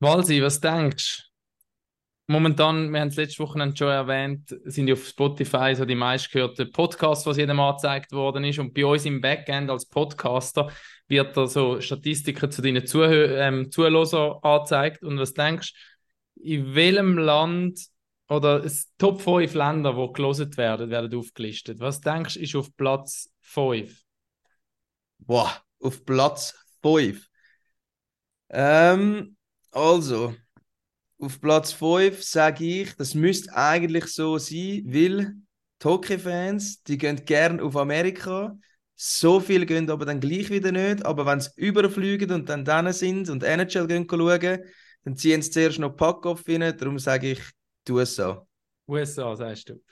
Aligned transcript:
Walsi, 0.00 0.42
was 0.42 0.60
denkst 0.60 1.22
du? 1.22 1.26
Momentan, 2.28 2.92
wir 2.92 3.00
haben 3.00 3.08
es 3.08 3.16
letzte 3.16 3.42
Woche 3.44 3.72
schon 3.76 3.88
erwähnt, 3.88 4.54
sind 4.64 4.90
auf 4.90 5.06
Spotify 5.06 5.74
so 5.76 5.84
die 5.84 5.94
meistgehörten 5.94 6.72
Podcasts, 6.72 7.24
was 7.24 7.36
jedem 7.36 7.60
angezeigt 7.60 8.10
worden 8.10 8.42
ist. 8.44 8.58
Und 8.58 8.74
bei 8.74 8.84
uns 8.84 9.04
im 9.04 9.20
Backend 9.20 9.70
als 9.70 9.86
Podcaster 9.86 10.70
wird 11.06 11.36
da 11.36 11.46
so 11.46 11.80
Statistiken 11.80 12.50
zu 12.50 12.62
deinen 12.62 12.84
Zuhör 12.84 13.38
ähm, 13.38 13.70
Zuhörern 13.70 14.38
angezeigt. 14.42 15.04
Und 15.04 15.18
was 15.20 15.34
denkst 15.34 15.72
du, 16.34 16.42
in 16.42 16.74
welchem 16.74 17.16
Land 17.16 17.80
oder 18.28 18.64
es 18.64 18.92
Top 18.98 19.20
5 19.22 19.54
Länder, 19.54 19.94
die 19.94 20.12
gelesen 20.12 20.56
werden, 20.56 20.90
werden 20.90 21.16
aufgelistet? 21.16 21.78
Was 21.78 22.00
denkst 22.00 22.34
du, 22.34 22.40
ist 22.40 22.56
auf 22.56 22.76
Platz 22.76 23.30
5? 23.42 24.02
Boah, 25.18 25.62
auf 25.80 26.04
Platz 26.04 26.58
5. 26.82 27.24
Ähm, 28.48 29.35
also, 29.76 30.34
auf 31.18 31.38
Platz 31.38 31.72
5 31.72 32.22
sage 32.22 32.64
ich, 32.64 32.96
das 32.96 33.14
müsste 33.14 33.54
eigentlich 33.54 34.06
so 34.06 34.38
sein, 34.38 34.84
weil 34.86 35.34
die 35.82 35.84
Hockey-Fans, 35.84 36.82
die 36.84 36.96
gehen 36.96 37.22
gerne 37.26 37.62
auf 37.62 37.76
Amerika. 37.76 38.56
So 38.94 39.38
viel 39.38 39.66
gehen 39.66 39.90
aber 39.90 40.06
dann 40.06 40.20
gleich 40.20 40.48
wieder 40.48 40.72
nicht. 40.72 41.04
Aber 41.04 41.26
wenn 41.26 41.40
sie 41.40 41.50
überfliegen 41.56 42.32
und 42.32 42.48
dann 42.48 42.64
dann 42.64 42.90
sind 42.94 43.28
und 43.28 43.42
NHL 43.42 43.86
gehen 43.86 44.06
schauen, 44.10 44.60
dann 45.04 45.16
ziehen 45.16 45.42
sie 45.42 45.50
zuerst 45.50 45.78
noch 45.78 45.94
Pack-Off 45.94 46.44
rein. 46.48 46.74
Darum 46.76 46.98
sage 46.98 47.32
ich 47.32 47.40
die 47.86 47.92
USA. 47.92 48.46
USA, 48.88 49.36
sagst 49.36 49.68
du. 49.68 49.82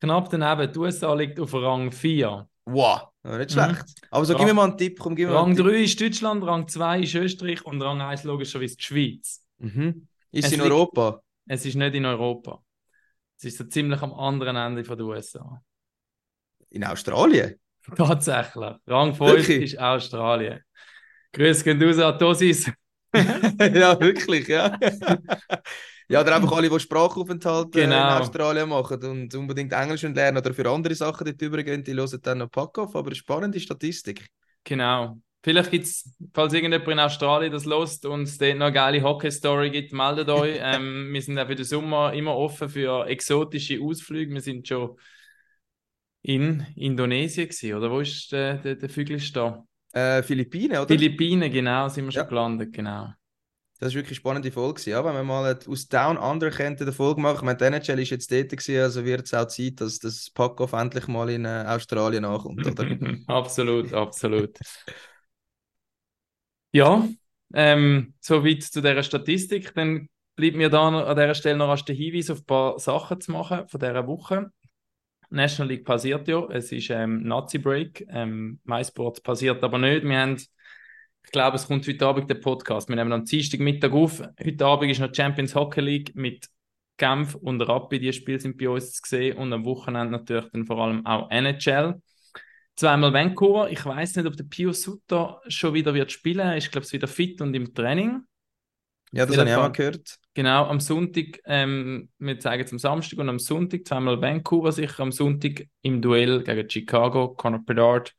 Knapp 0.00 0.30
daneben, 0.30 0.72
die 0.72 0.78
USA 0.78 1.12
liegt 1.14 1.40
auf 1.40 1.52
Rang 1.52 1.90
4. 1.90 2.48
Wow, 2.64 3.08
nicht 3.24 3.52
schlecht. 3.52 3.70
Mhm. 3.70 4.08
Aber 4.10 4.24
so, 4.24 4.32
Rang, 4.32 4.38
gib 4.40 4.48
mir 4.48 4.54
mal 4.54 4.68
einen 4.68 4.78
Tipp. 4.78 4.98
Komm, 4.98 5.14
mir 5.14 5.30
Rang 5.30 5.56
3 5.56 5.82
ist 5.82 6.00
Deutschland, 6.00 6.44
Rang 6.44 6.68
2 6.68 7.00
ist 7.00 7.14
Österreich 7.14 7.64
und 7.64 7.82
Rang 7.82 8.00
1 8.00 8.24
logischerweise 8.24 8.76
die 8.76 8.82
Schweiz. 8.82 9.44
Mhm. 9.58 10.06
Ist 10.32 10.46
es 10.46 10.52
in 10.52 10.60
Europa? 10.60 11.22
es 11.46 11.66
ist 11.66 11.74
nicht 11.74 11.94
in 11.94 12.06
Europa. 12.06 12.62
Es 13.36 13.44
ist 13.44 13.58
so 13.58 13.64
ziemlich 13.64 14.00
am 14.02 14.12
anderen 14.12 14.56
Ende 14.56 14.82
der 14.82 15.00
USA. 15.00 15.60
In 16.68 16.84
Australien? 16.84 17.58
Tatsächlich. 17.96 18.76
Rang 18.86 19.14
5 19.14 19.30
wirklich? 19.30 19.72
ist 19.72 19.78
Australien. 19.80 20.60
Grüß 21.32 21.64
gehen 21.64 21.82
raus 21.82 21.98
an 21.98 22.18
Dosis. 22.18 22.70
ja, 23.14 24.00
wirklich, 24.00 24.46
ja. 24.48 24.78
ja, 26.10 26.20
oder 26.20 26.34
einfach 26.34 26.52
alle, 26.52 26.68
die 26.68 26.80
Sprachaufenthalte 26.80 27.80
genau. 27.82 28.16
in 28.16 28.22
Australien 28.22 28.68
machen 28.68 29.02
und 29.04 29.32
unbedingt 29.34 29.72
Englisch 29.72 30.02
lernen 30.02 30.38
oder 30.38 30.52
für 30.52 30.68
andere 30.68 30.94
Sachen 30.94 31.24
dort 31.24 31.40
übergehen, 31.40 31.84
die 31.84 31.94
hören 31.94 32.20
dann 32.20 32.38
noch 32.38 32.50
Pack-Off. 32.50 32.96
Aber 32.96 33.06
eine 33.06 33.14
spannende 33.14 33.60
Statistik. 33.60 34.26
Genau. 34.64 35.18
Vielleicht 35.42 35.70
gibt 35.70 35.84
es, 35.84 36.12
falls 36.34 36.52
irgendjemand 36.52 36.88
in 36.88 36.98
Australien 36.98 37.52
das 37.52 37.64
lost 37.64 38.04
und 38.04 38.22
es 38.22 38.38
dort 38.38 38.58
noch 38.58 38.66
eine 38.66 38.74
geile 38.74 39.02
Hockey-Story 39.02 39.70
gibt, 39.70 39.92
meldet 39.92 40.28
euch. 40.30 40.58
ähm, 40.60 41.12
wir 41.12 41.22
sind 41.22 41.38
auch 41.38 41.46
für 41.46 41.54
den 41.54 41.64
Sommer 41.64 42.12
immer 42.12 42.36
offen 42.36 42.68
für 42.68 43.06
exotische 43.06 43.80
Ausflüge. 43.80 44.34
Wir 44.34 44.40
sind 44.40 44.66
schon 44.66 44.98
in 46.22 46.66
Indonesien 46.74 47.48
gewesen, 47.48 47.74
oder 47.74 47.90
wo 47.90 48.00
ist 48.00 48.32
der, 48.32 48.54
der, 48.58 48.74
der 48.74 48.90
Vögel 48.90 49.20
da? 49.32 49.64
Äh, 49.92 50.22
Philippinen, 50.24 50.78
oder? 50.78 50.88
Philippinen, 50.88 51.50
genau, 51.50 51.88
sind 51.88 52.04
wir 52.06 52.12
schon 52.12 52.22
ja. 52.22 52.28
gelandet, 52.28 52.72
genau. 52.72 53.10
Das 53.80 53.92
war 53.92 53.94
wirklich 53.96 54.10
eine 54.10 54.16
spannende 54.16 54.52
Folge. 54.52 54.82
Ja, 54.90 55.02
wenn 55.02 55.14
wir 55.14 55.24
mal 55.24 55.58
aus 55.66 55.88
Down 55.88 56.18
Under 56.18 56.50
könnte 56.50 56.84
eine 56.84 56.92
Folge 56.92 57.22
machen. 57.22 57.46
Meine, 57.46 57.58
NHL 57.58 57.98
ist 57.98 58.10
jetzt 58.10 58.30
dort 58.30 58.50
gewesen, 58.50 58.82
also 58.82 59.04
wird 59.06 59.24
es 59.24 59.32
auch 59.32 59.46
Zeit, 59.46 59.80
dass 59.80 59.98
das 59.98 60.28
Pack-Off 60.30 60.74
endlich 60.74 61.08
mal 61.08 61.30
in 61.30 61.46
äh, 61.46 61.64
Australien 61.66 62.26
ankommt, 62.26 62.66
oder? 62.66 62.86
absolut, 63.26 63.92
absolut. 63.94 64.58
Ja, 66.72 67.08
ähm, 67.54 68.12
soweit 68.20 68.62
zu 68.62 68.82
dieser 68.82 69.02
Statistik. 69.02 69.74
Dann 69.74 70.08
bleibt 70.36 70.56
mir 70.56 70.68
da 70.68 70.88
an 70.88 71.16
dieser 71.16 71.34
Stelle 71.34 71.56
noch 71.56 71.70
erst 71.70 71.88
der 71.88 71.96
Hinweis 71.96 72.28
auf 72.28 72.40
ein 72.40 72.44
paar 72.44 72.78
Sachen 72.78 73.18
zu 73.20 73.32
machen 73.32 73.66
von 73.66 73.80
dieser 73.80 74.06
Woche. 74.06 74.52
National 75.30 75.70
League 75.72 75.86
passiert 75.86 76.28
ja, 76.28 76.44
es 76.50 76.70
ist 76.70 76.90
ähm, 76.90 77.22
Nazi-Break. 77.22 78.06
Ähm, 78.10 78.60
MySports 78.64 79.22
passiert 79.22 79.62
aber 79.64 79.78
nicht. 79.78 80.04
Wir 80.04 80.18
haben, 80.18 80.36
ich 81.24 81.30
glaube, 81.30 81.56
es 81.56 81.66
kommt 81.66 81.86
heute 81.86 82.06
Abend 82.06 82.28
der 82.28 82.36
Podcast. 82.36 82.88
Wir 82.88 82.96
nehmen 82.96 83.12
am 83.12 83.24
Dienstag 83.24 83.60
Mittag 83.60 83.92
auf. 83.92 84.22
Heute 84.42 84.66
Abend 84.66 84.90
ist 84.90 85.00
noch 85.00 85.14
Champions 85.14 85.54
Hockey 85.54 85.80
League 85.80 86.14
mit 86.14 86.48
Genf 86.96 87.34
und 87.34 87.60
Rapid. 87.62 88.02
Die 88.02 88.12
Spiele 88.12 88.40
sind 88.40 88.58
bei 88.58 88.68
uns 88.68 88.92
zu 88.92 89.08
sehen 89.08 89.36
und 89.38 89.52
am 89.52 89.64
Wochenende 89.64 90.12
natürlich 90.12 90.46
dann 90.52 90.66
vor 90.66 90.78
allem 90.78 91.04
auch 91.06 91.30
NHL. 91.30 92.00
Zweimal 92.76 93.12
Vancouver. 93.12 93.70
Ich 93.70 93.84
weiß 93.84 94.16
nicht, 94.16 94.26
ob 94.26 94.36
der 94.36 94.44
Pio 94.44 94.72
Sutter 94.72 95.40
schon 95.48 95.74
wieder 95.74 95.94
wird 95.94 96.10
spielen. 96.10 96.56
Ich 96.56 96.70
glaube, 96.70 96.84
es 96.84 96.92
wieder 96.92 97.08
fit 97.08 97.40
und 97.40 97.54
im 97.54 97.74
Training. 97.74 98.22
Ja, 99.12 99.26
das 99.26 99.36
habe 99.36 99.48
ich 99.48 99.54
auch 99.56 99.62
mal 99.62 99.72
gehört. 99.72 100.18
Genau, 100.34 100.66
am 100.66 100.80
Sonntag, 100.80 101.40
ähm, 101.44 102.08
wir 102.18 102.38
zeigen 102.38 102.64
es 102.64 102.72
am 102.72 102.78
Samstag 102.78 103.18
und 103.18 103.28
am 103.28 103.38
Sonntag 103.38 103.86
zweimal 103.86 104.20
Vancouver 104.20 104.72
sicher. 104.72 105.00
Am 105.00 105.12
Sonntag 105.12 105.66
im 105.82 106.00
Duell 106.00 106.42
gegen 106.42 106.70
Chicago, 106.70 107.34
Conor 107.34 107.64
Bedard 107.64 108.14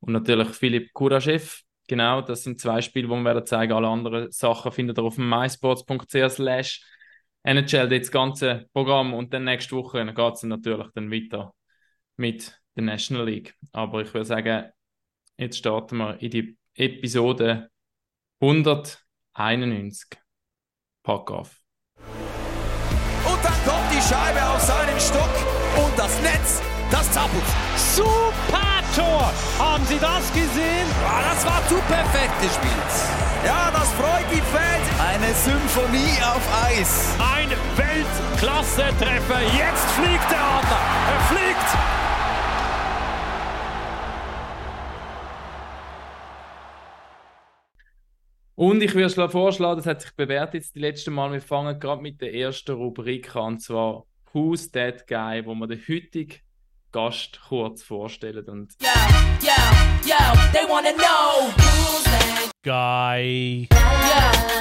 und 0.00 0.12
natürlich 0.12 0.48
Philipp 0.48 0.92
Kuraschew. 0.92 1.40
Genau, 1.88 2.20
das 2.20 2.42
sind 2.42 2.60
zwei 2.60 2.82
Spiele, 2.82 3.06
die 3.06 3.14
wir 3.14 3.24
werden 3.24 3.46
zeigen. 3.46 3.72
Alle 3.72 3.88
anderen 3.88 4.30
Sachen 4.32 4.72
findet 4.72 4.98
ihr 4.98 5.04
auf 5.04 5.18
mysports.ch 5.18 6.30
slash 6.30 6.82
NHL, 7.44 7.88
das 7.88 8.10
ganze 8.10 8.68
Programm. 8.72 9.14
Und 9.14 9.32
dann 9.32 9.44
nächste 9.44 9.76
Woche 9.76 10.04
geht 10.04 10.34
es 10.34 10.42
natürlich 10.42 10.88
dann 10.94 11.12
weiter 11.12 11.54
mit 12.16 12.60
der 12.74 12.84
National 12.84 13.26
League. 13.26 13.54
Aber 13.72 14.02
ich 14.02 14.12
würde 14.12 14.24
sagen, 14.24 14.70
jetzt 15.36 15.58
starten 15.58 15.96
wir 15.98 16.20
in 16.20 16.30
die 16.30 16.58
Episode 16.74 17.70
191. 18.40 20.18
Pack 21.04 21.30
auf. 21.30 21.62
Und 23.24 23.44
dann 23.44 23.64
kommt 23.64 23.92
die 23.92 24.02
Scheibe 24.02 24.44
auf 24.44 24.60
seinen 24.60 24.98
Stock 24.98 25.84
und 25.84 25.96
das 25.96 26.20
Netz, 26.22 26.60
das 26.90 27.12
zappelt. 27.12 27.44
Super 27.76 28.65
Tor! 28.96 29.30
Haben 29.58 29.84
Sie 29.84 29.98
das 29.98 30.32
gesehen? 30.32 30.88
Ja, 31.04 31.20
das 31.28 31.44
war 31.44 31.60
zu 31.68 31.76
perfekt 31.86 32.40
gespielt. 32.40 32.92
Ja, 33.44 33.70
das 33.70 33.92
freut 33.92 34.24
die 34.32 34.40
Fans. 34.40 34.86
Eine 34.98 35.34
Symphonie 35.34 36.16
auf 36.24 36.44
Eis. 36.64 37.14
Ein 37.20 37.50
Weltklasse-Treffer. 37.76 39.40
Jetzt 39.56 39.90
fliegt 39.92 40.30
der 40.30 40.40
Adler. 40.40 40.80
Er 41.12 41.20
fliegt 41.28 41.96
Und 48.58 48.82
ich 48.82 48.94
würde 48.94 49.28
vorschlagen, 49.28 49.76
das 49.76 49.86
hat 49.86 50.00
sich 50.00 50.16
bewährt 50.16 50.54
jetzt 50.54 50.74
die 50.74 50.80
letzten 50.80 51.12
Mal, 51.12 51.30
wir 51.30 51.42
fangen 51.42 51.78
gerade 51.78 52.00
mit 52.00 52.22
der 52.22 52.32
ersten 52.32 52.74
Rubrik 52.74 53.36
an, 53.36 53.54
und 53.54 53.60
zwar 53.60 54.06
Who's 54.32 54.70
That 54.70 55.06
Guy, 55.06 55.44
wo 55.44 55.54
wir 55.54 55.66
den 55.66 55.78
heutigen 55.86 56.45
Gast 56.92 57.40
kurz 57.48 57.82
vorstellen. 57.82 58.48
Und 58.48 58.72
yo, 58.80 58.88
yo, 59.42 59.52
yo, 60.04 60.16
they 60.52 60.68
wanna 60.68 60.92
know 60.92 61.50
who's 61.56 62.04
that 62.04 62.50
guy. 62.62 63.68
Yo, 63.70 63.78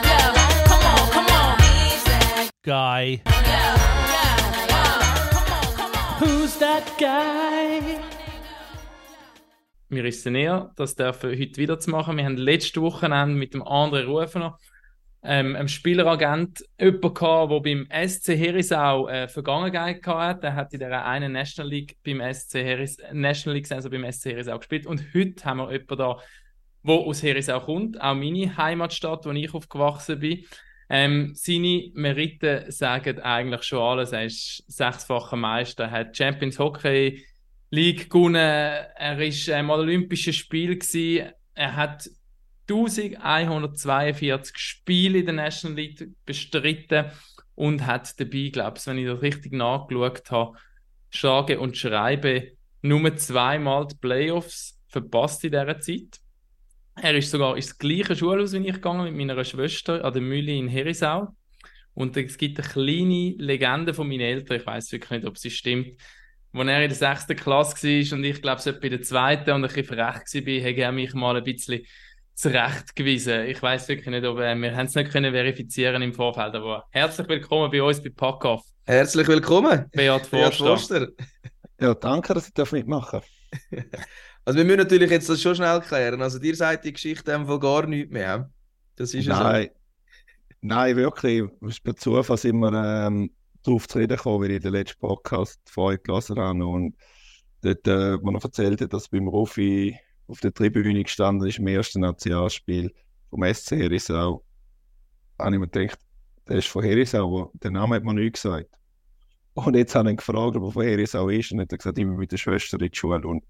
yo, 0.03 0.19
come 0.68 0.86
on, 0.86 1.09
come 1.12 1.31
on. 1.31 1.58
Guy. 2.63 3.22
Yo, 3.25 3.31
yo, 3.31 3.63
yo, 4.69 4.84
come 5.31 5.52
on, 5.53 5.75
come 5.75 5.96
on. 5.96 6.19
Who's 6.19 6.58
that 6.59 6.84
guy? 7.00 8.00
wir 9.96 10.06
ist 10.06 10.25
es 10.25 10.31
näher, 10.31 10.72
das 10.75 10.96
dürfen 10.96 11.31
heute 11.31 11.57
wieder 11.57 11.80
zu 11.80 11.90
machen. 11.90 12.18
Wir 12.18 12.25
haben 12.25 12.38
letzte 12.38 12.81
Wochenende 12.81 13.36
mit 13.36 13.53
dem 13.53 13.63
André 13.63 14.06
Rufener, 14.06 14.57
ähm, 15.25 15.56
einem 15.56 15.68
Spieleragent, 15.68 16.63
jemanden 16.80 17.13
gehabt, 17.13 17.52
der 17.52 17.59
beim 17.59 18.08
SC 18.08 18.30
Herisau 18.30 19.08
äh, 19.08 19.28
Vergangenheit 19.28 20.06
hatte. 20.06 20.41
Der 20.41 20.56
hat 20.56 20.74
in 20.74 20.80
der 20.80 21.06
einen 21.06 21.31
National 21.31 21.69
League 21.69 21.97
beim 22.03 22.22
SC 22.34 22.56
Heris 22.56 22.97
National 23.12 23.58
League 23.58 23.72
also 23.72 23.90
beim 23.90 24.09
SC 24.12 24.28
Herisau 24.28 24.58
gespielt. 24.58 24.86
Und 24.86 25.03
heute 25.13 25.44
haben 25.46 25.58
wir 25.58 25.72
jemanden 25.72 25.97
da, 25.97 26.18
der 26.84 26.96
aus 26.96 27.24
Herisau 27.24 27.59
kommt, 27.59 28.00
auch 28.00 28.13
meine 28.13 28.56
Heimatstadt, 28.56 29.25
wo 29.25 29.31
ich 29.31 29.53
aufgewachsen 29.53 30.19
bin. 30.19 30.46
Ähm, 30.88 31.31
seine 31.34 31.89
Meriten 31.94 32.72
sagen 32.72 33.19
eigentlich 33.19 33.63
schon 33.63 33.80
alles. 33.80 34.12
Er 34.12 34.25
ist 34.25 34.63
sechsfacher 34.68 35.36
Meister, 35.36 35.89
hat 35.89 36.16
Champions 36.16 36.60
Hockey 36.60 37.25
League 37.72 38.10
gewonnen. 38.10 38.36
Er 38.36 39.18
war 39.18 39.56
einmal 39.56 39.80
Olympisches 39.80 40.36
Spiel. 40.36 40.77
Gewesen. 40.77 41.31
Er 41.56 41.75
hat 41.75 42.07
1142 42.69 44.57
Spiele 44.57 45.19
in 45.19 45.25
der 45.25 45.35
National 45.35 45.77
League 45.77 46.09
bestritten 46.25 47.12
und 47.56 47.85
hat 47.85 48.19
dabei, 48.19 48.50
glaube 48.51 48.77
ich, 48.77 48.88
wenn 48.88 48.97
ich 48.97 49.07
das 49.07 49.21
richtig 49.21 49.53
nachgeschaut 49.53 50.31
habe, 50.31 50.57
sage 51.12 51.59
und 51.59 51.77
schreibe, 51.77 52.51
nur 52.81 53.15
zweimal 53.15 53.88
die 53.88 53.95
Playoffs 53.95 54.79
verpasst 54.88 55.44
in 55.44 55.51
dieser 55.51 55.79
Zeit. 55.79 56.19
Er 57.01 57.15
ist 57.15 57.31
sogar 57.31 57.56
ins 57.56 57.77
gleiche 57.77 58.15
Schulhaus 58.15 58.53
wie 58.53 58.67
ich 58.67 58.73
gegangen 58.73 59.06
mit 59.06 59.15
meiner 59.15 59.44
Schwester 59.44 60.03
an 60.03 60.13
der 60.13 60.21
Mühle 60.21 60.53
in 60.53 60.67
Herisau. 60.67 61.35
Und 61.94 62.15
es 62.17 62.38
gibt 62.38 62.59
eine 62.59 62.67
kleine 62.67 63.35
Legende 63.38 63.94
von 63.94 64.07
meinen 64.07 64.21
Eltern, 64.21 64.57
ich 64.57 64.65
weiß 64.65 64.91
wirklich 64.91 65.12
nicht, 65.12 65.25
ob 65.25 65.38
sie 65.38 65.50
stimmt, 65.50 65.97
wo 66.51 66.62
er 66.62 66.83
in 66.83 66.89
der 66.89 66.95
sechsten 66.95 67.35
Klasse 67.35 67.88
war 67.88 68.17
und 68.17 68.23
ich 68.23 68.41
glaube, 68.41 68.62
so 68.62 68.71
bei 68.79 68.89
der 68.89 69.01
zweiten 69.01 69.51
und 69.51 69.63
ein 69.63 69.67
bisschen 69.67 69.85
frech 69.85 69.97
war, 69.97 70.15
hat 70.15 70.77
er 70.77 70.91
mich 70.91 71.13
mal 71.13 71.38
ein 71.38 71.44
bisschen 71.44 71.85
zurechtgewiesen. 72.36 73.46
Ich 73.46 73.62
weiß 73.62 73.88
wirklich 73.88 74.08
nicht, 74.08 74.26
ob 74.26 74.40
äh, 74.40 74.56
wir 74.56 74.76
haben 74.76 74.86
es 74.86 74.96
nicht 74.96 75.12
können 75.12 75.32
verifizieren 75.32 76.02
im 76.02 76.14
Vorfeld, 76.14 76.54
aber 76.54 76.86
herzlich 76.92 77.28
willkommen 77.30 77.72
bei 77.72 77.82
uns 77.82 78.04
bei 78.04 78.10
Packoff. 78.10 78.62
Herzlich 78.86 79.28
willkommen, 79.28 79.90
Beat 79.92 80.30
Beat 80.32 80.52
Forster. 80.56 80.66
Forster. 80.66 81.08
Ja, 81.80 81.94
danke, 81.94 82.34
dass 82.34 82.52
ich 82.52 82.72
mitmachen 82.72 83.22
darf. 83.72 83.86
Also 84.48 84.60
wir 84.60 84.66
müssen 84.66 84.78
natürlich 84.78 85.10
jetzt 85.10 85.28
das 85.28 85.42
schon 85.42 85.56
schnell 85.56 85.82
klären. 85.82 86.22
Also 86.22 86.38
dir 86.38 86.56
sagt 86.56 86.86
die 86.86 86.94
Geschichte 86.94 87.34
einfach 87.34 87.60
gar 87.60 87.88
nichts 87.88 88.12
mehr. 88.12 88.48
Das 88.96 89.12
ist 89.16 89.26
ja 89.26 89.42
Nein, 89.42 89.70
nein, 90.62 90.96
wirklich. 90.96 91.42
Es 91.62 91.70
ist 91.70 91.84
per 91.84 91.96
Zufall 91.96 92.38
sind 92.38 92.60
wir 92.60 92.72
ähm, 93.08 93.32
darauf 93.64 93.88
zu 93.88 93.98
reden 93.98 94.18
gekommen, 94.18 94.44
weil 94.44 94.52
ich 94.52 94.62
den 94.62 94.74
letzten 94.74 95.00
Podcast 95.00 95.60
vorher 95.66 95.98
gelesen 95.98 96.38
habe 96.38 96.64
und 96.64 96.96
dort, 97.62 97.88
äh, 97.88 98.22
wo 98.22 98.30
er 98.30 98.44
erzählt 98.44 98.82
hat, 98.82 98.94
dass 98.94 99.10
beim 99.10 99.28
Rufi 99.28 99.98
auf 100.27 100.39
der 100.39 100.54
Tribüne 100.54 101.04
gestanden 101.04 101.48
ist 101.48 101.60
im 101.60 101.68
ersten 101.68 102.01
Nationalspiel 102.01 102.94
vom 103.30 103.44
SC 103.44 103.72
Herisau. 103.72 104.44
habe 105.39 105.56
ich 105.56 105.60
mir 105.60 105.68
gedacht, 105.68 106.00
der 106.48 106.57
ist 106.57 106.68
von 106.68 106.83
Herisau, 106.83 107.25
aber 107.27 107.51
der 107.54 107.72
Name 107.72 107.95
hat 107.95 108.04
man 108.04 108.16
nicht 108.16 108.33
gesagt. 108.33 108.69
Und 109.54 109.75
jetzt 109.75 109.95
habe 109.95 110.10
ich 110.10 110.13
ihn 110.13 110.18
gefragt, 110.18 110.56
ob 110.56 110.63
er 110.63 110.72
von 110.72 110.83
Herisau 110.83 111.30
ist 111.30 111.51
und 111.51 111.62
hat 111.62 111.72
er 111.72 111.77
gesagt, 111.77 111.98
ich 111.98 112.06
bin 112.06 112.18
mit 112.18 112.31
der 112.31 112.38
Schwester 112.38 112.80
in 112.80 112.89
die 112.89 112.98
Schule. 112.98 113.25
Und 113.27 113.44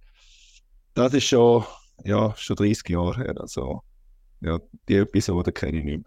das 0.94 1.14
ist 1.14 1.26
schon, 1.26 1.64
ja, 2.04 2.34
schon 2.38 2.56
30 2.56 2.90
Jahre 2.90 3.16
her. 3.16 3.36
Also, 3.40 3.82
ja, 4.42 4.60
die 4.88 4.98
Episode 4.98 5.52
kenne 5.52 5.80
ich 5.80 5.84
nicht 5.84 6.04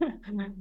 mehr. 0.00 0.48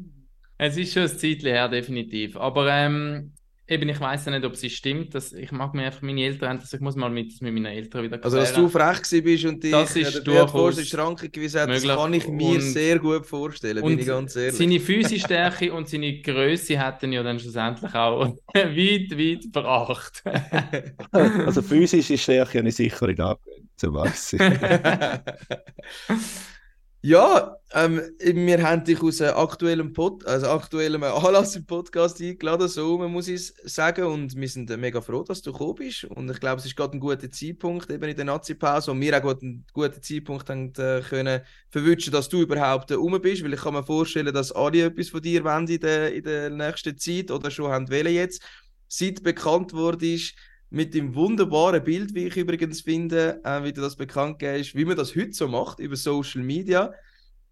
Es 0.60 0.76
ist 0.76 0.94
schon 0.94 1.04
ein 1.04 1.10
Zeitchen 1.10 1.50
her, 1.50 1.70
definitiv. 1.70 2.36
Aber 2.36 2.68
ähm, 2.72 3.34
eben, 3.68 3.90
ich 3.90 4.00
weiß 4.00 4.26
ja 4.26 4.32
nicht, 4.32 4.46
ob 4.46 4.56
sie 4.56 4.70
stimmt. 4.70 5.14
Dass, 5.16 5.34
ich 5.34 5.52
mag 5.52 5.74
mir 5.74 5.86
einfach 5.86 6.02
meine 6.02 6.22
Eltern 6.24 6.50
haben, 6.50 6.60
also 6.60 6.76
ich 6.78 6.82
muss 6.82 6.96
mal 6.96 7.10
mit, 7.10 7.42
mit 7.42 7.54
meinen 7.54 7.66
Eltern 7.66 8.04
wieder 8.04 8.20
Also, 8.24 8.38
dass 8.38 8.54
du 8.54 8.70
frech 8.70 9.02
gewesen 9.04 9.24
bist 9.24 9.46
und 9.46 9.64
dich 9.64 9.72
Das 9.72 9.96
ist 9.96 10.26
der 10.26 10.48
Forster 10.48 10.82
in 10.82 10.86
die 10.86 10.90
Schranke 10.92 11.30
gewiesen 11.30 11.62
hat, 11.62 11.70
das 11.70 11.84
kann 11.84 12.14
ich 12.14 12.28
mir 12.28 12.56
Und- 12.56 12.62
sehr 12.62 13.00
gut 13.00 13.26
vorstellen, 13.26 13.82
bin 13.82 13.94
Und 13.94 14.00
ich 14.00 14.08
ganz 14.08 14.36
ehrlich. 14.36 14.56
seine 14.58 14.80
physische 14.80 15.26
Stärke 15.26 15.74
und 15.74 15.88
seine 15.90 16.22
Größe 16.22 16.80
hätten 16.84 17.12
ja 17.12 17.24
dann 17.24 17.40
schlussendlich 17.40 17.94
auch 17.94 18.36
weit, 18.54 19.12
weit 19.18 19.42
gebracht. 19.44 20.24
Also 21.12 21.62
physische 21.62 22.18
Stärke 22.18 22.60
habe 22.60 22.70
ich 22.70 22.76
sicher 22.76 23.08
angewöhnt, 23.08 23.40
so 23.76 23.94
weiss 23.94 24.34
ich. 24.34 24.42
Ja, 27.02 27.56
ähm, 27.74 28.02
wir 28.20 28.64
haben 28.64 28.84
dich 28.84 29.02
aus 29.04 29.22
einem 29.22 29.38
aktuellen 29.38 29.94
Pod 29.94 30.26
also 30.26 30.48
aktuellem 30.48 31.04
Anlass 31.04 31.56
im 31.56 31.66
Podcast 31.66 32.20
eingeladen, 32.20 32.68
so 32.68 32.98
man 32.98 33.12
muss 33.12 33.28
ich 33.28 33.54
sagen. 33.64 34.06
Und 34.06 34.36
wir 34.36 34.50
sind 34.50 34.70
äh, 34.72 34.78
mega 34.78 35.00
froh, 35.00 35.24
dass 35.24 35.44
du 35.44 35.52
gekommen 35.52 35.76
bist. 35.76 36.06
Und 36.06 36.30
ich 36.30 36.40
glaube, 36.40 36.60
es 36.60 36.66
ist 36.66 36.76
gerade 36.76 36.98
ein 36.98 37.00
guter 37.00 37.30
Zeitpunkt 37.30 37.90
eben 37.92 38.04
in 38.04 38.16
der 38.16 38.26
Nazi-Pause, 38.26 38.92
und 38.92 39.00
wir 39.00 39.24
auch 39.24 39.42
einen 39.42 39.64
guten 39.74 40.02
Zeitpunkt 40.02 40.50
haben 40.50 40.74
äh, 40.76 41.02
können 41.08 41.42
verwünschen, 41.70 42.12
dass 42.12 42.30
du 42.30 42.42
überhaupt 42.42 42.90
äh, 42.90 42.96
rum 42.96 43.22
bist, 43.22 43.44
weil 43.44 43.54
ich 43.54 43.62
kann 43.62 43.76
mir 43.76 43.84
vorstellen, 43.84 44.34
dass 44.34 44.52
alle 44.52 44.86
etwas 44.86 45.10
von 45.10 45.22
dir 45.22 45.44
wollen 45.44 45.68
in 45.68 45.80
der, 45.80 46.14
in 46.14 46.24
der 46.24 46.50
nächsten 46.50 46.98
Zeit 46.98 47.30
oder 47.30 47.52
schon 47.52 47.72
haben 47.72 47.90
wollen 47.92 48.14
jetzt. 48.14 48.42
Seit 48.88 49.22
bekannt 49.22 49.72
wurde 49.74 50.14
ist, 50.16 50.34
mit 50.70 50.94
dem 50.94 51.16
wunderbaren 51.16 51.84
Bild, 51.84 52.14
wie 52.14 52.28
ich 52.28 52.38
übrigens 52.38 52.82
finde, 52.82 53.42
äh, 53.44 53.64
wie 53.64 53.74
du 53.74 53.82
das 53.82 53.96
bekannt 53.96 54.40
gibst, 54.40 54.76
wie 54.76 54.86
man 54.86 54.98
das 54.98 55.16
heute 55.16 55.34
so 55.34 55.48
macht 55.48 55.80
über 55.80 55.96
Social 55.96 56.44
Media, 56.44 56.94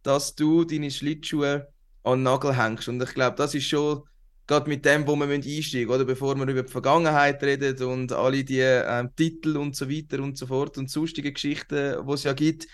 dass 0.03 0.35
du 0.35 0.65
deine 0.65 0.91
Schlittschuhe 0.91 1.67
an 2.03 2.19
den 2.19 2.23
Nagel 2.23 2.55
hängst. 2.57 2.87
Und 2.87 3.01
ich 3.01 3.13
glaube, 3.13 3.37
das 3.37 3.55
ist 3.55 3.67
schon 3.67 4.03
gerade 4.47 4.69
mit 4.69 4.85
dem, 4.85 5.07
wo 5.07 5.15
wir 5.15 5.27
einsteigen 5.27 5.89
oder 5.89 6.05
bevor 6.05 6.35
wir 6.35 6.47
über 6.47 6.63
die 6.63 6.71
Vergangenheit 6.71 7.41
reden 7.41 7.81
und 7.83 8.11
alle 8.11 8.43
die 8.43 8.59
ähm, 8.59 9.09
Titel 9.15 9.57
und 9.57 9.75
so 9.75 9.89
weiter 9.89 10.21
und 10.21 10.37
so 10.37 10.45
fort 10.45 10.77
und 10.77 10.89
sonstige 10.89 11.31
Geschichten, 11.31 12.05
die 12.05 12.13
es 12.13 12.23
ja 12.23 12.33
gibt. 12.33 12.67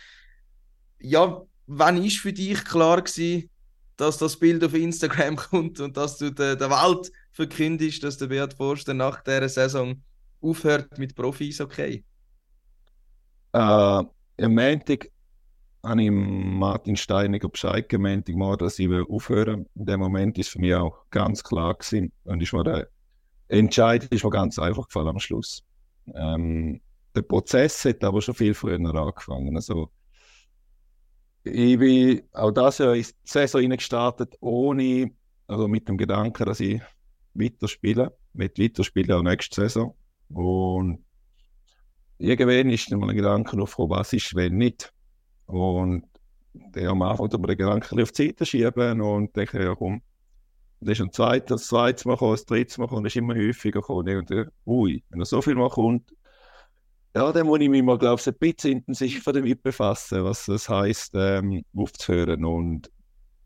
Ja, 0.99 1.41
wann 1.67 2.03
ist 2.03 2.17
für 2.17 2.33
dich 2.33 2.65
klar 2.65 3.01
gewesen, 3.01 3.49
dass 3.95 4.17
das 4.17 4.37
Bild 4.37 4.63
auf 4.63 4.73
Instagram 4.73 5.35
kommt 5.51 5.79
und 5.79 5.95
dass 5.95 6.17
du 6.17 6.31
der, 6.31 6.55
der 6.55 6.69
Welt 6.69 7.11
verkündest, 7.31 8.03
dass 8.03 8.17
der 8.17 8.27
Beat 8.27 8.53
Forster 8.55 8.93
nach 8.93 9.23
dieser 9.23 9.47
Saison 9.47 10.01
aufhört 10.41 10.97
mit 10.97 11.15
Profis, 11.15 11.61
okay? 11.61 12.03
Äh, 13.53 13.57
am 13.57 14.09
Montag 14.39 15.09
habe 15.83 16.03
ich 16.03 16.11
Martin 16.11 16.95
Steiniger 16.95 17.49
Bescheid 17.49 17.91
morgen, 17.91 18.57
dass 18.59 18.79
ich 18.79 18.89
will 18.89 19.05
aufhören 19.09 19.67
In 19.75 19.85
dem 19.85 19.99
Moment 19.99 20.37
ist 20.37 20.49
für 20.49 20.59
mich 20.59 20.75
auch 20.75 21.09
ganz 21.09 21.43
klar 21.43 21.73
gewesen. 21.75 22.11
Und 22.23 22.41
ist 22.41 22.53
mir 22.53 22.63
der 22.63 22.87
Entscheid 23.47 24.05
ist 24.05 24.23
mir 24.23 24.29
ganz 24.29 24.57
einfach 24.59 24.87
gefallen 24.87 25.09
am 25.09 25.19
Schluss. 25.19 25.63
Ähm, 26.15 26.79
der 27.13 27.23
Prozess 27.23 27.83
hat 27.83 28.03
aber 28.03 28.21
schon 28.21 28.35
viel 28.35 28.53
früher 28.53 28.79
angefangen. 28.79 29.55
Also, 29.55 29.91
ich 31.43 31.77
bin 31.77 32.21
auch 32.31 32.51
das 32.51 32.77
Jahr 32.77 32.95
in 32.95 33.03
die 33.03 33.09
Saison 33.25 33.61
reingestartet, 33.61 34.35
ohne, 34.39 35.11
also 35.47 35.67
mit 35.67 35.89
dem 35.89 35.97
Gedanken, 35.97 36.45
dass 36.45 36.61
ich 36.61 36.81
weiterspiele, 37.33 38.15
mit 38.33 38.57
weiterspielen 38.57 39.11
auch 39.11 39.23
nächste 39.23 39.61
Saison. 39.61 39.95
Und 40.33 41.03
irgendwann 42.17 42.69
ist 42.69 42.91
dann 42.91 42.99
mal 42.99 43.09
ein 43.09 43.15
Gedanke 43.15 43.61
aufgekommen, 43.61 43.97
was 43.97 44.13
ist, 44.13 44.35
wenn 44.35 44.57
nicht. 44.57 44.93
Und 45.45 46.05
der 46.53 46.89
am 46.89 47.01
Anfang 47.01 47.31
aber 47.33 47.47
den 47.47 47.57
Gedanken 47.57 48.01
auf 48.01 48.11
die 48.11 48.27
Seite 48.27 48.45
schieben 48.45 49.01
und 49.01 49.35
denke, 49.35 49.63
ja 49.63 49.75
komm, 49.75 50.01
das 50.81 50.97
ist 50.97 51.01
ein 51.01 51.11
zweites, 51.11 51.47
das 51.47 51.67
zweites 51.67 52.05
Mal 52.05 52.17
das 52.19 52.45
dritte 52.45 52.79
Mal 52.79 52.87
gekommen, 52.87 53.03
das 53.03 53.13
ist 53.13 53.17
immer 53.17 53.35
häufiger 53.35 53.81
gekommen. 53.81 54.17
Und 54.17 54.31
äh, 54.31 54.45
ui, 54.65 55.03
wenn 55.09 55.19
er 55.19 55.25
so 55.25 55.41
viel 55.41 55.55
mal 55.55 55.69
kommt, 55.69 56.11
ja, 57.15 57.31
dann 57.31 57.45
muss 57.45 57.59
ich 57.59 57.69
mich 57.69 57.83
mal, 57.83 57.97
glaube 57.97 58.19
ich, 58.19 58.27
ein 58.27 58.37
bisschen 58.39 58.71
intensiver 58.79 59.33
damit 59.33 59.61
befassen, 59.61 60.23
was 60.23 60.45
das 60.45 60.69
heisst, 60.69 61.11
ähm, 61.15 61.63
aufzuhören. 61.75 62.45
Und 62.45 62.89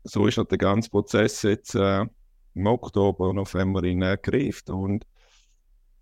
so 0.04 0.26
ist 0.26 0.38
halt 0.38 0.50
der 0.50 0.58
ganze 0.58 0.88
Prozess 0.88 1.42
jetzt 1.42 1.74
äh, 1.74 2.06
im 2.54 2.66
Oktober, 2.66 3.32
November 3.34 3.82
in 3.84 4.02
äh, 4.02 4.16
gereift. 4.20 4.70
Und 4.70 5.04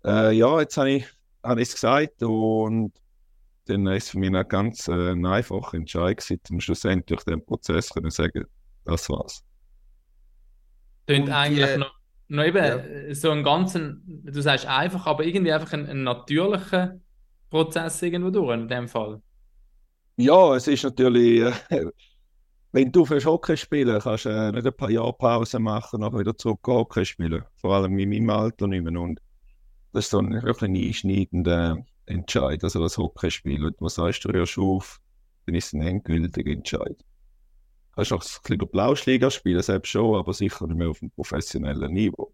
äh, 0.05 0.31
ja, 0.33 0.59
jetzt 0.61 0.77
habe 0.77 0.91
ich 0.91 1.07
habe 1.43 1.61
ich 1.61 1.69
es 1.69 1.75
gesagt 1.75 2.23
und 2.23 2.93
dann 3.67 3.87
ist 3.87 4.05
es 4.05 4.09
für 4.11 4.19
mich 4.19 4.29
eine 4.29 4.45
ganz 4.45 4.87
äh, 4.87 5.11
ein 5.11 5.25
einfacher 5.25 5.75
Entscheid 5.77 6.17
gewesen, 6.17 6.41
um 6.51 6.59
schlussendlich 6.61 7.21
den 7.23 7.45
Prozess 7.45 7.89
können 7.91 8.11
sagen, 8.11 8.45
das 8.85 9.09
war's. 9.09 9.43
Klingt 11.07 11.29
eigentlich 11.29 11.69
die- 11.69 11.77
noch, 11.77 11.91
noch 12.27 12.43
eben 12.43 12.57
Ja. 12.57 12.77
äh, 12.77 13.13
so 13.15 13.31
einen 13.31 13.43
ganzen, 13.43 14.01
du 14.25 14.41
sagst 14.41 14.65
einfach, 14.65 15.05
aber 15.05 15.23
irgendwie 15.25 15.53
einfach 15.53 15.73
einen, 15.73 15.87
einen 15.87 16.03
natürlichen 16.03 17.05
Prozess 17.49 18.01
irgendwo 18.01 18.31
durch 18.31 18.53
in 18.55 18.67
dem 18.67 18.87
Fall. 18.87 19.21
Ja, 20.17 20.55
es 20.55 20.67
ist 20.67 20.83
natürlich, 20.83 21.41
äh, 21.41 21.51
wenn 22.71 22.91
du 22.91 23.05
für 23.05 23.23
Hockey 23.25 23.57
spielen 23.57 23.99
kannst 24.01 24.25
du 24.25 24.29
äh, 24.29 24.51
nicht 24.51 24.67
ein 24.67 24.73
paar 24.75 24.89
Jahre 24.91 25.13
Pause 25.13 25.59
machen 25.59 25.97
und 25.97 26.01
nachher 26.01 26.19
wieder 26.21 26.37
zurück 26.37 26.61
Hockey 26.67 27.05
spielen. 27.05 27.43
Vor 27.57 27.75
allem 27.75 27.97
in 27.99 28.09
meinem 28.09 28.29
Alter 28.31 28.67
nicht 28.67 28.83
mehr. 28.83 28.99
Und 29.01 29.19
das 29.95 30.05
ist 30.05 30.11
so 30.11 30.19
ein 30.19 30.33
wirklich 30.43 30.69
ein 30.69 30.75
einschneidender 30.75 31.85
Entscheid, 32.05 32.61
also 32.65 32.81
das 32.81 32.97
Hockeyspiel. 32.97 33.65
Und 33.65 33.75
was 33.79 33.95
sagst 33.95 34.25
du, 34.25 34.31
du 34.31 34.43
auf, 34.61 34.99
dann 35.45 35.55
ist 35.55 35.67
es 35.67 35.73
ein 35.73 35.81
endgültiger 35.81 36.51
Entscheid. 36.51 36.97
Du 36.99 37.95
kannst 37.95 38.11
noch 38.11 38.21
ein 38.21 38.27
bisschen 38.41 38.55
über 38.55 38.65
Blauschliga 38.65 39.31
spielen, 39.31 39.61
selbst 39.61 39.89
schon, 39.89 40.15
aber 40.15 40.33
sicher 40.33 40.67
nicht 40.67 40.77
mehr 40.77 40.89
auf 40.89 41.01
einem 41.01 41.11
professionellen 41.11 41.93
Niveau. 41.93 42.33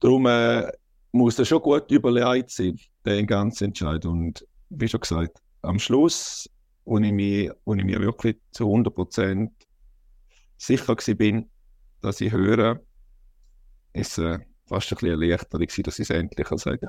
Darum 0.00 0.26
äh, 0.26 0.70
muss 1.12 1.38
er 1.38 1.46
schon 1.46 1.62
gut 1.62 1.90
überlegt 1.90 2.50
sein, 2.50 2.78
der 3.06 3.24
ganze 3.24 3.64
Entscheid. 3.64 4.04
Und 4.04 4.46
wie 4.68 4.88
schon 4.88 5.00
gesagt, 5.00 5.38
am 5.62 5.78
Schluss, 5.78 6.50
wo 6.84 6.98
ich, 6.98 7.12
mich, 7.12 7.50
wo 7.64 7.74
ich 7.74 7.84
mir 7.84 8.00
wirklich 8.00 8.36
zu 8.50 8.64
100% 8.64 9.48
sicher 10.58 11.14
bin, 11.14 11.48
dass 12.02 12.20
ich 12.20 12.30
höre, 12.30 12.78
ist 13.94 14.18
äh, 14.18 14.38
fast 14.72 14.92
ein 14.92 14.96
bisschen 14.96 15.20
erleichtert 15.20 15.60
gewesen, 15.60 15.82
dass 15.82 15.98
ich 15.98 16.08
es 16.08 16.16
endlich 16.16 16.46
kann 16.46 16.58
sagen. 16.58 16.88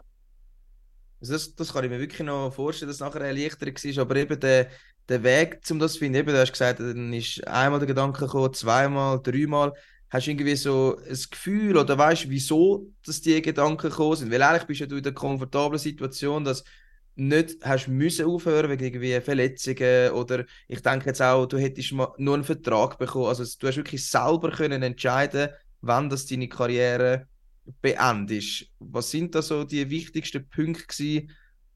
Also 1.19 1.33
das, 1.33 1.55
das 1.55 1.73
kann 1.73 1.83
ich 1.83 1.89
mir 1.89 1.99
wirklich 1.99 2.25
noch 2.25 2.51
vorstellen, 2.51 2.87
dass 2.89 2.97
es 2.97 3.01
nachher 3.01 3.21
erleichtert 3.21 3.83
war, 3.83 4.01
aber 4.01 4.15
eben 4.15 4.39
der, 4.39 4.69
der 5.09 5.23
Weg, 5.23 5.61
um 5.69 5.79
das 5.79 5.93
zu 5.93 5.99
finden, 5.99 6.19
eben, 6.19 6.33
du 6.33 6.39
hast 6.39 6.51
gesagt, 6.51 6.79
dann 6.79 7.13
ist 7.13 7.45
einmal 7.47 7.79
der 7.79 7.87
Gedanke 7.87 8.25
gekommen, 8.25 8.53
zweimal, 8.53 9.21
dreimal, 9.21 9.73
hast 10.09 10.27
du 10.27 10.31
irgendwie 10.31 10.55
so 10.55 10.97
ein 10.97 11.19
Gefühl 11.31 11.77
oder 11.77 11.97
weißt 11.97 12.29
wieso, 12.29 12.87
dass 13.05 13.21
die 13.21 13.41
Gedanken 13.41 13.89
gekommen 13.89 14.15
sind? 14.15 14.31
Weil 14.31 14.43
eigentlich 14.43 14.67
bist 14.67 14.81
ja 14.81 14.85
du 14.85 14.97
in 14.97 15.03
der 15.03 15.13
komfortablen 15.13 15.79
Situation, 15.79 16.43
dass 16.43 16.63
nicht 17.15 17.57
hast 17.63 17.87
müssen 17.87 18.25
aufhören 18.25 18.69
wegen 18.69 18.85
irgendwie 18.85 19.21
Verletzungen 19.21 20.11
oder 20.11 20.45
ich 20.67 20.81
denke 20.81 21.07
jetzt 21.07 21.21
auch, 21.21 21.45
du 21.45 21.57
hättest 21.57 21.91
mal 21.93 22.13
nur 22.17 22.35
einen 22.35 22.43
Vertrag 22.43 22.97
bekommen, 22.97 23.27
also 23.27 23.43
du 23.43 23.67
hast 23.67 23.77
wirklich 23.77 24.07
selber 24.07 24.51
können 24.51 24.83
entscheiden, 24.83 25.49
wann 25.81 26.09
das 26.09 26.25
deine 26.25 26.47
Karriere 26.47 27.27
beendest. 27.81 28.65
Was 28.79 29.11
sind 29.11 29.33
da 29.35 29.41
so 29.41 29.63
die 29.63 29.89
wichtigsten 29.89 30.47
Punkte 30.49 30.85
gewesen, 30.85 31.31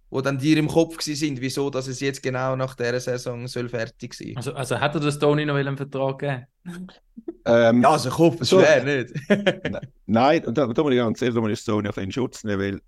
die 0.09 0.21
dann 0.21 0.37
dir 0.37 0.57
im 0.57 0.67
Kopf 0.67 0.97
gewesen 0.97 1.15
sind, 1.17 1.41
wieso 1.41 1.69
dass 1.69 1.87
es 1.87 1.99
jetzt 1.99 2.23
genau 2.23 2.55
nach 2.55 2.75
dieser 2.75 2.99
Saison 2.99 3.47
soll 3.47 3.67
fertig 3.69 4.13
sein? 4.13 4.33
Also, 4.37 4.53
also 4.53 4.79
hat 4.79 4.95
er 4.95 5.01
das 5.01 5.19
Tony 5.19 5.45
noch 5.45 5.55
einen 5.55 5.75
Vertrag 5.77 6.19
gegeben? 6.19 6.45
ähm, 7.45 7.81
Ja, 7.81 7.91
also 7.91 8.09
ich 8.09 8.17
hoffe 8.17 8.37
es 8.43 8.49
So- 8.49 8.59
schwer 8.61 8.83
nicht. 8.83 9.13
Nein, 10.05 10.45
und 10.45 10.57
da, 10.57 10.67
da 10.67 10.83
muss 10.83 10.91
ich 10.93 10.97
ganz 10.99 11.21
ehrlich, 11.21 11.35
da 11.35 11.41
muss 11.41 11.51
ich 11.51 11.61
Sony 11.61 11.79
ein 11.87 11.91
bisschen 11.91 12.03
in 12.03 12.11
Schutz 12.11 12.43
nehmen, 12.43 12.61
weil 12.61 12.81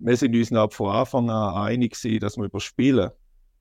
wir 0.00 0.16
sind 0.16 0.34
uns 0.34 0.50
noch 0.50 0.72
von 0.72 0.94
Anfang 0.94 1.28
an 1.30 1.54
einig 1.66 1.92
gewesen, 1.94 2.20
dass 2.20 2.36
wir 2.36 2.44
überspielen. 2.44 3.10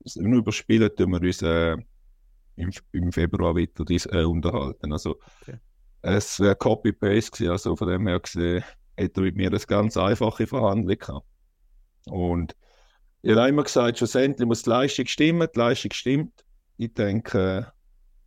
Also, 0.03 0.21
nur 0.21 0.39
überspielen 0.39 0.89
tun 0.95 1.11
wir 1.11 1.21
uns 1.21 1.41
äh, 1.41 1.75
im, 2.55 2.71
im 2.93 3.11
Februar 3.11 3.55
weiter 3.55 3.83
dies, 3.85 4.05
äh, 4.07 4.23
unterhalten. 4.23 4.91
Also 4.91 5.19
Okay. 5.41 5.57
Es 6.01 6.39
wäre 6.39 6.55
Copy-Paste 6.55 7.51
also 7.51 7.75
von 7.75 7.87
dem 7.87 8.07
her 8.07 8.19
gesehen, 8.19 8.63
hätte 8.95 9.21
er 9.21 9.23
mit 9.23 9.35
mir 9.35 9.49
das 9.49 9.67
ganz 9.67 9.97
einfache 9.97 10.47
Verhandlung 10.47 10.97
gehabt. 10.97 11.27
Und 12.05 12.55
ich 13.21 13.35
habe 13.35 13.49
immer 13.49 13.63
gesagt, 13.63 13.97
schlussendlich 13.97 14.47
muss 14.47 14.63
die 14.63 14.69
Leistung 14.69 15.07
stimmen, 15.07 15.47
die 15.53 15.59
Leistung 15.59 15.91
stimmt. 15.91 16.45
Ich 16.77 16.93
denke, 16.93 17.71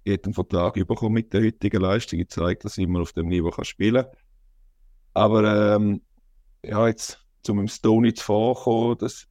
ich 0.05 0.13
hätte 0.13 0.27
einen 0.27 0.35
Vertrag 0.35 0.75
bekommen 0.75 1.15
mit 1.15 1.33
der 1.33 1.43
heutigen 1.43 1.81
Leistung. 1.81 2.19
Ich 2.19 2.29
zeige, 2.29 2.61
dass 2.61 2.77
ich 2.77 2.85
immer 2.85 3.01
auf 3.01 3.13
dem 3.13 3.29
Niveau 3.29 3.51
kann 3.51 3.65
spielen 3.65 4.05
kann. 4.05 4.13
Aber 5.15 5.77
ähm, 5.77 6.03
ja, 6.65 6.87
jetzt 6.89 7.25
zum 7.43 7.59
dem 7.59 7.69
Stoney 7.69 8.13
zu 8.13 8.25
vorkommen, 8.25 8.99
das, 8.99 9.27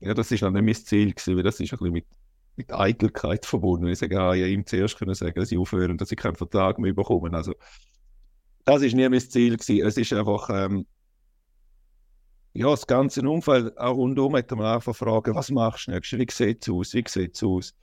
ja, 0.00 0.14
das 0.14 0.30
ist 0.30 0.42
noch 0.42 0.50
nicht 0.50 0.64
mein 0.64 0.74
Ziel 0.74 1.12
gewesen, 1.12 1.36
weil 1.36 1.42
das 1.42 1.60
ist 1.60 1.72
ein 1.72 1.78
bisschen 1.78 1.92
mit, 1.92 2.06
mit 2.60 2.72
Eitelkeit 2.72 3.46
verbunden. 3.46 3.86
Ich 3.88 3.98
sage, 3.98 4.20
ah, 4.20 4.34
ich 4.34 4.52
ihm 4.52 4.66
zuerst 4.66 4.98
können 4.98 5.14
sagen, 5.14 5.40
dass 5.40 5.50
ich 5.50 5.58
aufhöre 5.58 5.90
und 5.90 6.00
dass 6.00 6.12
ich 6.12 6.18
keinen 6.18 6.36
Vertrag 6.36 6.78
mehr 6.78 6.92
bekomme. 6.92 7.32
Also, 7.32 7.54
das 8.64 8.82
ist 8.82 8.94
nie 8.94 9.08
mein 9.08 9.20
Ziel 9.20 9.56
gewesen. 9.56 9.86
Es 9.86 9.96
ist 9.96 10.12
einfach, 10.12 10.50
ähm, 10.50 10.86
ja, 12.52 12.68
das 12.68 12.86
ganze 12.86 13.22
Umfeld, 13.22 13.78
auch 13.78 13.96
rundum, 13.96 14.36
hat 14.36 14.50
man 14.50 14.66
einfach 14.66 14.94
fragen, 14.94 15.34
was 15.34 15.50
machst 15.50 15.86
du 15.86 15.92
nächstes? 15.92 16.18
Wie 16.18 16.26
sieht 16.30 16.62
es 16.62 16.68
aus? 16.68 16.94
Wie 16.94 17.04
sieht 17.06 17.34
es 17.34 17.42
aus? 17.42 17.74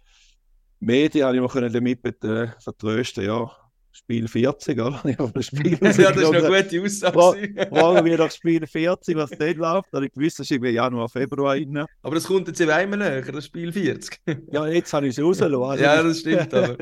Medien 0.80 1.26
habe 1.26 1.38
ich 1.38 1.52
können 1.52 1.74
damit 1.74 2.06
äh, 2.24 2.50
vertrösten, 2.60 3.26
ja, 3.26 3.50
Spiel 3.98 4.28
40, 4.28 4.80
oder? 4.80 5.04
Habe 5.04 5.32
das 5.34 5.46
Spiel 5.46 5.72
ja, 5.74 5.78
das 5.80 5.98
ist 5.98 6.24
eine 6.24 6.64
gute 6.64 6.84
Aussage. 6.84 7.68
Fragen 7.70 8.06
wir 8.06 8.18
nach 8.20 8.32
Spiel 8.32 8.66
40, 8.66 9.16
was 9.16 9.32
dort 9.32 9.58
läuft. 9.58 9.90
Da 9.92 9.98
habe 9.98 10.06
ich 10.06 10.14
gewusst, 10.14 10.40
das 10.40 10.46
ist 10.46 10.52
irgendwie 10.52 10.72
Januar, 10.72 11.10
Februar 11.10 11.54
rein. 11.54 11.86
Aber 12.02 12.16
das 12.16 12.26
kommt 12.26 12.48
jetzt 12.48 12.62
eben 12.62 12.72
einmal 12.72 13.00
näher, 13.00 13.22
das 13.22 13.46
Spiel 13.46 13.72
40. 13.72 14.20
Ja, 14.52 14.68
jetzt 14.68 14.94
habe 14.94 15.08
ich 15.08 15.18
es 15.18 15.24
rausgelassen. 15.24 15.64
Also, 15.64 15.84
ja, 15.84 16.04
das 16.04 16.20
stimmt 16.20 16.54
aber. 16.54 16.78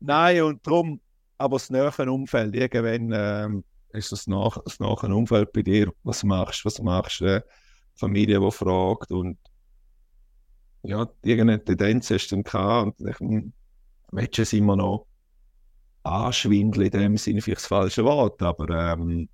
Nein, 0.00 0.42
und 0.42 0.66
darum, 0.66 1.00
aber 1.38 1.56
das 1.56 1.70
nahe 1.70 2.10
Umfeld, 2.10 2.54
irgendwann 2.54 3.12
ähm, 3.12 3.64
ist 3.92 4.12
das, 4.12 4.26
nach, 4.26 4.58
das 4.64 4.78
Umfeld 4.78 5.52
bei 5.52 5.62
dir. 5.62 5.92
Was 6.02 6.24
machst 6.24 6.64
du, 6.64 6.66
was 6.66 6.80
machst 6.80 7.20
du? 7.20 7.36
Äh, 7.36 7.42
Familie, 7.94 8.40
die 8.40 8.50
fragt 8.50 9.10
und 9.10 9.38
ja, 10.82 11.08
irgendeine 11.22 11.62
Tendenz 11.62 12.10
hast 12.10 12.28
du 12.28 12.36
dann 12.36 12.44
gehabt 12.44 13.00
und 13.00 13.08
ich 13.08 13.52
Matches 14.12 14.50
sind 14.50 14.60
immer 14.60 14.76
noch 14.76 15.06
anschwindeln 16.08 16.86
in 16.86 17.00
dem 17.00 17.16
Sinne, 17.16 17.40
vielleicht 17.42 17.60
das 17.62 17.66
falsche 17.66 18.04
Wort, 18.04 18.42
aber 18.42 18.68
ähm, 18.92 19.28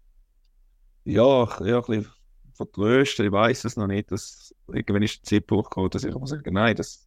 ja, 1.04 1.44
ja, 1.64 1.78
ein 1.78 1.82
bisschen 1.82 2.06
vertrösten, 2.54 3.26
ich 3.26 3.32
weiß 3.32 3.64
es 3.64 3.76
noch 3.76 3.86
nicht, 3.86 4.10
dass 4.10 4.54
irgendwann 4.68 5.02
ist 5.02 5.18
der 5.18 5.38
Zeitpunkt 5.38 5.70
gekommen, 5.70 5.90
dass 5.90 6.04
ich 6.04 6.14
muss 6.14 6.30
sagen, 6.30 6.54
nein, 6.54 6.76
das, 6.76 7.06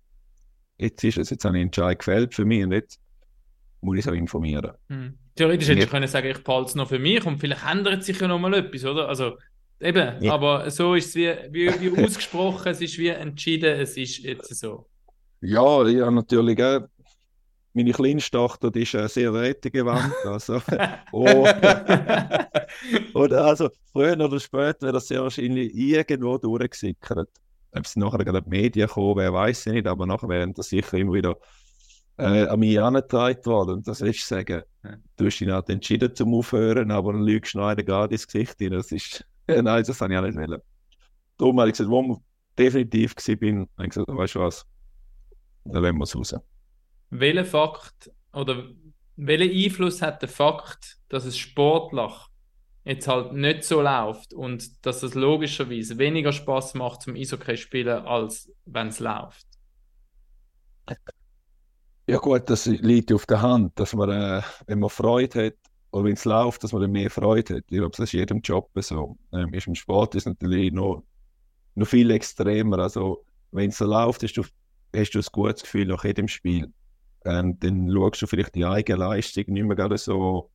jetzt 0.77 1.03
ist 1.03 1.17
es, 1.17 1.29
jetzt 1.29 1.45
habe 1.45 1.55
ich 1.57 1.62
einen 1.62 1.67
Entscheid 1.67 2.00
gefällt 2.00 2.36
für 2.36 2.45
mich 2.45 2.63
und 2.63 2.71
jetzt 2.74 3.00
muss 3.81 3.97
ich 3.97 4.05
es 4.05 4.12
auch 4.12 4.15
informieren. 4.15 4.71
Hm. 4.89 5.17
Theoretisch 5.36 5.69
hätte 5.69 5.83
ich 5.83 5.89
können 5.89 6.07
sagen, 6.07 6.27
ich 6.27 6.43
behalte 6.43 6.69
es 6.69 6.75
noch 6.75 6.89
für 6.89 7.00
mich 7.00 7.25
und 7.25 7.39
vielleicht 7.39 7.65
ändert 7.65 8.03
sich 8.03 8.19
ja 8.19 8.27
noch 8.27 8.39
mal 8.39 8.53
etwas, 8.53 8.83
oder? 8.86 9.07
Also, 9.07 9.38
eben, 9.79 10.21
Ja. 10.21 10.33
aber 10.33 10.69
so 10.71 10.95
ist 10.95 11.09
es 11.09 11.15
wie, 11.15 11.33
wie, 11.51 11.95
wie 11.95 12.03
ausgesprochen, 12.03 12.69
es 12.69 12.81
ist 12.81 12.97
wie 12.97 13.09
entschieden, 13.09 13.79
es 13.79 13.95
ist 13.97 14.17
jetzt 14.19 14.55
so. 14.55 14.88
Ja, 15.41 15.86
ich 15.86 16.01
habe 16.01 16.15
natürlich 16.15 16.62
auch, 16.63 16.88
meine 17.77 17.91
kleinste 17.91 18.31
Tochter, 18.31 18.72
die 18.72 18.81
ist 18.81 18.93
äh, 18.96 19.07
sehr 19.07 19.34
rätegewandt, 19.34 20.13
also, 20.25 20.62
oh, 21.12 21.48
oder 23.13 23.46
also, 23.46 23.69
früher 23.91 24.19
oder 24.19 24.39
später 24.39 24.81
wäre 24.81 24.93
das 24.93 25.07
sehr 25.07 25.22
wahrscheinlich 25.22 25.74
irgendwo 25.74 26.38
durchgesickert. 26.38 27.29
Ob 27.72 27.86
es 27.86 27.96
nachher 27.96 28.25
gerade 28.25 28.39
in 28.39 28.43
die 28.46 28.50
Medien 28.50 28.89
kommen, 28.89 29.17
wer 29.17 29.31
weiß 29.31 29.67
ich 29.67 29.74
nicht, 29.74 29.88
aber 29.88 30.05
nachher 30.05 30.27
wären 30.27 30.53
das 30.53 30.69
sicher 30.69 30.98
immer 30.98 31.13
wieder 31.13 31.38
äh, 32.17 32.48
an 32.48 32.60
mich 32.60 32.75
herangetragen 32.75 33.46
worden. 33.46 33.75
Und 33.75 33.88
das 33.88 34.01
ist 34.01 34.27
sagen, 34.27 34.63
du 35.15 35.25
hast 35.25 35.39
dich 35.39 35.48
halt 35.48 35.69
entschieden 35.69 36.15
zum 36.15 36.34
Aufhören, 36.34 36.89
aber 36.89 37.13
dann 37.13 37.22
lügst 37.24 37.53
du 37.53 37.60
noch 37.60 37.67
einen 37.67 37.86
gerade 37.86 38.15
ins 38.15 38.25
Gesicht 38.25 38.60
rein. 38.60 38.72
Das 38.72 38.91
ist, 38.91 39.24
nein, 39.48 39.84
das 39.84 40.01
habe 40.01 40.13
ich 40.13 40.19
auch 40.19 40.24
nicht 40.24 40.38
wollen. 40.38 40.62
Darum 41.38 41.60
habe 41.60 41.69
ich 41.69 41.74
gesagt, 41.74 41.91
wo 41.91 42.01
ich 42.01 42.17
definitiv 42.57 43.15
war, 43.15 43.36
bin, 43.36 43.60
habe 43.77 43.84
ich 43.84 43.89
gesagt, 43.89 44.07
weißt 44.07 44.36
du 44.36 44.39
was, 44.39 44.65
dann 45.65 45.84
lassen 45.84 45.98
wir 45.98 46.03
es 46.03 46.15
raus. 46.15 46.36
Welcher 47.09 47.45
Fakt 47.45 48.11
oder 48.33 48.69
welchen 49.15 49.55
Einfluss 49.55 50.01
hat 50.01 50.21
der 50.21 50.29
Fakt, 50.29 50.97
dass 51.09 51.25
es 51.25 51.37
sportlich 51.37 52.11
jetzt 52.85 53.07
halt 53.07 53.33
nicht 53.33 53.63
so 53.63 53.81
läuft 53.81 54.33
und 54.33 54.85
dass 54.85 55.03
es 55.03 55.13
logischerweise 55.13 55.97
weniger 55.97 56.31
Spaß 56.31 56.75
macht 56.75 57.01
zum 57.01 57.15
Eishockey 57.15 57.57
spielen, 57.57 58.05
als 58.05 58.51
wenn 58.65 58.87
es 58.87 58.99
läuft? 58.99 59.45
Ja 62.07 62.17
gut, 62.19 62.49
das 62.49 62.65
liegt 62.65 63.11
auf 63.11 63.25
der 63.25 63.41
Hand, 63.41 63.77
dass 63.77 63.93
man, 63.93 64.09
äh, 64.09 64.41
wenn 64.67 64.79
man 64.79 64.89
Freude 64.89 65.47
hat, 65.47 65.55
oder 65.91 66.05
wenn 66.05 66.13
es 66.13 66.23
läuft, 66.25 66.63
dass 66.63 66.71
man 66.71 66.81
dann 66.81 66.91
mehr 66.91 67.09
Freude 67.09 67.55
hat. 67.57 67.63
Ich 67.69 67.77
glaube, 67.77 67.89
das 67.89 67.99
ist 67.99 68.11
jedem 68.13 68.39
Job 68.41 68.69
so. 68.75 69.17
Ähm, 69.33 69.53
ist 69.53 69.67
im 69.67 69.75
Sport 69.75 70.15
ist 70.15 70.25
natürlich 70.25 70.71
noch, 70.71 71.03
noch 71.75 71.87
viel 71.87 72.11
extremer. 72.11 72.79
Also, 72.79 73.25
wenn 73.51 73.69
es 73.69 73.77
so 73.77 73.85
läuft, 73.85 74.23
hast 74.23 74.33
du, 74.37 74.43
hast 74.95 75.11
du 75.11 75.19
ein 75.19 75.25
gutes 75.31 75.63
Gefühl 75.63 75.85
nach 75.87 76.03
jedem 76.05 76.27
Spiel. 76.27 76.71
Ähm, 77.25 77.59
dann 77.59 77.91
schaust 77.91 78.21
du 78.21 78.27
vielleicht 78.27 78.55
die 78.55 78.65
eigene 78.65 79.00
Leistung 79.00 79.45
nicht 79.47 79.63
mehr 79.63 79.97
so 79.97 80.50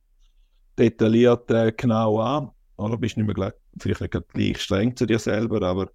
detailliert 0.77 1.49
äh, 1.51 1.71
genau 1.75 2.19
an. 2.19 2.51
Oder 2.77 2.97
bist 2.97 3.17
nicht 3.17 3.25
mehr 3.25 3.35
gleich, 3.35 3.53
vielleicht 3.79 4.01
nicht 4.01 4.29
gleich 4.29 4.61
streng 4.61 4.95
zu 4.95 5.05
dir 5.05 5.19
selber, 5.19 5.61
aber 5.61 5.89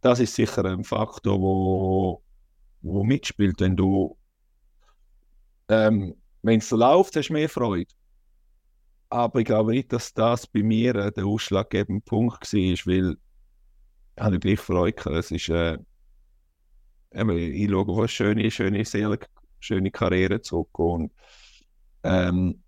das 0.00 0.20
ist 0.20 0.34
sicher 0.34 0.64
ein 0.64 0.84
Faktor, 0.84 1.40
wo, 1.40 2.22
wo 2.82 3.04
mitspielt, 3.04 3.60
wenn 3.60 3.76
du 3.76 4.16
ähm, 5.68 6.14
wenn 6.42 6.58
es 6.58 6.68
so 6.68 6.76
läuft, 6.76 7.16
hast 7.16 7.28
du 7.28 7.32
mehr 7.32 7.48
Freude. 7.48 7.92
Aber 9.08 9.40
ich 9.40 9.46
glaube 9.46 9.72
nicht, 9.72 9.92
dass 9.92 10.12
das 10.12 10.46
bei 10.46 10.62
mir 10.62 10.94
äh, 10.96 11.12
der 11.12 11.26
ausschlaggebende 11.26 12.02
Punkt 12.02 12.52
war, 12.52 12.86
weil 12.86 13.16
ich 14.16 14.22
habe 14.22 14.38
gleich 14.38 14.60
Freude. 14.60 15.10
Es 15.10 15.30
ist, 15.30 15.48
äh, 15.48 15.78
ich 17.10 17.70
schaue 17.70 17.98
eine 17.98 18.08
schöne, 18.08 18.50
schöne, 18.50 18.84
sehr 18.84 19.18
schöne 19.62 19.90
Karriere 19.90 20.40
zurück 20.40 20.78
und 20.78 21.12
ähm, 22.04 22.62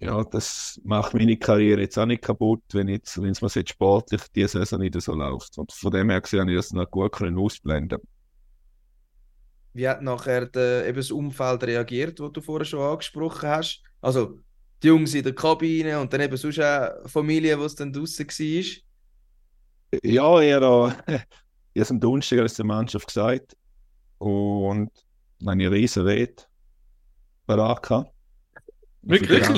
ja, 0.00 0.22
das 0.24 0.80
macht 0.84 1.14
meine 1.14 1.36
Karriere 1.36 1.80
jetzt 1.80 1.98
auch 1.98 2.06
nicht 2.06 2.22
kaputt, 2.22 2.62
wenn 2.72 2.88
jetzt, 2.88 3.20
wenn 3.20 3.30
es 3.30 3.42
mir 3.42 3.48
jetzt 3.48 3.70
sportlich 3.70 4.22
diese 4.34 4.58
Saison 4.58 4.78
nicht 4.78 5.00
so 5.00 5.14
läuft. 5.14 5.58
Und 5.58 5.72
von 5.72 5.90
dem 5.90 6.10
her 6.10 6.20
gesehen 6.20 6.40
habe 6.40 6.52
ich 6.52 6.56
das 6.56 6.72
noch 6.72 6.88
gut 6.88 7.12
können 7.12 7.36
ausblenden. 7.36 7.98
Wie 9.72 9.88
hat 9.88 10.02
nachher 10.02 10.46
der, 10.46 10.86
eben 10.86 10.96
das 10.96 11.10
Umfeld 11.10 11.64
reagiert, 11.64 12.20
das 12.20 12.32
du 12.32 12.40
vorher 12.40 12.64
schon 12.64 12.80
angesprochen 12.80 13.48
hast? 13.48 13.82
Also 14.00 14.38
die 14.82 14.86
Jungs 14.86 15.14
in 15.14 15.24
der 15.24 15.34
Kabine 15.34 15.98
und 15.98 16.12
dann 16.12 16.20
eben 16.20 16.36
sonst 16.36 16.60
auch 16.60 17.08
Familie, 17.08 17.56
die 17.56 17.62
es 17.62 17.74
dann 17.74 17.92
draußen 17.92 18.26
war. 18.26 20.00
Ja, 20.04 20.40
ich 20.40 20.52
habe 20.54 20.94
ich 21.74 21.82
habe 21.82 21.90
am 21.90 22.00
Donnerstag 22.00 22.40
aus 22.40 22.54
der 22.54 22.64
Mannschaft 22.64 23.06
gesagt 23.06 23.56
und 24.18 24.90
dann 25.40 25.50
habe 25.50 25.62
ich 25.62 25.66
eine 25.68 25.76
riesen 25.76 26.06
Rede 26.06 26.42
parat 27.46 27.82
gehabt. 27.82 28.12
Wirklich? 29.02 29.48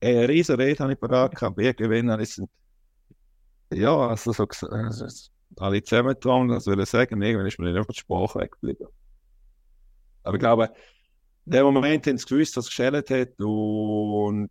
Äh, 0.00 0.18
Eine 0.18 0.28
riesen 0.28 0.56
Rede 0.56 0.82
habe 0.82 0.92
ich 0.94 1.00
parat 1.00 1.34
gehabt. 1.36 1.58
Irgendwann 1.60 2.10
habe 2.12 2.22
ich 2.22 2.30
es- 2.38 2.42
ja, 3.72 3.94
also 4.08 4.32
so 4.32 4.44
also, 4.46 5.06
alle 5.58 5.82
zusammengetragen, 5.82 6.48
das 6.48 6.66
will 6.66 6.80
ich 6.80 6.88
sagen, 6.88 7.20
irgendwann 7.22 7.46
ist 7.46 7.58
mir 7.58 7.66
dann 7.66 7.78
einfach 7.78 7.92
die 7.94 8.00
Sprache 8.00 8.40
weggeblieben. 8.40 8.86
Aber 10.22 10.34
ich 10.36 10.40
glaube, 10.40 10.72
in 11.46 11.52
dem 11.52 11.64
Moment 11.66 12.06
haben 12.06 12.18
sie 12.18 12.26
gewusst, 12.26 12.56
was 12.56 12.66
geschält 12.68 13.10
hat 13.10 13.40
und 13.40 14.50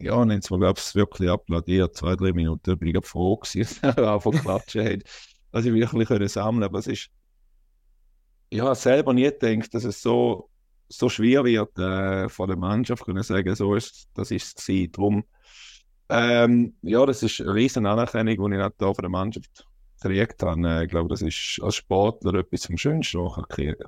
ja, 0.00 0.14
und 0.14 0.30
haben 0.32 0.40
sie 0.42 0.52
mir, 0.54 0.60
glaube 0.60 0.78
ich, 0.80 0.94
wirklich 0.94 1.28
applaudiert. 1.30 1.96
Zwei, 1.96 2.14
drei 2.16 2.32
Minuten 2.32 2.78
bin 2.78 2.94
ich 2.94 3.06
froh 3.06 3.36
gewesen, 3.36 3.60
dass 3.82 3.94
sie 3.96 4.02
angefangen 4.06 4.36
zu 4.36 4.42
klatschen 4.42 4.84
haben. 4.86 5.02
dass 5.52 5.64
ich 5.64 5.72
wirklich 5.72 6.32
sammeln 6.32 6.64
Aber 6.64 6.78
es 6.78 6.86
ist, 6.86 7.10
ich 8.50 8.60
habe 8.60 8.74
selber 8.74 9.12
nie 9.14 9.24
gedacht, 9.24 9.74
dass 9.74 9.84
es 9.84 10.02
so, 10.02 10.50
so 10.88 11.08
schwer 11.08 11.44
wird, 11.44 11.78
äh, 11.78 12.28
von 12.28 12.48
der 12.48 12.56
Mannschaft 12.56 13.04
können 13.04 13.22
sagen, 13.22 13.54
so 13.54 13.74
ist, 13.74 14.08
das 14.14 14.30
ist 14.30 14.58
es 14.58 14.66
gewesen. 14.66 15.24
Ähm, 16.10 16.74
ja, 16.82 17.04
das 17.06 17.22
ist 17.22 17.40
eine 17.40 17.54
riesen 17.54 17.86
Anerkennung, 17.86 18.50
die 18.50 18.56
ich 18.58 18.68
da 18.78 18.94
von 18.94 19.02
der 19.02 19.10
Mannschaft 19.10 19.66
gekriegt 20.02 20.42
habe. 20.42 20.68
Äh, 20.68 20.84
Ich 20.84 20.90
glaube, 20.90 21.08
das 21.10 21.22
ist 21.22 21.60
als 21.62 21.76
Sportler 21.76 22.34
etwas 22.34 22.66
vom 22.66 22.78
Schönsten, 22.78 23.20
was 23.24 23.38
ich 23.38 23.48
kriegen. 23.48 23.84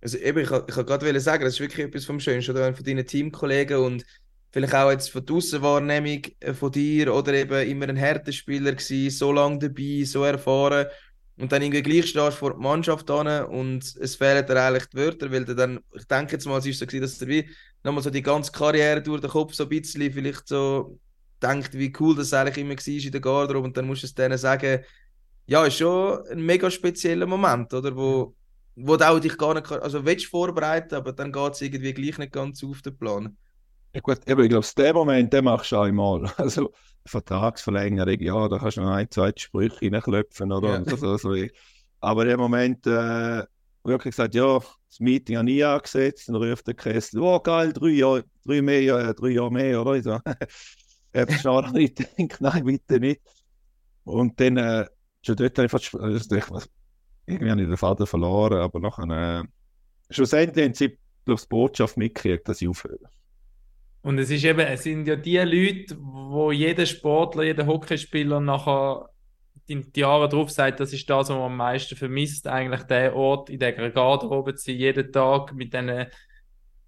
Also 0.00 0.18
eben, 0.18 0.38
ich, 0.40 0.50
ich 0.50 0.74
kann 0.74 0.86
gerade 0.86 1.20
sagen, 1.20 1.44
das 1.44 1.54
ist 1.54 1.60
wirklich 1.60 1.86
etwas 1.86 2.04
vom 2.04 2.18
Schönsten, 2.20 2.52
oder? 2.52 2.74
Von 2.74 2.84
deinen 2.84 3.06
Teamkollegen 3.06 3.78
und 3.78 4.04
vielleicht 4.50 4.74
auch 4.74 4.90
jetzt 4.90 5.10
von 5.10 5.24
der 5.24 5.36
Aussenwahrnehmung 5.36 6.22
äh, 6.40 6.54
von 6.54 6.72
dir 6.72 7.14
oder 7.14 7.32
eben 7.34 7.68
immer 7.68 7.88
ein 7.88 7.96
Härtespieler 7.96 8.72
gewesen, 8.72 9.10
so 9.16 9.32
lange 9.32 9.58
dabei, 9.60 10.02
so 10.04 10.24
erfahren 10.24 10.86
und 11.42 11.50
dann 11.50 11.60
irgendwie 11.60 11.82
gleich 11.82 12.08
stehst 12.08 12.38
vor 12.38 12.52
der 12.52 12.60
Mannschaft 12.60 13.10
an 13.10 13.46
und 13.46 13.96
es 13.96 14.14
fehlen 14.14 14.46
dir 14.46 14.62
eigentlich 14.62 14.86
die 14.86 14.96
Wörter, 14.96 15.32
weil 15.32 15.44
du 15.44 15.56
dann, 15.56 15.80
ich 15.92 16.04
denke 16.06 16.34
jetzt 16.34 16.46
mal, 16.46 16.58
es 16.58 16.66
ist 16.66 16.78
so 16.78 16.86
gewesen, 16.86 17.02
dass 17.02 17.18
du 17.18 17.26
wie 17.26 17.50
nochmal 17.82 18.00
so 18.00 18.10
die 18.10 18.22
ganze 18.22 18.52
Karriere 18.52 19.02
durch 19.02 19.20
den 19.20 19.30
Kopf 19.30 19.52
so 19.52 19.64
ein 19.64 19.68
bisschen 19.68 20.12
vielleicht 20.12 20.46
so 20.46 21.00
denkt, 21.42 21.74
wie 21.74 21.92
cool 21.98 22.14
das 22.14 22.32
eigentlich 22.32 22.58
immer 22.58 22.76
war 22.76 22.86
in 22.86 23.10
der 23.10 23.20
Garderobe 23.20 23.66
und 23.66 23.76
dann 23.76 23.88
musst 23.88 24.04
du 24.04 24.06
es 24.06 24.14
denen 24.14 24.38
sagen, 24.38 24.84
ja, 25.46 25.64
ist 25.66 25.78
schon 25.78 26.24
ein 26.28 26.42
mega 26.42 26.70
spezieller 26.70 27.26
Moment, 27.26 27.74
oder? 27.74 27.96
Wo, 27.96 28.36
wo 28.76 28.96
du 28.96 29.18
dich 29.18 29.36
gar 29.36 29.54
nicht, 29.54 29.68
also 29.72 30.04
willst 30.04 30.26
vorbereiten, 30.26 30.94
aber 30.94 31.12
dann 31.12 31.32
geht 31.32 31.54
es 31.54 31.60
irgendwie 31.60 31.92
gleich 31.92 32.18
nicht 32.18 32.32
ganz 32.32 32.62
auf 32.62 32.82
den 32.82 32.96
Plan. 32.96 33.36
Ja, 33.92 34.00
gut, 34.00 34.20
aber 34.30 34.44
ich 34.44 34.48
glaube, 34.48 34.66
den 34.78 34.94
Moment, 34.94 35.32
den 35.32 35.44
machst 35.44 35.72
du 35.72 35.78
einmal. 35.78 36.32
Also, 36.36 36.72
Vertragsverlängerung, 37.06 38.20
ja, 38.20 38.48
da 38.48 38.58
kannst 38.58 38.76
du 38.76 38.82
noch 38.82 38.90
ein, 38.90 39.10
zwei 39.10 39.32
Sprüche 39.36 39.92
reinklopfen 39.92 40.52
oder 40.52 40.82
ja. 40.84 40.96
so, 40.96 41.16
so. 41.16 41.34
Aber 42.00 42.26
im 42.26 42.38
Moment 42.38 42.86
äh, 42.86 43.44
wirklich 43.84 44.12
gesagt, 44.12 44.34
ja, 44.34 44.58
das 44.58 45.00
Meeting 45.00 45.36
habe 45.36 45.50
ich 45.50 45.64
angesetzt, 45.64 46.28
dann 46.28 46.36
ruft 46.36 46.66
der 46.66 46.74
Kessel, 46.74 47.20
oh 47.20 47.40
geil, 47.40 47.72
drei 47.72 47.88
Jahre, 47.88 48.24
drei, 48.44 48.62
mehr, 48.62 48.96
äh, 48.98 49.14
drei 49.14 49.28
Jahre 49.30 49.52
mehr, 49.52 49.80
oder? 49.80 49.94
Ich 49.94 50.04
so, 50.04 50.18
ich 51.12 51.40
schon 51.40 51.72
nicht 51.72 51.96
gedacht, 51.96 52.40
nein, 52.40 52.64
bitte 52.64 53.00
nicht. 53.00 53.20
Und 54.04 54.38
dann, 54.40 54.56
äh, 54.56 54.86
schon 55.22 55.36
dort 55.36 55.58
habe 55.58 55.66
ich 55.66 55.70
fast, 55.70 55.94
also, 55.94 56.36
ich, 56.36 56.44
irgendwie 57.26 57.50
habe 57.50 57.62
ich 57.62 57.68
den 57.68 57.76
Vater 57.76 58.06
verloren, 58.06 58.58
aber 58.58 58.80
nachher, 58.80 59.40
äh, 59.40 59.44
schlussendlich 60.10 60.64
haben 60.64 60.74
sie, 60.74 60.98
glaube 61.24 61.38
ich, 61.38 61.42
die 61.42 61.48
Botschaft 61.48 61.96
mitgekriegt, 61.96 62.48
dass 62.48 62.60
ich 62.60 62.68
aufhöre. 62.68 62.98
Und 64.02 64.18
es 64.18 64.30
ist 64.30 64.44
eben, 64.44 64.60
es 64.60 64.82
sind 64.82 65.06
ja 65.06 65.16
die 65.16 65.38
Leute, 65.38 65.96
wo 66.00 66.50
jeder 66.50 66.86
Sportler, 66.86 67.44
jeder 67.44 67.66
Hockeyspieler 67.66 68.40
nachher 68.40 69.08
die, 69.68 70.00
Jahre 70.00 70.28
drauf 70.28 70.50
sagt, 70.50 70.80
das 70.80 70.92
ist 70.92 71.08
das, 71.08 71.28
was 71.28 71.36
man 71.36 71.42
am 71.42 71.56
meisten 71.56 71.96
vermisst, 71.96 72.46
eigentlich 72.48 72.82
der 72.82 73.14
Ort, 73.14 73.48
in 73.48 73.60
der 73.60 73.72
Garderobe 73.72 74.56
zu 74.56 74.66
sein, 74.66 74.76
jeden 74.76 75.12
Tag 75.12 75.54
mit 75.54 75.72
diesen 75.72 76.06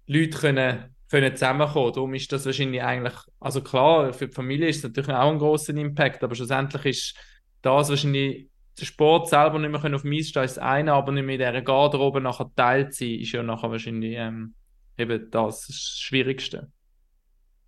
Leuten 0.07 0.31
können, 0.31 0.95
können 1.09 1.35
zusammenkommen. 1.35 1.93
Darum 1.93 2.13
ist 2.13 2.31
das 2.33 2.45
wahrscheinlich 2.45 2.83
eigentlich, 2.83 3.15
also 3.39 3.61
klar, 3.61 4.11
für 4.11 4.27
die 4.27 4.33
Familie 4.33 4.67
ist 4.67 4.77
es 4.77 4.83
natürlich 4.83 5.11
auch 5.11 5.31
ein 5.31 5.39
großer 5.39 5.75
Impact, 5.75 6.21
aber 6.21 6.35
schlussendlich 6.35 6.85
ist 6.85 7.15
das 7.61 7.89
wahrscheinlich 7.89 8.49
der 8.77 8.85
Sport 8.85 9.29
selber 9.29 9.57
nicht 9.57 9.71
mehr 9.71 9.95
auf 9.95 10.01
dem 10.01 10.11
Eis 10.11 10.27
stehen, 10.27 10.43
ist 10.43 10.57
das 10.57 10.63
eine, 10.63 10.93
aber 10.93 11.13
nicht 11.13 11.25
mehr 11.25 11.35
in 11.35 11.39
dieser 11.39 11.61
Garderobe 11.61 12.19
nachher 12.19 12.51
teilt 12.57 12.93
sein, 12.93 13.11
ist 13.11 13.31
ja 13.31 13.41
nachher 13.41 13.71
wahrscheinlich 13.71 14.15
ähm, 14.17 14.53
eben 14.97 15.31
das 15.31 15.67
Schwierigste. 15.97 16.69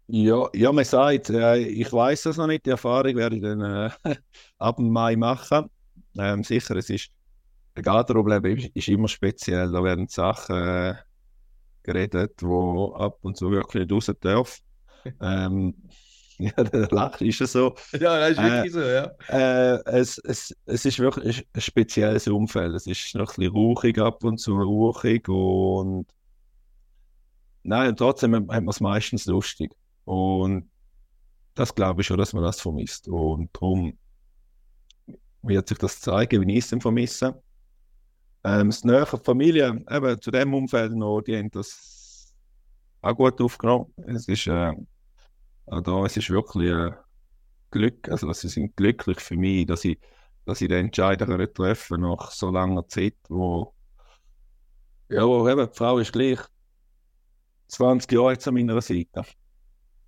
Ja, 0.10 0.50
ja, 0.54 0.72
man 0.72 0.86
sagt, 0.86 1.30
äh, 1.30 1.58
ich 1.58 1.92
weiß 1.92 2.28
es 2.28 2.38
noch 2.38 2.48
nicht, 2.48 2.66
die 2.66 2.70
Erfahrung 2.70 3.16
werde 3.16 3.36
ich 3.36 3.42
dann 3.42 3.62
äh, 3.62 3.90
ab 4.58 4.80
Mai 4.80 5.16
machen. 5.18 5.70
Ähm, 6.18 6.44
sicher, 6.44 6.76
es 6.78 6.90
ist, 6.90 7.10
ein 7.76 7.84
Garderobe 7.84 8.54
ist, 8.74 8.88
immer 8.88 9.08
speziell, 9.10 9.72
da 9.72 9.84
werden 9.84 10.08
Sachen 10.08 10.56
äh, 10.56 10.96
geredet, 11.84 12.42
wo 12.42 12.94
ab 12.96 13.20
und 13.22 13.38
zu 13.38 13.52
wirklich 13.52 13.88
nicht 13.88 13.92
raus 13.92 14.12
dürfen. 14.24 14.64
ähm, 15.22 15.76
ja, 16.40 16.52
der 16.64 16.88
Lach 16.92 17.20
ist 17.22 17.40
ja 17.40 17.48
so. 17.48 17.76
Ja, 17.94 18.20
das 18.20 18.32
ist 18.32 18.38
wirklich 18.44 18.66
äh, 18.66 18.70
so, 18.70 18.82
ja. 18.82 19.12
Äh, 19.28 20.00
es, 20.00 20.20
es, 20.20 20.56
es 20.66 20.86
ist 20.86 21.00
wirklich 21.00 21.48
ein 21.54 21.62
spezielles 21.62 22.28
Umfeld. 22.28 22.76
Es 22.76 22.88
ist 22.88 23.14
noch 23.16 23.32
ein 23.32 23.36
bisschen 23.36 23.54
rauchig 23.56 24.00
ab 24.00 24.24
und 24.24 24.38
zu, 24.38 24.56
rauchig 24.56 25.28
und 25.28 26.08
nein, 27.64 27.96
trotzdem 27.96 28.36
hat 28.36 28.46
man 28.48 28.70
es 28.70 28.80
meistens 28.80 29.26
lustig. 29.26 29.72
Und 30.08 30.72
das 31.54 31.76
glaube 31.76 32.02
ich 32.02 32.08
schon, 32.08 32.18
dass 32.18 32.32
man 32.32 32.44
das 32.44 32.62
vermisst. 32.62 33.10
Und 33.10 33.50
darum 33.54 33.98
wird 35.42 35.68
sich 35.68 35.78
das 35.78 36.00
zeigen, 36.00 36.48
wie 36.48 36.58
ich 36.58 36.72
es 36.72 36.82
vermisse. 36.82 37.44
Ähm, 38.44 38.70
das 38.70 38.86
nähere 38.86 39.18
Familie, 39.18 39.84
eben 39.90 40.22
zu 40.22 40.32
dem 40.32 40.54
Umfeld 40.54 40.94
noch, 40.94 41.22
die 41.22 41.36
haben 41.36 41.52
das 41.52 42.34
auch 43.02 43.16
gut 43.16 43.42
aufgenommen. 43.42 43.94
Es 44.06 44.30
ist, 44.30 44.48
äh, 44.48 44.72
da, 45.66 46.06
es 46.06 46.16
ist 46.16 46.30
wirklich 46.30 46.70
äh, 46.70 46.92
Glück, 47.72 48.08
also 48.08 48.32
sie 48.32 48.48
sind 48.48 48.78
glücklich 48.78 49.20
für 49.20 49.36
mich, 49.36 49.66
dass 49.66 49.84
ich, 49.84 50.00
dass 50.46 50.62
ich 50.62 50.70
den 50.70 50.86
Entscheider 50.86 51.54
treffen 51.54 52.00
nach 52.02 52.32
so 52.32 52.50
langer 52.50 52.88
Zeit, 52.88 53.16
wo, 53.28 53.74
ja, 55.10 55.28
wo 55.28 55.50
eben, 55.50 55.70
die 55.70 55.78
Frau 55.78 55.98
ist 55.98 56.14
gleich 56.14 56.40
20 57.68 58.10
Jahre 58.14 58.32
jetzt 58.32 58.48
an 58.48 58.54
meiner 58.54 58.80
Seite. 58.80 59.26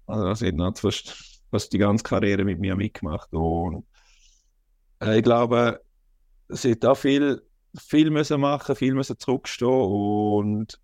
Also 0.09 0.33
sie 0.33 0.57
hat 0.57 0.79
fast, 0.79 1.39
fast 1.51 1.71
die 1.71 1.77
ganze 1.77 2.03
Karriere 2.03 2.43
mit 2.43 2.59
mir 2.59 2.75
mitgemacht. 2.75 3.31
Und 3.31 3.85
äh, 5.01 5.17
ich 5.17 5.24
glaube, 5.24 5.81
sie 6.50 6.72
hat 6.72 6.83
da 6.83 6.95
viel, 6.95 7.43
viel 7.77 8.09
müssen 8.09 8.41
machen, 8.41 8.75
viel 8.75 8.95
müssen 8.95 9.19
zurückstehen 9.19 9.69
und 9.69 10.79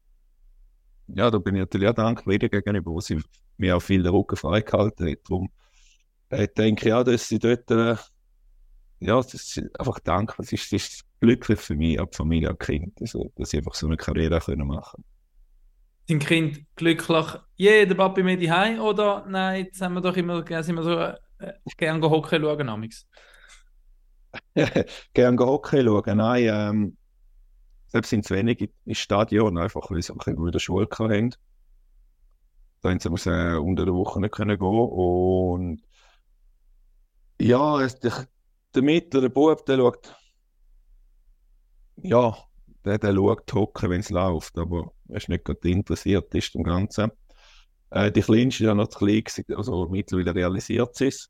ja, 1.07 1.29
da 1.31 1.37
bin 1.39 1.55
ich 1.55 1.61
natürlich 1.61 1.89
auch 1.89 1.93
dankbar 1.93 2.37
gegenüber, 2.37 2.91
wo 2.91 2.99
sie 2.99 3.21
mir 3.57 3.77
auch 3.77 3.81
viel 3.81 4.03
den 4.03 4.13
Rücken 4.13 4.35
freigehalten 4.35 5.09
hat. 5.11 5.19
Darum 5.27 5.49
äh, 6.29 6.47
denke 6.47 6.85
ich 6.85 6.89
ja, 6.89 7.03
dass 7.03 7.27
sie 7.27 7.39
dort, 7.39 7.69
äh, 7.71 7.95
ja, 8.99 9.15
das 9.21 9.33
ist 9.33 9.79
einfach 9.79 9.99
dankbar. 9.99 10.43
Es 10.43 10.51
ist, 10.51 10.73
ist 10.73 11.05
glücklich 11.19 11.59
für 11.59 11.75
mich, 11.75 11.99
als 11.99 12.15
Familie, 12.15 12.49
als 12.49 12.59
Kind, 12.59 12.99
also, 13.01 13.31
dass 13.35 13.51
sie 13.51 13.57
einfach 13.57 13.75
so 13.75 13.87
eine 13.87 13.97
Karriere 13.97 14.39
machen 14.65 15.03
können 15.03 15.14
sind 16.07 16.25
Kind 16.25 16.65
glücklich, 16.75 17.25
jeder 17.55 17.95
Papi 17.95 18.23
mit 18.23 18.47
Heim 18.49 18.79
oder 18.79 19.25
nein, 19.27 19.65
jetzt 19.65 19.81
haben 19.81 19.93
wir 19.95 20.01
doch 20.01 20.15
immer, 20.15 20.45
sind 20.63 20.75
wir 20.75 20.83
so 20.83 20.99
äh, 20.99 21.53
gerne 21.77 22.09
Hockey 22.09 22.39
schauen, 22.39 22.69
Amix. 22.69 23.07
gerne 25.13 25.45
Hockey 25.45 25.83
schauen, 25.83 26.17
nein, 26.17 26.43
ähm, 26.47 26.97
selbst 27.87 28.09
sind 28.09 28.25
es 28.25 28.31
wenig 28.31 28.69
im 28.85 28.93
Stadion, 28.93 29.57
einfach 29.57 29.89
weil 29.89 30.01
sie 30.01 30.13
auch 30.13 30.27
in 30.27 30.51
der 30.51 30.59
Schule 30.59 30.87
haben. 30.99 31.35
Da 32.81 32.89
haben 32.89 32.99
sie 32.99 33.29
äh, 33.29 33.57
unter 33.57 33.85
der 33.85 33.93
Woche 33.95 34.21
nicht 34.21 34.33
können 34.33 34.59
gehen 34.59 34.67
und 34.67 35.81
ja, 37.41 37.81
es, 37.81 37.99
der, 37.99 38.27
der 38.75 38.81
Mitte, 38.83 39.21
der 39.21 39.29
Bub, 39.29 39.65
der 39.65 39.77
schaut 39.77 40.15
ja, 41.97 42.35
der, 42.85 42.99
der 42.99 43.13
schaut 43.13 43.53
hocken, 43.53 43.89
wenn 43.89 43.99
es 44.01 44.09
läuft, 44.09 44.57
aber 44.57 44.91
er 45.09 45.17
ist 45.17 45.29
nicht 45.29 45.45
gerade 45.45 45.69
interessiert 45.69 46.33
ist 46.33 46.55
am 46.55 46.63
Ganzen. 46.63 47.11
Äh, 47.89 48.11
die 48.11 48.21
kleinste 48.21 48.63
ist 48.63 48.67
ja 48.67 48.75
noch 48.75 48.87
zu 48.87 48.99
klein, 48.99 49.23
also 49.55 49.87
mittlerweile 49.89 50.35
realisiert 50.35 50.95
sie 50.95 51.07
es. 51.07 51.29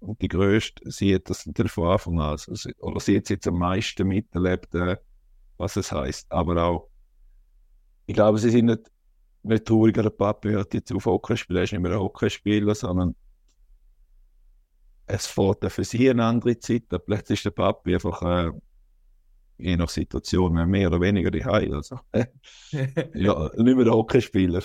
Und 0.00 0.20
die 0.20 0.28
größte 0.28 0.90
sieht 0.90 1.30
das 1.30 1.46
natürlich 1.46 1.72
von 1.72 1.88
Anfang 1.88 2.20
an. 2.20 2.30
Also, 2.30 2.70
oder 2.78 3.00
sieht 3.00 3.24
es 3.24 3.30
jetzt 3.30 3.48
am 3.48 3.58
meisten 3.58 4.06
miterlebt, 4.06 4.74
äh, 4.74 4.96
was 5.56 5.76
es 5.76 5.90
heißt. 5.90 6.30
Aber 6.30 6.62
auch, 6.62 6.88
ich 8.06 8.14
glaube, 8.14 8.38
sie 8.38 8.50
sind 8.50 8.66
nicht, 8.66 8.90
nicht 9.42 9.64
trauriger, 9.64 10.02
der 10.02 10.10
Papa 10.10 10.48
hört 10.48 10.74
jetzt 10.74 10.92
auf 10.92 11.06
Hockey 11.06 11.36
spielen, 11.36 11.58
er 11.58 11.64
ist 11.64 11.72
nicht 11.72 11.80
mehr 11.80 11.92
ein 11.92 12.00
Hockeyspieler, 12.00 12.74
sondern 12.74 13.14
es 15.06 15.26
fährt 15.26 15.70
für 15.70 15.84
sie 15.84 16.10
eine 16.10 16.24
andere 16.24 16.58
Zeit. 16.58 16.84
Plötzlich 17.06 17.38
ist 17.38 17.44
der 17.44 17.50
Papa 17.50 17.90
einfach 17.90 18.22
äh, 18.22 18.50
je 19.58 19.76
nach 19.76 19.88
Situation 19.88 20.52
mehr 20.68 20.88
oder 20.88 21.00
weniger 21.00 21.30
die 21.30 21.44
Heil. 21.44 21.74
Also, 21.74 22.00
ja, 23.14 23.50
nicht 23.56 23.76
mehr 23.76 23.84
der 23.84 23.94
Hockeyspieler. 23.94 24.62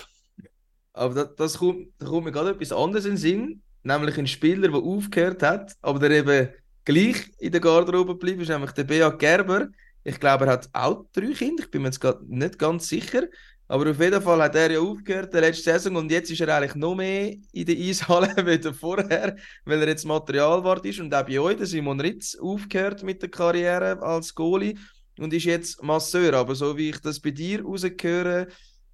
Aber 0.92 1.14
das, 1.14 1.34
das 1.36 1.58
kommt, 1.58 1.88
da 1.98 2.06
kommt 2.06 2.26
mir 2.26 2.32
gerade 2.32 2.50
etwas 2.50 2.72
anderes 2.72 3.04
in 3.04 3.12
den 3.12 3.16
Sinn, 3.18 3.62
nämlich 3.82 4.18
ein 4.18 4.26
Spieler, 4.26 4.68
der 4.68 4.80
aufgehört 4.80 5.42
hat, 5.42 5.72
aber 5.80 5.98
der 5.98 6.10
eben 6.10 6.48
gleich 6.84 7.30
in 7.38 7.52
der 7.52 7.60
Garderobe 7.60 8.12
geblieben 8.12 8.42
ist, 8.42 8.48
nämlich 8.48 8.72
der 8.72 8.84
Beat 8.84 9.18
Gerber. 9.18 9.68
Ich 10.04 10.18
glaube, 10.18 10.46
er 10.46 10.52
hat 10.52 10.68
auch 10.72 11.06
drei 11.12 11.32
Kinder, 11.32 11.62
ich 11.62 11.70
bin 11.70 11.82
mir 11.82 11.88
jetzt 11.88 12.04
nicht 12.26 12.58
ganz 12.58 12.88
sicher. 12.88 13.22
Aber 13.68 13.90
auf 13.90 14.00
jeden 14.00 14.20
Fall 14.20 14.42
hat 14.42 14.54
er 14.54 14.72
ja 14.72 14.80
aufgehört 14.80 15.32
der 15.32 15.40
letzte 15.40 15.72
Saison 15.72 15.96
und 15.96 16.10
jetzt 16.10 16.30
ist 16.30 16.40
er 16.40 16.54
eigentlich 16.54 16.74
noch 16.74 16.94
mehr 16.94 17.34
in 17.52 17.64
der 17.64 17.76
Eishalle 17.76 18.28
wie 18.46 18.72
vorher, 18.72 19.36
weil 19.64 19.80
er 19.80 19.88
jetzt 19.88 20.04
Materialwart 20.04 20.84
ist 20.84 21.00
und 21.00 21.14
auch 21.14 21.24
bei 21.24 21.40
euch, 21.40 21.56
der 21.56 21.66
Simon 21.66 22.00
Ritz, 22.00 22.36
aufgehört 22.36 23.02
mit 23.02 23.22
der 23.22 23.30
Karriere 23.30 24.02
als 24.02 24.34
Goalie 24.34 24.74
und 25.18 25.32
ist 25.32 25.44
jetzt 25.44 25.82
Masseur. 25.82 26.34
Aber 26.34 26.54
so 26.54 26.76
wie 26.76 26.90
ich 26.90 27.00
das 27.00 27.20
bei 27.20 27.30
dir 27.30 27.62
rausgehöre, 27.62 28.48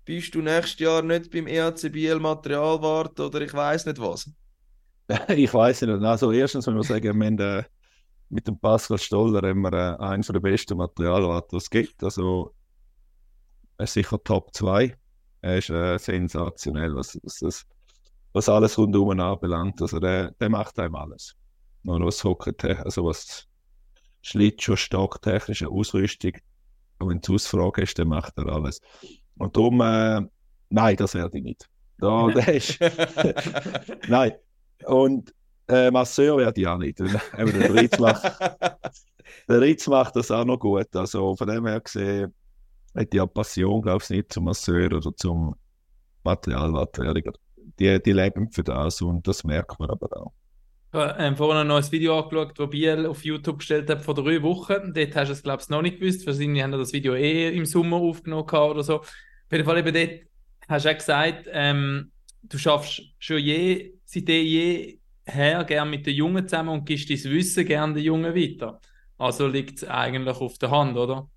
bist 0.05 0.35
du 0.35 0.41
nächstes 0.41 0.79
Jahr 0.79 1.03
nicht 1.03 1.31
beim 1.31 1.47
EAC 1.47 1.93
Biel 1.93 2.19
Materialwart 2.19 3.19
oder 3.21 3.41
ich 3.41 3.53
weiß 3.53 3.87
nicht 3.87 4.01
was. 4.01 4.31
ich 5.29 5.53
weiß 5.53 5.83
nicht. 5.83 6.03
Also 6.03 6.33
erstens 6.33 6.67
muss 6.67 6.75
man 6.75 6.83
sagen, 6.83 7.19
wir 7.19 7.27
haben, 7.27 7.39
äh, 7.39 7.65
mit 8.31 8.47
dem 8.47 8.59
Pascal 8.59 8.99
Stoller 8.99 9.47
haben 9.49 9.61
wir 9.63 9.73
äh, 9.73 10.03
einen 10.03 10.23
der 10.23 10.41
besten 10.41 10.77
Materialwarte, 10.77 11.49
die 11.53 11.57
es 11.57 11.71
gibt. 11.71 12.03
Also 12.05 12.55
er 13.79 13.85
ist 13.85 13.95
sicher 13.95 14.23
Top 14.23 14.55
2. 14.55 14.97
Er 15.41 15.59
ist 15.59 15.71
äh, 15.71 15.99
sensationell, 15.99 16.95
was, 16.97 17.19
was, 17.23 17.65
was 18.33 18.49
alles 18.49 18.77
rundum 18.77 19.19
anbelangt. 19.19 19.81
Also 19.81 20.01
der, 20.01 20.33
der 20.33 20.49
macht 20.51 20.79
einem 20.79 20.97
alles. 20.97 21.35
Und 21.85 22.05
was 22.05 22.23
Hockey, 22.25 22.73
also 22.73 23.07
was 23.07 23.47
Schlittschuh, 24.23 24.77
stocktechnische 24.77 25.69
Ausrüstung. 25.69 26.33
Und 26.99 27.09
wenn 27.09 27.21
du 27.21 27.35
Ausfragen 27.35 27.83
hast, 27.83 27.95
dann 27.95 28.09
macht 28.09 28.37
er 28.37 28.47
alles. 28.47 28.81
Und 29.39 29.57
darum, 29.57 29.81
äh, 29.81 30.23
nein, 30.71 30.97
das 30.97 31.15
werde 31.15 31.39
ich 31.39 31.45
nicht. 31.45 31.69
Da, 31.99 32.27
der 32.35 32.55
ist, 32.55 32.79
nein. 34.09 34.33
Und 34.87 35.33
äh, 35.69 35.91
Masseur 35.93 36.39
werde 36.39 36.61
ich 36.61 36.67
auch 36.67 36.79
nicht. 36.79 36.99
Eben, 36.99 37.13
der 37.37 37.75
Ritz 37.75 37.99
macht, 37.99 38.25
der 39.49 39.61
Ritz 39.61 39.87
macht 39.87 40.17
das 40.17 40.33
auch 40.33 40.45
noch 40.45 40.59
gut. 40.59 40.95
Also 40.97 41.37
von 41.37 41.47
dem 41.47 41.65
her 41.67 41.81
gesehen, 41.81 42.35
hat 42.99 43.13
die 43.13 43.27
Passion, 43.27 43.83
glaube 43.83 44.03
ich, 44.03 44.11
nicht 44.11 44.33
zum 44.33 44.45
Masseur 44.45 44.93
oder 44.93 45.15
zum 45.15 45.55
Materialwattwerdiger. 46.25 47.33
Die, 47.79 48.03
die 48.03 48.13
leben 48.13 48.51
für 48.51 48.65
das 48.65 49.01
und 49.03 49.27
das 49.27 49.45
merkt 49.45 49.79
man 49.79 49.91
aber 49.91 50.09
auch. 50.17 50.33
ähm, 51.19 51.37
vorhin 51.37 51.71
ein 51.71 51.93
Video 51.93 52.19
angeschaut, 52.19 52.59
das 52.59 52.71
Biel 52.71 53.07
auf 53.07 53.25
YouTube 53.25 53.59
gestellt 53.59 53.89
hat 53.89 54.03
vor 54.03 54.15
drei 54.15 54.43
Wochen. 54.43 54.93
Dort 54.95 55.15
hast 55.15 55.29
du 55.29 55.33
es, 55.33 55.43
glaube 55.43 55.63
ich, 55.63 55.69
noch 55.69 55.83
nicht 55.83 56.01
gewusst. 56.01 56.27
Wahrscheinlich 56.27 56.63
haben 56.63 56.73
das 56.73 56.93
Video 56.93 57.15
eh 57.15 57.55
im 57.57 57.67
Sommer 57.67 57.99
aufgenommen 57.99 58.49
oder 58.49 58.83
so. 58.83 58.97
Auf 59.01 59.53
jeden 59.53 59.65
Fall 59.65 59.79
eben 59.79 59.95
dort 59.95 60.29
hast 60.69 60.85
du 60.87 60.91
auch 60.91 60.99
gesagt, 60.99 61.47
ähm, 61.53 62.11
du 62.43 62.59
schaffst 62.59 63.03
schon 63.19 63.39
je, 63.39 63.95
seitdem 64.05 64.45
je 64.45 64.99
her 65.25 65.65
gern 65.65 65.91
mit 65.91 66.07
den 66.07 66.15
Jungen 66.15 66.49
zusammen 66.49 66.71
und 66.71 66.87
gibst 66.87 67.11
dein 67.11 67.33
Wissen 67.33 67.67
gern 67.67 67.95
den 67.95 68.03
Jungen 68.03 68.35
weiter. 68.35 68.81
Also 69.19 69.47
liegt 69.47 69.79
es 69.79 69.85
eigentlich 69.85 70.37
auf 70.37 70.59
der 70.59 70.71
Hand, 70.71 70.97
oder? 70.97 71.29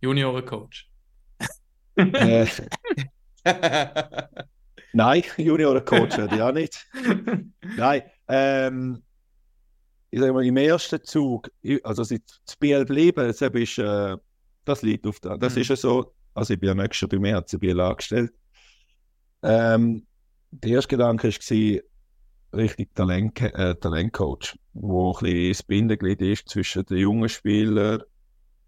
Juniorencoach. 0.00 0.89
Äh, 2.14 2.46
nein, 4.92 5.22
Juniorencoach 5.36 6.16
werde 6.18 6.36
ich 6.36 6.42
auch 6.42 6.52
nicht. 6.52 6.86
Nein, 7.76 8.02
ähm, 8.28 9.02
ich 10.10 10.20
sage 10.20 10.32
mal, 10.32 10.44
im 10.44 10.56
ersten 10.56 11.02
Zug, 11.04 11.50
also 11.84 12.02
das 12.02 12.56
Biel 12.58 12.84
bleiben, 12.84 13.26
das, 13.28 13.40
ist, 13.40 13.78
äh, 13.78 14.16
das 14.64 14.82
liegt 14.82 15.06
auf 15.06 15.20
der, 15.20 15.38
das 15.38 15.54
Mhm. 15.54 15.60
ist 15.62 15.68
ja 15.68 15.76
so, 15.76 16.14
also 16.34 16.54
ich 16.54 16.60
bin 16.60 16.68
ja 16.68 16.74
nächstes 16.74 17.02
Jahr 17.02 17.20
beim 17.20 17.24
RC 17.36 17.58
Biel 17.58 17.80
angestellt. 17.80 18.32
Ähm, 19.42 20.06
der 20.50 20.70
erste 20.72 20.88
Gedanke 20.96 21.28
war, 21.28 21.80
richtig 22.60 22.94
Talent, 22.94 23.40
äh, 23.40 23.74
Talentcoach, 23.76 24.56
wo 24.72 25.12
ein 25.12 25.20
bisschen 25.22 25.48
das 25.50 25.62
Bindeglied 25.62 26.20
ist 26.22 26.48
zwischen 26.48 26.84
den 26.86 26.98
jungen 26.98 27.28
Spielern, 27.28 28.02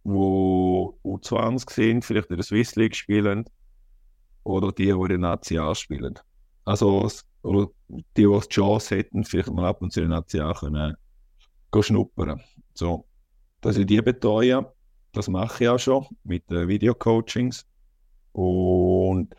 die 0.05 0.11
U20 0.11 1.71
sind, 1.71 2.05
vielleicht 2.05 2.31
in 2.31 2.37
der 2.37 2.45
Swiss 2.45 2.75
League 2.77 2.97
spielen, 2.97 3.45
oder 4.45 4.73
die, 4.73 4.85
die 4.85 4.91
in 4.91 5.09
der 5.09 5.19
Nazi 5.19 5.59
A 5.59 5.75
spielen. 5.75 6.19
Also, 6.65 7.09
oder 7.43 7.69
die, 7.89 8.05
die 8.17 8.27
die 8.27 8.49
Chance 8.49 8.97
hätten, 8.97 9.25
vielleicht 9.25 9.51
mal 9.51 9.69
ab 9.69 9.83
und 9.83 9.93
zu 9.93 10.01
in 10.01 10.11
der 10.11 10.19
Nazi 10.19 10.41
A 10.41 10.53
können, 10.53 10.97
schnuppern. 11.81 12.41
So, 12.75 13.07
dass 13.61 13.77
ich 13.77 13.87
die 13.87 14.01
betreue, 14.03 14.73
das 15.13 15.29
mache 15.29 15.65
ich 15.65 15.69
auch 15.69 15.79
schon 15.79 16.07
mit 16.25 16.51
den 16.51 16.69
Videocoachings. 16.69 17.67
Und, 18.33 19.35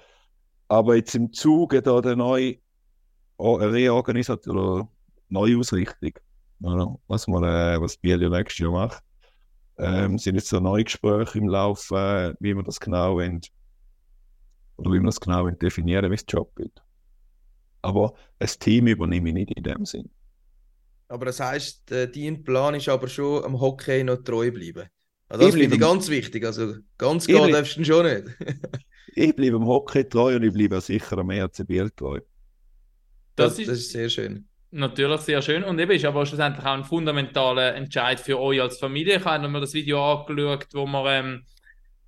aber 0.67 0.95
jetzt 0.95 1.15
im 1.15 1.33
Zuge 1.33 1.81
da 1.81 1.99
der 2.01 2.15
neuen 2.15 2.57
Reorganisation 3.39 4.57
oder 4.57 4.87
Neuausrichtung, 5.29 6.13
was 7.07 7.27
wir, 7.27 7.41
äh, 7.41 7.81
was 7.81 7.97
Biel 7.97 8.29
nächstes 8.29 8.59
Jahr 8.59 8.71
macht, 8.71 9.03
ähm, 9.77 10.17
sind 10.17 10.35
jetzt 10.35 10.49
so 10.49 10.59
neue 10.59 10.83
Gespräche 10.83 11.37
im 11.39 11.47
Laufe, 11.47 12.35
wie 12.39 12.55
wir 12.55 12.63
das 12.63 12.79
genau 12.79 13.15
wollen, 13.15 13.41
oder 14.77 14.91
wie 14.91 14.99
wir 14.99 15.05
das 15.05 15.19
genau 15.19 15.43
wollen 15.43 15.57
definieren, 15.59 16.11
wie 16.11 16.15
das 16.15 16.25
Job 16.27 16.51
wird. 16.57 16.81
Aber 17.81 18.13
ein 18.39 18.47
Team 18.59 18.87
übernehme 18.87 19.29
ich 19.29 19.35
nicht 19.35 19.51
in 19.57 19.63
dem 19.63 19.85
Sinn. 19.85 20.09
Aber 21.09 21.25
das 21.25 21.39
heisst, 21.39 21.91
äh, 21.91 22.09
dein 22.09 22.43
Plan 22.43 22.75
ist 22.75 22.89
aber 22.89 23.07
schon 23.07 23.43
am 23.43 23.59
Hockey 23.59 24.03
noch 24.03 24.17
treu 24.23 24.51
bleiben. 24.51 24.87
Also 25.29 25.45
das 25.45 25.55
Ich 25.55 25.61
finde 25.61 25.75
ich 25.75 25.79
bleibe- 25.79 25.93
ganz 25.93 26.09
wichtig. 26.09 26.45
Also 26.45 26.75
ganz 26.97 27.25
bleibe- 27.27 27.51
darfst 27.51 27.77
du 27.77 27.83
schon 27.85 28.05
nicht. 28.05 28.25
Ich 29.15 29.35
bleibe 29.35 29.57
im 29.57 29.65
Hockey 29.67 30.03
treu 30.09 30.35
und 30.37 30.43
ich 30.43 30.53
bleibe 30.53 30.77
auch 30.79 30.81
sicher 30.81 31.19
am 31.19 31.29
ERC 31.29 31.63
Biel 31.67 31.91
treu. 31.91 32.19
Das 33.35 33.51
Das, 33.51 33.59
ist- 33.59 33.67
das 33.69 33.77
ist 33.79 33.91
sehr 33.91 34.09
schön. 34.09 34.47
Natürlich 34.75 35.21
sehr 35.21 35.39
schön 35.43 35.63
und 35.63 35.77
eben 35.77 35.91
ist 35.91 36.03
aber 36.03 36.25
schlussendlich 36.25 36.65
auch 36.65 36.73
ein 36.73 36.83
fundamentaler 36.83 37.75
Entscheid 37.75 38.19
für 38.19 38.39
euch 38.39 38.59
als 38.59 38.79
Familie. 38.79 39.17
Ich 39.17 39.25
habe 39.25 39.47
mir 39.47 39.59
das 39.59 39.75
Video 39.75 40.03
angeschaut, 40.03 40.65
wo 40.73 40.87
wir 40.87 41.11
ähm, 41.11 41.45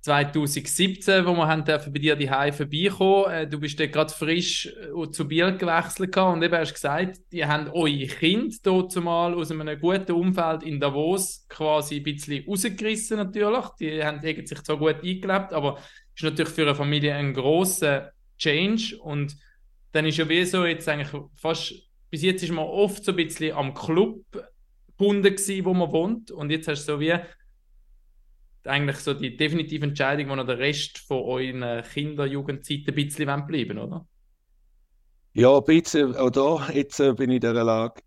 2017, 0.00 1.24
wo 1.26 1.34
wir 1.34 1.46
haben 1.46 1.62
bei 1.62 1.78
dir 1.78 2.16
die 2.16 2.28
Hause 2.28 2.52
vorbeikommen. 2.54 3.32
Äh, 3.32 3.46
du 3.46 3.60
bist 3.60 3.78
dort 3.78 3.92
gerade 3.92 4.12
frisch 4.12 4.66
äh, 4.66 5.10
zu 5.12 5.28
Biel 5.28 5.56
gewechselt 5.56 6.16
und 6.16 6.42
eben 6.42 6.56
hast 6.56 6.74
gesagt, 6.74 7.18
die 7.30 7.46
haben 7.46 7.68
eure 7.68 8.08
Kinder 8.08 8.56
dort 8.64 8.90
zumal 8.90 9.34
aus 9.34 9.52
einem 9.52 9.78
guten 9.78 10.10
Umfeld 10.10 10.64
in 10.64 10.80
Davos 10.80 11.46
quasi 11.48 11.98
ein 11.98 12.02
bisschen 12.02 12.44
rausgerissen 12.48 13.18
natürlich. 13.18 13.64
Die 13.78 14.02
haben 14.02 14.20
sich 14.20 14.62
zwar 14.64 14.76
gut 14.76 15.04
eingelebt, 15.04 15.52
aber 15.52 15.78
ist 16.16 16.24
natürlich 16.24 16.52
für 16.52 16.62
eine 16.62 16.74
Familie 16.74 17.14
ein 17.14 17.32
grosser 17.32 18.10
Change 18.38 18.98
und 18.98 19.36
dann 19.92 20.04
ist 20.04 20.16
ja 20.16 20.28
wie 20.28 20.44
so 20.44 20.66
jetzt 20.66 20.88
eigentlich 20.88 21.22
fast 21.36 21.85
bis 22.10 22.22
jetzt 22.22 22.42
ist 22.42 22.52
man 22.52 22.64
oft 22.64 23.04
so 23.04 23.12
ein 23.12 23.16
bisschen 23.16 23.54
am 23.54 23.74
Club 23.74 24.24
gebunden 24.96 25.36
wo 25.64 25.74
man 25.74 25.92
wohnt. 25.92 26.30
Und 26.30 26.50
jetzt 26.50 26.68
hast 26.68 26.86
du 26.86 26.92
so 26.94 27.00
wie 27.00 27.14
eigentlich 28.64 28.96
so 28.96 29.14
die 29.14 29.36
definitive 29.36 29.84
Entscheidung, 29.84 30.28
wo 30.28 30.34
noch 30.34 30.46
der 30.46 30.58
Rest 30.58 30.98
von 30.98 31.18
euren 31.22 31.82
Kinder-, 31.84 32.26
Jugendzeit 32.26 32.84
ein 32.88 32.94
bisschen 32.94 33.46
bleiben 33.46 33.78
oder? 33.78 34.06
Ja, 35.34 35.56
ein 35.56 35.64
bisschen, 35.64 36.16
auch 36.16 36.30
da, 36.30 36.68
jetzt 36.72 36.98
äh, 36.98 37.12
bin 37.12 37.30
ich 37.30 37.36
in 37.36 37.40
dieser 37.42 37.64
Lage. 37.64 38.00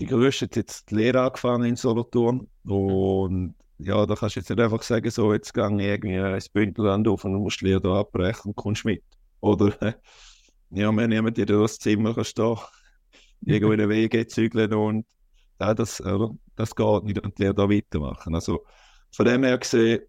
Die 0.00 0.06
Größte 0.06 0.46
hat 0.46 0.56
jetzt 0.56 0.90
die 0.90 0.96
Lehre 0.96 1.22
angefangen 1.22 1.64
in 1.64 1.76
Solothurn. 1.76 2.48
Und 2.64 3.54
ja, 3.78 4.06
da 4.06 4.14
kannst 4.14 4.36
du 4.36 4.40
jetzt 4.40 4.50
nicht 4.50 4.60
einfach 4.60 4.82
sagen, 4.82 5.10
so, 5.10 5.32
jetzt 5.32 5.52
gehe 5.52 5.66
ich 5.66 5.84
irgendwie 5.84 6.18
ein 6.18 6.42
Bündnerland 6.52 7.08
auf 7.08 7.24
und 7.24 7.32
du 7.32 7.38
musst 7.40 7.60
die 7.60 7.66
Lehre 7.66 7.98
abbrechen 7.98 8.50
und 8.50 8.56
kommst 8.56 8.84
mit. 8.84 9.02
Oder, 9.40 9.74
ja, 10.70 10.92
wir 10.92 11.08
nehmen 11.08 11.34
dir 11.34 11.46
das 11.46 11.78
Zimmer, 11.78 12.14
kannst 12.14 12.38
da 12.38 12.56
irgendwo 13.44 13.72
in 13.72 13.78
den 13.78 13.88
Weg 13.88 14.30
zügeln 14.30 14.72
und 14.74 15.06
ja, 15.60 15.74
das, 15.74 16.00
oder, 16.00 16.30
das 16.56 16.74
geht 16.74 17.04
nicht 17.04 17.24
und 17.24 17.38
Lehre 17.38 17.54
da 17.54 17.68
weitermachen. 17.68 18.34
Also, 18.34 18.64
von 19.12 19.26
dem 19.26 19.44
her 19.44 19.58
gesehen, 19.58 20.02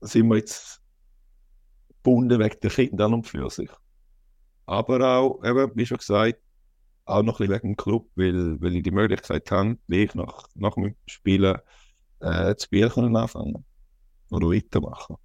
sind 0.00 0.28
wir 0.28 0.38
jetzt 0.38 0.80
gebunden 1.88 2.38
wegen 2.38 2.60
der 2.60 2.70
Kinder 2.70 3.06
und 3.06 3.26
für 3.26 3.48
sich. 3.50 3.70
Aber 4.66 5.00
auch, 5.18 5.44
eben, 5.44 5.70
wie 5.74 5.86
schon 5.86 5.98
gesagt, 5.98 6.40
auch 7.04 7.22
noch 7.22 7.40
ein 7.40 7.46
bisschen 7.46 7.54
wegen 7.54 7.68
dem 7.68 7.76
Club, 7.76 8.10
weil, 8.16 8.60
weil 8.60 8.76
ich 8.76 8.82
die 8.82 8.90
Möglichkeit 8.90 9.50
habe, 9.50 9.78
gleich 9.88 10.14
nach, 10.14 10.48
nach 10.54 10.74
dem 10.74 10.96
Spielen 11.06 11.56
äh, 12.20 12.54
das 12.54 12.64
Spiel 12.64 12.88
können 12.90 13.16
anfangen 13.16 13.64
oder 14.30 14.48
weitermachen. 14.48 15.16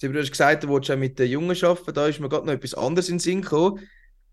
Du 0.00 0.12
hast 0.12 0.30
gesagt, 0.30 0.64
du 0.64 0.68
wolltest 0.68 0.90
auch 0.90 0.98
mit 0.98 1.18
den 1.18 1.30
Jungen 1.30 1.56
arbeiten. 1.64 1.94
Da 1.94 2.06
ist 2.08 2.20
mir 2.20 2.28
gerade 2.28 2.46
noch 2.46 2.52
etwas 2.52 2.74
anderes 2.74 3.08
in 3.08 3.14
den 3.14 3.20
Sinn 3.20 3.42
gekommen. 3.42 3.80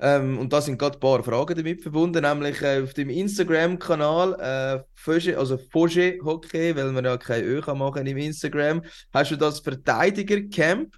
Ähm, 0.03 0.39
und 0.39 0.51
da 0.51 0.61
sind 0.61 0.79
gerade 0.79 0.97
ein 0.97 0.99
paar 0.99 1.23
Fragen 1.23 1.55
damit 1.55 1.83
verbunden, 1.83 2.23
nämlich 2.23 2.59
äh, 2.63 2.81
auf 2.81 2.95
dem 2.95 3.11
Instagram-Kanal 3.11 4.83
äh, 5.07 5.35
also 5.35 5.59
Foge 5.71 6.17
Hockey, 6.23 6.75
weil 6.75 6.91
man 6.91 7.05
ja 7.05 7.17
kein 7.17 7.43
Ö 7.43 7.61
kann 7.61 7.77
machen 7.77 8.07
im 8.07 8.17
Instagram, 8.17 8.81
hast 9.13 9.29
du 9.29 9.35
das 9.35 9.59
Verteidiger-Camp. 9.59 10.95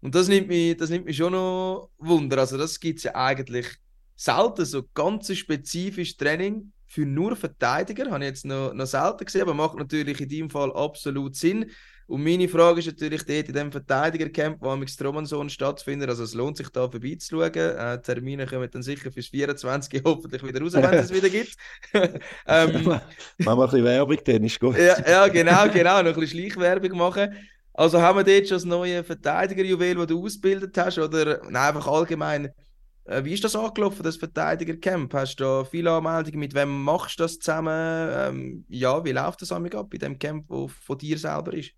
Und 0.00 0.14
das 0.14 0.28
nimmt 0.28 0.48
mich, 0.48 0.74
das 0.76 0.88
nimmt 0.88 1.04
mich 1.04 1.18
schon 1.18 1.32
noch 1.32 1.90
Wunder. 1.98 2.38
Also 2.38 2.56
das 2.56 2.80
gibt 2.80 2.98
es 2.98 3.04
ja 3.04 3.14
eigentlich 3.14 3.66
selten, 4.14 4.64
so 4.64 4.84
ganz 4.94 5.34
spezifisches 5.36 6.16
Training 6.16 6.72
für 6.86 7.04
nur 7.04 7.36
Verteidiger. 7.36 8.10
Habe 8.10 8.24
ich 8.24 8.30
jetzt 8.30 8.46
noch, 8.46 8.72
noch 8.72 8.86
selten 8.86 9.26
gesehen, 9.26 9.42
aber 9.42 9.52
macht 9.52 9.76
natürlich 9.76 10.18
in 10.20 10.28
deinem 10.30 10.50
Fall 10.50 10.72
absolut 10.72 11.36
Sinn. 11.36 11.70
Und 12.08 12.22
meine 12.22 12.48
Frage 12.48 12.78
ist 12.78 12.86
natürlich 12.86 13.24
dort 13.24 13.48
in 13.48 13.54
dem 13.54 13.72
Verteidigercamp, 13.72 14.58
wo 14.60 14.70
am 14.70 14.86
Stromanson 14.86 15.50
stattfindet. 15.50 16.08
Also 16.08 16.22
es 16.22 16.34
lohnt 16.34 16.56
sich 16.56 16.68
da 16.68 16.88
vorbeizuschauen. 16.88 17.52
Äh, 17.54 18.00
Termine 18.00 18.46
kommen 18.46 18.68
dann 18.70 18.82
sicher 18.82 19.10
fürs 19.10 19.26
24 19.26 20.02
hoffentlich 20.04 20.44
wieder 20.44 20.60
raus, 20.60 20.74
wenn 20.74 20.84
es 20.94 21.12
wieder 21.12 21.28
gibt. 21.28 21.56
ähm, 22.46 22.84
Machen 22.84 23.00
wir 23.38 23.50
ein 23.50 23.58
bisschen 23.58 23.84
Werbung, 23.84 24.18
dann 24.24 24.44
ist 24.44 24.60
gut. 24.60 24.78
ja, 24.78 24.96
ja, 25.04 25.26
genau, 25.26 25.68
genau. 25.68 26.02
Noch 26.02 26.14
ein 26.14 26.20
bisschen 26.20 26.40
Schleichwerbung 26.40 26.96
machen. 26.96 27.34
Also 27.72 28.00
haben 28.00 28.18
wir 28.18 28.24
dort 28.24 28.48
schon 28.48 28.56
das 28.56 28.64
neue 28.64 29.02
Verteidigerjuwel, 29.02 29.96
das 29.96 30.06
du 30.06 30.24
ausgebildet 30.24 30.78
hast? 30.78 30.98
Oder 30.98 31.42
nein, 31.50 31.74
einfach 31.74 31.88
allgemein, 31.88 32.50
äh, 33.04 33.24
wie 33.24 33.34
ist 33.34 33.42
das 33.42 33.56
angelaufen, 33.56 34.04
das 34.04 34.16
Verteidigercamp? 34.16 35.12
Hast 35.12 35.40
du 35.40 35.44
da 35.44 35.64
viele 35.64 35.90
Anmeldungen? 35.90 36.38
Mit 36.38 36.54
wem 36.54 36.84
machst 36.84 37.18
du 37.18 37.24
das 37.24 37.40
zusammen? 37.40 38.10
Ähm, 38.12 38.64
ja, 38.68 39.04
wie 39.04 39.12
läuft 39.12 39.42
das 39.42 39.50
ab 39.50 39.90
bei 39.90 39.98
dem 39.98 40.18
Camp, 40.20 40.44
wo 40.48 40.68
von 40.68 40.98
dir 40.98 41.18
selber 41.18 41.52
ist? 41.52 41.72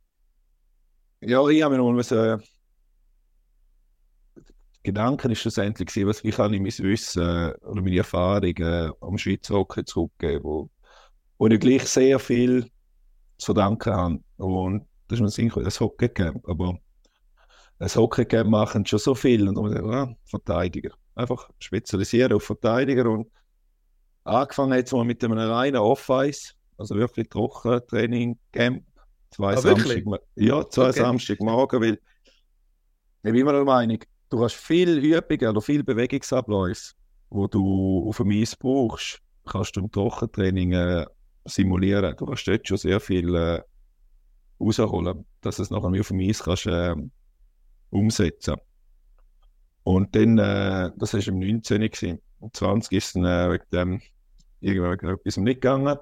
Ja, 1.20 1.46
ich 1.48 1.62
habe 1.62 1.74
mir 1.74 1.78
noch 1.78 1.86
mal 1.86 1.94
müssen, 1.94 2.18
äh, 2.18 2.38
Gedanken 4.84 5.32
ist 5.32 5.40
schlussendlich 5.40 5.88
gewesen, 5.88 6.08
was, 6.08 6.24
ich 6.24 6.38
mein 6.38 6.64
Wissen 6.64 7.22
äh, 7.22 7.54
oder 7.66 7.82
meine 7.82 7.98
Erfahrungen 7.98 8.92
am 9.00 9.18
Schweizer 9.18 9.54
Hockey 9.54 9.84
zurückgeben, 9.84 10.44
wo, 10.44 10.70
wo 11.36 11.46
ich 11.48 11.60
gleich 11.60 11.84
sehr 11.84 12.18
viel 12.18 12.70
zu 13.36 13.46
verdanken 13.46 13.92
habe. 13.92 14.18
Und 14.36 14.86
das 15.08 15.20
ist 15.20 15.38
mir 15.38 15.44
ein 15.44 15.70
Hockeycamp, 15.70 16.48
aber 16.48 16.78
ein 17.80 17.88
Hockeycamp 17.88 18.48
machen 18.48 18.86
schon 18.86 18.98
so 18.98 19.14
viel 19.14 19.48
und 19.48 19.56
dann 19.56 19.90
ah, 19.92 20.14
Verteidiger. 20.24 20.94
Einfach 21.14 21.50
spezialisieren 21.58 22.32
auf 22.32 22.44
Verteidiger 22.44 23.10
und 23.10 23.30
angefangen 24.24 24.74
jetzt 24.74 24.92
mal 24.92 25.04
mit 25.04 25.22
einem 25.24 25.38
reinen 25.38 25.80
Off-Ice, 25.80 26.54
also 26.76 26.94
wirklich 26.94 27.28
Trockentraining, 27.28 28.38
Camp, 28.52 28.84
zwei 29.30 29.54
Ah? 29.54 29.56
Samstag, 29.58 30.04
ja, 30.36 30.68
zwei 30.68 30.88
Okay. 30.88 30.98
Samstagmorgen, 31.00 31.80
weil 31.80 31.94
ich 31.94 33.32
bin 33.32 33.34
immer 33.34 33.52
der 33.52 33.64
Meinung, 33.64 33.98
du 34.30 34.42
hast 34.44 34.54
viel 34.54 34.98
Übungen 34.98 35.48
oder 35.50 35.60
viel 35.60 35.82
Bewegungsabläufe, 35.82 36.94
wo 37.30 37.46
du 37.46 38.06
auf 38.08 38.16
dem 38.18 38.30
Eis 38.30 38.56
brauchst, 38.56 39.20
kannst 39.46 39.76
du 39.76 39.80
im 39.80 39.90
Trockentraining 39.90 40.72
äh, 40.72 41.06
simulieren. 41.44 42.14
Du 42.16 42.26
kannst 42.26 42.46
dort 42.46 42.66
schon 42.66 42.76
sehr 42.76 43.00
viel 43.00 43.34
äh, 43.34 43.62
rausholen, 44.60 45.24
dass 45.40 45.56
du 45.56 45.62
es 45.62 45.70
nachher 45.70 46.00
auf 46.00 46.08
dem 46.08 46.20
Eis 46.20 46.42
kannst, 46.42 46.66
äh, 46.66 46.94
umsetzen. 47.90 48.56
Und 49.82 50.14
dann, 50.14 50.38
äh, 50.38 50.90
das 50.96 51.14
war 51.14 51.26
im 51.28 51.38
19. 51.38 51.80
Gewesen. 51.80 52.20
Im 52.40 52.52
20 52.52 52.92
ist 52.92 53.16
dann 53.16 53.24
äh, 53.24 53.52
wegen 53.52 53.64
dem 53.72 54.02
irgendwann 54.60 55.14
etwas 55.14 55.36
nicht 55.38 55.60
gegangen. 55.60 55.96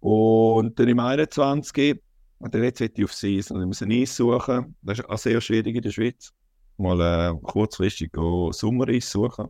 Und 0.00 0.78
dann 0.78 0.88
im 0.88 0.98
21. 0.98 2.02
Und 2.42 2.52
jetzt 2.56 2.80
will 2.80 2.90
ich 2.92 3.04
auf 3.04 3.12
See, 3.12 3.40
und 3.50 3.60
ich 3.60 3.66
muss 3.66 3.82
ein 3.82 3.92
Eis 3.92 4.16
suchen. 4.16 4.74
Das 4.82 4.98
ist 4.98 5.08
auch 5.08 5.16
sehr 5.16 5.40
schwierig 5.40 5.76
in 5.76 5.82
der 5.82 5.92
Schweiz. 5.92 6.32
Mal 6.76 7.00
äh, 7.00 7.38
kurzfristig 7.40 8.10
Sommereis 8.50 9.08
suchen. 9.08 9.46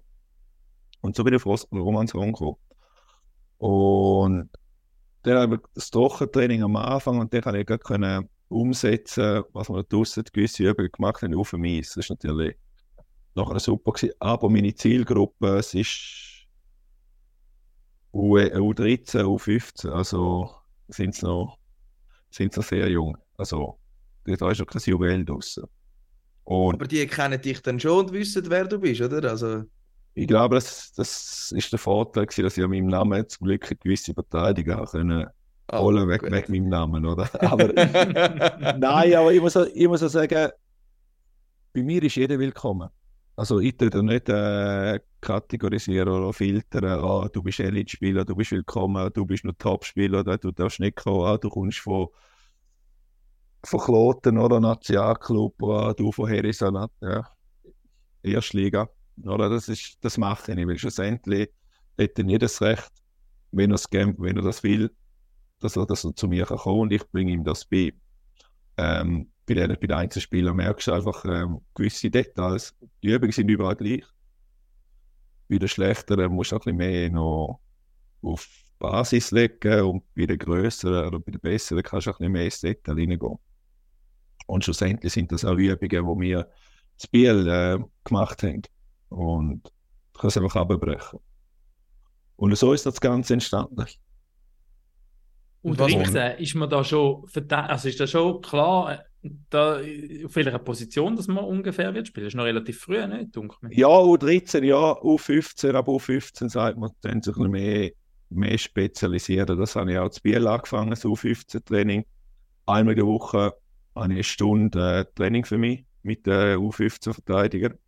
Und 1.00 1.16
so 1.16 1.24
bin 1.24 1.32
ich 1.32 1.46
auf 1.46 1.66
Romanshorn 1.72 2.32
gekommen. 2.32 2.56
Und 3.56 4.50
dann 5.22 5.38
habe 5.38 5.54
ich 5.54 5.60
das 5.72 5.90
Trockentraining 5.90 6.62
am 6.64 6.76
Anfang 6.76 7.18
und 7.18 7.32
dann 7.32 7.40
konnte 7.40 7.60
ich 7.60 7.66
gerade 7.66 8.28
umsetzen, 8.48 9.42
was 9.54 9.70
wir 9.70 9.84
draußen 9.84 10.24
gewisse 10.30 10.64
Übungen 10.64 10.92
gemacht 10.92 11.22
haben, 11.22 11.34
auf 11.34 11.48
dem 11.48 11.64
Eis. 11.64 11.94
Das 11.94 12.04
ist 12.04 12.10
natürlich 12.10 12.56
nachher 13.34 13.58
super 13.58 13.92
gewesen. 13.92 14.12
Aber 14.18 14.50
meine 14.50 14.74
Zielgruppe, 14.74 15.56
es 15.56 15.72
ist 15.72 16.46
U 18.12 18.36
U13, 18.36 19.22
U15, 19.22 19.88
also 19.88 20.50
sind 20.88 21.14
sie 21.14 21.24
noch, 21.24 21.61
sind's 22.34 22.56
noch 22.56 22.64
sehr 22.64 22.88
jung. 22.88 23.16
Also 23.36 23.78
da 24.24 24.50
ist 24.50 24.58
noch 24.60 24.66
kein 24.66 24.82
Juwel 24.84 25.24
draussen. 25.24 25.64
Und 26.44 26.74
Aber 26.74 26.86
die 26.86 27.06
kennen 27.06 27.40
dich 27.40 27.62
dann 27.62 27.78
schon 27.78 28.06
und 28.06 28.12
wissen, 28.12 28.44
wer 28.48 28.66
du 28.66 28.78
bist, 28.78 29.00
oder? 29.00 29.30
Also... 29.30 29.64
Ich 30.14 30.26
glaube, 30.26 30.56
das, 30.56 30.92
das 30.92 31.52
ist 31.52 31.72
der 31.72 31.78
Vorteil, 31.78 32.26
gewesen, 32.26 32.44
dass 32.44 32.58
ich 32.58 32.64
an 32.64 32.70
meinem 32.70 32.88
Namen 32.88 33.26
zum 33.28 33.46
Glück 33.46 33.64
eine 33.66 33.76
gewisse 33.76 34.12
Verteidigung 34.12 34.84
können 34.84 35.26
oh, 35.72 35.78
holen, 35.78 36.08
weg, 36.08 36.22
weg 36.30 36.48
meinem 36.48 36.68
Namen, 36.68 37.06
oder? 37.06 37.30
Aber, 37.50 37.68
nein, 37.72 39.14
aber 39.14 39.32
ich 39.32 39.40
muss, 39.40 39.56
ich 39.56 39.88
muss 39.88 40.02
auch 40.02 40.08
sagen, 40.08 40.50
bei 41.72 41.82
mir 41.82 42.02
ist 42.02 42.16
jeder 42.16 42.38
willkommen. 42.38 42.90
Also 43.36 43.60
ich 43.60 43.76
tue 43.76 43.88
da 43.88 44.02
nicht 44.02 44.28
äh, 44.28 45.00
kategorisieren 45.22 46.08
oder 46.08 46.32
filtern, 46.32 46.84
ah, 46.84 47.28
du 47.32 47.42
bist 47.42 47.60
Elite-Spieler, 47.60 48.24
du 48.24 48.34
bist 48.34 48.50
willkommen, 48.50 49.10
du 49.14 49.24
bist 49.24 49.44
nur 49.44 49.56
Top-Spieler, 49.56 50.22
du 50.24 50.50
darfst 50.50 50.80
nicht 50.80 50.96
kommen, 50.96 51.24
ah, 51.24 51.38
du 51.38 51.48
kommst 51.48 51.78
von, 51.78 52.08
von 53.64 53.80
Kloten 53.80 54.36
oder 54.36 54.60
Nationalclub, 54.60 55.62
ah, 55.62 55.94
du 55.94 56.12
von 56.12 56.28
Harrison, 56.28 56.88
ja, 57.00 57.26
Erstliga. 58.22 58.88
Oder? 59.24 59.48
Das, 59.48 59.68
ist, 59.68 59.96
das 60.00 60.18
mache 60.18 60.52
ich 60.52 60.66
weil 60.66 60.78
schlussendlich 60.78 61.50
hätte 61.96 62.24
nicht 62.24 62.42
das 62.42 62.60
Recht, 62.60 62.90
wenn 63.52 63.70
er 63.70 63.76
es 63.76 63.86
wenn 63.90 64.36
er 64.36 64.42
das 64.42 64.62
will, 64.62 64.90
dass 65.60 65.76
er, 65.76 65.86
dass 65.86 66.04
er 66.04 66.14
zu 66.16 66.26
mir 66.28 66.46
kann 66.46 66.58
kommen 66.58 66.80
und 66.80 66.92
ich 66.92 67.08
bringe 67.10 67.32
ihm 67.32 67.44
das 67.44 67.64
bei. 67.64 67.92
Ähm, 68.76 69.28
bei 69.44 69.54
den, 69.54 69.68
bei 69.68 69.86
den 69.86 69.92
Einzelspielern 69.92 70.56
merkst 70.56 70.86
du 70.86 70.92
einfach 70.92 71.24
ähm, 71.24 71.60
gewisse 71.74 72.10
Details. 72.10 72.74
Die 73.02 73.08
Übungen 73.08 73.32
sind 73.32 73.48
überall 73.48 73.76
gleich. 73.76 74.04
Bei 75.52 75.58
den 75.58 75.68
Schlechteren 75.68 76.32
musst 76.32 76.52
du 76.52 76.56
ein 76.56 76.60
bisschen 76.60 76.76
mehr 76.78 77.10
noch 77.10 77.60
auf 78.22 78.48
Basis 78.78 79.32
legen 79.32 79.82
und 79.82 80.14
bei 80.14 80.24
den 80.24 80.38
Größeren 80.38 81.08
oder 81.08 81.20
bei 81.20 81.30
den 81.30 81.42
Besseren 81.42 81.82
kannst 81.82 82.06
du 82.06 82.10
ein 82.10 82.16
bisschen 82.16 82.32
mehr 82.32 82.44
ins 82.46 82.60
Detail 82.62 82.94
reingehen. 82.94 83.38
Und 84.46 84.64
schlussendlich 84.64 85.12
sind 85.12 85.30
das 85.30 85.44
auch 85.44 85.56
Übungen, 85.56 86.20
die 86.20 86.26
wir 86.26 86.48
das 86.96 87.04
Spiel 87.04 87.46
äh, 87.48 87.78
gemacht 88.02 88.42
haben. 88.42 88.62
Und 89.10 89.66
du 90.14 90.20
kannst 90.20 90.38
einfach 90.38 90.56
abbrechen. 90.56 91.18
Und 92.36 92.56
so 92.56 92.72
ist 92.72 92.86
das 92.86 92.98
Ganze 92.98 93.34
entstanden. 93.34 93.84
Und 95.60 95.78
Richter, 95.82 96.38
ist 96.38 96.54
man 96.54 96.70
da 96.70 96.82
schon, 96.82 97.26
also 97.50 97.88
ist 97.88 98.00
da 98.00 98.06
schon 98.06 98.40
klar, 98.40 99.04
da, 99.50 99.76
auf 99.76 100.36
welcher 100.36 100.58
Position 100.58 101.16
dass 101.16 101.28
man 101.28 101.44
ungefähr 101.44 101.94
wird 101.94 102.08
spielen? 102.08 102.24
Das 102.24 102.32
ist 102.32 102.36
noch 102.36 102.44
relativ 102.44 102.80
früh, 102.80 103.06
nicht? 103.06 103.36
Ja, 103.70 103.88
U13, 103.88 104.64
ja, 104.64 104.92
U15, 105.00 105.74
aber 105.74 105.92
U15 105.92 106.48
sagt 106.48 106.78
man, 106.78 106.90
dann 107.02 107.22
sich 107.22 107.36
mehr, 107.36 107.90
mehr 108.30 108.58
spezialisieren. 108.58 109.58
Das 109.58 109.76
habe 109.76 109.92
ich 109.92 109.98
auch 109.98 110.08
zu 110.10 110.22
Biel 110.22 110.46
angefangen, 110.46 110.90
das 110.90 111.04
U15-Training. 111.04 112.04
Einmal 112.66 112.94
in 112.94 112.98
der 112.98 113.06
Woche 113.06 113.38
habe 113.38 113.54
ich 113.96 114.02
eine 114.02 114.24
Stunde 114.24 115.00
äh, 115.00 115.04
Training 115.14 115.44
für 115.44 115.58
mich 115.58 115.84
mit 116.02 116.26
den 116.26 116.58
U15-Verteidigern. 116.58 117.78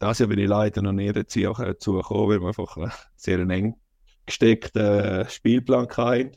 Das 0.00 0.18
Jahr 0.18 0.28
bin 0.28 0.40
ich 0.40 0.48
leider 0.48 0.82
noch 0.82 0.92
nie 0.92 1.12
dazu 1.12 1.52
gekommen, 1.94 2.28
weil 2.28 2.40
wir 2.40 2.48
einfach 2.48 2.76
einen 2.76 2.92
sehr 3.16 3.38
eng 3.38 3.76
gesteckten 4.26 4.82
äh, 4.82 5.28
Spielplan 5.28 5.88
hatten 5.88 6.32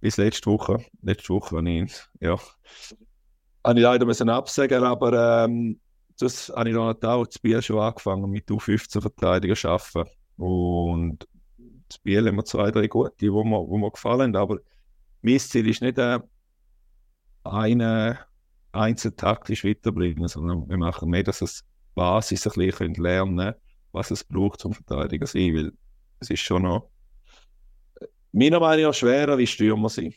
bis 0.00 0.16
letzte 0.16 0.50
Woche. 0.50 0.84
Letzte 1.02 1.30
Woche 1.30 1.56
habe 1.56 1.70
ich, 1.70 1.92
ja, 2.20 2.38
habe 3.64 3.78
ich 3.78 3.82
leider 3.82 4.06
müssen 4.06 4.28
absagen, 4.28 4.84
aber 4.84 5.44
ähm, 5.44 5.80
das 6.18 6.52
habe 6.54 6.68
ich 6.68 6.74
dann 6.74 6.96
auch 7.02 7.26
das 7.26 7.38
Biel 7.38 7.60
schon 7.62 7.78
angefangen 7.78 8.30
mit 8.30 8.48
U15-Verteidiger 8.48 9.54
zu 9.54 9.68
arbeiten. 9.68 10.10
Und 10.36 11.26
das 11.88 11.98
Biel 11.98 12.26
haben 12.26 12.36
wir 12.36 12.44
zwei, 12.44 12.70
drei 12.70 12.86
gute, 12.88 13.14
die 13.20 13.30
mir, 13.30 13.42
wo 13.44 13.78
mir 13.78 13.90
gefallen 13.90 14.34
aber 14.36 14.58
mein 15.22 15.38
Ziel 15.38 15.68
ist 15.68 15.82
nicht 15.82 15.98
äh, 15.98 16.20
eine 17.44 18.18
einzeln 18.72 19.16
taktisch 19.16 19.64
weiterbringen, 19.64 20.28
sondern 20.28 20.68
wir 20.68 20.76
machen 20.76 21.10
mehr, 21.10 21.22
dass 21.22 21.42
es 21.42 21.64
Basis 21.94 22.46
ein 22.46 22.52
bisschen 22.52 22.94
lernen 22.94 23.38
können, 23.38 23.54
was 23.92 24.10
es 24.10 24.24
braucht 24.24 24.60
zum 24.60 24.74
Verteidiger 24.74 25.26
sein, 25.26 25.54
weil 25.54 25.72
es 26.20 26.30
ist 26.30 26.40
schon 26.40 26.62
noch 26.62 26.90
meiner 28.36 28.60
Meinung 28.60 28.86
nach 28.86 28.94
schwerer 28.94 29.38
wie 29.38 29.46
Stürmer 29.46 29.88
sein. 29.88 30.14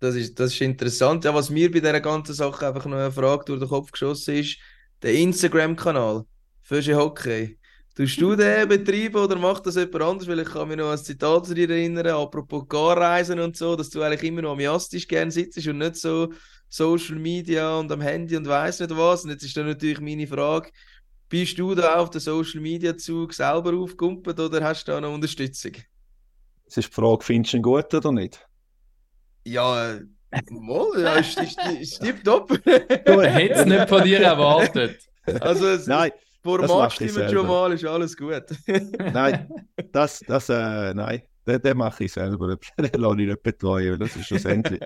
Das 0.00 0.14
ist, 0.14 0.38
das 0.38 0.52
ist 0.52 0.60
interessant. 0.60 1.24
Ja, 1.24 1.34
was 1.34 1.48
mir 1.48 1.70
bei 1.70 1.80
dieser 1.80 2.00
ganzen 2.00 2.34
Sache 2.34 2.66
einfach 2.66 2.84
noch 2.84 2.98
eine 2.98 3.10
Frage 3.10 3.44
durch 3.46 3.60
den 3.60 3.68
Kopf 3.68 3.90
geschossen 3.90 4.34
ist, 4.34 4.58
der 5.02 5.14
Instagram-Kanal 5.14 6.24
für 6.60 6.96
Hockey. 6.96 7.58
Tust 7.94 8.20
du 8.20 8.36
den 8.36 8.68
betreiben 8.68 9.16
oder 9.16 9.36
macht 9.36 9.66
das 9.66 9.76
jemand 9.76 10.02
anders? 10.02 10.28
Weil 10.28 10.40
ich 10.40 10.48
kann 10.48 10.68
mich 10.68 10.76
noch 10.76 10.86
an 10.86 10.98
ein 10.98 11.04
Zitat 11.04 11.46
zu 11.46 11.54
dir 11.54 11.70
erinnern, 11.70 12.06
apropos 12.08 12.68
Garreisen 12.68 13.40
und 13.40 13.56
so, 13.56 13.74
dass 13.76 13.88
du 13.88 14.02
eigentlich 14.02 14.24
immer 14.24 14.42
noch 14.42 14.52
amiastisch 14.52 15.08
gern 15.08 15.30
sitzt 15.30 15.66
und 15.66 15.78
nicht 15.78 15.96
so 15.96 16.32
Social 16.68 17.16
Media 17.16 17.78
und 17.78 17.90
am 17.90 18.00
Handy 18.02 18.36
und 18.36 18.46
weiß 18.46 18.80
nicht 18.80 18.94
was. 18.94 19.24
Und 19.24 19.30
jetzt 19.30 19.44
ist 19.44 19.56
dann 19.56 19.66
natürlich 19.66 20.00
meine 20.00 20.26
Frage, 20.26 20.70
bist 21.30 21.58
du 21.58 21.74
da 21.74 21.94
auf 21.94 22.10
den 22.10 22.20
Social 22.20 22.60
Media 22.60 22.94
Zug 22.96 23.32
selber 23.32 23.72
aufgekumpelt 23.72 24.38
oder 24.38 24.62
hast 24.62 24.86
du 24.86 24.92
da 24.92 25.00
noch 25.00 25.14
Unterstützung? 25.14 25.72
Es 26.66 26.76
ist 26.76 26.88
die 26.88 26.94
Frage, 26.94 27.24
findest 27.24 27.52
du 27.52 27.56
ihn 27.58 27.62
gut 27.62 27.92
oder 27.94 28.12
nicht? 28.12 28.46
Ja, 29.44 29.98
mal, 30.50 30.86
ja, 31.00 31.14
ist, 31.14 31.38
ist, 31.40 31.58
ist 31.80 32.00
tipptopp. 32.00 32.48
Du 32.48 33.22
hättest 33.22 33.60
es 33.60 33.66
nicht 33.66 33.88
von 33.88 34.02
dir 34.02 34.20
erwartet. 34.20 34.98
Also, 35.40 35.68
es, 35.68 35.86
nein, 35.86 36.10
Format 36.42 36.92
stimmt 36.92 37.30
schon 37.30 37.46
mal, 37.46 37.72
ist 37.72 37.84
alles 37.84 38.16
gut. 38.16 38.44
nein, 39.12 39.48
das, 39.92 40.20
das, 40.26 40.48
äh, 40.48 40.92
nein, 40.94 41.22
den, 41.46 41.62
den 41.62 41.76
mache 41.76 42.04
ich 42.04 42.12
selber. 42.12 42.56
Den 42.78 43.00
lasse 43.00 43.20
ich 43.20 43.28
nicht 43.28 43.42
betreuen, 43.42 43.92
weil 43.92 43.98
das 43.98 44.16
ist 44.16 44.26
schlussendlich. 44.26 44.80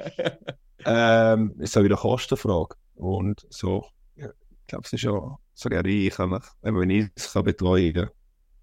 ähm, 0.84 1.54
ist 1.58 1.76
auch 1.76 1.82
wieder 1.82 1.94
eine 1.94 2.00
Kostenfrage. 2.00 2.76
Und 2.94 3.46
so, 3.50 3.86
ich 4.16 4.26
glaube, 4.66 4.84
es 4.84 4.92
ist 4.92 5.00
schon 5.00 5.36
sogar 5.54 5.84
ich, 5.84 6.18
wenn 6.18 6.90
ich 6.90 7.06
es 7.14 7.32
betreuen 7.32 7.94
kann 7.94 8.10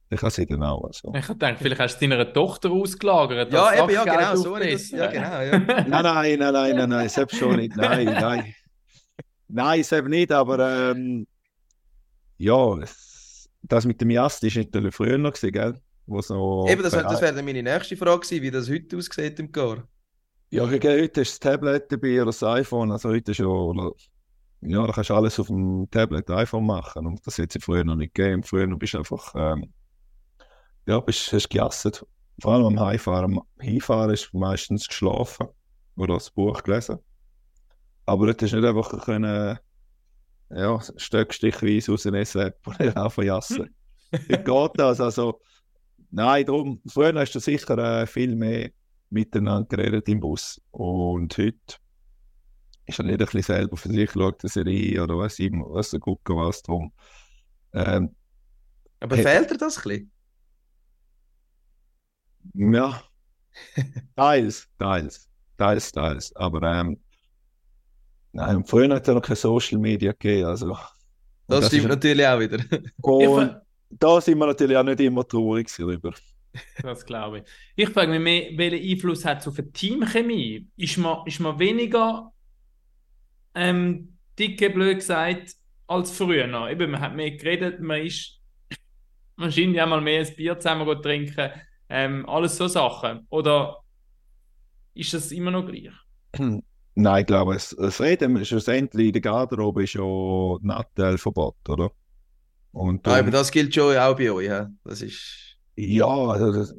ich 0.10 0.20
kann 0.20 0.30
sie 0.30 0.46
dann 0.46 0.64
auch. 0.64 0.84
Also. 0.84 1.14
Ich 1.16 1.26
denke, 1.26 1.58
vielleicht 1.64 1.82
hast 1.82 2.00
du 2.00 2.08
deiner 2.08 2.32
Tochter 2.32 2.72
ausgelagert. 2.72 3.52
Ja, 3.52 3.74
eben, 3.74 3.90
ja, 3.90 4.04
genau. 4.04 4.36
So 4.36 4.56
das, 4.58 4.92
ja, 4.92 5.08
genau 5.08 5.42
ja. 5.42 5.60
nein, 5.88 5.88
nein, 5.90 6.04
nein, 6.04 6.40
nein, 6.40 6.76
nein, 6.76 6.90
nein, 6.90 7.10
selbst 7.10 7.38
schon 7.38 7.56
nicht. 7.56 7.76
Nein, 7.76 8.06
nein. 8.06 8.54
Nein, 9.48 9.84
selbst 9.84 10.10
nicht, 10.10 10.32
aber 10.32 10.92
ähm, 10.92 11.28
ja, 12.38 12.78
das 13.64 13.86
mit 13.86 14.00
dem 14.02 14.12
Jast 14.12 14.44
ist 14.44 14.58
natürlich 14.58 14.94
früher 14.94 15.18
noch 15.18 15.34
gewesen, 15.34 15.52
gell? 15.52 15.82
Wo 16.06 16.22
so 16.22 16.68
Eben, 16.70 16.84
das, 16.84 16.94
das 16.94 17.22
wäre 17.22 17.42
meine 17.42 17.64
nächste 17.64 17.98
Frage 17.98 18.20
gewesen, 18.20 18.44
wie 18.44 18.52
das 18.52 18.70
heute 18.70 18.98
aussieht 18.98 19.40
im 19.40 19.52
Gar. 19.52 19.88
Ja, 20.52 20.66
gell, 20.68 21.04
heute 21.04 21.22
ist 21.22 21.32
das 21.32 21.40
Tablet 21.40 21.92
dabei 21.92 22.18
oder 22.18 22.26
das 22.26 22.44
iPhone, 22.44 22.92
also 22.92 23.10
heute 23.10 23.32
ist 23.32 23.40
ja, 23.40 23.48
ja, 24.62 24.86
da 24.86 24.94
kannst 24.94 25.10
du 25.10 25.14
alles 25.16 25.40
auf 25.40 25.48
dem 25.48 25.88
Tablet, 25.90 26.30
iPhone 26.30 26.66
machen 26.66 27.08
und 27.08 27.26
das 27.26 27.38
hätte 27.38 27.58
es 27.58 27.66
früher 27.66 27.84
noch 27.84 27.96
nicht 27.96 28.14
gegeben. 28.14 28.44
Früher 28.44 28.68
bist 28.78 28.94
du 28.94 29.00
einfach 29.00 29.34
ähm, 29.36 29.74
ja, 30.86 31.00
bist, 31.00 31.32
hast 31.34 31.50
gejasset. 31.50 32.06
Vor 32.42 32.54
allem 32.54 32.66
am 32.66 32.80
Heimfahren. 32.80 33.38
Am 33.38 33.44
Hinfahren 33.60 34.12
ist 34.12 34.34
meistens 34.34 34.88
geschlafen 34.88 35.48
oder 35.96 36.16
das 36.16 36.30
Buch 36.30 36.62
gelesen. 36.64 37.00
Aber 38.06 38.28
dort 38.28 38.42
hast 38.42 38.54
du 38.54 38.58
nicht 38.58 38.68
einfach 38.68 39.04
können, 39.04 39.58
ja, 40.50 40.80
stöckstichweise 40.98 41.94
aus 41.94 42.04
dem 42.04 42.14
App 42.14 42.60
und 42.68 42.98
anfangen 42.98 43.28
jassen. 43.28 43.76
Wie 44.12 44.38
geht 44.38 44.72
das? 44.76 45.02
Also, 45.02 45.42
nein, 46.12 46.46
darum, 46.46 46.82
früher 46.88 47.14
hast 47.16 47.34
du 47.34 47.40
sicher 47.40 47.78
äh, 47.78 48.06
viel 48.06 48.36
mehr 48.36 48.70
miteinander 49.10 49.68
geredet 49.68 50.08
im 50.08 50.20
Bus. 50.20 50.62
Und 50.72 51.36
heute 51.38 51.78
ist 52.86 53.00
er 53.00 53.06
nicht 53.06 53.14
ein 53.14 53.18
bisschen 53.26 53.42
selber 53.42 53.78
für 53.78 53.90
sich, 53.90 54.12
schaut 54.12 54.44
eine 54.44 54.50
Serie 54.50 55.04
oder 55.04 55.18
was 55.18 55.40
immer, 55.40 55.66
was 55.70 55.94
er 55.94 56.00
gucken, 56.00 56.36
was 56.36 56.62
drum. 56.62 56.94
Ähm, 57.74 58.16
Aber 59.00 59.16
fehlt 59.16 59.50
dir 59.50 59.58
das 59.58 59.78
ein 59.78 59.84
bisschen? 59.84 60.12
Ja, 62.54 63.02
teils, 64.16 64.68
teils, 64.78 65.30
teils, 65.58 65.92
teils. 65.92 66.36
Aber 66.36 66.62
ähm, 66.64 67.00
nein, 68.32 68.66
früher 68.66 68.94
hat 68.94 69.08
es 69.08 69.14
noch 69.14 69.22
keine 69.22 69.36
Social 69.36 69.80
Media 69.80 70.12
gegeben. 70.12 70.46
Also, 70.48 70.78
das, 71.48 71.62
das 71.62 71.68
stimmt 71.68 71.90
natürlich 71.90 72.26
auch 72.26 72.40
wieder. 72.40 72.60
Und 73.02 73.62
da 73.90 74.22
sind 74.22 74.38
wir 74.38 74.48
natürlich 74.48 74.78
auch 74.78 74.84
nicht 74.84 75.00
immer 75.00 75.28
traurig 75.28 75.70
darüber. 75.78 76.14
Das 76.82 77.06
glaube 77.06 77.40
ich. 77.40 77.44
Ich 77.76 77.90
frage 77.90 78.12
mich 78.12 78.22
mehr, 78.22 78.58
welchen 78.58 78.90
Einfluss 78.90 79.26
hat 79.26 79.42
es 79.42 79.48
auf 79.48 79.60
eine 79.60 79.72
Teamchemie? 79.72 80.68
Ist 80.78 80.98
man, 80.98 81.26
ist 81.26 81.40
man 81.40 81.60
weniger 81.60 82.32
ähm, 83.54 84.18
dicke, 84.40 84.70
blöd 84.70 85.00
gesagt, 85.00 85.54
als 85.88 86.12
früher 86.12 86.48
noch? 86.48 86.70
Eben, 86.70 86.92
man 86.92 87.02
hat 87.02 87.16
mehr 87.16 87.32
geredet, 87.32 87.82
man 87.82 88.02
ist 88.02 88.40
wahrscheinlich 89.36 89.82
einmal 89.82 90.02
mehr 90.02 90.22
ein 90.22 90.36
Bier 90.36 90.60
zusammen 90.60 91.02
trinken, 91.02 91.52
ähm, 91.90 92.28
alles 92.28 92.58
so 92.58 92.68
Sachen. 92.68 93.28
Oder 93.30 93.78
ist 94.94 95.14
das 95.14 95.32
immer 95.32 95.52
noch 95.52 95.66
gleich? 95.66 95.92
Nein, 96.98 97.22
ich 97.22 97.28
glaube, 97.28 97.54
das, 97.54 97.76
das 97.78 98.00
Reden 98.00 98.44
schlussendlich 98.46 99.08
in 99.08 99.14
der 99.14 99.22
Garderobe 99.22 99.84
ist 99.84 99.94
ja 99.94 100.04
Nattelverbot, 100.62 101.58
oder? 101.68 101.92
Und, 102.72 103.08
ah, 103.08 103.20
aber 103.20 103.32
das 103.32 103.52
gilt 103.52 103.74
schon 103.74 103.98
auch 103.98 104.16
bei 104.16 104.32
euch, 104.32 104.48
ja? 104.48 104.70
Das 104.84 105.02
ist... 105.02 105.58
Ja, 105.76 106.08
also 106.08 106.54
das, 106.54 106.74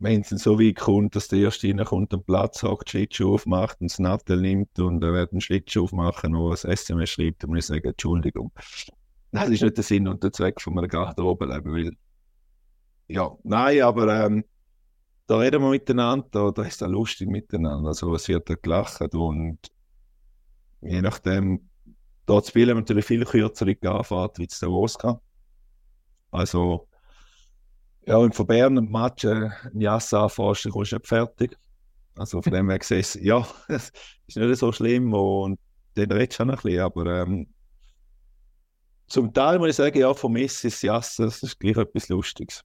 wenn 0.00 0.22
es 0.22 0.30
so 0.30 0.58
weit 0.58 0.76
kommt, 0.76 1.14
dass 1.14 1.28
der 1.28 1.40
Erste 1.40 1.68
reinkommt, 1.68 2.12
den 2.12 2.24
Platz 2.24 2.62
hockt, 2.62 2.90
Schlittschuh 2.90 3.34
aufmacht 3.34 3.80
und 3.80 3.90
das 3.90 3.98
Nattel 3.98 4.40
nimmt 4.40 4.78
und 4.78 5.04
er 5.04 5.12
wird 5.12 5.32
einen 5.32 5.42
Schlittschuh 5.42 5.84
aufmachen 5.84 6.34
und 6.34 6.64
ein 6.64 6.70
SMS 6.70 7.10
schreibt, 7.10 7.42
dann 7.42 7.50
muss 7.50 7.58
ich 7.60 7.66
sagen, 7.66 7.88
Entschuldigung. 7.88 8.50
Das 9.32 9.48
ist 9.50 9.62
nicht 9.62 9.76
der 9.76 9.84
Sinn 9.84 10.08
und 10.08 10.22
der 10.22 10.32
Zweck 10.32 10.60
von 10.60 10.76
einer 10.78 10.88
Garderobe-Leben, 10.88 11.72
weil 11.72 11.92
ja, 13.10 13.36
nein, 13.42 13.82
aber 13.82 14.24
ähm, 14.26 14.44
da 15.26 15.38
reden 15.38 15.62
wir 15.62 15.70
miteinander, 15.70 16.28
da, 16.30 16.50
da 16.52 16.62
ist 16.62 16.80
es 16.80 16.88
lustig 16.88 17.28
miteinander. 17.28 17.88
Also 17.88 18.14
es 18.14 18.28
wird 18.28 18.48
da 18.48 18.54
gelacht 18.54 19.14
und 19.14 19.58
je 20.80 21.02
nachdem, 21.02 21.68
dort 22.26 22.46
spielen 22.46 22.68
wir 22.68 22.74
natürlich 22.76 23.04
viel 23.04 23.24
kürzere 23.24 23.76
Anfahrt 23.82 24.38
wie 24.38 24.46
es 24.46 24.60
Davos 24.60 24.96
kann. 24.96 25.18
Also 26.30 26.88
ja, 28.06 28.30
von 28.30 28.46
Bern 28.46 28.78
ein 28.78 28.90
Match, 28.90 29.24
äh, 29.24 29.50
ein 29.64 29.80
Jass 29.80 30.14
anfährst, 30.14 30.64
dann 30.64 30.72
kommst 30.72 30.92
du 30.92 30.96
nicht 30.96 31.08
fertig. 31.08 31.58
Also 32.16 32.42
von 32.42 32.52
dem 32.52 32.70
her 32.70 32.78
gesehen, 32.78 33.24
ja, 33.24 33.46
es 33.68 33.92
ist 34.26 34.36
nicht 34.36 34.58
so 34.58 34.70
schlimm 34.70 35.12
und 35.12 35.58
dann 35.94 36.12
redest 36.12 36.38
du 36.38 36.44
auch 36.44 36.46
noch 36.46 36.58
ein 36.58 36.62
bisschen, 36.62 36.80
aber 36.80 37.22
ähm, 37.22 37.52
zum 39.08 39.32
Teil 39.34 39.58
muss 39.58 39.70
ich 39.70 39.76
sagen, 39.76 39.98
ja, 39.98 40.14
von 40.14 40.32
Messi 40.32 40.68
ist 40.68 40.82
Jass, 40.82 41.16
das 41.16 41.42
ist 41.42 41.58
gleich 41.58 41.76
etwas 41.76 42.08
Lustiges. 42.08 42.62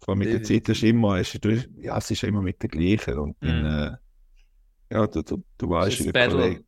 Vor 0.00 0.12
allem 0.12 0.20
mit 0.20 0.32
der 0.32 0.42
Zeit 0.42 0.68
ist 0.68 0.82
immer, 0.82 1.18
ist, 1.20 1.38
ja, 1.78 1.98
es 1.98 2.10
ist 2.10 2.22
immer 2.22 2.40
mit 2.40 2.62
der 2.62 2.70
gleichen. 2.70 3.18
Und 3.18 3.36
dann, 3.40 3.62
mm. 3.62 3.66
äh, 3.66 4.94
ja, 4.94 5.06
du, 5.06 5.22
du, 5.22 5.42
du 5.58 5.68
weißt, 5.68 6.04
wie 6.06 6.12
Kollege. 6.12 6.64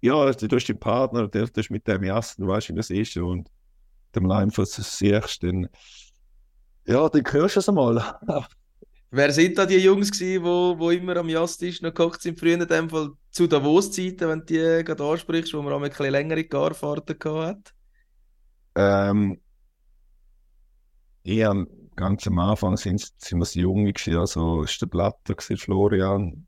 Ja, 0.00 0.32
du 0.32 0.56
hast 0.56 0.66
den 0.66 0.80
Partner, 0.80 1.28
der 1.28 1.46
du 1.46 1.62
mit 1.68 1.86
dem 1.86 2.04
Jassen, 2.04 2.42
du 2.42 2.48
weißt, 2.48 2.70
wie 2.70 2.74
das 2.74 2.88
ist. 2.88 3.16
Und 3.18 3.50
dem 4.14 4.30
einfach 4.30 4.64
siehst, 4.64 5.42
dann, 5.42 5.68
ja, 6.86 7.08
dann 7.08 7.22
hörst 7.30 7.56
du 7.56 7.60
es 7.60 7.68
einmal. 7.68 8.18
Wer 9.12 9.32
sind 9.32 9.58
da 9.58 9.66
die 9.66 9.76
Jungs 9.76 10.10
gewesen, 10.10 10.44
wo, 10.44 10.78
wo 10.78 10.90
immer 10.90 11.16
am 11.16 11.28
Jasttisch 11.28 11.82
noch 11.82 11.92
gekocht 11.92 12.22
sind, 12.22 12.38
früher 12.38 12.54
in 12.54 12.66
dem 12.66 12.88
Fall 12.88 13.10
zu 13.30 13.48
Davos-Zeiten, 13.48 14.28
wenn 14.28 14.40
du 14.40 14.46
die 14.46 14.84
gerade 14.84 15.02
ansprichst, 15.02 15.52
wo 15.52 15.62
man 15.62 15.72
auch 15.72 15.82
ein 15.82 15.90
bisschen 15.90 16.10
längere 16.10 16.44
Garfahrten 16.44 17.18
gehabt 17.18 17.74
hat? 18.76 19.10
Ähm, 19.10 19.40
eher 21.24 21.66
ganz 22.00 22.26
am 22.26 22.38
Anfang 22.38 22.76
sind, 22.76 23.00
sind 23.18 23.38
wir 23.38 23.44
so 23.44 23.60
jung 23.60 23.84
gewesen, 23.84 24.16
also 24.16 24.62
ist 24.62 24.80
der 24.80 24.86
Blatter 24.86 25.34
gewesen, 25.34 25.58
Florian. 25.58 26.46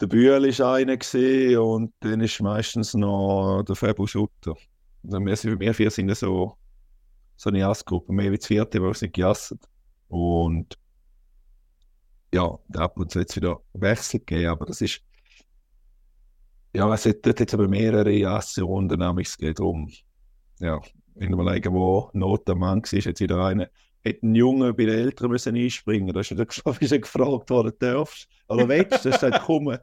Der 0.00 0.06
Bühl 0.06 0.30
war 0.30 0.74
einer 0.74 0.96
gewesen, 0.96 1.58
und 1.58 1.92
dann 2.00 2.20
ist 2.20 2.40
meistens 2.40 2.94
noch 2.94 3.62
der 3.62 3.76
Fabu 3.76 4.06
Schutter. 4.06 4.56
Also 5.04 5.20
wir, 5.20 5.60
wir 5.60 5.74
vier 5.74 5.90
sind 5.90 6.16
so, 6.16 6.56
so 7.36 7.50
eine 7.50 7.58
Jassgruppe, 7.58 8.12
mehr 8.12 8.32
wie 8.32 8.38
das 8.38 8.46
vierte, 8.46 8.82
weil 8.82 8.92
es 8.92 9.02
nicht 9.02 9.14
gejasset. 9.14 9.60
Und 10.08 10.78
ja, 12.32 12.58
zu 12.72 12.80
hat 12.80 12.96
es 13.28 13.36
wieder 13.36 13.60
Wechsel 13.74 14.20
gegeben, 14.20 14.48
aber 14.48 14.64
das 14.64 14.80
ist 14.80 15.02
ja, 16.74 16.92
es 16.94 17.04
hat 17.04 17.16
dort 17.22 17.38
jetzt 17.38 17.52
aber 17.52 17.68
mehrere 17.68 18.10
Jasse-Runden, 18.10 19.18
es 19.18 19.36
geht 19.36 19.60
um, 19.60 19.90
ja, 20.58 20.80
wenn 21.16 21.28
wir 21.28 21.34
überlegen, 21.34 21.74
wo 21.74 22.08
Not 22.14 22.48
am 22.48 22.60
Mann 22.60 22.82
war, 22.82 22.98
jetzt 22.98 23.20
wieder 23.20 23.44
eine, 23.44 23.70
hätte 24.02 24.26
ein 24.26 24.34
Junge 24.34 24.74
bei 24.74 24.84
den 24.84 24.98
Eltern 24.98 25.30
müssen 25.30 25.56
einspringen 25.56 26.14
müssen. 26.14 26.36
Da 26.36 26.44
ist 26.44 26.92
er 26.92 26.98
gefragt 26.98 27.50
worden, 27.50 27.72
darfst 27.78 28.28
oder 28.48 28.68
willst 28.68 29.04
du? 29.04 29.10
Das 29.10 29.22
ist 29.22 29.40
komm, 29.44 29.76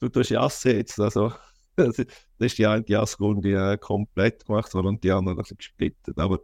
du 0.00 0.08
tust 0.08 0.30
Jasse 0.30 0.72
jetzt. 0.72 0.98
Also, 1.00 1.32
das 1.76 1.98
ist 2.38 2.58
die 2.58 2.66
eine 2.66 2.84
Jassrunde 2.86 3.72
äh, 3.72 3.78
komplett 3.78 4.46
gemacht 4.46 4.72
worden 4.74 4.88
und 4.88 5.04
die 5.04 5.10
andere 5.10 5.34
ein 5.34 5.38
bisschen 5.38 5.58
gesplittet. 5.58 6.18
Aber 6.18 6.40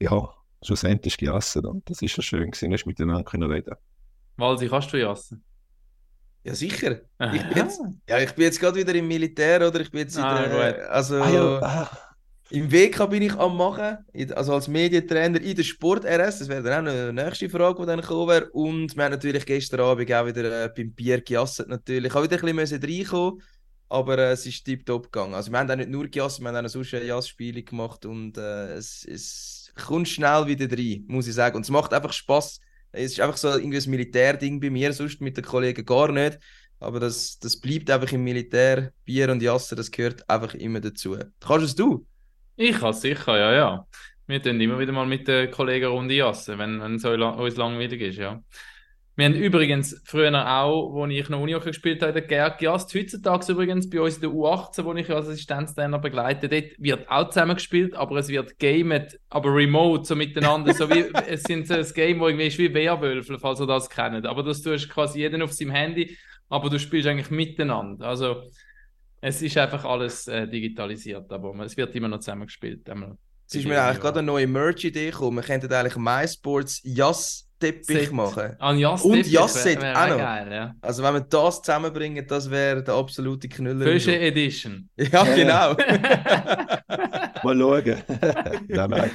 ja, 0.00 0.28
schlussendlich 0.62 1.16
gejasset 1.16 1.64
und 1.64 1.88
das 1.88 2.02
ist 2.02 2.16
ja 2.16 2.22
schön 2.22 2.50
gewesen, 2.50 2.70
dass 2.70 2.86
miteinander 2.86 3.24
können 3.24 3.50
reden. 3.50 3.74
Walsi, 4.36 4.68
kannst 4.68 4.92
du 4.92 4.98
jassen? 4.98 5.44
Ja, 6.42 6.54
sicher. 6.54 7.02
Ich 7.34 7.48
bin 7.48 7.56
jetzt, 7.56 7.82
ja, 8.08 8.18
ich 8.18 8.32
bin 8.32 8.44
jetzt 8.44 8.58
gerade 8.58 8.78
wieder 8.78 8.94
im 8.94 9.06
Militär, 9.06 9.66
oder? 9.66 9.80
Ich 9.80 9.90
bin 9.90 10.00
jetzt 10.00 10.18
ah, 10.18 10.42
wieder, 10.42 10.90
also, 10.90 11.20
ah, 11.20 11.30
ja. 11.30 11.62
ah. 11.62 12.09
Im 12.50 12.72
WK 12.72 13.06
bin 13.08 13.22
ich 13.22 13.34
am 13.34 13.56
machen, 13.56 13.98
also 14.34 14.54
als 14.54 14.66
Medientrainer 14.66 15.40
in 15.40 15.54
der 15.54 15.62
Sport-RS. 15.62 16.40
Das 16.40 16.48
wäre 16.48 16.64
dann 16.64 16.88
auch 16.88 16.92
eine 16.92 17.12
nächste 17.12 17.48
Frage, 17.48 17.80
die 17.80 17.86
dann 17.86 18.02
kommen 18.02 18.28
wäre. 18.28 18.50
Und 18.50 18.96
wir 18.96 19.04
haben 19.04 19.12
natürlich 19.12 19.46
gestern 19.46 19.80
Abend 19.80 20.12
auch 20.12 20.26
wieder 20.26 20.64
äh, 20.64 20.68
beim 20.74 20.92
Bier 20.92 21.20
gejasset 21.20 21.68
natürlich. 21.68 22.06
Ich 22.06 22.14
habe 22.14 22.28
wieder 22.28 22.44
ein 22.44 22.56
bisschen 22.56 22.82
reinkommen, 22.82 23.40
aber 23.88 24.18
äh, 24.18 24.32
es 24.32 24.46
ist 24.46 24.64
tiptop 24.64 25.12
gegangen. 25.12 25.34
Also 25.34 25.52
wir 25.52 25.60
haben 25.60 25.70
auch 25.70 25.76
nicht 25.76 25.90
nur 25.90 26.08
gejasset, 26.08 26.42
wir 26.42 26.48
haben 26.48 26.66
auch 26.66 26.68
sonst 26.68 26.92
eine 26.92 27.04
Jassspiele 27.04 27.62
gemacht 27.62 28.04
und 28.04 28.36
äh, 28.36 28.72
es, 28.72 29.06
es 29.08 29.72
kommt 29.76 30.08
schnell 30.08 30.48
wieder 30.48 30.68
rein, 30.76 31.04
muss 31.06 31.28
ich 31.28 31.34
sagen. 31.34 31.54
Und 31.54 31.62
es 31.62 31.70
macht 31.70 31.94
einfach 31.94 32.12
Spaß. 32.12 32.60
Es 32.90 33.12
ist 33.12 33.20
einfach 33.20 33.36
so 33.36 33.50
irgendwie 33.50 33.78
ein 33.78 33.90
Militärding 33.90 34.58
bei 34.58 34.70
mir, 34.70 34.92
sonst 34.92 35.20
mit 35.20 35.36
den 35.36 35.44
Kollegen 35.44 35.86
gar 35.86 36.10
nicht. 36.10 36.40
Aber 36.80 36.98
das, 36.98 37.38
das 37.38 37.60
bleibt 37.60 37.90
einfach 37.90 38.10
im 38.10 38.24
Militär. 38.24 38.92
Bier 39.04 39.30
und 39.30 39.40
Jassen, 39.40 39.76
das 39.76 39.92
gehört 39.92 40.28
einfach 40.28 40.54
immer 40.54 40.80
dazu. 40.80 41.16
Kannst 41.38 41.66
es 41.66 41.74
du? 41.76 42.06
Ich 42.62 42.78
kann 42.78 42.92
sicher, 42.92 43.38
ja, 43.38 43.52
ja. 43.54 43.86
Wir 44.26 44.42
tun 44.42 44.60
immer 44.60 44.78
wieder 44.78 44.92
mal 44.92 45.06
mit 45.06 45.26
den 45.26 45.50
Kollegen 45.50 45.86
Runde 45.86 46.12
jassen, 46.12 46.58
wenn, 46.58 46.78
wenn 46.82 46.96
es 46.96 47.04
uns 47.06 47.56
langweilig 47.56 48.02
ist, 48.02 48.18
ja. 48.18 48.38
Wir 49.16 49.24
haben 49.24 49.34
übrigens 49.34 49.98
früher 50.04 50.30
auch, 50.46 51.02
als 51.02 51.12
ich 51.14 51.30
noch 51.30 51.40
Uni 51.40 51.58
gespielt 51.58 52.02
habe, 52.02 52.20
gerne 52.20 52.54
gejasst. 52.58 52.94
Heutzutage 52.94 53.50
übrigens 53.52 53.88
bei 53.88 53.98
uns 54.02 54.16
in 54.16 54.20
der 54.20 54.30
U18, 54.30 54.84
wo 54.84 54.92
ich 54.92 55.08
als 55.08 55.28
Assistenztrainer 55.28 55.98
begleite, 56.00 56.50
dort 56.50 56.72
wird 56.76 57.10
auch 57.10 57.30
zusammen 57.30 57.54
gespielt, 57.54 57.94
aber 57.94 58.16
es 58.18 58.28
wird 58.28 58.58
gamed, 58.58 59.18
aber 59.30 59.54
remote, 59.54 60.04
so 60.04 60.14
miteinander. 60.14 60.74
so 60.74 60.90
wie, 60.90 61.06
es 61.28 61.44
sind 61.44 61.66
so 61.66 61.72
ein 61.72 61.86
Game, 61.94 62.20
wo 62.20 62.28
irgendwie 62.28 62.48
ist 62.48 62.58
wie 62.58 62.74
Werwölfe, 62.74 63.38
falls 63.38 63.60
ihr 63.60 63.66
das 63.66 63.88
kennt. 63.88 64.26
Aber 64.26 64.42
das 64.42 64.60
tust 64.60 64.90
quasi 64.90 65.20
jeden 65.20 65.40
auf 65.40 65.54
seinem 65.54 65.70
Handy, 65.70 66.14
aber 66.50 66.68
du 66.68 66.78
spielst 66.78 67.08
eigentlich 67.08 67.30
miteinander. 67.30 68.06
Also, 68.06 68.42
es 69.20 69.42
ist 69.42 69.56
einfach 69.58 69.84
alles 69.84 70.28
äh, 70.28 70.48
digitalisiert, 70.48 71.30
aber 71.30 71.54
es 71.64 71.76
wird 71.76 71.94
immer 71.94 72.08
noch 72.08 72.20
zusammengespielt. 72.20 72.88
Es 73.46 73.54
ist 73.54 73.66
mir 73.66 73.82
eigentlich 73.82 74.00
gerade 74.00 74.20
eine 74.20 74.26
neue 74.26 74.46
Merch-Idee 74.46 75.10
gekommen. 75.10 75.38
Wir 75.38 75.42
könnten 75.42 75.72
eigentlich 75.72 75.96
MySports 75.96 76.80
Jass-Teppich 76.84 78.12
machen. 78.12 78.56
An 78.58 78.78
Jass 78.78 79.02
Und 79.02 79.26
Jass-Set 79.26 79.78
auch 79.78 80.08
noch. 80.08 80.16
Geil, 80.16 80.52
ja. 80.52 80.74
Also 80.80 81.02
wenn 81.02 81.14
wir 81.14 81.20
das 81.20 81.60
zusammenbringen, 81.60 82.26
das 82.26 82.50
wäre 82.50 82.82
der 82.82 82.94
absolute 82.94 83.48
Knüller. 83.48 83.84
Frische 83.84 84.18
Edition. 84.18 84.88
Ja, 84.96 85.24
genau. 85.24 85.74
mal 87.42 87.58
schauen. 87.58 88.02
nein, 88.68 88.90
nein. 88.90 89.10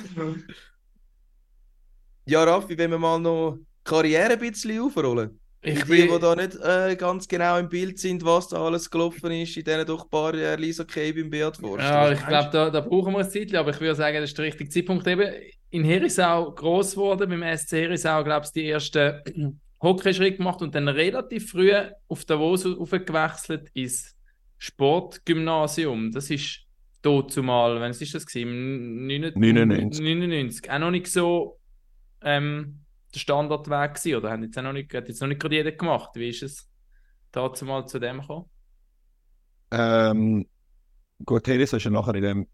Ja, 2.25 2.43
Raffi, 2.43 2.77
wenn 2.77 2.91
wir 2.91 2.99
mal 2.99 3.19
noch 3.19 3.59
Karriere 3.83 4.33
ein 4.33 4.39
bisschen 4.39 4.81
aufrollen. 4.81 5.39
Ich 5.65 5.83
die, 5.83 5.89
bin... 5.89 6.09
die 6.09 6.19
da 6.19 6.35
nicht 6.35 6.55
äh, 6.61 6.95
ganz 6.95 7.27
genau 7.27 7.57
im 7.57 7.67
Bild 7.69 7.97
sind, 7.97 8.23
was 8.23 8.49
da 8.49 8.63
alles 8.63 8.89
gelaufen 8.89 9.31
ist 9.31 9.57
in 9.57 9.63
diesen 9.63 9.85
doch 9.85 10.03
ein 10.03 10.09
paar 10.09 10.35
Jahren 10.35 10.61
Lisa 10.61 10.83
Kay 10.83 11.11
beim 11.11 11.29
Beat 11.29 11.57
Forst. 11.57 11.83
Ja, 11.83 12.11
ich 12.11 12.25
glaube, 12.25 12.49
da, 12.51 12.69
da, 12.69 12.81
brauchen 12.81 13.13
wir 13.13 13.19
ein 13.19 13.29
Zeit, 13.29 13.53
aber 13.55 13.71
ich 13.71 13.81
würde 13.81 13.95
sagen, 13.95 14.17
das 14.21 14.29
ist 14.29 14.37
der 14.37 14.45
richtige 14.45 14.69
Zeitpunkt. 14.69 15.07
Eben 15.07 15.33
in 15.71 15.83
Herisau 15.83 16.51
groß 16.51 16.91
geworden, 16.91 17.29
beim 17.29 17.57
SC 17.57 17.71
Herisau, 17.73 18.23
glaube 18.23 18.45
ich, 18.45 18.51
die 18.51 18.69
ersten 18.69 19.59
Hockeyschritte 19.81 20.37
gemacht 20.37 20.61
und 20.61 20.75
dann 20.75 20.87
relativ 20.87 21.51
früh 21.51 21.71
auf 22.07 22.25
Davos 22.25 22.65
aufgewechselt 22.65 23.69
ins 23.73 24.15
Sportgymnasium. 24.57 26.11
Das 26.11 26.29
ist 26.29 26.61
dort 27.01 27.31
zumal, 27.31 27.81
wenn 27.81 27.91
es 27.91 28.01
ist 28.01 28.13
das 28.13 28.25
gewesen? 28.25 29.07
99. 29.07 30.03
99. 30.03 30.71
Auch 30.71 30.79
noch 30.79 30.91
nicht 30.91 31.07
so 31.07 31.59
ähm, 32.21 32.84
der 33.15 33.19
Standardweg 33.19 33.95
gewesen, 33.95 34.17
oder 34.17 34.31
hat 34.31 34.41
jetzt, 34.41 34.55
noch 34.55 34.73
nicht, 34.73 34.93
jetzt 34.93 35.21
noch 35.21 35.27
nicht 35.27 35.41
gerade 35.41 35.55
jeder 35.55 35.71
gemacht? 35.71 36.11
Wie 36.15 36.29
ist 36.29 36.43
es 36.43 36.69
dazu 37.31 37.65
mal 37.65 37.87
zu 37.87 37.99
dem 37.99 38.21
gekommen? 38.21 38.45
Ähm, 39.71 40.47
gut, 41.25 41.47
Heres 41.47 41.73
ist 41.73 41.83
ja 41.83 41.91
nachher 41.91 42.15
in 42.15 42.23
dem, 42.23 42.47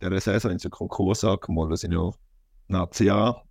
der 0.00 0.20
Saison 0.20 0.50
in 0.50 0.58
so 0.58 0.70
Konkurs 0.70 1.24
angemeldet, 1.24 1.72
das 1.72 1.80
sind 1.80 1.92
ja 1.92 2.10
Nazi 2.68 3.10
A 3.10 3.42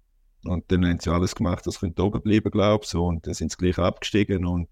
und 0.45 0.69
dann 0.71 0.85
haben 0.85 0.99
sie 0.99 1.11
alles 1.11 1.35
gemacht, 1.35 1.65
das 1.65 1.79
könnte 1.79 2.03
oben 2.03 2.21
bleiben, 2.21 2.51
glaube 2.51 2.83
ich, 2.85 2.95
und 2.95 3.25
dann 3.25 3.33
sind 3.33 3.51
sie 3.51 3.57
gleich 3.57 3.77
abgestiegen 3.77 4.45
und 4.45 4.69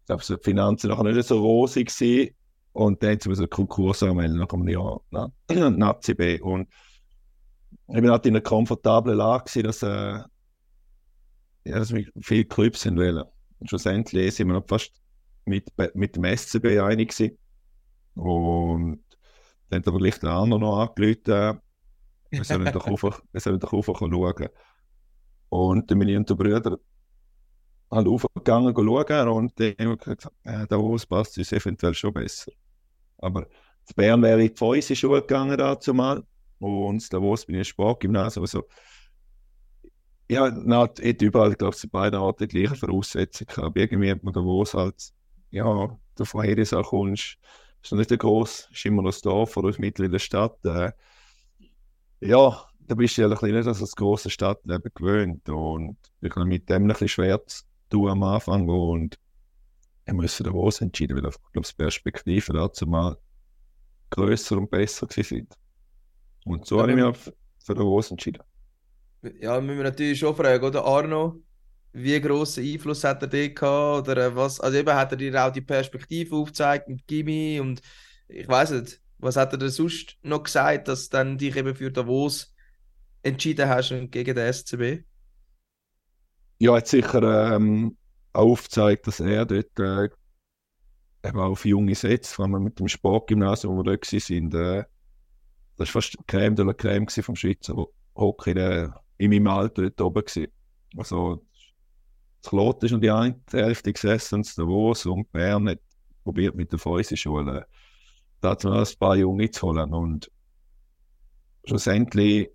ich 0.00 0.06
glaube, 0.06 0.22
die 0.26 0.36
Finanzen 0.42 0.90
nachher 0.90 1.04
nicht 1.04 1.26
so 1.26 1.40
rosig 1.40 1.88
gewesen. 1.88 2.34
und 2.72 3.02
dann 3.02 3.12
haben 3.12 3.20
sie 3.20 3.34
so 3.34 3.42
einen 3.42 3.50
Konkurs 3.50 4.02
angemeldet 4.02 4.38
nach 4.38 4.52
einem 4.52 4.68
Jahr, 4.68 5.00
ne? 5.10 5.32
Nazi 5.70 6.14
B 6.14 6.40
und 6.40 6.68
ich 7.88 7.94
bin 7.94 8.10
halt 8.10 8.24
in 8.26 8.34
einer 8.34 8.42
komfortablen 8.42 9.16
Lage 9.16 9.44
gewesen, 9.44 9.64
dass, 9.64 9.82
äh, 9.82 10.22
ja, 11.64 11.78
dass 11.78 11.92
mich 11.92 12.10
viele 12.20 12.44
Clubs 12.44 12.82
sind 12.82 12.98
wollen. 12.98 13.24
Und 13.58 13.68
schlussendlich 13.68 14.34
sind 14.34 14.48
wir 14.48 14.54
noch 14.54 14.68
fast 14.68 14.92
mit, 15.44 15.70
mit 15.94 16.16
dem 16.16 16.24
SCB 16.24 16.80
einig 16.80 17.10
gewesen. 17.10 17.38
Und 18.14 19.02
dann 19.68 19.80
hat 19.80 19.88
aber 19.88 19.98
gleich 19.98 20.18
der 20.20 20.30
andere 20.30 20.60
noch 20.60 20.78
angerufen, 20.78 21.60
wir 22.30 22.44
sollen 22.44 22.72
doch 22.72 22.86
auf, 23.04 23.22
wir 23.32 23.40
sollen 23.40 23.60
doch 23.60 23.72
auf 23.72 23.86
schauen. 23.86 24.48
Und 25.48 25.90
dann 25.90 25.98
bin 25.98 26.08
ich 26.08 26.16
und 26.16 26.28
der 26.28 26.34
Brüder 26.34 26.78
halt 27.90 28.08
aufgegangen 28.08 28.74
schauen 28.74 29.28
und 29.28 29.60
dann 29.60 29.74
haben 29.78 29.88
wir 29.90 29.96
gesagt, 29.96 30.28
äh, 30.42 30.66
Davos 30.66 31.06
passt 31.06 31.38
uns 31.38 31.52
eventuell 31.52 31.94
schon 31.94 32.12
besser. 32.12 32.52
Aber 33.18 33.46
zu 33.84 33.94
Bern 33.94 34.22
wäre 34.22 34.40
ich 34.40 34.48
in 34.48 34.54
die 34.54 34.58
Fäuse 34.58 34.96
Schule 34.96 35.20
gegangen 35.20 35.56
dazu 35.56 35.94
mal 35.94 36.22
und 36.58 37.12
Davos 37.12 37.46
bin 37.46 37.56
ich 37.56 37.68
Sportgymnasium. 37.68 38.42
Also, 38.42 38.64
ja, 40.28 40.44
hat 40.78 41.00
überall, 41.00 41.54
glaube 41.54 41.74
ich, 41.74 41.80
zu 41.80 41.88
beiden 41.88 42.18
Orten 42.18 42.48
die 42.48 42.58
gleichen 42.58 42.76
Voraussetzungen 42.76 43.48
gehabt. 43.54 43.76
Irgendwie 43.76 44.10
hat 44.10 44.22
man 44.22 44.32
Davos 44.32 44.74
halt, 44.74 45.12
ja, 45.50 45.98
du 46.16 46.24
von 46.24 46.44
Herisau 46.44 46.82
kommst, 46.82 47.38
ist 47.82 47.92
noch 47.92 47.98
nicht 47.98 48.10
so 48.10 48.16
groß, 48.16 48.68
ist 48.72 48.84
immer 48.86 49.02
noch 49.02 49.10
das 49.10 49.20
Dorf 49.20 49.56
oder 49.56 49.78
mitten 49.78 50.04
in 50.04 50.12
der 50.12 50.18
Stadt. 50.18 50.64
Äh, 50.64 50.92
ja, 52.20 52.66
da 52.86 52.94
bist 52.94 53.16
du 53.16 53.22
ja 53.22 53.28
ein 53.28 53.34
bisschen 53.34 53.54
nicht 53.54 53.66
an 53.66 53.76
das 53.78 53.96
große 53.96 54.30
Stadtleben 54.30 54.90
gewöhnt 54.94 55.48
und 55.48 55.96
ich 56.20 56.34
habe 56.34 56.46
mit 56.46 56.68
dem 56.68 56.84
ein 56.84 56.88
bisschen 56.88 57.08
schwer 57.08 57.46
zu 57.46 57.62
tun 57.90 58.10
am 58.10 58.22
Anfang 58.22 58.68
und 58.68 59.18
ich 60.06 60.12
musste 60.12 60.42
da 60.44 60.50
was 60.52 60.80
entschieden, 60.80 61.16
weil 61.16 61.30
ich 61.30 61.36
glaube, 61.52 61.66
die 61.66 61.74
Perspektiven 61.76 62.56
dazu 62.56 62.86
mal 62.86 63.16
größer 64.10 64.56
und 64.58 64.70
besser 64.70 65.06
sind. 65.10 65.54
Und 66.44 66.66
so 66.66 66.76
ja, 66.76 66.82
habe 66.82 66.92
ich 66.92 66.98
mich 66.98 67.34
für 67.58 67.74
Davos 67.74 68.10
entschieden. 68.10 68.42
Ja, 69.40 69.60
müssen 69.60 69.78
wir 69.78 69.84
natürlich 69.84 70.18
schon 70.18 70.36
fragen, 70.36 70.64
oder 70.64 70.84
Arno? 70.84 71.40
Wie 71.92 72.20
grossen 72.20 72.64
Einfluss 72.64 73.04
hat 73.04 73.22
er 73.22 73.28
dort 73.28 73.56
gehabt? 73.56 74.08
Oder 74.08 74.34
was? 74.34 74.60
Also 74.60 74.78
eben 74.78 74.92
hat 74.94 75.12
er 75.12 75.16
dir 75.16 75.44
auch 75.44 75.52
die 75.52 75.60
Perspektive 75.60 76.34
aufgezeigt 76.36 76.88
mit 76.88 77.06
Gimmi 77.06 77.60
und 77.60 77.80
ich 78.28 78.48
weiß 78.48 78.72
nicht, 78.72 79.00
was 79.18 79.36
hat 79.36 79.52
er 79.52 79.58
denn 79.58 79.70
sonst 79.70 80.18
noch 80.22 80.42
gesagt, 80.42 80.88
dass 80.88 81.08
dann 81.08 81.38
dich 81.38 81.56
eben 81.56 81.74
für 81.74 81.90
Davos 81.90 82.54
entschieden 83.22 83.68
hast 83.68 83.92
und 83.92 84.10
gegen 84.10 84.34
den 84.34 84.52
SCB? 84.52 85.04
Ja, 86.58 86.72
er 86.72 86.76
hat 86.76 86.88
sicher 86.88 87.54
ähm, 87.54 87.96
aufgezeigt, 88.32 89.06
dass 89.06 89.20
er 89.20 89.46
dort 89.46 89.78
äh, 89.78 90.08
eben 91.26 91.38
auf 91.38 91.64
junge 91.64 91.94
Sätze, 91.94 92.34
vor 92.34 92.44
allem 92.44 92.64
mit 92.64 92.78
dem 92.78 92.88
Sportgymnasium, 92.88 93.74
wo 93.74 93.78
wir 93.78 93.96
dort 93.96 94.12
waren, 94.12 94.52
äh, 94.52 94.84
das 95.76 95.88
war 95.88 96.02
fast 96.02 96.16
Creme 96.26 96.54
de 96.54 96.64
la 96.64 96.72
Creme 96.72 97.08
vom 97.08 97.36
Schweizer 97.36 97.86
Hockey 98.14 98.54
der, 98.54 99.00
in 99.24 99.30
meinem 99.30 99.48
Alter 99.48 99.82
dort 99.82 100.00
oben. 100.00 100.24
Gewesen. 100.24 100.52
Also, 100.96 101.44
das 102.42 102.52
Lot 102.52 102.82
ist 102.84 102.92
noch 102.92 103.00
die 103.00 103.10
eine 103.10 103.40
Hälfte 103.50 103.92
gesessen, 103.92 104.42
das 104.42 104.54
Davos 104.54 105.06
und 105.06 105.30
Bern 105.32 105.68
hat 105.68 105.80
probiert 106.22 106.54
mit 106.54 106.72
der 106.72 106.78
Fäuseschule 106.78 107.66
da 108.44 108.56
mal 108.62 108.84
ein 108.84 108.98
paar 108.98 109.16
Junge 109.16 109.50
zu 109.50 109.66
holen. 109.66 109.92
Und 109.92 110.30
schlussendlich, 111.66 112.50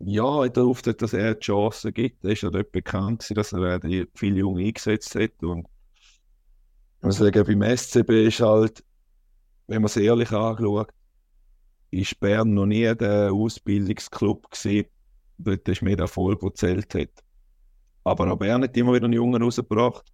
ja, 0.00 0.44
er 0.44 0.64
aufgezeigt, 0.64 1.02
dass 1.02 1.12
er 1.12 1.34
die 1.34 1.40
Chancen 1.40 1.92
gibt. 1.92 2.24
Er 2.24 2.32
ist 2.32 2.42
ja 2.42 2.50
dort 2.50 2.72
bekannt, 2.72 3.30
dass 3.36 3.52
er 3.52 3.80
viele 4.14 4.38
Junge 4.38 4.64
eingesetzt 4.64 5.14
hat. 5.14 5.42
Und 5.42 5.66
ich 6.98 7.04
muss 7.04 7.18
sagen, 7.18 7.44
beim 7.44 7.76
SCB 7.76 8.26
ist 8.26 8.40
halt, 8.40 8.84
wenn 9.66 9.82
man 9.82 9.86
es 9.86 9.96
ehrlich 9.96 10.32
anschaut, 10.32 10.90
ist 11.90 12.18
Bern 12.20 12.54
noch 12.54 12.66
nie 12.66 12.94
der 12.94 13.32
Ausbildungsclub 13.32 14.50
gewesen. 14.50 14.88
Dort 15.38 15.68
ist 15.68 15.82
mehr 15.82 15.96
der 15.96 16.04
Erfolg, 16.04 16.40
der 16.40 16.54
zählt 16.54 16.94
hat. 16.94 17.24
Aber 18.04 18.30
auch 18.30 18.36
Bern 18.36 18.62
hat 18.62 18.76
immer 18.76 18.92
wieder 18.94 19.06
einen 19.06 19.14
Jungen 19.14 19.42
rausgebracht. 19.42 20.12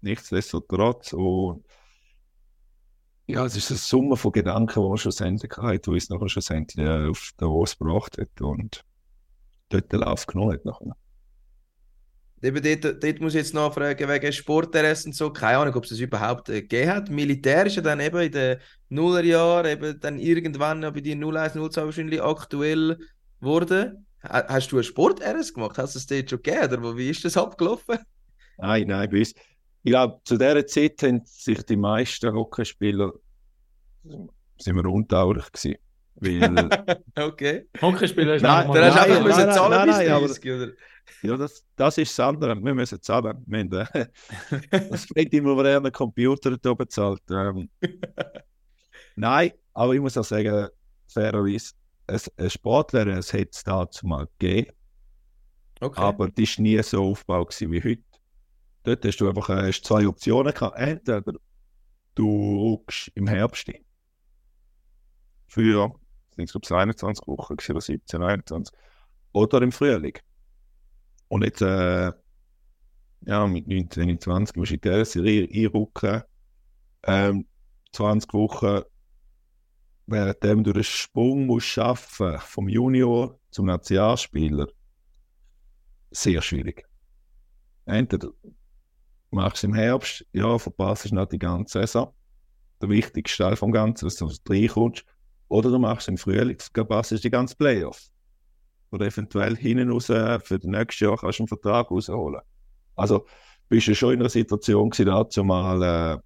Nichtsdestotrotz. 0.00 1.12
Und 1.12 1.64
ja, 3.26 3.44
es 3.44 3.56
ist 3.56 3.70
eine 3.70 3.78
Summe 3.78 4.16
von 4.16 4.32
Gedanken, 4.32 4.82
die 4.82 4.88
man 4.88 4.96
schlussendlich 4.96 5.52
hat, 5.56 5.86
die 5.86 5.90
uns 5.90 6.08
nachher 6.08 6.28
schlussendlich 6.28 6.84
äh, 6.84 7.08
auf 7.08 7.30
Davos 7.36 7.78
gebracht 7.78 8.18
hat 8.18 8.40
und 8.40 8.84
dort 9.68 9.92
den 9.92 10.00
Lauf 10.00 10.26
genommen 10.26 10.54
hat 10.54 10.64
nachher. 10.64 10.96
Eben 12.42 12.62
dort, 12.62 13.02
dort 13.02 13.20
muss 13.20 13.34
ich 13.34 13.40
jetzt 13.40 13.54
nachfragen, 13.54 14.08
wegen 14.08 14.32
Sportinteresse 14.32 15.08
und 15.08 15.14
so, 15.14 15.30
keine 15.30 15.58
Ahnung, 15.58 15.74
ob 15.74 15.84
es 15.84 15.90
das 15.90 15.98
überhaupt 15.98 16.48
äh, 16.48 16.62
gegeben 16.62 16.90
hat. 16.90 17.10
Militär 17.10 17.66
ist 17.66 17.76
ja 17.76 17.82
dann 17.82 18.00
eben 18.00 18.20
in 18.20 18.32
den 18.32 18.58
Nullerjahren, 18.88 19.70
eben 19.70 20.00
dann 20.00 20.18
irgendwann 20.18 20.80
bei 20.80 21.00
dir 21.00 21.16
01, 21.16 21.52
02 21.52 21.84
wahrscheinlich 21.84 22.22
aktuell 22.22 22.98
geworden. 23.40 24.06
Hast 24.22 24.72
du 24.72 24.78
ein 24.78 24.84
Sport-RS 24.84 25.54
gemacht? 25.54 25.78
Hast 25.78 25.94
du 25.94 25.98
es 25.98 26.06
dort 26.06 26.30
schon 26.30 26.42
gegeben? 26.42 26.84
Oder 26.84 26.96
wie 26.96 27.10
ist 27.10 27.24
das 27.24 27.36
abgelaufen? 27.36 27.98
Nein, 28.58 28.86
nein, 28.86 29.08
bei 29.10 29.18
uns. 29.18 29.34
Ich 29.82 29.90
glaube, 29.90 30.20
zu 30.24 30.36
dieser 30.36 30.66
Zeit 30.66 31.02
haben 31.02 31.22
sich 31.24 31.62
die 31.64 31.76
meisten 31.76 32.34
Hockeyspieler 32.34 33.12
sind 34.02 34.76
wir 34.76 34.84
untaulich 34.86 35.50
gewesen. 35.52 35.78
Weil, 36.16 37.02
okay. 37.18 37.66
Hockeyspieler 37.80 38.34
ist 38.34 38.42
nein, 38.42 38.70
dann 38.72 38.84
hast 38.84 39.06
du 39.06 39.12
einfach 39.12 39.24
müssen 39.24 39.52
zahlen 39.52 39.88
nein, 39.88 40.06
nein, 40.06 40.22
bis 40.22 40.40
30, 40.40 40.52
oder? 40.52 40.72
Ja, 41.22 41.36
das, 41.36 41.64
das 41.76 41.98
ist 41.98 42.18
das 42.18 42.26
andere. 42.26 42.56
Wir 42.56 42.74
müssen 42.74 43.00
zahlen. 43.02 43.42
Wir 43.46 43.58
haben, 43.60 43.72
äh, 43.72 44.06
das 44.90 45.06
fängt 45.06 45.32
immer 45.34 45.54
moderner 45.54 45.90
Computer 45.90 46.56
da 46.56 46.74
bezahlt. 46.74 47.22
Ähm, 47.30 47.68
nein, 49.16 49.52
aber 49.74 49.94
ich 49.94 50.00
muss 50.00 50.16
auch 50.16 50.24
sagen, 50.24 50.68
fairerweise, 51.08 51.74
ein 52.06 52.50
Sportler, 52.50 53.06
es 53.06 53.32
hätte 53.32 53.50
es 53.52 53.64
dazu 53.64 54.06
mal 54.06 54.26
gegeben. 54.38 54.72
Okay. 55.80 56.00
Aber 56.00 56.28
das 56.28 56.58
war 56.58 56.62
nie 56.62 56.82
so 56.82 57.04
aufgebaut 57.04 57.58
wie 57.60 57.82
heute. 57.82 58.02
Dort 58.82 59.04
hast 59.04 59.18
du 59.18 59.28
einfach 59.28 59.48
äh, 59.50 59.68
hast 59.68 59.84
zwei 59.84 60.06
Optionen 60.06 60.52
gehabt. 60.52 60.78
Entweder 60.78 61.32
du 62.14 62.26
ruckst 62.26 63.10
im 63.14 63.26
Herbst 63.26 63.70
für, 65.46 65.94
ich 66.36 66.50
glaube, 66.50 66.78
21 66.78 67.26
Wochen 67.26 67.54
oder 67.54 67.80
17, 67.80 68.22
21. 68.22 68.76
Oder 69.32 69.62
im 69.62 69.72
Frühling. 69.72 70.18
Und 71.30 71.44
jetzt, 71.44 71.62
äh, 71.62 72.12
ja, 73.22 73.46
mit 73.46 73.68
19, 73.68 74.20
20 74.20 74.56
musst 74.56 74.72
du 74.72 74.74
in 74.74 74.80
der 74.80 75.04
Serie 75.04 75.48
einrücken. 75.48 76.22
Ähm, 77.04 77.46
20 77.92 78.34
Wochen, 78.34 78.82
währenddem 80.06 80.64
du 80.64 80.72
den 80.72 80.82
Sprung 80.82 81.46
musst 81.46 81.68
schaffen 81.68 82.36
vom 82.40 82.68
Junior 82.68 83.38
zum 83.52 83.66
Nationalspieler, 83.66 84.66
sehr 86.10 86.42
schwierig. 86.42 86.84
Entweder 87.84 88.30
machst 89.30 89.62
du 89.62 89.68
im 89.68 89.74
Herbst, 89.74 90.26
ja, 90.32 90.58
verpasst 90.58 91.12
du 91.12 91.14
nicht 91.14 91.32
die 91.32 91.38
ganze 91.38 91.80
Saison. 91.80 92.12
Der 92.82 92.88
wichtigste 92.88 93.44
Teil 93.44 93.54
vom 93.54 93.70
Ganzen, 93.70 94.06
dass 94.06 94.16
du 94.16 94.28
reinkommst. 94.48 95.04
Oder 95.46 95.70
du 95.70 95.78
machst 95.78 96.08
im 96.08 96.18
Frühling, 96.18 96.58
verpasst 96.58 97.22
die 97.22 97.30
ganze 97.30 97.54
Playoffs. 97.54 98.10
Oder 98.90 99.06
eventuell 99.06 99.56
hinten 99.56 99.90
raus 99.90 100.06
für 100.06 100.40
das 100.58 100.64
nächste 100.64 101.04
Jahr 101.04 101.16
kannst 101.16 101.38
du 101.38 101.42
einen 101.42 101.48
Vertrag 101.48 101.90
rausholen. 101.90 102.40
Also 102.96 103.26
bist 103.68 103.86
du 103.86 103.94
schon 103.94 104.14
in 104.14 104.20
einer 104.20 104.28
Situation 104.28 104.90
dazu 104.90 105.44
mal 105.44 105.82
äh, 105.82 106.18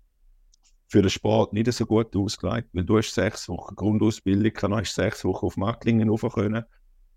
für 0.88 1.02
den 1.02 1.10
Sport 1.10 1.52
nicht 1.52 1.70
so 1.72 1.84
gut 1.84 2.16
ausgelegt, 2.16 2.70
weil 2.72 2.84
du 2.84 2.98
hast 2.98 3.14
sechs 3.14 3.48
Wochen 3.48 3.74
Grundausbildung, 3.74 4.52
dann 4.60 4.74
hast 4.76 4.94
sechs 4.94 5.24
Wochen 5.24 5.46
auf 5.46 5.56
Macklingen 5.56 6.08
rauf 6.08 6.24
können 6.32 6.64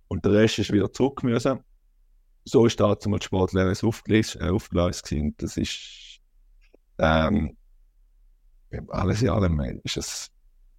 und 0.10 0.26
der 0.26 0.34
Rest 0.34 0.60
ist 0.60 0.72
wieder 0.72 0.92
zurück 0.92 1.24
müssen 1.24 1.60
so 2.48 2.66
ist 2.66 2.80
da 2.80 2.98
zum 2.98 3.20
Sportlehrer 3.20 3.74
aufgelöst, 3.84 4.38
äh, 4.38 4.50
aufgelöst 4.50 5.04
gewesen. 5.04 5.36
Das 5.38 5.58
ist 5.58 6.20
ähm, 6.98 7.58
alles 8.90 9.22
in 9.22 9.30
allem 9.30 9.60
äh, 9.60 9.80
ist 9.84 9.98
es 9.98 10.32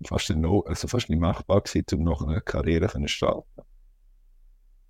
fast, 0.06 0.30
no, 0.30 0.62
also 0.62 0.88
fast 0.88 1.10
nicht 1.10 1.20
machbar 1.20 1.60
gewesen, 1.60 1.84
um 1.92 2.04
noch 2.04 2.26
eine 2.26 2.40
Karriere 2.40 2.88
zu 2.88 3.06
starten. 3.06 3.62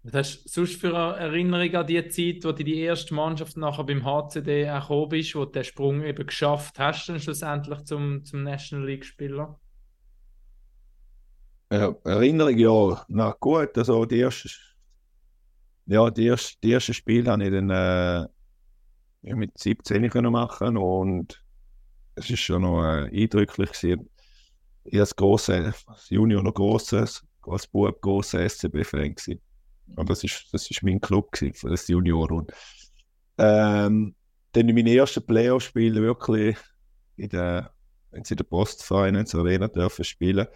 Was 0.05 0.15
hast 0.15 0.45
du 0.45 0.49
sonst 0.49 0.81
für 0.81 0.97
eine 0.97 1.19
Erinnerung 1.19 1.75
an 1.75 1.87
die 1.87 2.09
Zeit, 2.09 2.45
wo 2.45 2.53
du 2.53 2.65
die 2.65 2.81
erste 2.81 3.15
Mannschaft 3.15 3.57
nachher 3.57 3.85
beim 3.85 4.05
HCD 4.05 4.65
gekommen 4.65 5.09
bist, 5.09 5.35
wo 5.35 5.45
du 5.45 5.53
den 5.53 5.65
Sprung 5.65 6.03
eben 6.03 6.27
geschafft 6.27 6.79
hast, 6.79 7.09
dann 7.09 7.21
schlussendlich 7.21 7.83
zum, 7.85 8.25
zum 8.25 8.43
National 8.43 8.87
League-Spieler? 8.87 9.59
Ja, 11.71 11.95
Erinnerung, 12.05 12.57
ja, 12.57 13.05
na 13.09 13.37
gut, 13.39 13.77
also 13.77 14.05
die 14.07 14.21
erste 14.21 14.49
ja, 15.89 16.11
die, 16.11 16.27
erste, 16.27 16.59
die 16.63 16.73
ersten 16.73 16.93
Spiele 16.93 17.31
habe 17.31 17.45
ich 17.45 17.51
dann 17.51 17.71
äh, 17.71 19.35
mit 19.35 19.57
17 19.57 20.11
können 20.11 20.33
machen 20.33 20.77
und 20.77 21.43
es 22.15 22.29
ist 22.29 22.41
schon 22.41 22.63
noch 22.63 22.85
äh, 22.85 23.23
eindrücklich 23.23 23.73
gewesen. 23.73 24.11
Ich 24.85 25.01
als 25.01 25.17
als 25.49 26.11
Junior 26.11 26.43
noch 26.43 26.53
grosses, 26.53 27.25
als 27.47 27.67
Bub 27.67 28.03
grosser 28.03 28.47
SCB-Fan 28.47 29.15
gewesen. 29.15 29.41
Und 29.97 30.11
das 30.11 30.25
ist, 30.25 30.49
das 30.53 30.71
ist 30.71 30.83
mein 30.83 31.01
Club 31.01 31.33
gewesen, 31.33 31.69
als 31.69 31.89
Junior. 31.89 32.31
Und, 32.31 32.53
ähm, 33.39 34.15
dann 34.53 34.69
in 34.69 34.75
meinen 34.75 34.89
ersten 34.89 35.25
Playoff-Spielen 35.25 36.03
wirklich 36.03 36.57
in 37.17 37.29
der, 37.29 37.73
wenn 38.11 38.25
sie 38.25 38.35
in 38.35 38.39
der 38.39 38.45
Post 38.45 38.83
Finance 38.83 39.37
Arena 39.37 39.69
dürfen 39.69 40.05
spielen. 40.05 40.47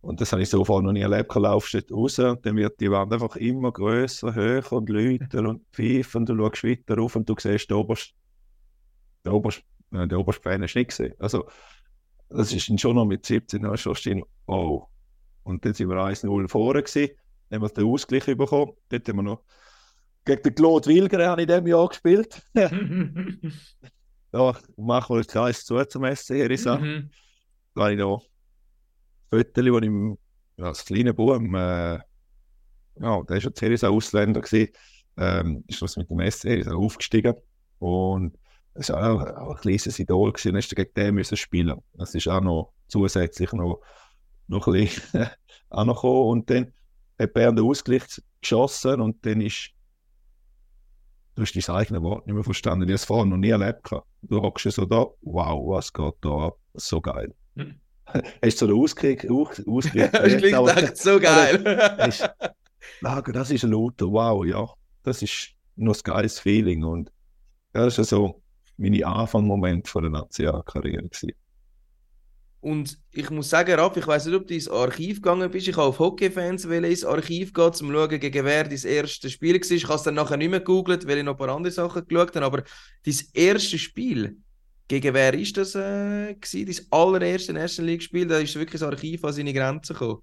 Und 0.00 0.20
das 0.20 0.32
habe 0.32 0.42
ich 0.42 0.48
so 0.48 0.64
vorher 0.64 0.84
noch 0.84 0.92
nie 0.92 1.00
erlebt. 1.00 1.34
Du 1.34 1.40
laufst 1.40 1.74
dort 1.74 1.90
raus 1.90 2.18
und 2.18 2.44
dann 2.46 2.56
wird 2.56 2.80
die 2.80 2.90
Wand 2.90 3.12
einfach 3.12 3.36
immer 3.36 3.72
grösser, 3.72 4.34
höher 4.34 4.72
und 4.72 4.88
läuter 4.88 5.48
und 5.48 5.66
pfeifen. 5.72 6.20
Und 6.20 6.28
du 6.28 6.36
schaust 6.36 6.64
weiter 6.64 6.96
rauf 6.96 7.16
und 7.16 7.28
du 7.28 7.34
siehst 7.38 7.70
den 7.70 7.76
obersten, 7.76 8.16
den 9.24 9.32
obersten, 9.32 9.64
äh, 9.92 10.06
den 10.06 10.18
obersten 10.18 10.42
Fan 10.42 10.60
du 10.60 10.66
nicht 10.66 10.88
gesehen. 10.88 11.14
Also, 11.18 11.48
das 12.28 12.52
ist 12.52 12.80
schon 12.80 12.96
noch 12.96 13.04
mit 13.04 13.26
17 13.26 13.62
Jahren 13.62 13.76
schon 13.76 13.94
stehen, 13.94 14.22
oh. 14.46 14.86
Und 15.42 15.64
dann 15.64 15.74
sind 15.74 15.88
wir 15.88 15.96
1-0 15.96 16.48
vorne 16.48 16.82
gewesen. 16.82 17.10
Haben 17.50 17.62
wir 17.62 17.68
den 17.68 17.86
Ausgleich 17.86 18.24
bekommen. 18.24 18.72
Dort 18.88 19.08
haben 19.08 19.16
wir 19.16 19.22
noch 19.22 19.42
gegen 20.24 20.42
den 20.42 20.54
Claude 20.54 20.88
Wilger 20.88 21.28
habe 21.28 21.42
ich 21.42 21.48
in 21.48 21.54
diesem 21.54 21.66
Jahr 21.68 21.88
gespielt. 21.88 22.42
ja, 22.54 22.70
machen 24.76 25.14
wir 25.14 25.20
jetzt 25.20 25.36
eins 25.36 25.64
zu 25.64 25.82
zum 25.84 26.04
SC 26.04 26.34
hier. 26.34 26.48
Mhm. 26.48 27.10
Da 27.74 27.82
habe 27.82 27.92
ich 27.92 27.98
noch 27.98 28.24
Fotos, 29.30 29.64
wo 29.64 29.78
ich 29.78 29.84
im- 29.84 30.18
ja, 30.56 30.66
als 30.66 30.84
kleiner 30.84 31.12
Bub, 31.12 31.42
äh, 31.42 31.98
ja, 31.98 32.02
der 32.98 33.28
war 33.28 33.40
schon 33.40 33.52
ein 33.60 33.84
Ausländer, 33.84 34.40
gewesen, 34.40 34.72
ähm, 35.16 35.64
ist 35.66 35.82
das 35.82 35.96
mit 35.96 36.10
dem 36.10 36.20
SC 36.20 36.58
ist 36.58 36.66
er 36.66 36.76
aufgestiegen 36.76 37.34
und 37.78 38.36
es 38.74 38.90
war 38.90 39.12
auch, 39.12 39.36
auch 39.36 39.50
ein 39.54 39.60
kleines 39.60 39.98
Idol 39.98 40.32
gewesen, 40.32 40.56
ist 40.56 40.72
er 40.72 40.76
gegen 40.76 40.94
den 40.94 41.14
müssen 41.14 41.36
spielen. 41.36 41.80
Das 41.94 42.14
ist 42.14 42.28
auch 42.28 42.40
noch 42.40 42.72
zusätzlich 42.88 43.52
noch, 43.52 43.80
noch 44.48 44.66
ein 44.66 44.72
bisschen 44.72 45.28
auch 45.70 45.84
noch 45.84 46.02
gekommen 46.02 46.28
und 46.30 46.50
dann 46.50 46.72
hat 47.18 47.32
Bern 47.32 47.56
den 47.56 47.64
Ausgleich 47.64 48.02
geschossen 48.40 49.00
und 49.00 49.24
dann 49.26 49.40
ist 49.40 49.70
Du 51.34 51.42
hast 51.42 51.52
dein 51.54 51.74
eigenes 51.76 52.00
Wort 52.02 52.26
nicht 52.26 52.34
mehr 52.34 52.44
verstanden. 52.44 52.84
Ich 52.84 52.88
habe 52.88 52.94
es 52.94 53.04
vorher 53.04 53.26
noch 53.26 53.36
nie 53.36 53.50
erlebt. 53.50 53.84
gehabt. 53.84 54.06
Du 54.22 54.40
hockst 54.40 54.70
so 54.72 54.86
da, 54.86 55.04
wow, 55.20 55.68
was 55.76 55.92
geht 55.92 56.14
da 56.22 56.46
ab? 56.46 56.56
So 56.72 56.98
geil. 56.98 57.34
Hm. 57.56 57.78
Hast 58.06 58.22
du 58.42 58.50
so 58.50 58.66
den 58.68 58.76
Ausgleich, 58.76 59.30
Aus- 59.30 59.58
Hast 59.58 59.94
aber- 60.54 60.74
gedacht, 60.74 60.96
so 60.96 61.20
geil. 61.20 61.56
ist, 62.08 62.26
Lager, 63.02 63.32
das 63.32 63.50
ist 63.50 63.64
ein 63.64 63.72
Lauter, 63.72 64.06
wow, 64.10 64.46
ja, 64.46 64.66
das 65.02 65.20
ist 65.20 65.50
noch 65.74 65.94
ein 65.94 66.00
geiles 66.04 66.38
Feeling 66.40 66.84
und 66.84 67.12
ja, 67.74 67.84
das 67.84 67.98
war 67.98 68.04
so 68.06 68.42
meine 68.78 69.04
Anfangsmoment 69.06 69.88
von 69.88 70.04
der 70.04 70.12
Nationalkarriere 70.12 71.02
gewesen. 71.02 71.32
Und 72.66 72.98
ich 73.12 73.30
muss 73.30 73.50
sagen, 73.50 73.78
Raff, 73.78 73.96
ich 73.96 74.08
weiß 74.08 74.26
nicht, 74.26 74.34
ob 74.34 74.48
du 74.48 74.52
ins 74.52 74.68
Archiv 74.68 75.22
gegangen 75.22 75.48
bist. 75.52 75.68
Ich 75.68 75.76
habe 75.76 75.86
auf 75.86 76.00
Hockey-Fans 76.00 76.64
ins 76.64 77.04
Archiv 77.04 77.54
gehen, 77.54 77.64
um 77.64 77.72
zu 77.72 77.92
schauen, 77.92 78.18
gegen 78.18 78.44
wer 78.44 78.64
dein 78.64 78.82
erstes 78.82 79.30
Spiel 79.30 79.54
war. 79.54 79.70
Ich 79.70 79.84
habe 79.84 79.94
es 79.94 80.02
dann 80.02 80.14
nachher 80.16 80.36
nicht 80.36 80.50
mehr 80.50 80.58
gegoogelt, 80.58 81.06
weil 81.06 81.18
ich 81.18 81.22
noch 81.24 81.34
ein 81.34 81.38
paar 81.38 81.50
andere 81.50 81.70
Sachen 81.70 82.04
geschaut 82.08 82.34
habe. 82.34 82.44
Aber 82.44 82.64
dein 83.04 83.20
erstes 83.34 83.80
Spiel, 83.82 84.38
gegen 84.88 85.14
wer 85.14 85.32
ist 85.34 85.56
das 85.56 85.76
äh, 85.76 86.34
gewesen? 86.34 86.66
Dein 86.90 87.00
allererste 87.00 87.52
National 87.52 87.92
League-Spiel, 87.92 88.26
da 88.26 88.38
ist 88.38 88.56
wirklich 88.56 88.80
das 88.80 88.82
Archiv 88.82 89.24
an 89.24 89.32
seine 89.32 89.54
Grenzen 89.54 89.92
gekommen. 89.92 90.22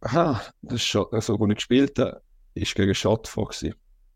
Aha, 0.00 0.42
das 0.62 0.76
ist 0.76 0.86
schon, 0.86 1.08
also, 1.10 1.38
wo 1.38 1.46
ich 1.46 1.56
gespielt 1.56 1.98
habe, 1.98 2.22
ist 2.54 2.74
gegen. 2.74 2.94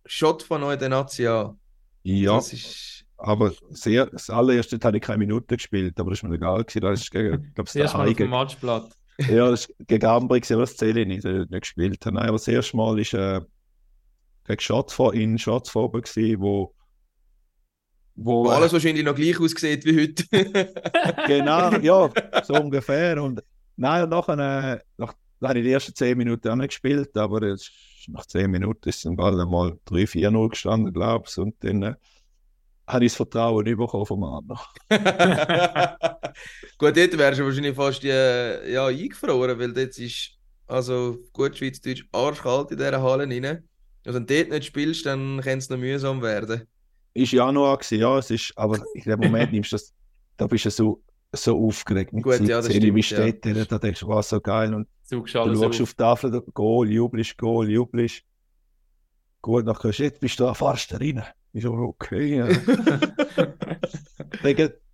Shot 0.07 0.42
von 0.42 0.62
euch 0.62 0.78
der 0.78 0.88
National. 0.88 1.57
Ja, 2.05 2.36
Das 2.36 2.55
ist... 2.55 3.04
aber 3.27 3.53
sehr, 3.70 4.07
das 4.07 4.29
allererste 4.29 4.79
habe 4.83 4.99
ich 4.99 5.03
keine 5.03 5.18
Minute 5.18 5.57
gespielt, 5.57 5.99
aber 5.99 6.11
das 6.11 6.18
ist 6.18 6.22
mir 6.25 6.35
egal 6.35 6.62
gewesen. 6.64 6.81
Das 6.81 7.01
ist 7.01 7.11
gegen, 7.11 7.53
Das 7.55 7.75
erste 7.75 7.99
Mal 7.99 8.09
auf 8.09 8.16
dem 8.16 8.31
Matchblatt. 8.31 8.93
ja, 9.18 9.51
das 9.51 9.66
ist 9.66 9.75
gegen 9.87 10.07
Ambri 10.07 10.41
gewesen, 10.41 10.55
aber 10.55 10.62
das 10.62 10.77
zähle 10.77 11.01
ich 11.01 11.07
nicht, 11.07 11.25
nicht 11.25 11.61
gespielt 11.61 12.05
habe. 12.05 12.16
Nein, 12.16 12.25
aber 12.25 12.37
das 12.37 12.49
erste 12.49 12.77
Mal 12.77 12.99
ist, 12.99 13.14
äh, 13.14 13.41
gegen 14.47 14.61
Schottford 14.61 15.14
in 15.14 15.39
Schottford 15.39 15.93
gewesen, 15.93 16.41
wo, 16.41 16.75
wo, 18.14 18.45
Wo 18.45 18.49
alles 18.51 18.72
wahrscheinlich 18.72 19.05
noch 19.05 19.14
gleich 19.14 19.41
aussieht 19.41 19.85
wie 19.85 20.03
heute. 20.03 20.25
Genau, 21.27 21.70
ja, 21.79 22.11
so 22.45 22.55
ungefähr. 22.55 23.22
Und 23.22 23.43
nein, 23.77 24.05
und 24.05 24.11
nachher, 24.11 24.75
äh, 24.75 24.81
nach, 24.99 25.14
da 25.41 25.49
habe 25.49 25.59
ich 25.59 25.64
die 25.64 25.72
ersten 25.72 25.95
10 25.95 26.18
Minuten 26.18 26.49
auch 26.49 26.57
nicht 26.57 26.68
gespielt, 26.68 27.16
aber 27.16 27.43
es, 27.43 27.70
nach 28.09 28.27
10 28.27 28.51
Minuten 28.51 28.89
ist 28.89 29.05
dann 29.05 29.16
bald 29.16 29.39
einmal 29.41 29.79
3-4-0 29.89 30.49
gestanden, 30.51 30.93
glaube 30.93 31.25
ich. 31.29 31.39
Und 31.39 31.55
dann 31.64 31.83
äh, 31.83 31.95
habe 32.87 33.05
ich 33.05 33.12
das 33.12 33.16
Vertrauen 33.16 33.64
bekommen 33.64 34.07
vom 34.07 34.24
anderen. 34.24 34.61
Gut, 36.78 36.97
dort 36.97 37.18
wärst 37.18 37.41
du 37.41 37.45
wahrscheinlich 37.45 37.74
fast 37.74 38.05
äh, 38.05 38.72
ja, 38.72 38.87
eingefroren, 38.87 39.59
weil 39.59 39.72
dort 39.72 39.97
ist, 39.99 40.32
also 40.66 41.18
gut 41.32 41.57
Schweizdeutsch, 41.57 42.05
arschkalt 42.12 42.70
in 42.70 42.78
dieser 42.78 43.03
Halle 43.03 43.24
rein. 43.24 43.68
Und 44.07 44.14
wenn 44.14 44.26
du 44.26 44.35
dort 44.35 44.51
nicht 44.51 44.64
spielst, 44.66 45.07
dann 45.07 45.41
kann 45.41 45.59
es 45.59 45.70
noch 45.70 45.78
mühsam 45.78 46.20
werden. 46.20 46.62
Ist 47.14 47.32
Januar 47.32 47.78
gewesen, 47.78 48.01
ja, 48.01 48.18
es 48.18 48.30
ist, 48.30 48.53
aber 48.57 48.78
in 48.95 49.03
dem 49.05 49.20
Moment 49.20 49.53
nimmst 49.53 49.72
du 49.72 49.76
das, 49.76 49.95
da 50.37 50.47
bist 50.47 50.64
du 50.66 50.70
so, 50.70 51.03
so 51.32 51.66
aufgeregt 51.66 52.12
mit 52.12 52.24
Gut, 52.24 52.41
ja, 52.41 52.57
das 52.59 52.66
17, 52.66 52.95
wie 52.95 53.03
stimmt, 53.03 53.20
ja. 53.20 53.28
steht 53.28 53.45
der, 53.45 53.64
da 53.64 53.78
denkst 53.78 54.01
du, 54.01 54.09
was 54.09 54.28
so 54.28 54.41
geil. 54.41 54.74
Und 54.74 54.89
du 55.11 55.24
schaust 55.26 55.62
auf. 55.62 55.80
auf 55.80 55.91
die 55.91 55.97
Tafel, 55.97 56.30
da, 56.30 56.43
Goal, 56.53 56.91
jubelst, 56.91 57.39
Goal, 57.39 57.70
jubelst. 57.70 58.22
Gut, 59.41 59.66
du, 59.66 59.89
jetzt 59.91 60.20
bist 60.20 60.41
du 60.41 60.45
da, 60.45 60.55
fahrst 60.55 60.93
du 60.93 60.97
rein. 60.97 61.22
Ich 61.55 61.63
so, 61.63 61.73
okay, 61.73 62.39
ja. 62.39 62.49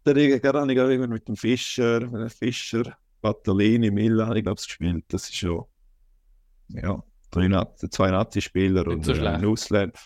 Dann 0.04 0.16
habe 0.16 0.20
ich 0.20 0.42
gerade 0.42 0.72
irgendwann 0.72 1.10
mit 1.10 1.26
dem 1.26 1.36
Fischer, 1.36 2.00
mit 2.00 2.20
dem 2.20 2.28
Fischer, 2.28 2.96
Battolini, 3.22 3.90
Miller, 3.90 4.36
ich 4.36 4.42
glaube 4.42 4.60
ich 4.60 4.66
gespielt. 4.66 5.04
Das 5.08 5.22
ist 5.24 5.36
schon, 5.36 5.64
ja, 6.68 7.02
drei 7.30 7.48
Nazi, 7.48 7.88
zwei 7.88 8.10
Nazi-Spieler 8.10 8.86
und 8.86 9.06
so 9.06 9.12
äh, 9.12 9.26
ein 9.26 9.44
Ausländer. 9.44 9.98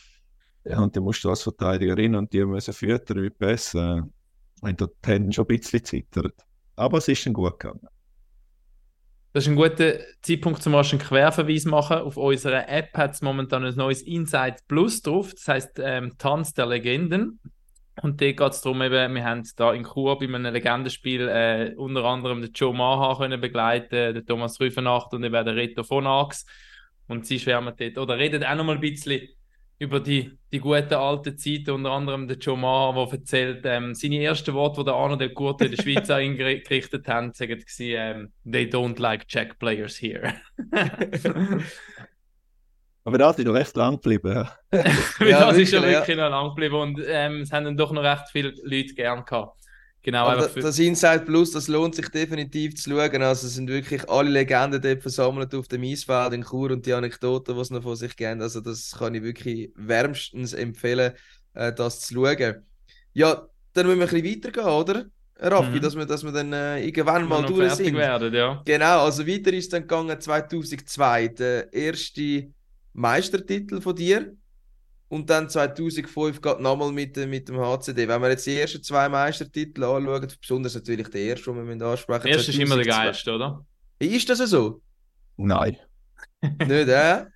Ja, 0.65 0.81
und 0.81 0.95
dann 0.95 1.03
musst 1.03 1.25
du 1.25 1.31
als 1.31 1.43
Verteidigerin 1.43 2.15
und 2.15 2.33
die 2.33 2.45
müssen 2.45 2.73
füttern 2.73 3.19
mit. 3.19 3.41
Äh, 3.41 4.03
und 4.61 4.81
da 4.81 4.87
die 4.87 5.09
Hände 5.11 5.33
schon 5.33 5.45
ein 5.45 5.59
bisschen 5.59 5.85
zittert. 5.85 6.35
Aber 6.77 6.99
es 6.99 7.09
ist 7.09 7.27
dann 7.27 7.33
gut 7.33 7.59
gegangen. 7.59 7.87
Das 9.35 9.43
ist 9.43 9.51
ein 9.51 9.57
guter 9.57 9.99
Zeitpunkt, 10.22 10.62
zum 10.62 10.76
einen 10.76 10.99
Querverweis 11.01 11.64
machen. 11.64 11.97
Auf 11.97 12.16
unserer 12.16 12.68
App 12.68 12.97
hat 12.97 13.14
es 13.14 13.20
momentan 13.20 13.64
ein 13.64 13.74
neues 13.74 14.01
Insight 14.03 14.61
Plus 14.68 15.03
drauf. 15.03 15.32
Das 15.32 15.49
heißt 15.49 15.80
ähm, 15.82 16.12
Tanz 16.18 16.55
der 16.55 16.66
Legenden. 16.66 17.41
Und 18.01 18.20
da 18.20 18.26
geht 18.26 18.41
es 18.41 18.61
darum, 18.61 18.80
eben, 18.80 19.12
wir 19.12 19.24
haben 19.24 19.43
da 19.57 19.72
in 19.72 19.82
Chur 19.82 20.20
bei 20.20 20.26
einem 20.26 20.53
Legendenspiel 20.53 21.26
äh, 21.26 21.74
unter 21.76 22.05
anderem 22.05 22.43
den 22.43 22.53
Joe 22.53 22.72
Maha 22.72 23.16
können 23.16 23.41
begleiten, 23.41 24.14
den 24.14 24.24
Thomas 24.24 24.61
Rüfenacht 24.61 25.12
und 25.14 25.24
eben 25.24 25.45
den 25.45 25.55
Reto 25.57 25.82
von 25.82 26.07
Ax. 26.07 26.47
Und 27.09 27.26
sie 27.26 27.41
schwärmen 27.41 27.74
dort, 27.76 27.99
oder 27.99 28.16
reden 28.16 28.45
auch 28.45 28.55
noch 28.55 28.64
mal 28.64 28.76
ein 28.76 28.80
bisschen 28.80 29.20
über 29.85 30.01
die, 30.01 30.37
die 30.53 30.59
guten 30.59 30.95
alten 30.95 31.37
Zeiten, 31.39 31.70
unter 31.70 31.91
anderem 31.93 32.26
der 32.26 32.39
Joe 32.39 32.57
Maha, 32.57 32.93
der 33.07 33.12
erzählt, 33.18 33.62
ähm, 33.64 33.95
seine 33.95 34.22
ersten 34.22 34.55
Worte, 34.55 34.80
die 34.80 34.85
der 34.87 34.95
Arno 34.95 35.16
Del 35.16 35.32
Curto 35.35 35.64
in 35.64 35.72
der 35.72 35.82
Schweiz 35.82 36.11
an 36.11 36.22
ihn 36.22 36.37
geri- 36.37 36.62
gerichtet 36.62 37.07
haben, 37.07 37.32
sagen 37.32 37.62
sie, 37.66 37.93
ähm, 37.93 38.32
they 38.51 38.64
don't 38.64 39.01
like 39.01 39.28
Czech 39.28 39.59
players 39.59 40.01
here. 40.01 40.35
Aber 43.07 43.18
das 43.18 43.39
ist 43.39 43.45
noch 43.45 43.53
recht 43.55 43.76
lang 43.76 43.97
geblieben. 44.01 44.32
ja. 44.35 44.59
Das 45.20 45.57
ist 45.59 45.72
ja. 45.72 45.82
wirklich 45.82 46.16
noch 46.16 46.30
lang 46.30 46.49
geblieben 46.49 46.74
und 46.76 47.01
ähm, 47.07 47.43
es 47.43 47.53
haben 47.53 47.64
dann 47.66 47.76
doch 47.76 47.93
noch 47.93 48.03
recht 48.03 48.24
viele 48.32 48.55
Leute 48.62 48.95
gern 48.95 49.24
gehabt. 49.24 49.61
Genau, 50.05 50.27
Aber 50.27 50.43
das, 50.43 50.53
für, 50.53 50.61
das 50.61 50.79
Inside 50.79 51.21
Plus, 51.25 51.51
das 51.51 51.67
lohnt 51.67 51.95
sich 51.95 52.09
definitiv 52.11 52.77
zu 52.77 52.91
schauen. 52.91 53.23
Also 53.23 53.47
es 53.47 53.55
sind 53.55 53.69
wirklich 53.69 54.09
alle 54.09 54.31
Legenden 54.31 54.81
dort 54.81 55.01
versammelt 55.03 55.55
auf 55.55 55.67
dem 55.69 55.83
Eisfeld 55.83 56.35
in 56.35 56.45
Chur 56.45 56.71
und 56.71 56.85
die 56.87 56.93
Anekdoten, 56.93 57.57
die 57.57 57.65
sie 57.65 57.75
noch 57.75 57.83
von 57.83 57.97
sich 57.97 58.15
geben. 58.15 58.43
Also 58.43 58.61
das 58.61 58.93
kann 58.99 59.15
ich 59.15 59.23
wirklich 59.23 59.73
wärmstens 59.77 60.53
empfehlen, 60.53 61.15
äh, 61.55 61.73
das 61.73 62.01
zu 62.01 62.15
schauen. 62.15 62.67
Ja, 63.15 63.49
dann 63.73 63.87
müssen 63.87 63.99
wir 64.01 64.07
ein 64.07 64.11
bisschen 64.23 64.43
weitergehen, 64.43 64.67
oder? 64.67 65.07
Raffi, 65.37 65.79
Mhm. 65.79 65.81
dass, 65.81 65.97
wir, 65.97 66.07
dass 66.07 66.23
wir 66.23 66.33
dann 66.33 66.53
äh, 66.53 66.85
irgendwann 66.85 67.27
mal 67.27 67.45
durch 67.45 67.73
sind. 67.73 67.97
werden, 67.97 68.33
ja. 68.35 68.63
Genau, 68.65 69.05
also 69.05 69.27
weiter 69.27 69.53
ist 69.53 69.73
dann 69.73 69.83
gegangen 69.83 70.21
2002, 70.21 71.29
der 71.29 71.73
erste 71.73 72.53
Meistertitel 72.93 73.81
von 73.81 73.97
dir. 73.97 74.37
Und 75.15 75.31
dann 75.31 75.49
2005 75.49 76.43
geht 76.43 76.59
nochmal 76.59 76.91
mit, 76.91 77.17
mit 77.29 77.49
dem 77.49 77.61
HCD. 77.61 78.09
Wenn 78.09 78.21
wir 78.21 78.31
jetzt 78.31 78.47
die 78.47 78.59
ersten 78.59 78.83
zwei 78.83 79.09
Meistertitel 79.09 79.85
anschauen, 79.85 80.27
besonders 80.41 80.75
natürlich 80.75 81.09
der 81.09 81.21
erste, 81.21 81.53
den 81.53 81.55
wir 81.55 81.62
müssen 81.62 81.83
ansprechen 81.83 82.23
Der 82.25 82.33
erste 82.33 82.51
ist 82.51 82.59
immer 82.59 82.75
der 82.75 82.85
2002. 82.87 83.05
geilste, 83.05 83.33
oder? 83.33 83.65
Ist 84.01 84.29
das 84.29 84.39
so? 84.51 84.83
Nein. 85.37 85.77
Nicht, 86.43 86.89
äh? 86.89 87.27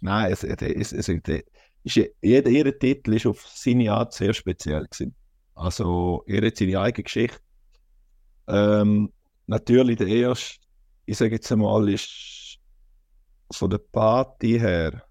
Nein, 0.00 0.32
es, 0.32 0.44
es, 0.44 0.92
es, 0.92 1.08
ist, 1.10 2.10
jeder, 2.22 2.48
jeder 2.48 2.78
Titel 2.78 3.12
ist 3.12 3.26
auf 3.26 3.46
seine 3.46 3.92
Art 3.92 4.14
sehr 4.14 4.32
speziell 4.32 4.86
gewesen. 4.86 5.14
Also, 5.54 6.24
er 6.26 6.46
hat 6.46 6.56
seine 6.56 6.80
eigene 6.80 7.04
Geschichte. 7.04 7.38
Ähm, 8.48 9.12
natürlich 9.46 9.98
der 9.98 10.06
erste, 10.06 10.56
ich 11.04 11.18
sage 11.18 11.34
jetzt 11.34 11.52
einmal, 11.52 11.86
ist 11.90 12.56
von 13.52 13.68
der 13.68 13.76
Party 13.92 14.58
her 14.58 15.02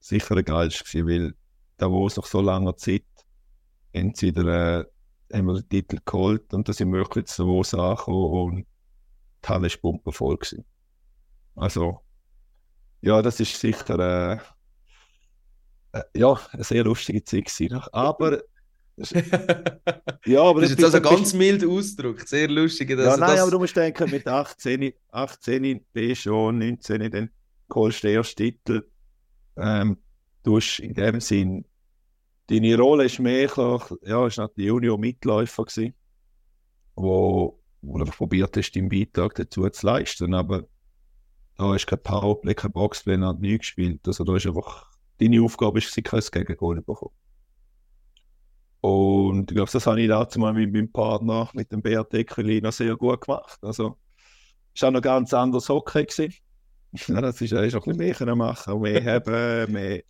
sicher 0.00 0.34
der 0.34 0.42
geilste 0.42 0.82
gewesen, 0.82 1.06
weil 1.06 1.34
da 1.80 1.90
wo 1.90 2.06
es 2.06 2.16
nach 2.16 2.26
so 2.26 2.40
langer 2.40 2.76
Zeit 2.76 3.04
entweder 3.92 4.80
äh, 4.80 4.84
haben 5.32 5.46
wir 5.46 5.54
den 5.54 5.68
Titel 5.68 5.98
geholt 6.04 6.52
und 6.52 6.68
da 6.68 6.72
sind 6.72 6.92
wir 6.92 6.98
wirklich 6.98 7.26
zu 7.26 7.42
Davos 7.42 7.74
angekommen 7.74 8.32
und 8.32 8.66
die 9.44 9.48
Halle 9.48 9.66
ist 9.68 9.80
pumpenvoll 9.80 10.36
gewesen. 10.36 10.64
Also, 11.54 12.00
ja, 13.00 13.22
das 13.22 13.40
ist 13.40 13.58
sicher 13.58 13.98
äh, 13.98 14.38
äh, 15.98 16.02
ja, 16.14 16.38
eine 16.52 16.64
sehr 16.64 16.84
lustige 16.84 17.24
Zeit 17.24 17.46
gewesen. 17.46 17.80
Aber 17.92 18.42
Ja, 20.26 20.42
aber 20.42 20.60
das 20.60 20.72
ist 20.72 20.78
jetzt 20.78 20.94
also 20.94 21.00
ganz 21.00 21.32
mild 21.32 21.64
Ausdruck, 21.64 22.20
sehr 22.28 22.48
lustig. 22.48 22.90
Ja, 22.90 22.96
Also 22.96 23.20
nein, 23.20 23.30
das, 23.30 23.40
aber 23.40 23.50
du 23.52 23.58
musst 23.58 23.74
denken, 23.74 24.10
mit 24.10 24.26
18, 24.26 24.92
18 25.10 25.86
bist 25.92 26.22
schon 26.22 26.58
19, 26.58 27.10
dann 27.10 27.30
holst 27.72 28.02
du 28.02 28.08
den 28.08 28.16
ersten 28.16 28.36
Titel. 28.36 28.86
Ähm, 29.56 29.96
du 30.42 30.58
hast 30.58 30.80
in 30.80 30.92
dem 30.92 31.20
Sinn, 31.20 31.64
deine 32.50 32.76
Rolle 32.76 33.04
ist 33.04 33.18
mehr, 33.20 33.46
klar, 33.46 33.86
ja, 34.02 34.26
ist 34.26 34.38
der 34.38 34.50
Junior-Mitläufer 34.56 35.64
gewesen, 35.64 35.94
wo, 36.96 37.60
wo 37.80 37.94
du 37.96 38.00
einfach 38.00 38.16
probiert 38.16 38.56
hast, 38.56 38.72
deinen 38.72 38.88
Beitrag 38.88 39.34
dazu 39.36 39.68
zu 39.68 39.86
leisten, 39.86 40.34
aber 40.34 40.64
da 41.56 41.74
ist 41.74 41.86
kein 41.86 42.02
Powerplay, 42.02 42.54
kein 42.54 42.72
Boxplay, 42.72 43.18
hat 43.18 43.40
nie 43.40 43.58
gespielt. 43.58 44.00
Also 44.06 44.24
da 44.24 44.36
ist 44.36 44.46
einfach, 44.46 44.90
deine 45.18 45.42
Aufgabe 45.42 45.78
ist, 45.78 45.92
sie 45.92 46.02
kein 46.02 46.20
Gegengol 46.20 46.82
bekommen. 46.82 47.14
Und 48.80 49.50
ich 49.50 49.54
glaube, 49.54 49.70
das 49.70 49.86
habe 49.86 50.00
ich 50.00 50.08
dazu 50.08 50.40
mal 50.40 50.54
mit 50.54 50.72
meinem 50.72 50.90
Partner, 50.90 51.50
mit 51.52 51.70
dem 51.70 51.82
Beat 51.82 52.14
Ekelina, 52.14 52.72
sehr 52.72 52.96
gut 52.96 53.20
gemacht. 53.20 53.58
Also, 53.62 53.98
es 54.74 54.80
war 54.80 54.88
auch 54.88 54.94
noch 54.94 55.02
ganz 55.02 55.34
anderes 55.34 55.68
Hockey. 55.68 56.04
Gewesen. 56.06 56.34
Ja, 57.06 57.20
das 57.20 57.40
ist, 57.40 57.52
ist 57.52 57.76
auch 57.76 57.86
ein 57.86 57.96
bisschen 57.96 58.26
mehr 58.26 58.34
machen, 58.34 58.80
mehr 58.80 59.04
haben, 59.24 59.72
mehr, 59.72 60.02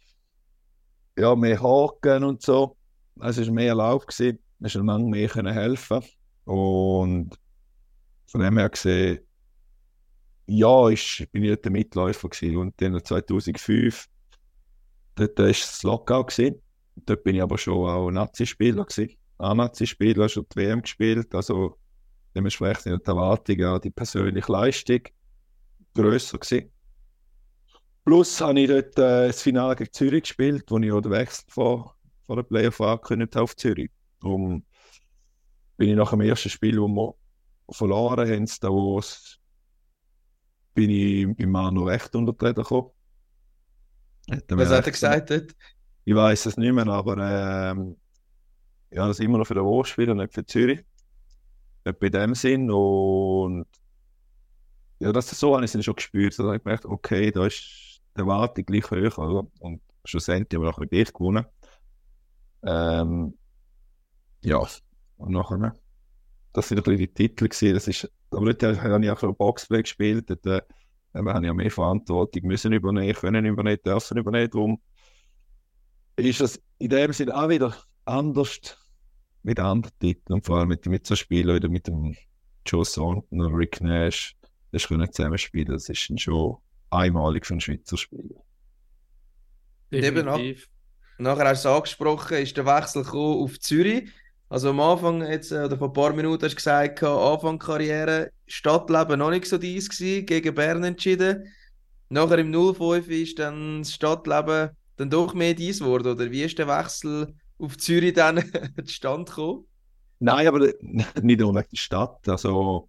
ja, 1.21 1.37
mehr 1.37 1.62
haken 1.62 2.25
und 2.25 2.43
so. 2.43 2.77
Es 3.21 3.39
war 3.39 3.53
mehr 3.53 3.75
Lauf, 3.75 4.07
gewesen. 4.07 4.39
es 4.61 4.75
ist 4.75 4.83
lange 4.83 5.09
mehr 5.09 5.29
können 5.29 5.53
helfen 5.53 6.03
Und 6.45 7.39
von 8.27 8.41
dem 8.41 8.59
her 8.59 8.68
gesehen, 8.68 9.21
ja, 10.47 10.89
ich 10.89 11.29
bin 11.31 11.45
ich 11.45 11.51
nicht 11.51 11.64
der 11.64 11.73
Mitläufer 11.73 12.29
gewesen. 12.29 12.57
Und 12.57 12.81
dann 12.81 13.05
2005, 13.05 14.07
dort 15.14 15.39
war 15.39 15.47
das 15.47 15.83
Lockout 15.83 16.27
gewesen. 16.29 16.62
Dort 17.07 17.23
bin 17.23 17.37
ich 17.37 17.43
aber 17.43 17.59
schon 17.59 17.89
auch 17.89 18.11
Nazi-Spieler 18.11 18.85
gewesen. 18.85 19.16
Auch 19.39 19.55
Nazi-Spieler, 19.55 20.29
schon 20.29 20.47
die 20.53 20.57
WM 20.57 20.83
gespielt. 20.83 21.35
Also 21.35 21.79
dementsprechend 22.35 23.07
die 23.07 23.09
Erwartungen 23.09 23.81
die 23.81 23.91
persönliche 23.91 24.51
Leistung 24.51 25.01
grösser 25.95 26.39
gewesen. 26.39 26.71
Plus 28.05 28.41
habe 28.41 28.61
ich 28.61 28.69
dort 28.69 28.99
äh, 28.99 29.29
das 29.29 29.43
Finale 29.43 29.77
gegen 29.77 29.93
Zürich 29.93 30.23
gespielt, 30.23 30.65
wo 30.69 30.79
ich 30.79 30.93
auch 30.93 31.01
den 31.01 31.13
Wechsel 31.13 31.45
vor, 31.49 31.97
vor 32.27 32.37
der 32.37 32.43
Playoff 32.43 32.81
angekündigt 32.81 33.37
habe 33.37 33.45
auf 33.45 33.57
Zürich. 33.57 33.91
Um, 34.23 34.65
bin 35.77 35.91
ich 35.91 35.97
nach 35.97 36.11
dem 36.11 36.21
ersten 36.21 36.51
Spiel, 36.51 36.79
wo 36.81 36.89
wir 36.89 37.15
verloren 37.71 38.29
haben, 38.29 38.47
da 38.61 38.69
bin 40.75 40.91
ich 40.91 41.37
bei 41.37 41.47
Manu 41.47 41.85
recht 41.85 42.15
untertreten 42.15 42.63
gekommen. 42.63 42.91
Hat 44.31 44.45
was 44.49 44.69
hat 44.69 44.87
er 44.87 44.93
gesagt 44.93 45.31
dort? 45.31 45.55
ich 46.05 46.15
weiß 46.15 46.47
es 46.47 46.57
nicht 46.57 46.73
mehr, 46.73 46.87
aber 46.89 47.17
ähm, 47.19 47.97
ja, 48.91 49.07
das 49.07 49.21
immer 49.21 49.39
noch 49.39 49.47
für 49.47 49.55
den 49.55 49.65
Wo 49.65 49.85
spielen, 49.85 50.17
nicht 50.19 50.35
für 50.35 50.45
Zürich. 50.45 50.85
Nicht 51.85 51.99
bei 52.01 52.09
dem 52.09 52.35
Sinn. 52.35 52.71
Und 52.71 53.67
ja, 54.99 55.13
das 55.13 55.31
so 55.31 55.55
habe 55.55 55.65
ich 55.65 55.75
es 55.75 55.85
schon 55.85 55.95
gespürt. 55.95 56.39
Da 56.39 56.45
habe 56.45 56.57
ich 56.57 56.63
gemerkt, 56.63 56.85
okay, 56.85 57.31
da 57.31 57.47
ist 57.47 57.89
die 58.17 58.21
Erwartung 58.21 58.65
gleich 58.65 58.91
hoch. 58.91 59.19
Oder? 59.19 59.47
Und 59.61 59.81
schlussendlich 60.05 60.57
haben 60.57 60.65
wir 60.65 60.71
nachher 60.71 60.87
gleich 60.87 61.13
gewonnen. 61.13 61.47
Ähm, 62.63 63.35
ja, 64.43 64.59
und 65.17 65.33
nachher, 65.33 65.75
das 66.53 66.69
sind 66.69 66.87
ein 66.87 66.97
die 66.97 67.09
Titel 67.09 67.49
gewesen. 67.49 67.75
Das 67.75 67.89
ist, 67.89 68.11
aber 68.31 68.53
dort 68.53 68.81
habe 68.81 69.05
ich 69.05 69.11
auch 69.11 69.19
schon 69.19 69.37
Boxplay 69.37 69.83
gespielt. 69.83 70.31
Dort 70.31 70.47
äh, 70.47 70.63
haben 71.15 71.45
ja 71.45 71.53
mehr 71.53 71.71
Verantwortung 71.71 72.47
müssen 72.47 72.73
übernehmen, 72.73 73.15
können 73.15 73.45
übernehmen, 73.45 73.79
dürfen 73.85 74.19
übernehmen. 74.19 74.51
Darum 74.51 74.81
ist 76.17 76.41
es 76.41 76.63
in 76.79 76.91
dem 76.91 77.13
Sinne 77.13 77.37
auch 77.37 77.49
wieder 77.49 77.75
anders 78.05 78.61
mit 79.43 79.59
anderen 79.59 79.97
Titeln 79.99 80.35
und 80.35 80.47
vor 80.47 80.59
allem 80.59 80.69
mit, 80.69 80.87
mit 80.87 81.07
so 81.07 81.17
Spielern 81.17 81.57
wieder 81.57 81.69
mit 81.69 81.87
dem 81.87 82.15
Joe 82.67 82.85
Thornton 82.85 83.41
und 83.41 83.55
Rick 83.55 83.81
Nash. 83.81 84.37
Das 84.73 84.87
können 84.87 85.11
zusammenspielen, 85.11 85.73
das 85.73 85.89
ist 85.89 86.21
schon 86.21 86.57
einmalig 86.91 87.47
für 87.47 87.55
einen 87.55 87.61
Schweizer 87.61 87.97
Spieler. 87.97 88.43
Eben 89.91 90.28
auch. 90.28 90.36
Definitiv. 90.36 90.68
Nachher 91.18 91.49
hast 91.49 91.64
du 91.64 91.68
es 91.68 91.74
angesprochen, 91.76 92.38
ist 92.38 92.57
der 92.57 92.66
Wechsel 92.66 93.05
gekommen 93.05 93.43
auf 93.43 93.61
Zürich. 93.61 94.11
Also 94.49 94.70
am 94.70 94.80
Anfang, 94.80 95.22
jetzt, 95.22 95.53
äh, 95.53 95.64
oder 95.64 95.78
vor 95.78 95.88
ein 95.88 95.93
paar 95.93 96.12
Minuten 96.12 96.45
hast 96.45 96.53
du 96.53 96.57
gesagt, 96.57 97.03
Anfang 97.03 97.59
Karriere, 97.59 98.30
Stadtleben 98.47 99.18
noch 99.18 99.30
nicht 99.30 99.47
so 99.47 99.59
dies 99.59 99.88
gewesen, 99.88 100.26
gegen 100.26 100.55
Bern 100.55 100.82
entschieden. 100.82 101.45
Nachher 102.09 102.38
im 102.38 102.53
05 102.53 103.09
ist 103.09 103.38
dann 103.38 103.82
das 103.82 103.93
Stadtleben 103.93 104.70
dann 104.97 105.11
doch 105.11 105.34
mehr 105.34 105.55
dies 105.55 105.78
geworden, 105.78 106.09
oder 106.09 106.30
wie 106.30 106.43
ist 106.43 106.59
der 106.59 106.66
Wechsel 106.66 107.34
auf 107.59 107.76
Zürich 107.76 108.14
dann 108.14 108.43
zustande 108.84 109.30
gekommen? 109.30 109.66
Nein, 110.18 110.47
aber 110.49 110.59
nicht 110.80 111.41
nur 111.41 111.55
wegen 111.55 111.68
der 111.70 111.76
Stadt. 111.76 112.28
Also, 112.28 112.88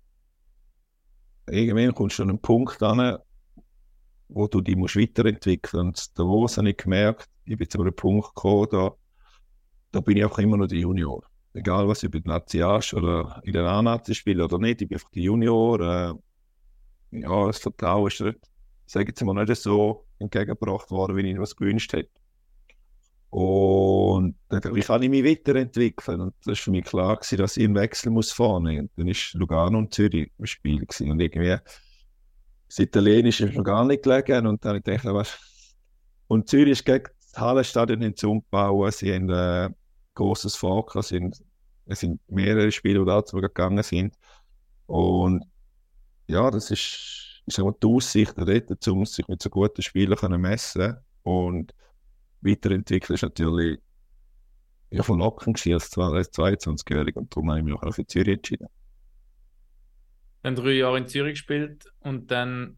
irgendwann 1.48 1.94
kommst 1.94 2.18
du 2.18 2.24
an 2.24 2.30
einen 2.30 2.40
Punkt 2.40 2.82
an, 2.82 3.18
wo 4.34 4.48
du 4.48 4.62
dich 4.62 4.76
musst 4.76 4.96
weiterentwickeln 4.96 5.88
musst. 5.88 6.18
Und 6.20 6.26
da 6.26 6.30
wo 6.30 6.48
habe 6.48 6.70
ich 6.70 6.78
gemerkt, 6.78 7.30
ich 7.46 7.58
bin 7.58 7.70
zu 7.70 7.82
einem 7.82 7.96
Punkt 7.96 8.28
gekommen, 8.28 8.68
da, 8.72 8.92
da 9.92 10.00
bin 10.00 10.18
ich 10.18 10.24
einfach 10.24 10.40
immer 10.40 10.58
noch 10.58 10.68
der 10.68 10.80
Junior. 10.80 11.24
Egal, 11.54 11.88
was 11.88 12.04
ich 12.04 12.12
bei 12.12 12.20
der 12.20 12.34
Nazi 12.34 12.60
hast 12.60 12.94
oder 12.94 13.42
in 13.44 13.54
der 13.54 13.66
A-Nazi 13.66 14.16
spiele 14.16 14.46
oder 14.46 14.58
nicht, 14.58 14.82
ich 14.82 14.88
bin 14.88 14.96
einfach 14.96 15.12
der 15.12 15.24
Junior. 15.24 15.80
Äh, 15.80 16.14
ja, 17.20 17.48
das 17.48 17.60
Vertrauen 17.60 18.08
ist, 18.08 18.20
sage 18.86 19.04
ich 19.04 19.08
jetzt 19.10 19.24
mal, 19.24 19.34
nicht 19.34 19.56
so 19.62 20.06
entgegengebracht 20.20 20.90
worden, 20.92 21.18
wie 21.18 21.32
ich 21.32 21.40
was 21.40 21.56
gewünscht 21.56 21.92
hätte. 21.92 22.10
Und 23.32 24.36
wie 24.50 24.82
kann 24.82 25.04
ich 25.04 25.10
mich 25.10 25.24
weiterentwickeln? 25.24 26.20
Und 26.20 26.36
das 26.40 26.48
war 26.48 26.56
für 26.56 26.72
mich 26.72 26.84
klar, 26.84 27.16
gewesen, 27.16 27.38
dass 27.38 27.56
ich 27.56 27.64
einen 27.64 27.76
Wechsel 27.76 28.12
muss 28.12 28.32
vornehmen 28.32 28.90
muss. 28.96 29.06
Dann 29.06 29.08
war 29.08 29.40
Lugano 29.40 29.78
und 29.78 29.94
Zürich 29.94 30.32
im 30.38 30.46
Spiel. 30.46 30.80
Gewesen. 30.80 31.12
Und 31.12 31.22
irgendwie, 31.22 31.58
das 32.72 32.80
Italienische 32.80 33.48
ist 33.48 33.58
mir 33.58 33.64
gar 33.64 33.84
nicht 33.84 34.04
gelegen. 34.04 34.48
Und 34.48 34.64
dann 34.64 34.70
habe 34.70 34.78
ich 34.78 34.84
gedacht, 34.86 35.04
was. 35.14 35.38
Und 36.28 36.48
Zürich 36.48 36.72
ist 36.72 36.86
gegen 36.86 37.04
das 37.20 37.42
Hallenstadion 37.42 38.02
in 38.02 38.14
umbauen. 38.24 38.92
Sie 38.92 39.14
haben 39.14 39.30
äh, 39.30 39.70
großes 40.14 40.56
Volk. 40.56 40.96
Es 40.96 41.10
sind, 41.10 41.44
mehrere 42.30 42.72
Spiele, 42.72 43.00
die 43.00 43.06
dazu 43.06 43.38
gegangen 43.42 43.84
sind. 43.84 44.16
Und 44.86 45.44
ja, 46.28 46.50
das 46.50 46.72
ist, 46.72 47.44
ist 47.46 47.58
die 47.58 47.88
Aussicht 47.88 48.36
dort, 48.38 48.88
um 48.88 49.06
sich 49.06 49.28
mit 49.28 49.42
so 49.42 49.50
guten 49.50 49.82
Spielern 49.82 50.40
messen 50.40 50.96
Und 51.24 51.74
weiterentwickeln 52.40 53.16
ist 53.16 53.24
natürlich 53.24 53.80
ja, 54.92 55.04
verlockend 55.04 55.62
gewesen 55.62 56.02
als 56.02 56.32
22-Jähriger. 56.32 57.18
Und 57.18 57.36
darum 57.36 57.50
habe 57.50 57.60
ich 57.60 57.66
mich 57.66 57.74
auch 57.74 57.94
für 57.94 58.08
Zürich 58.08 58.36
entschieden. 58.36 58.68
Dann 60.44 60.56
drei 60.56 60.72
Jahre 60.74 60.98
in 60.98 61.08
Zürich 61.08 61.34
gespielt 61.34 61.86
und 62.00 62.32
dann 62.32 62.78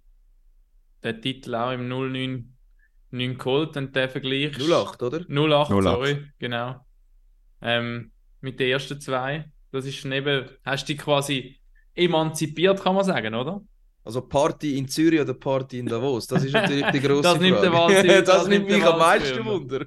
der 1.03 1.19
Titel 1.21 1.55
auch 1.55 1.71
im 1.71 1.87
09 1.87 2.49
9 3.11 3.37
geholt 3.37 3.77
und 3.77 3.95
der 3.95 4.09
Vergleich. 4.09 4.57
08, 4.59 5.03
oder? 5.03 5.19
08, 5.29 5.71
08. 5.71 5.83
sorry, 5.83 6.27
genau. 6.39 6.77
Ähm, 7.61 8.11
mit 8.41 8.59
den 8.59 8.69
ersten 8.71 8.99
zwei. 8.99 9.45
Das 9.71 9.85
ist 9.85 10.03
dann 10.03 10.11
eben, 10.13 10.49
hast 10.65 10.87
du 10.89 10.93
dich 10.93 11.01
quasi 11.01 11.59
emanzipiert, 11.93 12.81
kann 12.81 12.95
man 12.95 13.03
sagen, 13.05 13.33
oder? 13.35 13.61
Also 14.03 14.21
Party 14.21 14.77
in 14.77 14.87
Zürich 14.87 15.21
oder 15.21 15.33
Party 15.33 15.79
in 15.79 15.85
Davos? 15.85 16.27
Das 16.27 16.43
ist 16.43 16.51
natürlich 16.53 16.85
die 16.87 16.99
grosse 17.07 17.21
Das 17.21 17.39
nimmt 17.39 17.57
Frage. 17.59 17.69
der 17.69 17.79
Wahnsinn- 17.79 18.07
das, 18.25 18.25
das 18.25 18.47
nimmt 18.47 18.67
nimmt 18.67 18.79
mich 18.81 18.89
am 18.91 18.99
meisten 18.99 19.45
Wunder. 19.45 19.85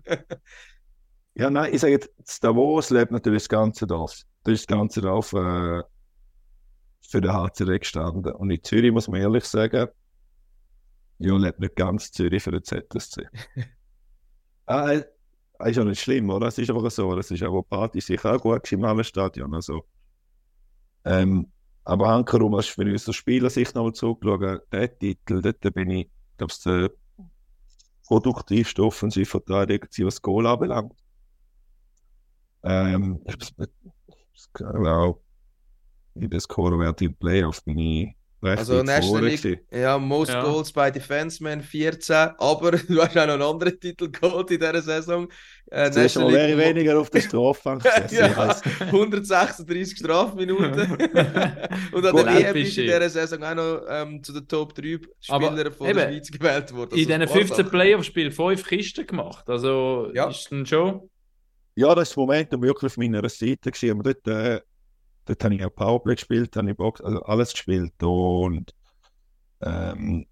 Ja, 1.35 1.51
nein, 1.51 1.75
ich 1.75 1.81
sage 1.81 1.93
jetzt, 1.95 2.11
das 2.19 2.41
Davos 2.41 2.91
lebt 2.91 3.11
natürlich 3.13 3.43
das 3.43 3.49
ganze 3.49 3.87
Dorf. 3.87 4.23
Da 4.45 4.53
ist 4.53 4.61
das 4.63 4.67
ganze 4.79 5.01
Dorf 5.03 5.33
äh, 5.35 5.83
für 7.07 7.21
den 7.21 7.33
HCD 7.33 7.79
gestanden. 7.79 8.33
Und 8.35 8.51
in 8.51 8.63
Zürich 8.63 8.93
muss 8.93 9.09
man 9.09 9.21
ehrlich 9.21 9.45
sagen, 9.45 9.89
ja, 11.19 11.37
lebt 11.37 11.61
nicht 11.61 11.77
ganz 11.77 12.11
Zürich 12.13 12.43
für 12.43 12.51
den 12.51 12.63
ZSC. 12.63 13.27
ah, 14.67 14.93
äh, 14.93 15.05
ist 15.65 15.77
ja 15.77 15.85
nicht 15.85 16.01
schlimm, 16.01 16.29
oder? 16.31 16.49
Es 16.49 16.59
ist 16.59 16.71
einfach 16.71 16.91
so. 16.91 17.15
Das 17.15 17.31
ist 17.31 17.43
aber 17.43 17.63
Party 17.63 18.01
sicher 18.01 18.35
auch 18.35 18.41
gut 18.41 18.71
im 18.73 18.85
Hallenstadion. 18.85 19.55
Also, 19.55 19.87
ähm, 21.05 21.51
aber 21.85 22.09
Hankerum, 22.09 22.55
als 22.55 22.77
wenn 22.77 22.89
ich 22.89 22.95
aus 22.97 23.05
der 23.05 23.13
Spielersicht 23.13 23.75
nochmal 23.75 23.93
zurückschaue, 23.93 24.63
der 24.73 24.99
Titel, 24.99 25.41
dort 25.41 25.75
bin 25.75 25.91
ich, 25.91 26.11
glaube 26.37 26.53
ich, 26.53 26.63
der 26.63 26.91
produktivste 28.07 28.85
Offensivverteidiger, 28.85 29.87
was 29.89 30.15
das 30.15 30.23
Goal 30.23 30.47
anbelangt. 30.47 30.93
Ähm, 32.63 33.21
ich 33.25 34.53
glaube 34.53 35.21
in 36.21 36.31
der 36.31 36.41
Scorewert 36.41 37.01
in 37.03 37.15
Playoffs 37.15 37.61
bin 37.61 37.79
ich 37.79 38.09
recht 38.43 38.59
Also 38.59 38.83
National 38.83 39.25
League, 39.27 39.65
ja, 39.73 39.99
Most 39.99 40.31
Ja. 40.33 40.43
Goals 40.43 40.71
by 40.73 40.93
Defenseman 40.93 41.63
14, 41.63 42.31
aber 42.39 42.71
du 42.89 43.01
hast 43.03 43.17
auch 43.17 43.27
noch 43.27 43.33
einen 43.35 43.43
anderen 43.43 43.81
Titel 43.81 44.11
geholt 44.11 44.51
in 44.51 44.59
dieser 44.61 44.83
Saison. 44.83 45.27
Äh, 45.71 45.89
mal 45.91 46.03
National 46.03 46.33
League- 46.33 46.59
weniger 46.59 47.01
auf 47.01 47.11
der 47.11 47.23
Strafbank 47.23 47.83
gesessen. 47.85 48.15
Ja. 48.15 48.27
Ich 48.29 48.37
weiss. 48.37 48.63
136 48.81 49.99
Strafminuten. 49.99 50.93
Und 51.93 52.07
an 52.07 52.17
der 52.17 52.27
WM 52.27 52.45
episch, 52.47 52.69
ist 52.69 52.79
in 52.79 52.85
dieser 52.85 53.09
Saison 53.11 53.43
auch 53.43 53.55
noch 53.55 53.81
ähm, 53.89 54.23
zu 54.23 54.33
den 54.33 54.47
Top 54.47 54.75
3 54.75 54.99
Aber 55.29 55.47
Spielern 55.47 55.73
von 55.73 55.87
eben, 55.89 55.99
der 55.99 56.09
Schweiz 56.13 56.31
gewählt 56.31 56.73
worden. 56.75 56.91
In 56.91 56.99
Also 56.99 57.07
diesen 57.09 57.13
ein 57.23 57.27
paar 57.29 57.37
15 57.37 57.57
Sachen. 57.57 57.71
Playoff-Spielen 57.71 58.33
fünf 58.33 58.65
Kisten 58.67 59.07
gemacht. 59.07 59.49
Also 59.49 60.11
Ja. 60.15 60.29
ist 60.29 60.49
dann 60.53 60.67
schon. 60.67 61.09
ja, 61.75 61.95
das 61.95 62.03
ist 62.05 62.11
das 62.13 62.17
Momentum 62.17 62.63
wirklich 62.63 62.93
auf 62.93 62.97
meiner 62.99 63.29
Seite 63.29 63.71
gewesen. 63.73 63.91
Aber 63.99 64.13
dort, 64.15 64.27
äh, 64.29 64.61
dort 65.27 65.45
habe 65.45 65.55
ich 65.55 65.65
auch 65.65 65.75
Powerplay 65.75 66.15
gespielt, 66.15 66.57
habe 66.57 66.71
ich 66.71 66.77
Box, 66.77 67.01
also 67.01 67.23
alles 67.23 67.53
gespielt 67.53 68.03
und 68.03 68.75
ähm, 69.61 70.27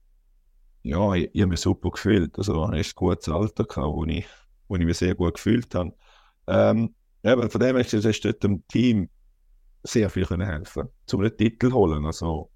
ja, 0.83 1.15
ich, 1.15 1.31
ich 1.33 1.41
habe 1.41 1.51
mich 1.51 1.61
super 1.61 1.91
gefühlt. 1.91 2.37
Also, 2.39 2.71
ich 2.73 2.89
ein 2.89 2.93
gutes 2.95 3.29
Alter, 3.29 3.65
gehabt, 3.65 3.95
wo, 3.95 4.05
ich, 4.05 4.27
wo 4.69 4.77
ich 4.77 4.85
mich 4.85 4.99
sehr 4.99 5.15
gut 5.15 5.35
gefühlt 5.35 5.75
habe. 5.75 5.95
Ähm, 6.47 6.95
ja, 7.23 7.37
von 7.49 7.61
dem 7.61 7.77
her 7.77 7.95
ist 7.95 8.25
dort 8.25 8.43
dem 8.43 8.67
Team 8.69 9.09
sehr 9.83 10.11
viel 10.11 10.27
können 10.27 10.47
helfen 10.47 10.89
um 11.13 11.21
einen 11.21 11.37
Titel 11.37 11.73
holen. 11.73 12.05
Also, 12.05 12.51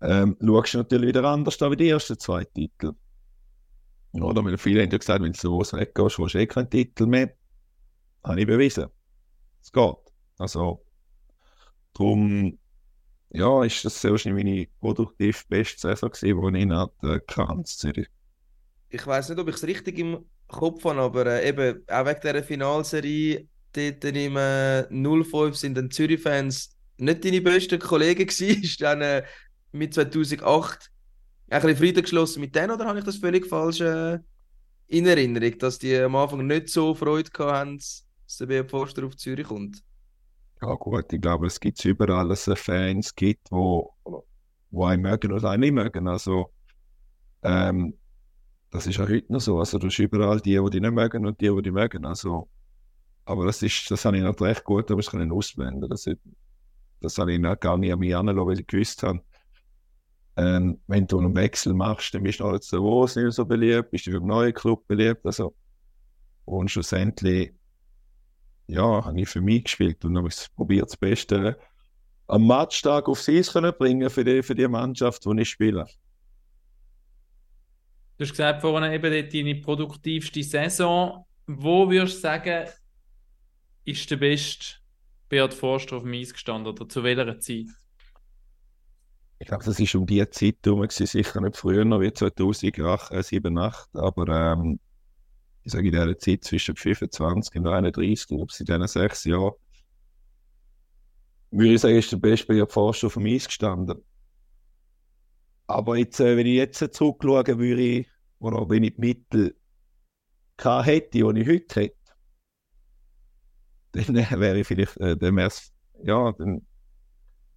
ähm, 0.00 0.36
schaust 0.40 0.74
du 0.74 0.78
natürlich 0.78 1.08
wieder 1.08 1.24
anders 1.24 1.60
an 1.60 1.72
wie 1.72 1.76
die 1.76 1.88
ersten 1.88 2.18
zwei 2.18 2.44
Titel. 2.44 2.92
Oder? 4.12 4.44
Weil 4.44 4.56
viele 4.56 4.82
haben 4.82 4.90
ja 4.90 4.98
gesagt, 4.98 5.22
wenn 5.22 5.32
du 5.32 5.38
so 5.38 5.58
weggehst, 5.58 6.18
willst 6.18 6.34
du 6.34 6.38
eh 6.38 6.46
keinen 6.46 6.70
Titel 6.70 7.06
mehr. 7.06 7.34
Habe 8.24 8.40
ich 8.40 8.46
bewiesen. 8.46 8.86
Es 9.62 9.70
geht. 9.70 9.96
Also, 10.38 10.82
darum, 11.98 12.58
ja, 13.30 13.64
ist 13.64 13.84
das 13.84 14.00
sehr 14.00 14.12
wahrscheinlich 14.12 14.44
meine 14.44 14.66
produktiv 14.80 15.46
beste 15.48 15.80
Saison 15.80 16.10
gewesen, 16.10 16.54
die 16.54 16.62
ich 16.62 16.70
hatte, 16.70 17.20
Kanz 17.26 17.76
Zürich. 17.78 18.08
Ich 18.90 19.06
weiß 19.06 19.28
nicht, 19.28 19.38
ob 19.38 19.48
ich 19.48 19.56
es 19.56 19.66
richtig 19.66 19.98
im 19.98 20.24
Kopf 20.46 20.84
habe, 20.84 21.00
aber 21.00 21.26
äh, 21.26 21.48
eben 21.48 21.84
auch 21.88 22.06
wegen 22.06 22.20
dieser 22.22 22.42
Finalserie, 22.42 23.46
dort 23.72 24.04
im 24.04 24.36
äh, 24.36 24.84
05 24.90 25.54
sind 25.54 25.76
dann 25.76 25.90
Zürich-Fans 25.90 26.70
nicht 26.96 27.24
deine 27.24 27.40
besten 27.40 27.78
Kollegen 27.78 28.26
gewesen. 28.26 28.62
Ist 28.62 28.80
dann 28.80 29.02
äh, 29.02 29.24
mit 29.72 29.94
2008 29.94 30.90
ein 31.50 31.62
bisschen 31.62 31.76
Frieden 31.76 32.02
geschlossen 32.02 32.40
mit 32.40 32.54
denen 32.54 32.70
oder 32.70 32.86
habe 32.86 32.98
ich 32.98 33.04
das 33.04 33.16
völlig 33.16 33.46
falsch 33.46 33.80
äh, 33.80 34.18
in 34.86 35.06
Erinnerung, 35.06 35.58
dass 35.58 35.78
die 35.78 35.96
am 35.96 36.16
Anfang 36.16 36.46
nicht 36.46 36.68
so 36.68 36.94
Freude 36.94 37.30
hatten, 37.38 37.76
dass 37.76 38.06
der 38.38 38.46
BF 38.46 38.70
Forster 38.70 39.04
auf 39.04 39.16
Zürich 39.16 39.46
kommt? 39.46 39.82
Ja 40.60 40.74
gut, 40.74 41.12
ich 41.12 41.20
glaube, 41.20 41.46
es 41.46 41.60
gibt 41.60 41.84
überall, 41.84 42.28
dass 42.28 42.50
Fans 42.56 43.14
gibt, 43.14 43.50
wo, 43.50 43.94
wo 44.70 44.84
einen 44.84 45.02
mögen 45.02 45.32
oder 45.32 45.50
einen 45.50 45.60
nicht 45.60 45.72
mögen. 45.72 46.08
Also 46.08 46.52
ähm, 47.42 47.94
das 48.70 48.86
ist 48.86 48.98
ja 48.98 49.08
heute 49.08 49.32
noch 49.32 49.40
so. 49.40 49.58
Also 49.58 49.78
du 49.78 49.86
hast 49.86 49.98
überall 49.98 50.40
die, 50.40 50.58
die 50.58 50.70
dich 50.70 50.80
nicht 50.80 50.92
mögen 50.92 51.26
und 51.26 51.40
die, 51.40 51.48
die 51.48 51.62
dich 51.62 51.72
mögen. 51.72 52.04
Also, 52.04 52.48
aber 53.24 53.46
das 53.46 53.62
ist, 53.62 53.90
das 53.90 54.04
habe 54.04 54.16
ich 54.18 54.22
noch 54.22 54.40
recht 54.40 54.64
gut, 54.64 54.90
aber 54.90 55.00
ich 55.00 55.10
kann 55.10 55.30
ausblenden. 55.32 55.88
Das, 55.88 56.06
das 57.00 57.18
habe 57.18 57.32
ich 57.32 57.38
noch 57.38 57.58
gar 57.60 57.78
nicht 57.78 57.92
an 57.92 58.00
mich 58.00 58.16
anlassen, 58.16 58.46
weil 58.46 58.60
ich 58.60 58.66
gewusst 58.66 59.02
habe, 59.04 59.20
ähm, 60.36 60.80
wenn 60.86 61.06
du 61.06 61.18
einen 61.18 61.34
Wechsel 61.36 61.74
machst, 61.74 62.14
dann 62.14 62.22
bist 62.22 62.40
du 62.40 62.50
nicht 62.50 62.64
so 62.64 62.82
wo, 62.82 63.04
nicht 63.04 63.32
so 63.32 63.44
beliebt, 63.44 63.90
bist 63.90 64.06
du 64.06 64.16
einen 64.16 64.26
neuen 64.26 64.54
Club 64.54 64.86
beliebt. 64.86 65.24
Also, 65.26 65.54
und 66.44 66.70
schlussendlich, 66.70 67.52
ja, 68.68 69.04
habe 69.04 69.20
ich 69.20 69.28
für 69.28 69.40
mich 69.40 69.64
gespielt 69.64 70.04
und 70.04 70.16
habe 70.16 70.28
probiert, 70.54 70.86
das 70.86 70.96
Beste 70.96 71.58
am 72.26 72.46
Matchtag 72.46 73.08
aufs 73.08 73.28
Eis 73.28 73.52
können 73.52 73.72
bringen 73.76 74.08
für 74.10 74.24
die, 74.24 74.42
für 74.42 74.54
die 74.54 74.68
Mannschaft, 74.68 75.24
die 75.24 75.40
ich 75.40 75.48
spiele. 75.48 75.86
Du 78.18 78.24
hast 78.24 78.30
gesagt, 78.30 78.60
vorhin 78.60 78.92
eben 78.92 79.28
deine 79.30 79.54
produktivste 79.56 80.42
Saison. 80.42 81.24
Wo 81.46 81.90
würdest 81.90 82.16
du 82.16 82.20
sagen, 82.20 82.68
ist 83.84 84.10
der 84.10 84.16
beste 84.16 84.76
Beat 85.28 85.54
Forster 85.54 85.96
auf 85.96 86.02
dem 86.02 86.12
Eis 86.12 86.32
gestanden 86.32 86.72
oder 86.72 86.88
zu 86.88 87.02
welcher 87.02 87.40
Zeit? 87.40 87.68
ich 89.38 89.46
glaube, 89.46 89.64
das 89.64 89.78
ist 89.78 89.94
um 89.94 90.04
die 90.04 90.28
Zeit 90.30 90.56
herum, 90.64 90.84
sicher 90.88 91.40
nicht 91.40 91.56
früher 91.56 91.84
noch 91.84 92.00
wie 92.00 92.12
2008, 92.12 93.12
äh, 93.12 93.22
7, 93.22 93.56
8, 93.56 93.88
aber 93.94 94.52
ähm, 94.52 94.80
ich 95.68 95.72
sage 95.72 95.88
in 95.88 95.92
dieser 95.92 96.18
Zeit 96.18 96.44
zwischen 96.44 96.76
25 96.76 97.56
und 97.56 97.66
31, 97.66 98.26
glaube 98.26 98.46
ich, 98.50 98.60
in 98.60 98.66
diesen 98.66 98.86
sechs 98.88 99.24
Jahren, 99.24 99.52
würde 101.50 101.74
ich 101.74 101.80
sagen, 101.80 101.96
ist 101.96 102.12
der 102.12 102.16
beste 102.16 102.46
bei 102.46 102.66
fast 102.66 103.04
auf 103.04 103.14
dem 103.14 103.26
Eis 103.26 103.46
gestanden. 103.46 104.02
Aber 105.66 105.96
jetzt, 105.96 106.20
äh, 106.20 106.36
wenn 106.36 106.46
ich 106.46 106.56
jetzt 106.56 106.94
zurückschaue, 106.94 107.58
würde 107.58 107.82
ich, 107.82 108.08
oder 108.38 108.68
wenn 108.68 108.84
ich 108.84 108.94
die 108.94 109.00
Mittel 109.00 109.56
hätte, 110.58 111.10
die 111.10 111.40
ich 111.40 111.48
heute 111.48 111.80
hätte, 111.80 111.96
dann 113.92 114.40
wäre 114.40 114.58
ich 114.58 114.66
vielleicht, 114.66 114.96
äh, 114.98 115.16
dann 115.16 115.36
wäre 115.36 115.52
ja, 116.02 116.32
dann 116.32 116.66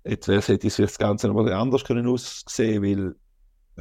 Jetzt 0.03 0.28
hätte 0.28 0.68
es 0.68 0.78
das 0.78 0.97
Ganze 0.97 1.28
noch 1.28 1.45
anders 1.45 1.84
können 1.84 2.07
aussehen, 2.07 2.82
weil 2.82 3.16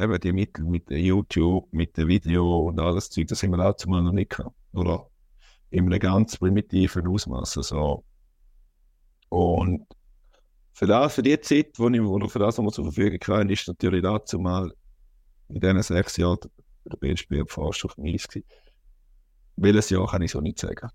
eben 0.00 0.20
die 0.20 0.32
Mittel 0.32 0.64
mit 0.64 0.90
YouTube, 0.90 1.72
mit 1.72 1.96
dem 1.96 2.08
Video 2.08 2.68
und 2.68 2.80
alles 2.80 3.10
Zeug, 3.10 3.28
das 3.28 3.42
haben 3.42 3.52
wir 3.52 3.64
auch 3.64 3.76
zumal 3.76 4.02
noch 4.02 4.12
nicht 4.12 4.30
gehabt. 4.30 4.56
Oder 4.72 5.06
in 5.70 5.86
einem 5.86 5.98
ganz 5.98 6.36
primitiven 6.36 7.06
Ausmaß. 7.06 7.58
Also. 7.58 8.04
Und 9.28 9.86
für 10.72 10.86
das, 10.86 11.14
für 11.14 11.22
die 11.22 11.40
Zeit, 11.40 11.78
wo 11.78 11.88
ich, 11.88 12.00
oder 12.00 12.28
für 12.28 12.38
das, 12.38 12.58
was 12.58 12.64
wir 12.64 12.72
zur 12.72 12.84
Verfügung 12.92 13.20
hatten, 13.36 13.50
ist 13.50 13.68
natürlich 13.68 14.02
dazu 14.02 14.38
mal 14.38 14.72
in 15.48 15.60
diesen 15.60 15.82
sechs 15.82 16.16
Jahren 16.16 16.38
der 16.84 16.96
BSB 16.96 17.48
fast 17.48 17.84
auf 17.84 17.94
gewesen. 17.96 18.44
Welches 19.56 19.90
Jahr 19.90 20.06
kann 20.06 20.22
ich 20.22 20.30
so 20.30 20.40
nicht 20.40 20.58
sagen. 20.58 20.88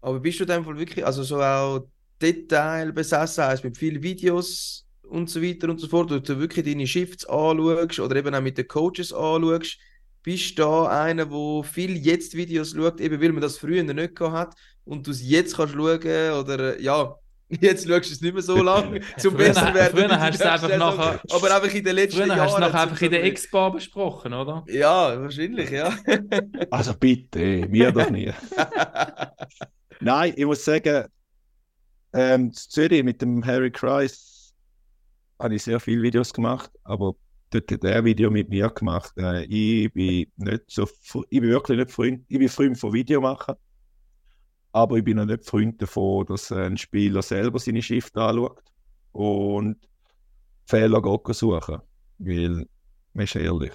Aber 0.00 0.20
bist 0.20 0.40
du 0.40 0.44
in 0.44 0.48
dem 0.48 0.66
wirklich, 0.78 1.04
also 1.04 1.22
so 1.22 1.40
auch 1.42 1.86
Detail 2.20 2.92
besessen 2.92 3.44
hast, 3.44 3.64
mit 3.64 3.76
vielen 3.76 4.02
Videos 4.02 4.86
und 5.12 5.28
so 5.28 5.42
weiter 5.42 5.68
und 5.68 5.78
so 5.78 5.88
fort, 5.88 6.10
wo 6.10 6.18
du 6.18 6.38
wirklich 6.40 6.64
deine 6.64 6.86
Shifts 6.86 7.26
anschaust 7.26 8.00
oder 8.00 8.16
eben 8.16 8.34
auch 8.34 8.40
mit 8.40 8.56
den 8.56 8.66
Coaches 8.66 9.12
anschaust, 9.12 9.76
bist 10.22 10.58
du 10.58 10.62
da 10.62 11.04
einer, 11.04 11.26
der 11.26 11.62
viel 11.64 11.96
jetzt 11.98 12.34
Videos 12.34 12.70
schaut, 12.70 13.00
eben 13.00 13.20
weil 13.20 13.32
man 13.32 13.42
das 13.42 13.58
früher 13.58 13.82
nicht 13.82 14.16
gehabt 14.16 14.34
hat 14.34 14.56
und 14.84 15.06
du 15.06 15.10
es 15.10 15.28
jetzt 15.28 15.56
kannst 15.56 15.74
schauen 15.74 16.32
oder 16.32 16.80
ja, 16.80 17.14
Jetzt 17.60 17.86
schaust 17.86 18.08
du 18.08 18.14
es 18.14 18.20
nicht 18.22 18.32
mehr 18.32 18.42
so 18.42 18.62
lange, 18.62 19.00
zum 19.18 19.34
früher, 19.34 19.48
besser 19.48 19.74
werden. 19.74 19.98
Früher 19.98 20.08
hast 20.20 20.40
du 20.40 20.44
es 20.44 20.50
einfach 20.50 20.78
nachher... 20.78 21.20
Aber 21.30 21.54
einfach 21.54 21.74
in 21.74 21.84
den 21.84 21.96
letzten 21.96 22.22
früher 22.22 22.28
Jahren... 22.28 22.40
hast 22.40 22.52
du 22.52 22.54
es 22.54 22.60
nachher 22.60 22.80
einfach 22.80 23.02
in 23.02 23.10
der 23.10 23.24
X-Bar 23.26 23.72
besprochen, 23.72 24.32
oder? 24.32 24.64
Ja, 24.68 25.20
wahrscheinlich, 25.20 25.70
ja. 25.70 25.94
Also 26.70 26.94
bitte, 26.94 27.66
mir 27.68 27.92
doch 27.92 28.08
nie. 28.08 28.32
Nein, 30.00 30.32
ich 30.34 30.46
muss 30.46 30.64
sagen, 30.64 31.04
ähm, 32.14 32.54
Zürich 32.54 33.04
mit 33.04 33.20
dem 33.20 33.44
Harry 33.44 33.70
Kreis 33.70 34.31
habe 35.42 35.54
ich 35.54 35.62
sehr 35.62 35.80
viele 35.80 36.02
Videos 36.02 36.32
gemacht, 36.32 36.70
aber 36.84 37.14
dort 37.50 37.70
hat 37.70 37.84
er 37.84 37.96
ein 37.96 38.04
Video 38.04 38.30
mit 38.30 38.48
mir 38.48 38.68
gemacht. 38.70 39.12
Äh, 39.16 39.44
ich 39.44 39.92
bin 39.92 40.26
nicht 40.36 40.62
so, 40.68 40.88
ich 41.30 41.40
bin 41.40 41.50
wirklich 41.50 41.78
nicht 41.78 41.90
Freund, 41.90 42.24
ich 42.28 42.38
bin 42.38 42.48
Freund 42.48 42.78
von 42.78 42.92
Video 42.92 43.20
machen, 43.20 43.54
aber 44.72 44.96
ich 44.96 45.04
bin 45.04 45.16
noch 45.16 45.26
nicht 45.26 45.44
Freund 45.44 45.80
davon, 45.80 46.26
dass 46.26 46.52
ein 46.52 46.76
Spieler 46.76 47.22
selber 47.22 47.58
seine 47.58 47.82
Shift 47.82 48.16
anschaut 48.16 48.62
und 49.12 49.76
Fehler 50.66 51.02
suchen, 51.32 51.78
weil, 52.18 52.66
man 53.12 53.24
ist 53.24 53.36
ehrlich, 53.36 53.72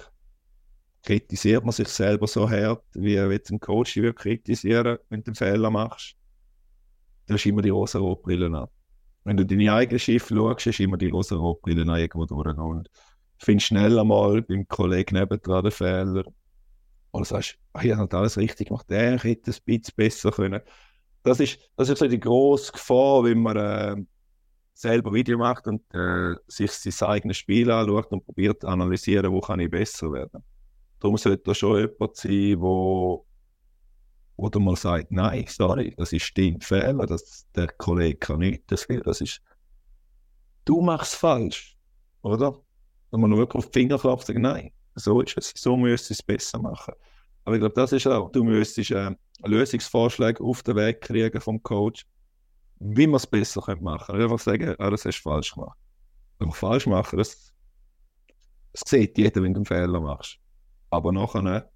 kritisiert 1.02 1.64
man 1.64 1.72
sich 1.72 1.88
selber 1.88 2.26
so 2.26 2.48
hart, 2.48 2.84
wie 2.94 3.14
jetzt 3.14 3.50
ein 3.50 3.60
Coach 3.60 4.00
kritisieren, 4.16 4.98
wenn 5.08 5.22
du 5.22 5.28
einen 5.28 5.34
Fehler 5.36 5.70
machst 5.70 6.18
du 7.28 7.34
hast 7.34 7.46
immer 7.46 7.62
die 7.62 7.68
rosa 7.68 7.98
Rotbrille 7.98 8.46
an. 8.46 8.68
Wenn 9.28 9.36
du 9.36 9.44
deine 9.44 9.74
eigene 9.74 9.98
Schiff 9.98 10.28
schaust, 10.28 10.64
du 10.64 10.82
immer 10.82 10.96
die 10.96 11.10
rosa 11.10 11.36
Rotbrille 11.36 11.82
an 11.82 12.00
irgendwo 12.00 12.24
durch. 12.24 12.56
Und 12.56 12.88
findest 13.36 13.66
schnell 13.66 13.98
einmal 13.98 14.40
beim 14.40 14.66
Kollegen 14.66 15.16
nebendran 15.16 15.64
den 15.64 15.70
Fehler. 15.70 16.24
Oder 17.12 17.24
sagst, 17.26 17.58
ah, 17.74 17.82
ich 17.82 17.94
habe 17.94 18.16
alles 18.16 18.38
richtig 18.38 18.68
gemacht, 18.68 18.88
der 18.88 19.18
hätte 19.18 19.50
es 19.50 19.58
ein 19.58 19.64
bisschen 19.66 19.92
besser 19.96 20.30
können. 20.30 20.62
Das 21.24 21.40
ist, 21.40 21.58
das 21.76 21.90
ist 21.90 21.98
so 21.98 22.08
die 22.08 22.18
grosse 22.18 22.72
Gefahr, 22.72 23.22
wenn 23.24 23.42
man 23.42 23.56
äh, 23.58 23.96
selber 24.72 25.12
Video 25.12 25.36
macht 25.36 25.66
und 25.66 25.82
äh, 25.92 26.34
sich 26.46 26.70
sein 26.70 27.08
eigenes 27.10 27.36
Spiel 27.36 27.70
anschaut 27.70 28.10
und 28.10 28.24
probiert 28.24 28.62
zu 28.62 28.68
analysieren, 28.68 29.30
wo 29.30 29.42
kann 29.42 29.60
ich 29.60 29.70
besser 29.70 30.10
werden. 30.10 30.42
Darum 31.00 31.18
sollte 31.18 31.42
da 31.44 31.54
schon 31.54 31.80
jemand 31.80 32.16
sein, 32.16 32.60
der 32.60 33.18
oder 34.38 34.60
mal 34.60 34.76
sagt, 34.76 35.10
nein, 35.10 35.46
sorry, 35.48 35.92
das 35.96 36.12
ist 36.12 36.32
dein 36.38 36.60
Fehler, 36.60 37.06
das, 37.06 37.46
der 37.56 37.66
Kollege 37.66 38.18
kann 38.18 38.38
nicht 38.38 38.70
dafür, 38.70 39.00
das 39.00 39.20
ist, 39.20 39.42
du 40.64 40.80
machst 40.80 41.16
falsch, 41.16 41.76
oder? 42.22 42.56
Wenn 43.10 43.20
man 43.20 43.30
nur 43.30 43.40
wirklich 43.40 43.64
auf 43.64 43.70
die 43.70 43.80
Finger 43.80 43.98
klappt, 43.98 44.26
sagt, 44.26 44.38
nein, 44.38 44.70
so 44.94 45.20
ist 45.20 45.36
es, 45.36 45.52
so 45.56 45.76
müsstest 45.76 46.10
du 46.10 46.14
es 46.14 46.22
besser 46.22 46.58
machen. 46.60 46.94
Aber 47.44 47.56
ich 47.56 47.60
glaube, 47.60 47.74
das 47.74 47.92
ist 47.92 48.06
auch, 48.06 48.30
du 48.30 48.44
müsstest 48.44 48.92
äh, 48.92 49.10
Lösungsvorschläge 49.44 50.42
auf 50.42 50.62
den 50.62 50.76
Weg 50.76 51.00
kriegen 51.00 51.40
vom 51.40 51.60
Coach, 51.60 52.06
wie 52.78 53.08
man 53.08 53.16
es 53.16 53.26
besser 53.26 53.60
machen 53.80 54.06
könnte. 54.06 54.22
Einfach 54.22 54.38
sagen, 54.38 54.76
ah, 54.78 54.90
das 54.90 55.04
hast 55.04 55.18
du 55.18 55.30
falsch 55.30 55.52
gemacht. 55.52 55.78
Aber 56.38 56.52
falsch 56.52 56.86
machen, 56.86 57.18
das, 57.18 57.52
das 58.72 58.82
sieht 58.86 59.18
jeder, 59.18 59.42
wenn 59.42 59.52
du 59.52 59.58
einen 59.58 59.66
Fehler 59.66 60.00
machst. 60.00 60.38
Aber 60.90 61.10
nachher, 61.10 61.68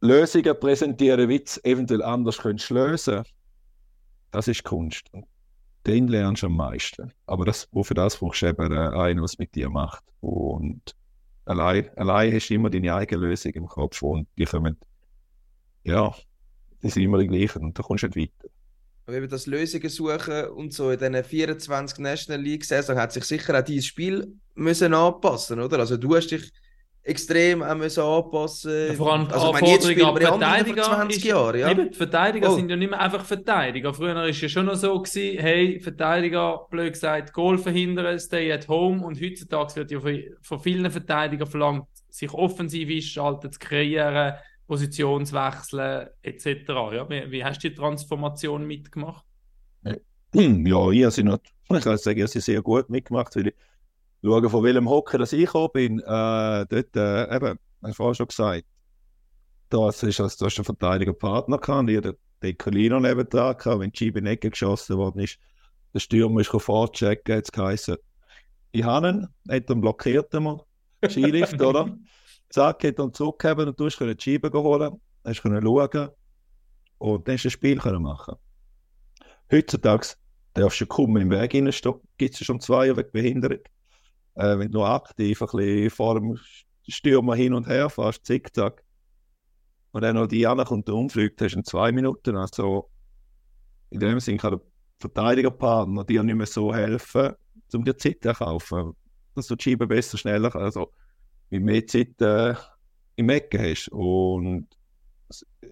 Lösungen 0.00 0.58
präsentieren, 0.58 1.28
wie 1.28 1.40
du 1.40 1.64
eventuell 1.64 2.02
anders 2.02 2.38
könntest 2.38 2.70
lösen 2.70 3.22
das 4.30 4.48
ist 4.48 4.64
Kunst. 4.64 5.06
Und 5.12 5.26
den 5.86 6.08
lernst 6.08 6.42
du 6.42 6.46
am 6.46 6.56
meisten. 6.56 7.12
Aber 7.26 7.44
das, 7.44 7.68
für 7.82 7.94
das 7.94 8.16
brauchst 8.16 8.42
du 8.42 8.46
eben 8.46 8.72
einen, 8.72 9.22
was 9.22 9.38
mit 9.38 9.54
dir 9.54 9.68
macht. 9.70 10.04
Und 10.20 10.94
allein, 11.44 11.90
allein 11.96 12.34
hast 12.34 12.48
du 12.48 12.54
immer 12.54 12.70
deine 12.70 12.94
eigene 12.94 13.26
Lösung 13.26 13.52
im 13.52 13.66
Kopf 13.66 14.02
und 14.02 14.28
die 14.36 14.44
kommen, 14.44 14.76
ja, 15.84 16.14
die 16.82 16.90
sind 16.90 17.02
immer 17.02 17.18
die 17.18 17.28
gleichen 17.28 17.64
und 17.64 17.78
da 17.78 17.82
kommst 17.82 18.04
du 18.04 18.08
nicht 18.08 18.16
weiter. 18.16 18.52
Aber 19.06 19.16
eben 19.16 19.28
das 19.28 19.46
Lösungen 19.46 19.88
suchen 19.88 20.44
und 20.50 20.72
so 20.72 20.90
in 20.90 20.98
diesen 20.98 21.24
24 21.24 21.98
National 21.98 22.40
League 22.40 22.64
Saison 22.64 22.96
hat 22.96 23.12
sich 23.12 23.24
sicher 23.24 23.58
auch 23.58 23.64
dieses 23.64 23.86
Spiel 23.86 24.34
müssen 24.54 24.94
anpassen, 24.94 25.58
oder? 25.60 25.78
Also 25.80 25.96
du 25.96 26.14
hast 26.14 26.28
dich 26.28 26.50
extrem 27.10 27.62
auch 27.62 27.74
müssen 27.74 28.02
anpassen. 28.02 28.86
Ja, 28.88 28.94
vor 28.94 29.12
allem 29.12 29.28
die 29.28 29.34
also, 29.34 29.46
ich 29.48 29.52
meine, 29.60 29.66
Anforderungen 29.74 29.92
spielen 29.92 30.06
an 30.06 30.40
Verteidiger. 30.40 30.84
vor 30.84 30.94
20 30.94 31.16
ist- 31.18 31.24
Jahren, 31.24 31.58
ja. 31.60 31.70
Eben, 31.70 31.90
die 31.90 31.96
Verteidiger 31.96 32.50
Oh. 32.50 32.54
sind 32.56 32.70
ja 32.70 32.76
nicht 32.76 32.90
mehr 32.90 33.00
einfach 33.00 33.24
Verteidiger. 33.24 33.92
Früher 33.92 34.14
war 34.14 34.24
es 34.26 34.40
ja 34.40 34.48
schon 34.48 34.66
noch 34.66 34.74
so, 34.76 35.00
gewesen, 35.02 35.38
hey, 35.40 35.80
Verteidiger, 35.80 36.66
blöd 36.70 36.92
gesagt, 36.94 37.32
Goal 37.32 37.58
verhindern, 37.58 38.18
stay 38.18 38.52
at 38.52 38.68
home. 38.68 39.04
Und 39.04 39.20
heutzutage 39.20 39.76
wird 39.76 39.90
ja 39.90 40.00
von, 40.40 40.60
vielen 40.60 40.90
Verteidigern 40.90 41.46
verlangt, 41.48 41.86
sich 42.08 42.32
offensiv 42.32 42.88
einschalten, 42.88 43.52
zu 43.52 43.58
kreieren, 43.58 44.34
Positionswechseln 44.66 46.08
etc. 46.22 46.46
Ja, 46.68 47.08
wie, 47.10 47.30
wie 47.30 47.44
hast 47.44 47.62
du 47.62 47.68
die 47.68 47.74
Transformation 47.74 48.66
mitgemacht? 48.66 49.24
Ja, 49.84 49.94
ich 50.92 51.02
habe 51.04 51.10
sie 51.10 51.24
ich 51.72 51.84
kann 51.84 51.98
sagen, 51.98 52.18
ich 52.18 52.22
habe 52.22 52.28
sie 52.30 52.40
sehr 52.40 52.62
gut 52.62 52.88
mitgemacht, 52.88 53.34
weil 53.36 53.48
ich 53.48 53.54
schaue, 54.22 54.50
von 54.50 54.64
welchem 54.64 54.88
Hockey 54.88 55.18
dass 55.18 55.32
ich 55.32 55.46
gekommen 55.46 55.70
bin. 55.72 55.98
Äh, 56.00 56.66
dort, 56.68 56.96
äh, 56.96 57.36
eben, 57.36 57.58
hast 57.82 57.90
du 57.90 57.92
vorhin 57.94 58.14
schon 58.14 58.26
gesagt, 58.28 58.64
das 59.68 60.02
ist, 60.02 60.20
also, 60.20 60.36
du 60.38 60.46
hast 60.46 60.58
einen 60.58 60.64
Verteidiger-Partner 60.64 61.58
gehabt, 61.58 61.80
und 61.80 61.88
ich 61.88 61.96
hatte 61.96 62.18
den 62.42 62.58
Colino 62.58 62.98
neben 62.98 63.28
dran 63.28 63.56
gehabt, 63.56 63.80
wenn 63.80 63.92
die 63.92 63.98
Scheibe 63.98 64.18
in 64.18 64.24
die 64.24 64.32
Ecke 64.32 64.50
geschossen 64.50 64.96
worden 64.96 65.20
ist. 65.20 65.38
Der 65.94 66.00
Stürmer 66.00 66.40
ist 66.40 66.48
vorchecken, 66.50 67.36
jetzt 67.36 67.52
geheißen, 67.52 67.96
ich 68.72 68.84
habe 68.84 69.08
ihn, 69.08 69.28
hat 69.48 69.68
dann 69.68 69.80
blockiert 69.80 70.34
einmal, 70.34 70.60
Skilift, 71.08 71.60
oder? 71.62 71.96
Zack, 72.50 72.84
hat 72.84 72.98
dann 72.98 73.12
zurückgegeben 73.12 73.68
und 73.68 73.78
du 73.78 73.86
hast 73.86 73.98
können 73.98 74.16
die 74.16 74.22
Scheibe 74.22 74.50
holen, 74.52 75.00
hast 75.24 75.42
können 75.42 75.62
schauen 75.62 76.08
und 76.98 77.26
dann 77.28 77.34
hast 77.34 77.44
du 77.44 77.48
ein 77.48 77.50
Spiel 77.50 77.78
können 77.78 78.02
machen. 78.02 78.36
Heutzutage 79.50 80.08
darfst 80.54 80.80
du 80.80 80.86
kaum 80.86 81.16
im 81.16 81.30
Weg 81.30 81.54
reinstehen, 81.54 81.94
gibt 82.18 82.34
es 82.34 82.44
schon 82.44 82.60
zwei 82.60 82.96
wegen 82.96 83.10
Behinderung. 83.12 83.60
Äh, 84.40 84.58
wenn 84.58 84.70
du 84.72 84.82
aktiv 84.82 85.42
ein 85.42 85.48
bisschen 85.52 85.90
vor 85.90 86.14
dem 86.14 86.38
Stürmer 86.88 87.34
hin 87.34 87.52
und 87.52 87.66
her 87.66 87.90
fährst, 87.90 88.24
zickzack, 88.24 88.82
und 89.92 90.02
dann 90.02 90.16
noch 90.16 90.28
die 90.28 90.46
ankommt 90.46 90.88
und 90.88 90.94
umfliegt, 90.94 91.42
hast 91.42 91.52
du 91.52 91.58
in 91.58 91.64
zwei 91.64 91.92
Minuten. 91.92 92.36
Also 92.36 92.90
in 93.90 94.00
dem 94.00 94.20
Sinne 94.20 94.38
kann 94.38 94.52
der 94.52 94.60
Verteidigerpartner 94.98 96.04
dir 96.04 96.22
nicht 96.22 96.36
mehr 96.36 96.46
so 96.46 96.74
helfen, 96.74 97.32
um 97.74 97.84
dir 97.84 97.96
Zeit 97.96 98.18
zu 98.22 98.32
kaufen. 98.32 98.92
Dass 99.34 99.48
du 99.48 99.56
die 99.56 99.62
Scheibe 99.62 99.86
besser, 99.86 100.16
schneller, 100.16 100.54
also 100.54 100.92
mit 101.50 101.62
mehr 101.62 101.86
Zeit 101.86 102.20
äh, 102.20 102.54
im 103.16 103.28
Ecken 103.28 103.60
hast. 103.60 103.88
Und 103.88 104.68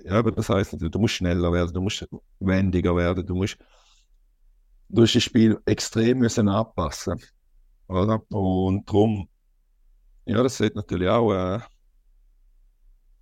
ja, 0.04 0.12
aber 0.12 0.32
das 0.32 0.48
heisst, 0.48 0.76
du 0.78 0.98
musst 0.98 1.14
schneller 1.14 1.52
werden, 1.52 1.72
du 1.72 1.80
musst 1.80 2.06
wendiger 2.40 2.94
werden, 2.96 3.24
du 3.24 3.34
musst 3.34 3.56
du 4.88 5.00
musst 5.00 5.14
das 5.14 5.22
Spiel 5.22 5.58
extrem 5.64 6.18
müssen 6.18 6.48
anpassen. 6.48 7.20
Oder? 7.88 8.22
Und 8.30 8.88
darum, 8.88 9.28
ja, 10.26 10.42
das 10.42 10.60
hat 10.60 10.74
natürlich 10.76 11.08
auch 11.08 11.32
äh, 11.32 11.60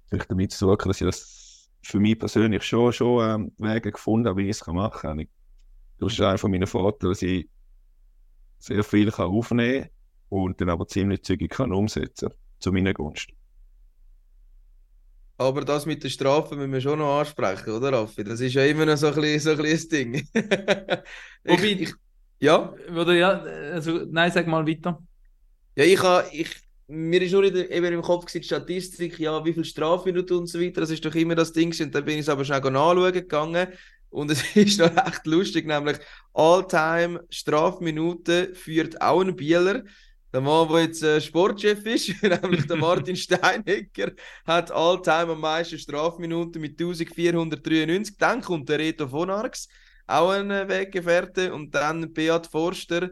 vielleicht 0.09 0.31
damit 0.31 0.53
zu 0.53 0.67
tun, 0.77 0.89
dass 0.89 1.01
ich 1.01 1.07
das 1.07 1.71
für 1.83 2.01
mich 2.01 2.19
persönlich 2.19 2.63
schon, 2.65 2.93
schon 2.93 3.25
ähm, 3.43 3.53
Wege 3.59 3.93
gefunden 3.93 4.29
habe, 4.29 4.39
wie 4.43 4.45
ich 4.51 4.61
es 4.61 4.67
machen 4.67 5.01
kann. 5.01 5.19
Ich, 5.21 5.29
das 5.99 6.15
ist 6.15 6.21
einer 6.21 6.39
von 6.39 6.51
meinen 6.51 6.67
Vorteilen, 6.67 7.13
dass 7.13 7.23
ich 7.23 7.49
sehr 8.59 8.85
viel 8.85 9.11
kann 9.11 9.27
aufnehmen 9.31 9.85
kann 9.85 9.91
und 10.29 10.61
dann 10.61 10.69
aber 10.71 10.87
ziemlich 10.87 11.23
zügig 11.23 11.51
kann 11.53 11.73
umsetzen 11.73 12.31
zu 12.59 12.73
meiner 12.73 12.93
Gunst. 12.95 13.29
Aber 15.39 15.65
das 15.65 15.85
mit 15.87 16.03
den 16.03 16.11
Strafen 16.11 16.57
müssen 16.59 16.73
wir 16.73 16.81
schon 16.81 16.99
noch 16.99 17.19
ansprechen, 17.21 17.71
oder 17.75 17.93
Raffi? 17.93 18.25
Das 18.25 18.41
ist 18.41 18.55
ja 18.55 18.65
immer 18.65 18.87
noch 18.87 18.97
so 18.97 19.09
ein 19.09 19.15
bisschen, 19.15 19.41
so 19.41 19.51
ein 19.51 19.57
bisschen 19.59 19.79
das 19.79 19.89
Ding. 19.89 20.29
Wobei- 21.47 21.73
ich, 21.73 21.81
ich, 21.81 21.95
ja, 22.41 22.75
Oder 22.91 23.15
ja, 23.15 23.31
also, 23.73 24.01
nein, 24.11 24.31
sag 24.33 24.47
mal 24.47 24.67
weiter. 24.67 25.03
ja, 25.77 25.85
ich 25.85 26.03
habe, 26.03 26.29
ich, 26.33 26.51
mir 26.89 27.21
ist 27.23 27.33
nur 27.33 27.51
der, 27.51 27.71
eben 27.71 27.87
im 27.93 28.03
Kopf 28.03 28.27
gewesen, 28.27 28.43
die 28.43 28.47
Statistik, 28.47 29.19
ja, 29.19 29.45
wie 29.45 29.53
viel 29.53 29.65
Strafminuten 29.65 30.39
und 30.39 30.47
so 30.47 30.61
weiter, 30.61 30.81
das 30.81 30.91
ist 30.91 31.05
doch 31.05 31.15
immer 31.15 31.35
das 31.35 31.53
Ding 31.53 31.75
und 31.81 31.95
dann 31.95 32.05
bin 32.05 32.15
ich 32.15 32.21
es 32.21 32.29
aber 32.29 32.45
schnell 32.45 32.61
nachschauen 32.61 33.13
gegangen 33.13 33.69
und 34.11 34.31
es 34.31 34.43
ist 34.57 34.79
noch 34.79 34.97
echt 35.07 35.27
lustig, 35.27 35.67
nämlich 35.67 35.99
All-Time 36.33 37.25
Strafminuten 37.31 38.55
führt 38.55 39.01
auch 39.01 39.21
ein 39.21 39.37
Bieler. 39.37 39.83
Der 40.33 40.41
Mann, 40.41 40.69
der 40.69 40.83
jetzt 40.83 41.03
äh, 41.03 41.21
Sportchef 41.21 41.85
ist, 41.87 42.23
nämlich 42.23 42.67
der 42.67 42.77
Martin 42.77 43.17
Steinecker, 43.17 44.13
hat 44.47 44.71
All-Time 44.71 45.33
am 45.33 45.41
meisten 45.41 45.79
Strafminuten 45.79 46.61
mit 46.61 46.73
1493. 46.73 48.17
Dann 48.19 48.43
kommt 48.43 48.69
der 48.69 48.79
Reto 48.79 49.09
von 49.09 49.31
Arx, 49.31 49.69
auch 50.07 50.31
ein 50.31 50.51
äh, 50.51 50.67
Weggefährte, 50.69 51.53
und 51.53 51.75
dann 51.75 52.11
Beat 52.13 52.47
Forster 52.47 53.11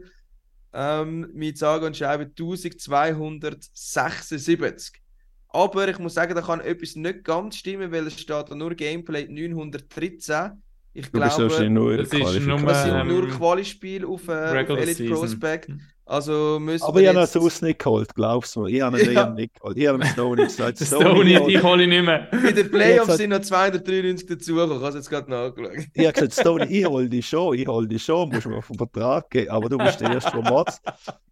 ähm, 0.73 1.29
mit 1.33 1.59
sage 1.59 1.87
und 1.87 1.97
schreibe 1.97 2.25
1276. 2.25 5.01
Aber 5.49 5.89
ich 5.89 5.99
muss 5.99 6.15
sagen, 6.15 6.35
da 6.35 6.43
kann 6.43 6.61
etwas 6.61 6.97
nicht 6.97 7.23
ganz 7.23 7.57
stimmen, 7.57 7.93
weil 7.93 8.09
es 8.09 8.21
steht 8.21 8.51
da 8.51 8.55
nur 8.55 8.75
Gameplay 8.75 9.29
913. 9.29 10.63
Ich 10.93 11.07
Du 11.07 11.13
glaube, 11.19 11.43
wahrscheinlich 11.43 11.71
nur 11.71 11.97
das 11.97 12.13
ist 12.13 12.41
nur, 12.41 12.61
das 12.61 12.85
sind 12.85 12.95
ähm, 12.95 13.09
nur 13.09 13.27
Quali-Spiele 13.29 14.07
auf, 14.07 14.29
äh, 14.29 14.67
auf 14.69 14.79
Elite 14.79 14.95
Season. 14.95 15.17
Prospect. 15.17 15.71
Also 16.07 16.59
müssen 16.61 16.85
Aber 16.85 16.97
wir 16.97 17.03
ich 17.03 17.09
habe 17.09 17.19
ihn 17.19 17.23
jetzt... 17.23 17.33
sonst 17.33 17.63
nicht 17.63 17.79
geholt, 17.79 18.15
glaubst 18.15 18.55
du 18.55 18.61
mir. 18.61 18.69
Ich 18.69 18.83
habe 18.83 19.01
ihn 19.01 19.13
Ja. 19.13 19.31
nicht 19.31 19.55
geholt. 19.55 19.77
Ich 19.79 19.87
habe 19.87 19.99
ihn 20.05 20.07
Stoney 20.11 20.45
gesagt. 20.45 20.79
Der 20.81 20.85
Stoney, 20.85 21.47
die 21.47 21.59
hole 21.63 21.83
ich 21.85 21.89
nicht 21.89 22.05
mehr. 22.05 22.31
In 22.33 22.55
den 22.55 22.71
Playoffs 22.71 23.17
sind 23.17 23.31
noch 23.31 23.41
293 23.41 24.27
dazugekommen. 24.29 24.77
Ich 24.77 24.83
habe 24.83 24.89
es 24.91 24.95
jetzt 24.97 25.09
gerade 25.11 25.31
nachgeschaut. 25.31 25.87
Ich 25.95 26.05
habe 26.07 26.13
gesagt, 26.13 26.33
Stoney, 26.35 26.65
ich 26.67 26.85
hol 26.87 27.09
dich 27.09 27.27
schon, 27.27 27.59
ich 27.59 27.67
hol 27.67 27.89
dich 27.89 28.03
schon, 28.05 28.29
musst 28.29 28.47
mir 28.47 28.57
auf 28.59 28.67
den 28.67 28.77
Vertrag 28.77 29.31
geben. 29.31 29.51
Aber 29.51 29.69
du 29.71 29.79
bist 29.79 30.01
der 30.01 30.11
erste, 30.13 30.31
der 30.43 30.51
Watts. 30.51 30.81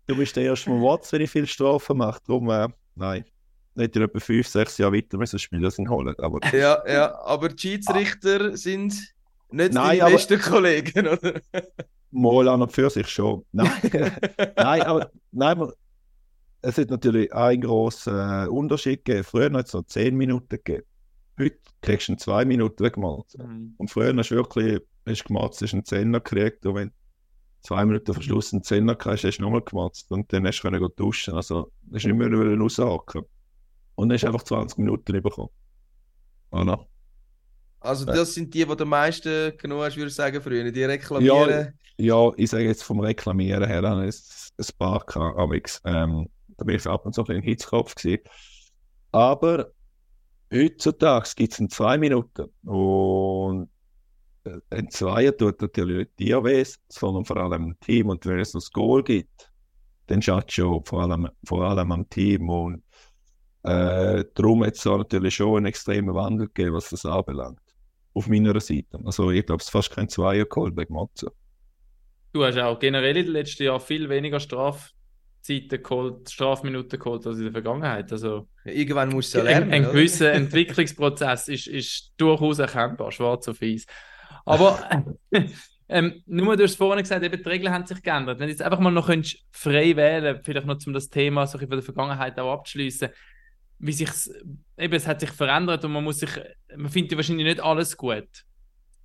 Du 0.06 0.16
bist 0.16 0.34
der 0.36 0.44
erste, 0.44 0.70
der 0.70 0.80
Watts, 0.80 1.12
wenn 1.12 1.20
ich 1.20 1.30
viel 1.30 1.46
Strafen 1.46 1.98
mache. 1.98 2.20
Darum, 2.26 2.48
äh, 2.50 2.68
nein. 2.94 3.24
Nicht 3.74 3.96
in 3.96 4.02
etwa 4.02 4.20
fünf, 4.20 4.46
sechs 4.48 4.76
Jahre 4.78 4.94
weiter 4.94 5.16
müssen 5.18 5.38
Spieler 5.38 5.70
sind 5.70 5.88
holen. 5.90 6.14
Aber 6.18 6.40
Ja, 6.54 6.82
ja, 6.86 7.14
aber 7.24 7.48
die 7.50 7.58
Schiedsrichter 7.58 8.54
sind 8.56 8.92
nicht 9.50 9.72
Nein, 9.74 9.74
deine 9.74 10.02
aber- 10.04 10.12
besten 10.12 10.40
Kollegen, 10.40 11.08
oder? 11.08 11.40
Mal 12.12 12.48
an 12.48 12.62
und 12.62 12.72
für 12.72 12.90
sich 12.90 13.08
schon. 13.08 13.44
Nein, 13.52 13.70
nein, 14.56 14.82
aber, 14.82 15.10
nein, 15.32 15.72
es 16.62 16.78
hat 16.78 16.90
natürlich 16.90 17.32
einen 17.34 17.62
grossen 17.62 18.14
äh, 18.14 18.46
Unterschied 18.46 19.04
gegeben. 19.04 19.24
Früher 19.24 19.52
hat 19.52 19.66
es 19.66 19.72
noch 19.72 19.84
zehn 19.86 20.16
Minuten 20.16 20.48
gegeben. 20.48 20.84
Heute 21.38 21.58
kriegst 21.80 22.08
du 22.08 22.12
in 22.12 22.18
zwei 22.18 22.44
Minuten 22.44 22.84
weggemalt. 22.84 23.34
Und 23.78 23.90
früher 23.90 24.14
hast 24.16 24.30
du 24.30 24.36
wirklich 24.36 24.80
hast 25.06 25.24
gemacht, 25.24 25.60
hast 25.60 25.72
einen 25.72 25.84
Zehner 25.84 26.20
gekriegt 26.20 26.64
und 26.66 26.74
wenn 26.76 26.88
du 26.88 26.94
zwei 27.62 27.84
Minuten 27.84 28.14
vor 28.14 28.22
Schluss 28.22 28.52
einen 28.52 28.62
Zehner 28.62 28.94
kriegst, 28.94 29.24
hast 29.24 29.38
du 29.38 29.42
nochmal 29.42 29.62
gemacht 29.62 30.04
und 30.10 30.32
dann 30.32 30.46
hast 30.46 30.60
du 30.60 30.70
können 30.70 30.88
duschen. 30.96 31.34
Also, 31.34 31.72
hast 31.92 32.04
du 32.04 32.08
nicht 32.08 32.18
mehr 32.18 32.58
raushaken. 32.58 33.22
Und 33.94 34.08
dann 34.08 34.14
hast 34.14 34.22
du 34.22 34.26
einfach 34.28 34.42
20 34.42 34.78
Minuten 34.78 35.22
bekommen. 35.22 35.50
Voilà. 36.50 36.86
Also 37.82 38.06
Ja. 38.06 38.14
das 38.14 38.34
sind 38.34 38.52
die, 38.54 38.64
die 38.64 38.80
am 38.80 38.88
meisten 38.88 39.56
genommen 39.56 39.82
hast, 39.82 39.96
würde 39.96 40.08
ich 40.08 40.14
sagen, 40.14 40.40
früher. 40.40 40.70
Die 40.70 40.84
reklamieren. 40.84 41.78
Ja, 41.98 42.30
ich 42.36 42.50
sage 42.50 42.64
jetzt 42.64 42.82
vom 42.84 43.00
Reklamieren 43.00 43.66
her, 43.66 43.82
dann 43.82 44.04
ist 44.04 44.52
ein 44.58 44.66
paar 44.78 45.04
amigs. 45.36 45.80
Ähm, 45.84 46.28
da 46.56 46.64
bin 46.64 46.76
ich 46.76 46.86
ab 46.86 47.04
und 47.06 47.14
zu 47.14 47.24
ein 47.26 47.42
Hitzkopf 47.42 47.94
gewesen. 47.94 48.22
Aber 49.12 49.72
heutzutage 50.52 51.30
gibt 51.36 51.52
es 51.52 51.58
in 51.58 51.68
zwei 51.68 51.98
Minuten 51.98 52.46
und 52.64 53.68
äh, 54.44 54.58
ein 54.70 54.90
Zweier 54.90 55.36
tut 55.36 55.60
natürlich 55.60 55.96
nicht 55.98 56.18
dir 56.18 56.44
weh, 56.44 56.64
sondern 56.88 57.24
vor 57.24 57.36
allem 57.36 57.62
dem 57.68 57.80
Team. 57.80 58.08
Und 58.08 58.24
wenn 58.26 58.38
es 58.38 58.52
das 58.52 58.70
Goal 58.70 59.02
gibt, 59.02 59.50
dann 60.06 60.22
schaut 60.22 60.50
schon 60.52 60.84
vor 60.84 61.02
allem, 61.02 61.28
vor 61.44 61.62
allem 61.62 61.92
am 61.92 62.08
Team. 62.08 62.48
Und 62.48 62.82
äh, 63.62 64.24
darum 64.34 64.64
hat 64.64 64.76
es 64.76 64.84
natürlich 64.84 65.34
schon 65.34 65.58
einen 65.58 65.66
extremen 65.66 66.14
Wandel 66.14 66.46
gegeben, 66.48 66.74
was 66.74 66.90
das 66.90 67.06
anbelangt. 67.06 67.58
Auf 68.14 68.28
meiner 68.28 68.58
Seite. 68.60 68.98
Also 69.04 69.30
ich 69.30 69.46
glaube, 69.46 69.60
es 69.60 69.66
ist 69.66 69.70
fast 69.70 69.90
kein 69.90 70.08
Zweier 70.08 70.44
geholt 70.44 70.76
wegen 70.76 70.94
Matze. 70.94 71.32
Du 72.32 72.44
hast 72.44 72.58
auch 72.58 72.78
generell 72.78 73.16
in 73.16 73.26
den 73.26 73.32
letzten 73.32 73.64
Jahren 73.64 73.80
viel 73.80 74.08
weniger 74.08 74.40
Strafzeiten 74.40 75.82
geholt, 75.82 76.30
Strafminuten 76.30 76.98
geholt 76.98 77.26
als 77.26 77.38
in 77.38 77.44
der 77.44 77.52
Vergangenheit. 77.52 78.10
Also 78.12 78.48
Irgendwann 78.64 79.10
musst 79.10 79.34
du 79.34 79.38
ja 79.38 79.44
ein, 79.44 79.50
lernen. 79.50 79.72
ein 79.72 79.84
oder? 79.84 79.92
gewisser 79.92 80.32
Entwicklungsprozess 80.32 81.48
ist, 81.48 81.66
ist 81.66 82.12
durchaus 82.16 82.58
erkennbar, 82.58 83.12
schwarz 83.12 83.48
auf 83.48 83.60
weiß. 83.60 83.86
Aber 84.44 84.78
ähm, 85.88 86.22
nur 86.26 86.56
du 86.56 86.64
hast 86.64 86.76
vorhin 86.76 87.02
gesagt, 87.02 87.22
eben, 87.24 87.42
die 87.42 87.48
Regeln 87.48 87.72
haben 87.72 87.86
sich 87.86 88.02
geändert. 88.02 88.38
Wenn 88.38 88.46
du 88.46 88.52
jetzt 88.52 88.62
einfach 88.62 88.80
mal 88.80 88.90
noch 88.90 89.06
könntest 89.06 89.38
frei 89.50 89.94
wählen, 89.96 90.40
vielleicht 90.42 90.66
noch 90.66 90.78
um 90.86 90.92
das 90.92 91.10
Thema 91.10 91.46
so 91.46 91.58
ein 91.58 91.60
bisschen 91.60 91.68
von 91.68 91.78
der 91.78 91.84
Vergangenheit 91.84 92.38
auch 92.38 92.52
abzuschließen, 92.52 93.08
wie 93.82 93.92
sich's, 93.92 94.30
eben, 94.78 94.94
es 94.94 95.08
hat 95.08 95.20
sich 95.20 95.32
verändert 95.32 95.84
und 95.84 95.92
man 95.92 96.04
muss 96.04 96.20
sich, 96.20 96.30
man 96.76 96.90
findet 96.90 97.12
ja 97.12 97.18
wahrscheinlich 97.18 97.46
nicht 97.46 97.60
alles 97.62 97.96
gut. 97.98 98.28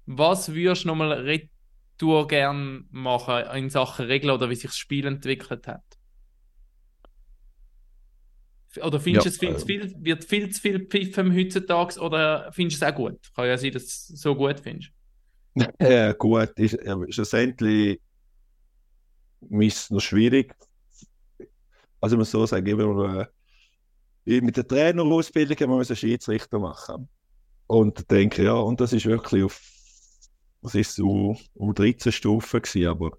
Was 0.07 0.53
würdest 0.53 0.85
du 0.85 0.89
nochmal 0.89 1.13
retour 1.13 2.27
gern 2.27 2.87
machen 2.91 3.45
in 3.55 3.69
Sachen 3.71 4.07
Regeln 4.07 4.31
oder 4.33 4.49
wie 4.49 4.55
sich 4.55 4.71
das 4.71 4.77
Spiel 4.77 5.07
entwickelt 5.07 5.67
hat? 5.67 5.83
Oder 8.83 8.99
findest 8.99 9.25
du 9.25 9.29
Ja, 9.29 9.29
es 9.29 9.37
viel 9.37 9.55
äh, 9.55 9.57
zu 9.57 9.65
viel, 9.65 9.95
wird 9.99 10.23
viel 10.25 10.49
zu 10.51 10.61
viel 10.61 10.85
pfiffen 10.85 11.33
heutzutage 11.35 11.99
oder 11.99 12.51
findest 12.53 12.81
du 12.81 12.85
es 12.85 12.91
auch 12.91 12.95
gut? 12.95 13.19
Kann 13.35 13.47
ja 13.47 13.57
sein, 13.57 13.71
dass 13.71 13.83
du 13.83 14.13
es 14.13 14.21
so 14.21 14.35
gut 14.35 14.59
findest. 14.59 14.91
Ja, 15.81 16.13
gut, 16.13 16.51
ist, 16.59 16.77
ja, 16.83 16.95
schlussendlich 17.09 17.99
ist 19.49 19.77
es 19.77 19.89
noch 19.89 19.99
schwierig. 20.01 20.55
Also 22.01 22.15
ich 22.15 22.19
muss 22.19 22.31
so 22.31 22.45
sagen, 22.45 22.65
immer, 22.67 23.21
äh, 23.21 23.25
mit 24.27 24.57
der 24.57 24.67
Trainerausbildung 24.67 25.57
haben 25.57 25.69
wir 25.71 25.77
einen 25.77 25.95
Schiedsrichter 25.95 26.59
machen. 26.59 27.09
Und 27.67 28.09
denke, 28.11 28.43
ja, 28.43 28.53
und 28.53 28.79
das 28.81 28.93
ist 28.93 29.05
wirklich 29.05 29.43
auf, 29.43 29.59
was 30.61 30.75
ist 30.75 30.95
so, 30.95 31.37
um 31.53 31.73
13 31.73 32.11
Stufen 32.11 32.61
gewesen, 32.61 32.87
aber 32.87 33.11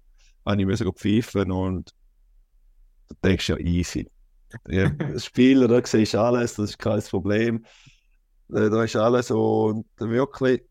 habe 0.45 0.61
ich 0.61 0.67
müssen 0.67 0.91
pfeifen 0.93 1.51
und 1.51 1.93
da 3.09 3.15
denkst 3.29 3.47
du 3.47 3.53
ja 3.53 3.59
easy. 3.59 4.09
Ja, 4.67 4.91
Spieler, 5.19 5.67
da 5.67 5.85
siehst 5.85 6.13
du 6.13 6.21
alles, 6.21 6.55
das 6.55 6.71
ist 6.71 6.79
kein 6.79 7.01
Problem. 7.01 7.65
Äh, 8.53 8.69
Da 8.69 8.83
ist 8.83 8.95
alles 8.95 9.31
und 9.31 9.85
wirklich 9.99 10.63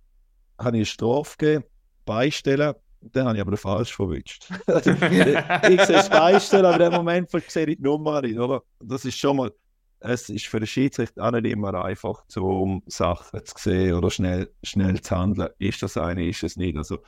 habe 0.59 0.77
ich 0.77 0.81
eine 0.81 0.87
Strafe 0.87 1.37
gegeben, 1.39 1.65
beistellen, 2.05 2.75
dann 3.01 3.27
habe 3.27 3.37
ich 3.37 3.41
aber 3.43 3.53
den 3.53 3.59
falsch 3.59 3.95
verwünscht. 3.95 4.49
Also, 4.67 4.91
ich 4.91 5.83
sehe 5.85 5.97
das 5.97 6.11
Beistellen, 6.11 6.67
aber 6.67 6.85
in 6.85 6.91
dem 6.91 6.95
Moment 6.95 7.31
sehe 7.31 7.67
ich 7.67 7.77
die 7.77 7.83
Nummer 7.83 8.21
nicht, 8.23 8.39
oder? 8.39 8.63
Das 8.81 9.05
ist 9.05 9.17
schon 9.19 9.37
mal, 9.37 9.53
es 10.01 10.29
ist 10.29 10.47
für 10.47 10.61
den 10.61 10.67
Schiedsrichter 10.67 11.27
auch 11.27 11.33
nicht 11.33 11.47
immer 11.47 11.75
einfach, 11.75 12.25
um 12.37 12.83
Sachen 12.87 13.45
zu 13.45 13.55
sehen 13.59 13.95
oder 13.95 14.11
schnell, 14.11 14.53
schnell 14.63 15.01
zu 15.01 15.17
handeln. 15.17 15.51
Ist 15.59 15.83
das 15.83 15.97
eine, 15.97 16.27
ist 16.29 16.43
es 16.43 16.57
nicht? 16.57 16.77
Also, 16.77 16.99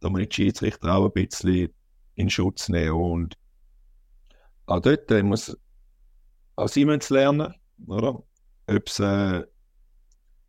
da 0.00 0.10
muss 0.10 0.22
ich 0.22 0.28
die 0.30 0.34
Schiedsrichter 0.36 0.94
auch 0.94 1.06
ein 1.06 1.12
bisschen 1.12 1.68
in 2.14 2.30
Schutz 2.30 2.68
nehmen 2.68 2.92
und 2.92 3.36
auch 4.66 4.80
dort 4.80 5.10
äh, 5.10 5.22
muss 5.22 5.56
auch 6.56 6.68
sie 6.68 6.84
müssen 6.84 7.00
es 7.00 7.10
lernen, 7.10 7.54
oder? 7.86 8.22
Ob 8.66 8.86
es 8.86 9.00
äh, 9.00 9.44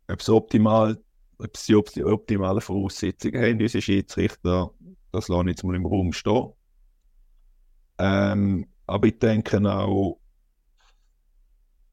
ob's 0.08 0.28
optimal, 0.28 1.02
ob 1.38 1.56
sie 1.56 1.74
op 1.74 1.90
die 1.90 2.04
optimalen 2.04 2.60
Voraussetzungen 2.60 3.42
haben, 3.42 3.60
unsere 3.60 3.82
Schiedsrichter, 3.82 4.72
das 5.10 5.28
lasse 5.28 5.42
ich 5.42 5.48
jetzt 5.48 5.64
mal 5.64 5.74
im 5.74 5.86
Raum 5.86 6.12
stehen. 6.12 6.52
Ähm, 7.98 8.66
aber 8.86 9.06
ich 9.06 9.18
denke 9.18 9.58
auch, 9.70 10.21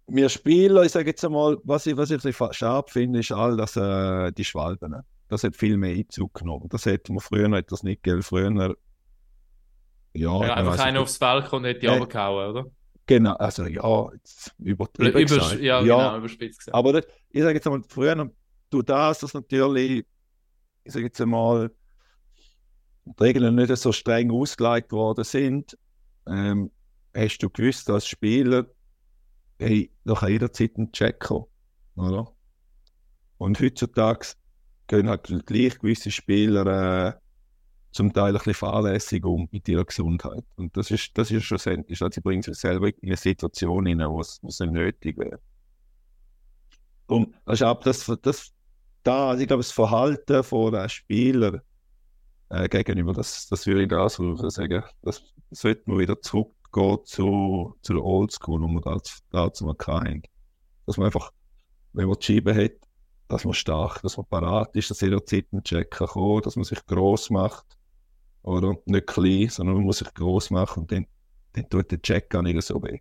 wir 0.10 0.30
Spieler, 0.30 0.84
ich 0.84 0.91
sage 0.91 1.10
jetzt 1.10 1.24
einmal, 1.24 1.57
was 1.64 1.86
ich, 1.86 1.95
was 1.97 2.10
ich 2.12 2.18
ein 2.24 2.32
bisschen 2.32 2.53
scharf 2.53 2.91
finde, 2.91 3.20
ist 3.20 3.32
all 3.32 3.57
das, 3.57 3.76
äh, 3.76 4.32
die 4.32 4.45
Schwalben. 4.45 4.95
Das 5.28 5.43
hat 5.43 5.55
viel 5.55 5.78
mehr 5.78 5.95
Einzug 5.95 6.34
genommen. 6.34 6.68
Das 6.70 6.86
hätte 6.86 7.14
man 7.14 7.22
früher 7.22 7.49
hat 7.51 7.72
das 7.72 7.84
nicht 7.84 8.03
gegeben. 8.03 8.24
Früher, 8.24 8.76
ja, 10.14 10.45
Ja, 10.45 10.53
einfach 10.55 10.80
einer 10.80 11.01
aufs 11.01 11.18
Feld 11.18 11.45
kommt 11.45 11.62
und 11.62 11.66
hätte 11.66 11.82
die 11.82 11.86
Äh, 11.86 11.91
runtergehauen, 11.91 12.49
oder? 12.49 12.66
Genau, 13.05 13.34
also 13.34 13.66
ja, 13.66 14.12
jetzt 14.14 14.53
übertrieben 14.60 15.10
Über, 15.10 15.22
gesagt. 15.22 15.60
ja, 15.62 15.82
genau, 15.82 16.18
überspitzt 16.18 16.60
gesagt. 16.60 16.76
Aber 16.76 16.93
das, 16.93 17.07
ich 17.30 17.41
sage 17.41 17.55
jetzt 17.55 17.66
einmal, 17.68 17.82
früher, 17.88 18.30
du 18.70 18.82
das, 18.82 19.20
dass 19.20 19.34
natürlich, 19.34 20.05
ich 20.84 20.93
sage 20.93 21.05
jetzt 21.05 21.20
einmal, 21.22 21.72
die 23.05 23.24
Regeln 23.24 23.55
nicht 23.55 23.76
so 23.78 23.91
streng 23.91 24.32
ausgelegt 24.32 24.91
worden 24.91 25.24
sind, 25.24 25.78
ähm, 26.28 26.72
hast 27.16 27.39
du 27.39 27.49
gewusst 27.49 27.89
als 27.89 28.07
Spieler, 28.07 28.68
hey, 29.60 29.91
da 30.05 30.16
kann 30.16 30.32
jederzeit 30.32 30.78
ein 30.78 30.91
Check 30.91 31.20
kommen, 31.20 31.45
oder? 31.95 32.34
Und 33.38 33.60
heutzutage 33.60 34.28
gehen 34.88 35.10
halt 35.10 35.24
gleich 35.45 35.80
gewisse 35.80 36.12
Spieler 36.12 37.10
äh, 37.10 37.14
zum 37.91 38.14
Teil 38.14 38.30
ein 38.30 38.34
bisschen 38.34 38.53
fahrlässig 38.53 39.24
um 39.26 39.47
mit 39.51 39.68
ihrer 39.68 39.86
Gesundheit. 39.86 40.43
Und 40.55 40.76
das 40.76 40.91
ist, 40.91 41.18
das 41.18 41.32
ist 41.32 41.43
schlussendlich, 41.43 42.01
also 42.01 42.14
sie 42.14 42.22
bringen 42.22 42.41
sich 42.41 42.55
selber 42.55 42.88
in 42.88 42.95
eine 43.10 43.18
Situation 43.18 43.86
hinein, 43.86 44.10
wo 44.10 44.22
es 44.22 44.41
nicht 44.41 44.60
nötig 44.60 45.18
wäre. 45.18 45.39
Und 47.07 47.36
ist 47.47 47.64
ab, 47.64 47.84
das, 47.84 48.12
das, 48.22 48.53
da, 49.03 49.30
also 49.30 49.41
ich 49.41 49.47
glaube, 49.47 49.64
das 49.64 49.72
Verhalten 49.72 50.43
von 50.43 50.72
den 50.72 50.88
Spielern 50.89 51.62
äh, 52.49 52.70
gegenüber, 52.70 53.14
das, 53.14 53.47
das 53.47 53.66
würde 53.66 53.84
ich 53.84 53.89
da 53.89 54.07
so 54.10 54.36
sagen, 54.49 54.84
das 55.01 55.24
sollte 55.49 55.89
man 55.89 55.99
wieder 55.99 56.22
zurückgehen 56.22 56.59
zu, 56.72 57.76
zu 57.82 57.93
der 57.93 58.03
Oldschool, 58.03 58.61
wo 58.61 58.67
man 58.67 58.82
das 58.84 59.20
dazu 59.32 59.65
mal 59.65 59.76
hatten. 59.80 60.24
Dass 60.86 60.97
man 60.97 61.05
einfach, 61.05 61.32
wenn 61.93 62.07
man 62.07 62.17
die 62.20 62.26
Scheibe 62.26 62.55
hat, 62.55 62.72
dass 63.28 63.45
man 63.45 63.53
stark, 63.53 64.01
dass 64.01 64.17
man 64.17 64.26
parat 64.26 64.76
ist, 64.76 64.89
dass 64.89 65.01
jederzeit 65.01 65.51
ein 65.53 65.63
Check 65.63 65.91
kann 65.91 66.07
kommen, 66.07 66.41
dass 66.41 66.55
man 66.55 66.65
sich 66.65 66.84
gross 66.86 67.30
macht. 67.30 67.65
Oder 68.41 68.76
nicht 68.86 69.07
klein, 69.07 69.49
sondern 69.49 69.76
man 69.76 69.86
muss 69.86 69.99
sich 69.99 70.13
gross 70.13 70.49
machen 70.49 70.82
und 70.82 70.91
dann, 70.91 71.05
dann 71.53 71.70
tut 71.70 71.91
der 71.91 72.01
Check 72.01 72.30
gar 72.30 72.41
nicht 72.41 72.61
so 72.61 72.82
weh. 72.82 72.99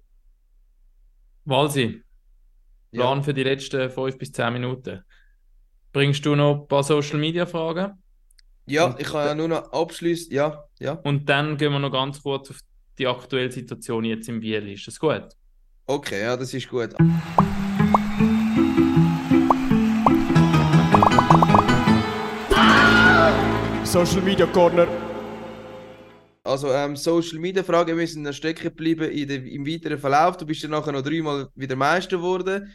Walsi, 1.45 2.03
Plan 2.93 3.23
für 3.23 3.33
die 3.33 3.45
letzten 3.45 3.91
fünf 3.91 4.19
bis 4.19 4.33
zehn 4.33 4.53
Minuten. 4.53 5.03
Bringst 5.93 6.25
du 6.27 6.35
noch 6.35 6.63
ein 6.63 6.69
paar 6.69 6.83
Social 6.83 7.19
Media 7.19 7.47
Fragen? 7.47 8.03
Ja, 8.67 8.95
ich 8.99 9.07
kann 9.07 9.27
ja 9.27 9.35
nur 9.35 9.49
noch 9.49 9.73
abschließen. 9.73 10.33
Ja, 10.33 10.65
ja. 10.79 10.93
Und 10.93 11.27
dann 11.29 11.57
gehen 11.57 11.73
wir 11.73 11.79
noch 11.79 11.91
ganz 11.91 12.23
kurz 12.23 12.51
auf 12.51 12.61
die 12.99 13.07
aktuelle 13.07 13.51
Situation 13.51 14.05
jetzt 14.05 14.29
im 14.29 14.41
Biel. 14.41 14.69
Ist 14.73 14.87
das 14.87 14.99
gut? 14.99 15.29
Okay, 15.87 16.23
ja, 16.23 16.37
das 16.37 16.53
ist 16.53 16.69
gut. 16.69 16.95
Social 23.85 24.23
Media 24.23 24.47
Corner. 24.47 24.87
Also, 26.45 26.71
ähm, 26.73 26.97
Social 26.97 27.39
Media 27.39 27.63
Fragen 27.63 27.97
müssen 27.97 28.23
noch 28.23 28.33
stecken 28.33 28.75
bleiben 28.75 29.11
in 29.11 29.29
der, 29.29 29.45
im 29.45 29.67
weiteren 29.67 29.99
Verlauf. 29.99 30.37
Du 30.37 30.47
bist 30.47 30.63
ja 30.63 30.69
nachher 30.69 30.93
noch 30.93 31.03
dreimal 31.03 31.49
wieder 31.55 31.77
Meister 31.77 32.17
geworden. 32.17 32.75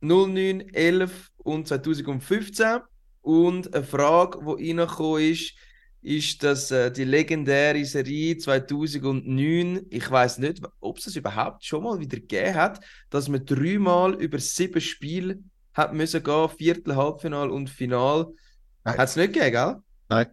09, 0.00 0.60
11 0.72 1.30
und 1.38 1.68
2015. 1.68 2.80
Und 3.22 3.74
eine 3.74 3.84
Frage, 3.84 4.38
die 4.58 4.70
reingekommen 4.70 5.32
ist, 5.32 5.54
ist, 6.02 6.42
dass 6.42 6.70
äh, 6.70 6.90
die 6.90 7.04
legendäre 7.04 7.84
Serie 7.84 8.36
2009, 8.38 9.86
ich 9.90 10.10
weiß 10.10 10.38
nicht, 10.38 10.62
ob 10.80 10.98
es 10.98 11.04
das 11.04 11.16
überhaupt 11.16 11.64
schon 11.64 11.82
mal 11.84 11.98
wieder 12.00 12.16
gegeben 12.18 12.54
hat, 12.54 12.80
dass 13.10 13.28
man 13.28 13.44
dreimal 13.44 14.14
über 14.14 14.38
sieben 14.38 14.80
Spiele 14.80 15.38
hat 15.74 15.92
müssen 15.94 16.22
gehen, 16.22 16.48
Viertel, 16.48 16.96
Halbfinal 16.96 17.50
und 17.50 17.68
Final. 17.70 18.28
Hat 18.84 19.08
es 19.08 19.16
nicht 19.16 19.34
gegeben, 19.34 19.52
gell? 19.52 19.76
Nein. 20.08 20.26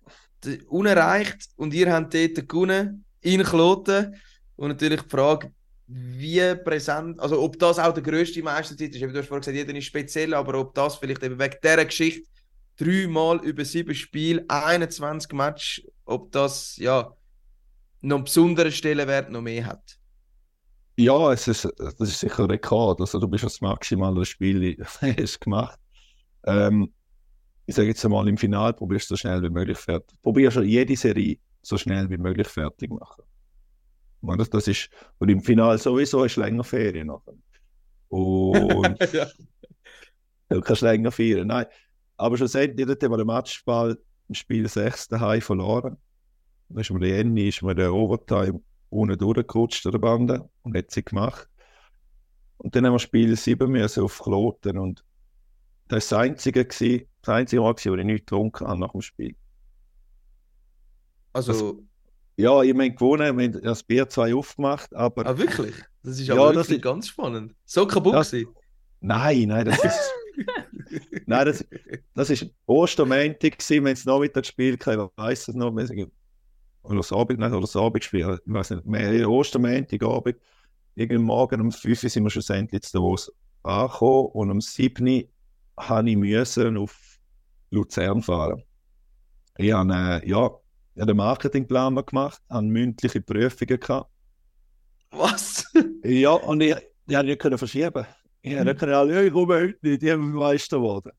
D- 0.43 0.63
Unerreicht 0.67 1.49
und 1.57 1.73
ihr 1.73 1.91
habt 1.91 2.13
dort 2.13 2.47
gewonnen 2.47 3.03
in 3.21 3.43
Kloten. 3.43 4.15
Und 4.55 4.69
natürlich 4.69 5.01
die 5.01 5.09
Frage, 5.09 5.51
wie 5.85 6.55
präsent, 6.55 7.19
also 7.19 7.41
ob 7.41 7.59
das 7.59 7.77
auch 7.79 7.93
der 7.93 8.03
grösste 8.03 8.41
Meisterzeit 8.41 8.95
ist. 8.95 9.01
Du 9.01 9.07
hast 9.07 9.27
vorhin 9.27 9.41
gesagt, 9.41 9.57
jeder 9.57 9.75
ist 9.75 9.85
speziell, 9.85 10.33
aber 10.33 10.59
ob 10.59 10.73
das 10.73 10.95
vielleicht 10.95 11.23
eben 11.23 11.39
wegen 11.39 11.55
dieser 11.63 11.85
Geschichte 11.85 12.27
dreimal 12.77 13.43
über 13.43 13.65
sieben 13.65 13.95
Spiele, 13.95 14.45
21 14.47 15.33
Match, 15.33 15.83
ob 16.05 16.31
das 16.31 16.77
ja 16.77 17.13
noch 18.01 18.17
einen 18.17 18.23
besonderen 18.25 18.71
Stellenwert 18.71 19.29
noch 19.31 19.41
mehr 19.41 19.65
hat. 19.65 19.97
Ja, 20.95 21.31
es 21.31 21.47
ist, 21.47 21.67
das 21.77 21.99
ist 21.99 22.19
sicher 22.19 22.43
ein 22.43 22.51
Rekord. 22.51 22.99
Also 23.01 23.19
du 23.19 23.27
bist 23.27 23.43
das 23.43 23.61
maximale 23.61 24.25
Spiel 24.25 24.77
hast 25.01 25.41
gemacht. 25.41 25.79
Ähm, 26.45 26.91
ich 27.65 27.75
sage 27.75 27.89
jetzt 27.89 28.03
einmal, 28.05 28.27
im 28.27 28.37
Finale 28.37 28.73
probierst 28.73 29.09
du 29.09 29.15
so 29.15 29.17
schnell 29.17 29.43
wie 29.43 29.49
möglich 29.49 29.77
fertig. 29.77 30.17
Probierst 30.21 30.57
du 30.57 30.61
jede 30.61 30.95
Serie 30.95 31.37
so 31.61 31.77
schnell 31.77 32.09
wie 32.09 32.17
möglich 32.17 32.47
fertig 32.47 32.89
machen. 32.89 33.23
Meine, 34.21 34.37
Das, 34.37 34.49
das 34.49 34.67
ist, 34.67 34.89
und 35.19 35.29
im 35.29 35.41
Finale 35.41 35.77
sowieso 35.77 36.23
du 36.23 36.41
länger 36.41 36.63
Ferien 36.63 37.07
nachher. 37.07 37.33
Und 38.09 39.13
ja. 39.13 39.27
du 40.47 40.61
kannst 40.61 40.81
länger 40.81 41.11
feiern. 41.11 41.47
Nein, 41.47 41.65
aber 42.17 42.37
schlussendlich 42.37 42.85
dort 42.87 43.01
haben 43.03 43.11
wir 43.11 43.17
den 43.17 43.27
Matchball 43.27 43.97
im 44.27 44.35
Spiel 44.35 44.67
6 44.67 45.07
daheim 45.09 45.41
verloren. 45.41 45.97
Da 46.69 46.81
ist 46.81 46.91
mir 46.91 46.99
der 46.99 47.17
Jenny, 47.17 47.47
ist 47.49 47.61
mir 47.61 47.75
der 47.75 47.93
Overtime 47.93 48.59
unten 48.89 49.17
durchgerutscht 49.17 49.85
an 49.85 49.91
der 49.93 49.99
Bande 49.99 50.49
und 50.63 50.75
hat 50.77 50.91
sie 50.91 51.03
gemacht. 51.03 51.47
Und 52.57 52.75
dann 52.75 52.85
haben 52.85 52.93
wir 52.93 52.99
Spiel 52.99 53.35
7 53.35 53.69
müssen 53.71 54.03
auf 54.03 54.19
Kloten 54.19 54.77
und 54.77 55.03
das 55.89 56.11
war 56.11 56.19
das 56.19 56.29
einzige, 56.29 56.65
gewesen, 56.65 57.07
das 57.21 57.29
einzige 57.35 57.61
Mal, 57.61 57.73
gewesen, 57.73 57.91
wo 57.91 57.95
ich 57.95 58.05
nichts 58.05 58.25
getrunken 58.25 58.67
habe 58.67 58.79
nach 58.79 58.91
dem 58.91 59.01
Spiel. 59.01 59.35
Also, 61.33 61.81
Ja, 62.35 62.61
ich 62.61 62.73
meine 62.73 62.93
gewonnen, 62.93 63.37
wir 63.37 63.45
haben 63.45 63.61
das 63.63 63.83
Bier 63.83 64.07
zwei 64.09 64.33
aufgemacht, 64.35 64.93
aber 64.95 65.25
ah, 65.25 65.37
wirklich? 65.37 65.75
Das 66.03 66.19
ist 66.19 66.27
Ja, 66.27 66.35
aber 66.35 66.47
das 66.53 66.67
wirklich 66.67 66.77
ist- 66.79 66.83
ganz 66.83 67.07
spannend. 67.07 67.55
So 67.65 67.87
kaputt 67.87 68.13
Das- 68.15 68.31
gewesen. 68.31 68.53
nein, 68.99 69.47
nein, 69.47 69.65
das 69.65 69.83
ist... 69.83 70.11
Nein, 71.27 71.45
das, 71.45 71.65
das 72.13 72.29
ist 72.29 72.47
Ostermäntig 72.65 73.57
gewesen, 73.57 73.83
wenn 73.83 73.93
es 73.93 74.05
Nachmittag 74.05 74.43
gespielt 74.43 74.79
ich 74.79 74.97
weiss 75.17 75.47
es 75.49 75.55
noch, 75.55 75.73
oder 75.73 76.95
das 76.95 77.11
Abend, 77.11 77.39
nein, 77.39 77.51
oder 77.51 77.61
das 77.61 77.75
Abendspiel, 77.75 78.39
ich 78.45 78.53
weiß 78.53 78.69
nicht, 78.71 78.85
mehr 78.85 79.29
Ostermäntig 79.29 80.01
Abend, 80.03 80.37
irgendwann 80.95 81.25
morgen 81.25 81.61
um 81.61 81.71
5 81.73 82.01
Uhr 82.01 82.09
sind 82.09 82.23
wir 82.23 82.29
schlussendlich 82.29 82.81
zu 82.83 82.93
Davos 82.93 83.29
angekommen 83.63 84.29
und 84.33 84.51
um 84.51 84.61
7 84.61 85.05
Uhr 85.05 85.23
habe 85.77 86.09
ich 86.09 86.15
müssen 86.15 86.77
auf 86.77 87.19
Luzern 87.71 88.21
fahren. 88.21 88.63
Ich 89.57 89.73
habe, 89.73 89.91
äh, 89.91 90.29
ja, 90.29 90.49
ich 90.95 91.01
habe 91.01 91.07
den 91.07 91.17
Marketingplan 91.17 91.93
gemacht, 92.05 92.41
habe 92.49 92.67
mündliche 92.67 93.19
Prüfungen 93.19 93.79
gehabt. 93.81 94.09
Was? 95.11 95.65
Ja, 96.03 96.31
und 96.31 96.61
ich, 96.61 96.73
ich 97.07 97.15
habe 97.15 97.27
nicht 97.27 97.41
können 97.41 97.57
verschieben. 97.57 98.05
Ja, 98.43 98.63
dann 98.63 98.77
können 98.77 98.93
alle, 98.93 99.15
ja, 99.15 99.21
ich 99.23 99.33
komme 99.33 99.55
heute 99.55 99.77
nicht, 99.81 100.01
die 100.01 100.11
haben 100.11 100.31
Meister 100.31 100.77
geworden. 100.77 101.11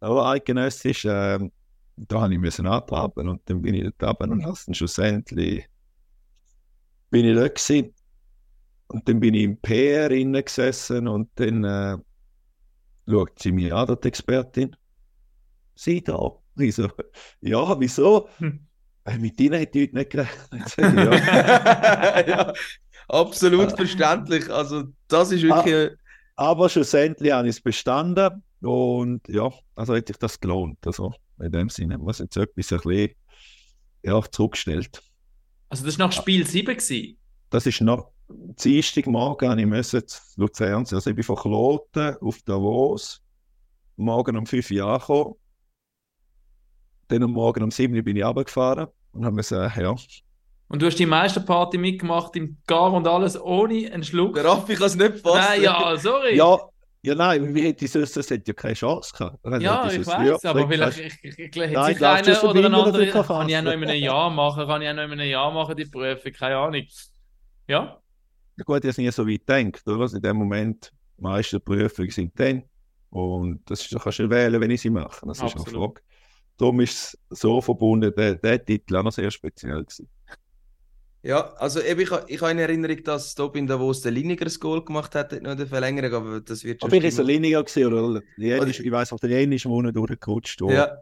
Aber 0.00 0.26
eidgenössisch, 0.26 1.06
ähm, 1.08 1.52
da 1.96 2.22
habe 2.22 2.34
ich 2.34 2.40
müssen 2.40 2.66
antraben 2.66 3.28
und 3.28 3.42
dann 3.46 3.62
bin 3.62 3.74
ich 3.74 3.90
dort 3.98 4.20
runter 4.20 4.32
und 4.32 4.44
hast 4.46 4.68
dann 4.68 4.74
schlussendlich 4.74 5.66
bin 7.10 7.24
ich 7.24 7.36
dort 7.36 7.54
gewesen. 7.54 7.94
Und 8.88 9.08
dann 9.08 9.20
bin 9.20 9.34
ich 9.34 9.44
im 9.44 9.60
PR 9.60 10.10
innen 10.10 10.44
gesessen 10.44 11.08
und 11.08 11.30
dann 11.36 11.64
äh, 11.64 11.96
schaut 13.08 13.38
sie 13.38 13.52
mich 13.52 13.72
an, 13.72 13.96
die 14.02 14.08
Expertin. 14.08 14.76
Sie 15.74 16.02
da. 16.02 16.32
Ich 16.58 16.74
so, 16.74 16.88
ja, 17.40 17.80
wieso? 17.80 18.28
Hm. 18.38 18.66
Mit 19.18 19.40
ihnen 19.40 19.58
hätte 19.58 19.78
ich 19.78 19.88
heute 19.88 19.96
nicht 19.96 20.10
gerechnet. 20.10 20.76
Ja. 20.78 22.26
ja, 22.26 22.52
absolut 23.08 23.72
verständlich. 23.72 24.50
Also, 24.50 24.84
das 25.08 25.30
ist 25.32 25.42
wirklich. 25.42 25.96
Aber 26.36 26.68
schlussendlich 26.68 27.32
habe 27.32 27.48
ich 27.48 27.56
es 27.56 27.60
bestanden 27.62 28.42
und 28.60 29.26
ja, 29.28 29.50
also 29.74 29.94
hätte 29.94 30.12
ich 30.12 30.18
das 30.18 30.38
gelohnt. 30.38 30.78
Also 30.86 31.14
in 31.40 31.50
dem 31.50 31.68
Sinne, 31.70 31.98
was 32.00 32.18
jetzt 32.18 32.36
etwas 32.36 32.72
ein 32.72 32.80
bisschen 32.80 33.10
ja, 34.02 34.22
zurückgestellt. 34.30 35.02
Also 35.68 35.84
das 35.84 35.98
war 35.98 36.06
nach 36.06 36.12
Spiel 36.12 36.46
7 36.46 36.76
gewesen. 36.76 37.18
Das 37.50 37.66
ist 37.66 37.80
noch 37.80 38.12
Dienstagmorgen, 38.28 39.58
ich 39.58 39.66
musste 39.66 40.04
zu 40.04 40.20
Luzern. 40.36 40.86
Also 40.90 41.10
ich 41.10 41.16
bin 41.16 41.24
von 41.24 41.36
Kloten 41.36 42.16
auf 42.20 42.42
Davos, 42.42 43.22
morgen 43.96 44.36
um 44.36 44.46
5 44.46 44.70
Uhr 44.72 44.84
angekommen. 44.84 45.34
Dann 47.08 47.22
am 47.22 47.32
Morgen 47.32 47.62
um 47.62 47.70
7 47.70 47.94
Uhr 47.94 48.02
bin 48.02 48.16
ich 48.16 48.24
runtergefahren 48.24 48.88
und 49.12 49.24
habe 49.24 49.36
gesagt, 49.36 49.76
ja, 49.76 49.94
Und 50.68 50.82
du 50.82 50.86
hast 50.86 50.98
die 50.98 51.06
Meisterparty 51.06 51.78
mitgemacht 51.78 52.34
im 52.36 52.58
Gar 52.66 52.92
und 52.92 53.06
alles 53.06 53.40
ohne 53.40 53.90
einen 53.92 54.02
Schluck. 54.02 54.34
Der 54.34 54.44
Raffi 54.44 54.74
kann 54.74 54.86
es 54.86 54.96
nicht 54.96 55.18
fassen. 55.20 55.38
Nein, 55.38 55.62
ja, 55.62 55.96
sorry. 55.96 56.36
ja, 56.36 56.58
ja 57.02 57.14
nein, 57.14 57.54
wie 57.54 57.62
hätte 57.62 57.84
ich 57.84 57.92
sonst, 57.92 58.16
das 58.16 58.28
hätte 58.30 58.50
ja 58.50 58.52
keine 58.54 58.74
Chance 58.74 59.12
gehabt. 59.16 59.38
Dann 59.44 59.60
Ja, 59.60 59.88
ich 59.90 60.04
weiß, 60.04 60.44
aber 60.44 60.66
vielleicht- 60.66 60.94
vielleicht 60.96 61.24
ich, 61.24 61.38
ich, 61.38 61.38
ich, 61.38 61.56
hätte 61.56 61.72
Nein, 61.74 61.94
sich 61.94 62.04
einer 62.04 62.44
oder 62.44 62.58
ein 62.58 62.64
anderer, 62.66 62.86
natürlich 62.86 63.12
kann 63.12 63.48
ich 63.48 63.56
auch 63.56 63.62
noch 63.62 63.72
in 63.72 63.84
einem 63.84 64.02
Jahr 64.02 64.28
machen, 64.30 64.66
kann 64.66 64.82
ich 64.82 64.88
auch 64.88 64.94
noch 64.94 65.04
in 65.04 65.12
einem 65.12 65.28
Jahr 65.30 65.52
machen, 65.52 65.76
die 65.76 65.84
Prüfung, 65.84 66.32
keine 66.32 66.56
Ahnung. 66.56 66.82
Ja, 67.68 68.00
Ja, 68.58 68.64
gut, 68.64 68.84
ich 68.84 68.90
habe 68.92 69.02
nie 69.02 69.10
so 69.12 69.26
weit 69.28 69.46
gedacht, 69.46 69.86
oder? 69.86 70.00
Also 70.00 70.16
in 70.16 70.22
dem 70.22 70.36
Moment, 70.36 70.92
die 71.18 71.22
meisten 71.22 71.60
Prüfungen 71.60 72.10
sind 72.10 72.32
dann. 72.40 72.64
Und 73.10 73.60
das 73.70 73.82
ist, 73.82 73.94
da 73.94 73.98
kannst 74.00 74.18
du 74.18 74.28
wählen, 74.28 74.60
wenn 74.60 74.70
ich 74.72 74.80
sie 74.80 74.90
mache. 74.90 75.24
Das 75.26 75.36
ist 75.38 75.42
eine 75.44 75.52
Absolut. 75.52 75.94
Frage. 75.98 76.00
Darum 76.58 76.80
ist 76.80 77.14
es 77.30 77.38
so 77.40 77.60
verbunden, 77.60 78.12
der, 78.16 78.34
der 78.34 78.64
Titel 78.64 78.96
auch 78.96 79.02
noch 79.04 79.12
sehr 79.12 79.30
speziell 79.30 79.84
gewesen. 79.84 80.08
Ja, 81.22 81.52
also 81.54 81.80
eben, 81.80 82.00
ich, 82.00 82.10
ich 82.28 82.40
habe 82.40 82.52
in 82.52 82.58
Erinnerung, 82.58 83.02
dass 83.02 83.34
Top 83.34 83.56
in 83.56 83.66
Davos 83.66 84.00
der 84.00 84.12
Liniger 84.12 84.44
das 84.44 84.60
Goal 84.60 84.84
gemacht 84.84 85.14
hat, 85.14 85.32
noch 85.42 85.52
in 85.52 85.58
der 85.58 85.66
Verlängerung, 85.66 86.14
aber 86.14 86.40
das 86.40 86.62
wird 86.62 86.80
schon 86.80 86.88
Aber 86.88 86.96
ich 86.96 87.14
so 87.14 87.22
stimmen. 87.22 87.42
Linie 87.42 87.64
gewesen, 87.64 87.92
oder? 87.92 88.22
Jänisch, 88.36 88.80
ich 88.80 88.90
weiss, 88.92 89.12
auf 89.12 89.20
der 89.20 89.30
Jänisch 89.30 89.64
Monat 89.64 89.96
durchgerutscht. 89.96 90.60
Ja. 90.60 90.68
Ja, 90.70 90.98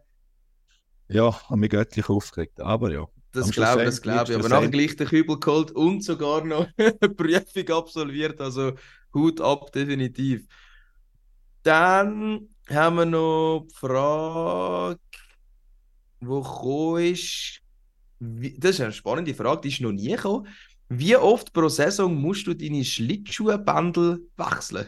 ja, 1.09 1.49
habe 1.51 1.57
mich 1.59 1.71
göttlich 1.71 2.09
aufgeregt. 2.09 2.61
Aber 2.61 2.91
ja. 2.91 3.07
das 3.33 3.51
glaube 3.51 3.83
ich, 3.83 3.87
das 3.87 4.03
glaube 4.03 4.33
ich. 4.33 4.39
Aber 4.39 4.49
nachher 4.49 4.69
gleich 4.69 4.97
den 4.97 5.07
Kübel 5.07 5.39
geholt 5.39 5.73
und 5.73 6.03
sogar 6.03 6.45
noch 6.45 6.69
eine 6.79 6.93
Prüfung 6.93 7.69
absolviert, 7.71 8.41
also 8.41 8.73
Hut 9.12 9.41
ab, 9.41 9.73
definitiv. 9.73 10.47
Dann 11.62 12.49
haben 12.69 12.97
wir 12.97 13.07
noch 13.07 13.67
die 13.69 13.75
Frage, 13.75 15.01
wo 16.21 16.97
ist. 16.97 17.64
Wie, 18.19 18.59
das 18.59 18.73
ist 18.73 18.81
eine 18.81 18.93
spannende 18.93 19.35
Frage, 19.35 19.62
die 19.62 19.69
ist 19.69 19.81
noch 19.81 19.93
nie 19.93 20.11
gekommen. 20.11 20.47
Wie 20.89 21.17
oft 21.17 21.53
pro 21.53 21.69
Saison 21.69 22.15
musst 22.15 22.47
du 22.47 22.55
deine 22.55 22.85
Schlittschuhbändel 22.85 24.29
wechseln? 24.37 24.87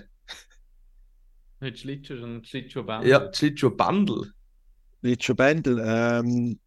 nicht 1.61 1.79
Schlittschuh, 1.79 2.19
sondern 2.19 2.45
Schlittschuhband. 2.45 3.07
Ja, 3.07 3.27
die 3.27 3.37
Schlittschuhbändel. 3.37 4.33
Litsch 5.07 5.33
Bändel, 5.37 5.81
ähm, 5.85 6.59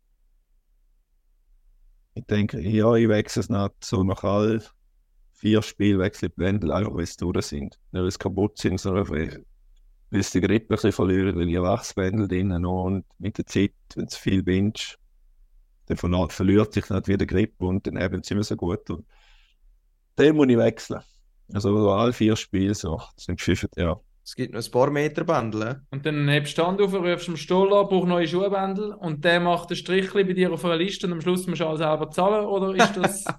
ich 2.14 2.26
denke, 2.26 2.60
ja, 2.62 2.96
ich 2.96 3.10
wechsle 3.10 3.42
es 3.42 3.50
nach, 3.50 3.72
so 3.84 4.04
nach 4.04 4.24
all 4.24 4.64
vier 5.34 5.62
Spielen 5.62 6.00
wechsle 6.00 6.28
ich 6.28 6.34
die 6.36 6.42
Bändel, 6.42 6.72
einfach 6.72 6.94
weil 6.94 7.06
sie 7.06 7.18
durch 7.18 7.46
sind. 7.46 7.80
Nicht 7.92 8.02
weil 8.02 8.12
sie 8.12 8.18
kaputt 8.18 8.58
sind, 8.58 8.80
sondern 8.80 9.10
weil 9.10 9.46
sie 10.12 10.40
den 10.40 10.48
Grip 10.48 10.64
ein 10.64 10.68
bisschen 10.68 10.92
verlieren, 10.92 11.36
weil 11.36 11.50
ich 11.50 11.58
ein 11.58 11.64
Wachsbändel 11.64 12.28
drin 12.28 12.54
habe. 12.54 12.68
und 12.68 13.06
mit 13.18 13.38
der 13.38 13.46
Zeit, 13.46 13.74
wenn 13.96 14.06
es 14.06 14.16
viel 14.16 14.44
bingst, 14.44 14.98
dann 15.90 16.30
verliert 16.30 16.74
sich 16.74 16.90
nicht 16.90 17.08
wieder 17.08 17.26
Grip 17.26 17.62
und 17.62 17.86
dann 17.88 17.98
eben 17.98 18.24
sind 18.24 18.38
wir 18.38 18.44
so 18.44 18.56
gut. 18.56 18.90
Und 18.90 19.06
den 20.18 20.36
muss 20.36 20.48
ich 20.48 20.58
wechseln. 20.58 21.02
Also 21.54 21.76
so 21.76 21.92
alle 21.92 22.14
vier 22.14 22.36
Spiele 22.36 22.76
so, 22.76 23.02
das 23.16 23.26
sind 23.26 23.42
fünf, 23.42 23.68
ja. 23.76 24.00
Es 24.24 24.36
gibt 24.36 24.54
noch 24.54 24.64
ein 24.64 24.72
paar 24.72 24.92
Meter 24.92 25.24
Bändel. 25.24 25.82
Und 25.90 26.06
dann 26.06 26.30
hebst 26.30 26.56
du 26.56 26.62
die 26.62 26.68
Hand 26.68 26.82
auf, 26.82 26.94
rufst 26.94 27.28
dem 27.28 27.38
Stoll 27.38 27.74
an, 27.74 27.88
braucht 27.88 28.08
neue 28.08 28.28
Schuhbändel 28.28 28.94
und 28.94 29.26
der 29.26 29.40
macht 29.40 29.72
ein 29.72 29.76
Strichchen 29.76 30.28
bei 30.28 30.34
dir 30.34 30.54
auf 30.54 30.64
einer 30.64 30.76
Liste 30.78 31.08
und 31.08 31.14
am 31.14 31.22
Schluss 31.22 31.48
musst 31.48 31.62
du 31.62 31.66
alles 31.66 31.80
selber 31.80 32.12
zahlen, 32.12 32.46
oder 32.46 32.76
ist 32.76 32.96
das... 32.96 33.26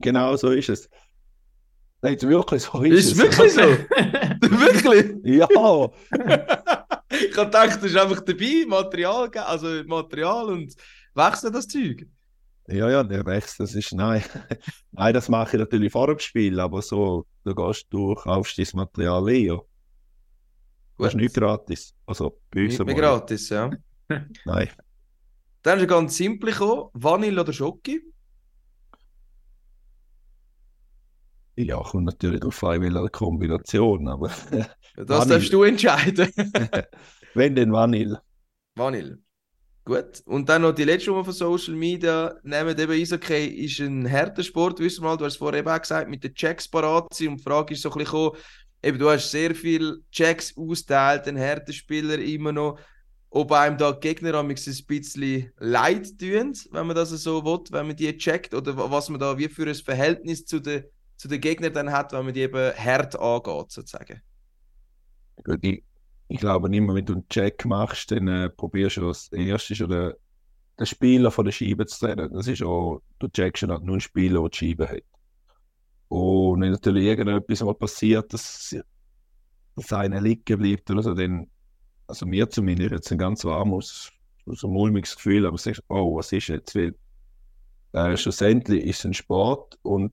Genau 0.00 0.36
so 0.36 0.52
ist 0.52 0.68
es. 0.68 0.88
Nein, 2.02 2.22
wirklich 2.22 2.62
so 2.62 2.80
ist, 2.82 2.92
Ist 2.92 3.12
es. 3.12 3.18
wirklich 3.18 3.52
so? 3.52 3.62
Wirklich? 4.40 5.16
Ja, 5.24 5.48
ich 5.50 7.36
habe 7.36 7.46
gedacht, 7.46 7.76
das 7.76 7.84
ist 7.84 7.96
einfach 7.96 8.20
dabei, 8.20 8.64
Material, 8.68 9.28
also 9.34 9.82
Material 9.86 10.46
und 10.46 10.74
wechseln 11.18 11.52
das 11.52 11.68
Zeug. 11.68 12.06
ja, 12.68 12.90
ja, 12.90 13.02
der 13.02 13.26
Wechsel, 13.26 13.64
das 13.66 13.74
ist, 13.74 13.92
nein. 13.92 14.22
nein, 14.92 15.14
das 15.14 15.28
mache 15.28 15.56
ich 15.56 15.60
natürlich 15.60 15.92
vor 15.92 16.06
dem 16.06 16.18
Spiel, 16.18 16.58
aber 16.60 16.82
so, 16.82 17.26
du 17.44 17.54
gehst 17.54 17.86
du, 17.90 18.14
kaufst 18.14 18.58
dein 18.58 18.66
Material 18.74 19.28
ein, 19.28 19.44
ja. 19.44 19.58
Das 20.98 21.08
ist 21.08 21.14
nicht 21.14 21.34
gratis. 21.34 21.94
Also, 22.06 22.40
bei 22.50 22.64
uns 22.64 22.78
Nicht 22.78 22.86
mehr 22.86 22.94
gratis, 22.94 23.48
ja. 23.50 23.70
Nein. 24.44 24.68
Dann 25.62 25.78
ist 25.78 25.82
eine 25.82 25.86
ganz 25.86 26.16
simple 26.16 26.50
gekommen. 26.50 26.88
Vanille 26.92 27.40
oder 27.40 27.52
Schoki? 27.52 28.02
Ja, 31.56 31.82
kommt 31.82 32.04
natürlich 32.04 32.42
auf 32.44 32.62
welcher 32.62 33.08
Kombination, 33.08 34.08
aber 34.08 34.30
Das 34.96 35.26
darfst 35.26 35.52
du 35.52 35.64
entscheiden. 35.64 36.30
wenn 37.34 37.54
denn 37.54 37.72
Vanille. 37.72 38.22
Vanille. 38.76 39.18
Gut. 39.88 40.20
Und 40.26 40.46
dann 40.50 40.60
noch 40.60 40.72
die 40.72 40.84
letzte 40.84 41.08
Nummer 41.08 41.24
von 41.24 41.32
Social 41.32 41.74
Media. 41.74 42.36
Nehmen 42.42 42.78
eben 42.78 42.92
Eishockey 42.92 43.46
ist 43.46 43.80
ein 43.80 44.04
härter 44.04 44.42
Sport, 44.42 44.80
wissen 44.80 45.02
wir 45.02 45.08
mal. 45.08 45.16
Du 45.16 45.24
hast 45.24 45.32
es 45.32 45.38
vorher 45.38 45.60
eben 45.60 45.68
auch 45.70 45.80
gesagt, 45.80 46.10
mit 46.10 46.22
den 46.22 46.34
Checks 46.34 46.68
parat 46.68 47.14
sind. 47.14 47.28
Und 47.28 47.36
die 47.38 47.42
Frage 47.42 47.72
ist 47.72 47.80
so 47.80 47.88
ein 47.90 47.96
bisschen 47.96 48.12
gekommen, 48.12 48.36
eben, 48.82 48.98
du 48.98 49.08
hast 49.08 49.30
sehr 49.30 49.54
viel 49.54 50.02
Checks 50.12 50.54
austeilt, 50.58 51.26
ein 51.26 51.38
härter 51.38 51.72
Spieler 51.72 52.18
immer 52.18 52.52
noch. 52.52 52.78
Ob 53.30 53.50
einem 53.52 53.78
da 53.78 53.92
die 53.92 54.00
Gegner 54.00 54.34
am 54.34 54.50
ein 54.50 54.54
bisschen 54.56 55.52
leid 55.56 56.18
tun, 56.18 56.52
wenn 56.70 56.86
man 56.86 56.94
das 56.94 57.08
so 57.08 57.42
will, 57.42 57.60
wenn 57.70 57.86
man 57.86 57.96
die 57.96 58.14
checkt, 58.18 58.52
oder 58.52 58.76
wa- 58.76 58.90
was 58.90 59.08
man 59.08 59.18
da 59.18 59.38
wie 59.38 59.48
für 59.48 59.66
ein 59.66 59.74
Verhältnis 59.74 60.44
zu 60.44 60.60
den, 60.60 60.84
zu 61.16 61.28
den 61.28 61.40
Gegnern 61.40 61.72
dann 61.72 61.92
hat, 61.92 62.12
wenn 62.12 62.26
man 62.26 62.34
die 62.34 62.42
eben 62.42 62.74
hart 62.76 63.18
angeht, 63.18 63.70
sozusagen. 63.72 64.20
Gut, 65.42 65.62
Ich, 66.28 66.38
glaube 66.38 66.74
immer, 66.74 66.94
wenn 66.94 67.06
du 67.06 67.14
einen 67.14 67.28
Check 67.28 67.64
machst, 67.64 68.10
dann 68.10 68.28
äh, 68.28 68.50
probierst 68.50 68.98
du 68.98 69.08
als 69.08 69.32
erstes 69.32 69.80
oder 69.80 70.14
den 70.78 70.86
Spieler 70.86 71.30
von 71.30 71.44
der 71.44 71.52
Scheibe 71.52 71.86
zu 71.86 72.06
trennen. 72.06 72.30
Das 72.32 72.46
ist 72.46 72.62
auch, 72.62 73.00
du 73.18 73.28
checkst 73.28 73.64
nicht 73.64 73.82
nur 73.82 73.94
einen 73.94 74.00
Spieler, 74.00 74.40
der 74.42 74.50
die 74.50 74.56
Scheibe 74.56 74.88
hat. 74.88 75.02
Und 76.08 76.60
wenn 76.60 76.70
natürlich 76.70 77.04
irgendetwas 77.04 77.62
mal 77.62 77.74
passiert, 77.74 78.32
dass, 78.32 78.76
dass 79.76 79.92
einer 79.92 80.20
liegen 80.20 80.58
bleibt 80.58 80.90
oder 80.90 81.02
so, 81.02 81.14
dann, 81.14 81.48
also 82.06 82.26
mir 82.26 82.48
zumindest, 82.48 82.92
jetzt 82.92 83.12
ein 83.12 83.18
ganz 83.18 83.44
warmes, 83.44 84.10
so 84.46 84.68
ein 84.68 84.72
mulmiges 84.72 85.16
Gefühl, 85.16 85.46
aber 85.46 85.58
sagst, 85.58 85.82
oh, 85.88 86.16
was 86.16 86.32
ist 86.32 86.48
jetzt? 86.48 86.74
Weil 86.74 86.94
äh, 87.92 88.16
schlussendlich 88.16 88.84
ist 88.84 89.00
es 89.00 89.04
ein 89.04 89.14
Sport 89.14 89.78
und 89.82 90.12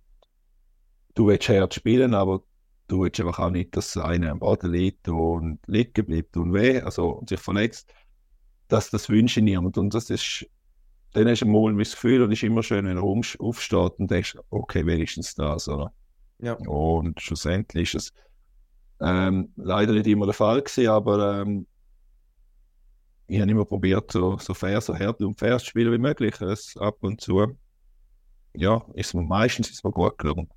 du 1.14 1.28
willst 1.28 1.48
hart 1.48 1.74
spielen, 1.74 2.14
aber 2.14 2.44
du 2.88 3.04
willst 3.04 3.20
einfach 3.20 3.40
auch 3.40 3.50
nicht, 3.50 3.76
dass 3.76 3.98
einer 3.98 4.32
am 4.32 4.40
Boden 4.40 4.72
liegt 4.72 5.08
und 5.08 5.60
liegen 5.68 6.06
bleibt 6.06 6.38
und 6.38 6.54
weh, 6.54 6.82
also 6.82 7.10
und 7.10 7.30
sich 7.30 7.40
verletzt. 7.40 7.94
Das, 8.68 8.90
das 8.90 9.10
wünsche 9.10 9.40
ich 9.40 9.44
niemand. 9.44 9.78
Und 9.78 9.94
das 9.94 10.10
ist, 10.10 10.46
dann 11.14 11.28
hast 11.28 11.42
du 11.42 11.46
ein 11.46 11.52
mulmiges 11.52 11.94
Gefühl 11.94 12.22
und 12.24 12.32
es 12.32 12.40
ist 12.40 12.44
immer 12.44 12.64
schön, 12.64 12.86
wenn 12.86 12.98
er 12.98 13.04
aufsteht 13.04 14.00
und 14.00 14.12
denkst, 14.12 14.38
okay, 14.50 14.86
wenigstens 14.86 15.36
das, 15.36 15.68
oder? 15.68 15.94
Ja. 16.40 16.54
Und 16.54 17.22
schlussendlich 17.22 17.94
ist 17.94 18.12
es 18.12 18.14
ähm, 19.02 19.52
leider 19.56 19.94
nicht 19.94 20.08
immer 20.08 20.26
der 20.26 20.34
Fall 20.34 20.62
gewesen, 20.62 20.88
aber 20.88 21.42
ähm, 21.42 21.68
ich 23.28 23.42
habe 23.42 23.52
immer 23.52 23.66
probiert, 23.66 24.12
so, 24.12 24.38
so 24.38 24.54
fair, 24.54 24.82
so 24.82 24.96
hart 24.96 25.22
und 25.22 25.40
fair 25.40 25.58
zu 25.58 25.66
spielen 25.66 25.92
wie 25.92 25.98
möglich. 25.98 26.40
Es 26.42 26.78
ab 26.78 26.98
und 27.02 27.22
zu, 27.22 27.58
ja, 28.54 28.86
ist 28.94 29.14
mir 29.14 29.24
meistens 29.24 29.70
ist 29.72 29.84
mir 29.84 29.92
gut 29.92 30.18
gelungen. 30.18 30.50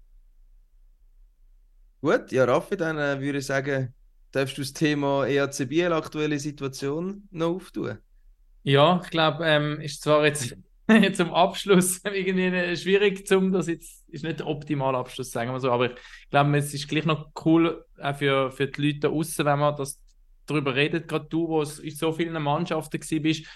Gut, 2.00 2.30
ja, 2.30 2.44
Raffi, 2.44 2.76
dann 2.76 2.98
äh, 2.98 3.20
würde 3.20 3.38
ich 3.38 3.46
sagen, 3.46 3.92
darfst 4.30 4.56
du 4.56 4.62
das 4.62 4.72
Thema 4.72 5.26
EAC 5.26 5.90
aktuelle 5.92 6.38
Situation, 6.38 7.26
noch 7.30 7.56
auftun? 7.56 7.98
Ja, 8.62 9.00
ich 9.02 9.10
glaube, 9.10 9.44
ähm, 9.44 9.80
ist 9.80 10.02
zwar 10.02 10.24
jetzt 10.24 10.56
zum 11.14 11.34
Abschluss 11.34 12.00
irgendwie 12.04 12.76
schwierig, 12.76 13.26
zum 13.26 13.50
das 13.52 13.66
jetzt 13.66 14.08
ist 14.08 14.24
nicht 14.24 14.40
der 14.40 14.46
optimale 14.46 14.96
Abschluss, 14.96 15.32
sagen 15.32 15.52
wir 15.52 15.60
so, 15.60 15.72
aber 15.72 15.92
ich 15.92 16.00
glaube, 16.30 16.56
es 16.56 16.72
ist 16.72 16.88
gleich 16.88 17.04
noch 17.04 17.32
cool 17.44 17.84
auch 18.00 18.16
für, 18.16 18.50
für 18.52 18.68
die 18.68 18.80
Leute 18.80 19.00
da 19.00 19.08
draußen, 19.08 19.44
wenn 19.44 19.58
man 19.58 19.76
das 19.76 20.00
darüber 20.46 20.74
redet, 20.74 21.08
gerade 21.08 21.26
du, 21.28 21.48
wo 21.48 21.62
es 21.62 21.78
in 21.78 21.94
so 21.94 22.12
vielen 22.12 22.40
Mannschaften 22.42 23.00
gewesen 23.00 23.22
bist, 23.22 23.46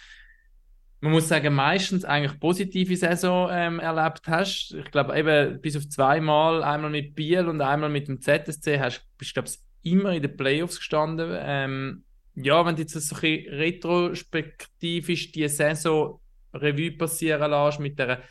man 1.02 1.10
muss 1.10 1.28
sagen, 1.28 1.52
meistens 1.52 2.04
eigentlich 2.04 2.38
positive 2.38 2.96
Saison 2.96 3.48
ähm, 3.50 3.80
erlebt 3.80 4.22
hast. 4.28 4.72
Ich 4.72 4.90
glaube, 4.92 5.18
eben 5.18 5.60
bis 5.60 5.76
auf 5.76 5.88
zweimal, 5.88 6.62
einmal 6.62 6.90
mit 6.90 7.16
Biel 7.16 7.48
und 7.48 7.60
einmal 7.60 7.90
mit 7.90 8.06
dem 8.06 8.20
ZSC, 8.20 8.78
hast, 8.78 9.04
bist 9.18 9.36
du, 9.36 9.42
immer 9.82 10.12
in 10.12 10.22
den 10.22 10.36
Playoffs 10.36 10.76
gestanden. 10.76 11.36
Ähm, 11.40 12.04
ja, 12.36 12.64
wenn 12.64 12.76
du 12.76 12.82
jetzt 12.82 12.92
so 12.92 13.16
ein 13.16 13.20
bisschen 13.20 13.52
retrospektivisch 13.52 15.32
die 15.32 15.48
Saison 15.48 16.20
Revue 16.54 16.92
passieren 16.92 17.50
lässt, 17.50 17.80
mit 17.80 17.98
der 17.98 18.22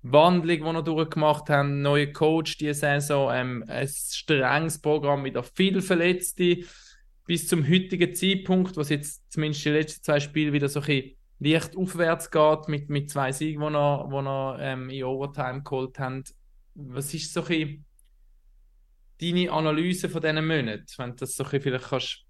Wandlung, 0.00 0.56
die 0.56 0.62
wir 0.62 0.82
durchgemacht 0.82 1.50
haben, 1.50 1.82
neue 1.82 2.10
Coach 2.10 2.56
diese 2.56 2.72
Saison, 2.72 3.34
ähm, 3.34 3.64
ein 3.68 3.86
strenges 3.86 4.80
Programm, 4.80 5.24
wieder 5.26 5.42
viel 5.42 5.82
Verletzte, 5.82 6.60
bis 7.26 7.48
zum 7.48 7.68
heutigen 7.68 8.14
Zeitpunkt, 8.14 8.78
was 8.78 8.88
jetzt 8.88 9.30
zumindest 9.30 9.66
die 9.66 9.70
letzten 9.70 10.02
zwei 10.02 10.20
Spiele 10.20 10.54
wieder 10.54 10.70
so 10.70 10.80
ein 10.80 10.86
bisschen 10.86 11.16
leicht 11.52 11.76
aufwärts 11.76 12.30
geht, 12.30 12.68
mit, 12.68 12.90
mit 12.90 13.10
zwei 13.10 13.32
Siegen, 13.32 13.60
die 13.60 13.70
wir, 13.70 14.06
wo 14.08 14.22
wir 14.22 14.58
ähm, 14.60 14.90
in 14.90 15.04
Overtime 15.04 15.62
geholt 15.62 15.98
haben. 15.98 16.24
Was 16.74 17.12
ist 17.14 17.32
so 17.32 17.44
ein 17.44 17.84
deine 19.20 19.50
Analyse 19.50 20.08
von 20.08 20.20
diesen 20.20 20.46
Monaten, 20.46 20.86
wenn 20.96 21.10
du 21.10 21.16
das 21.16 21.36
so 21.36 21.44
ein 21.44 21.60
vielleicht 21.60 21.84
kannst 21.84 22.24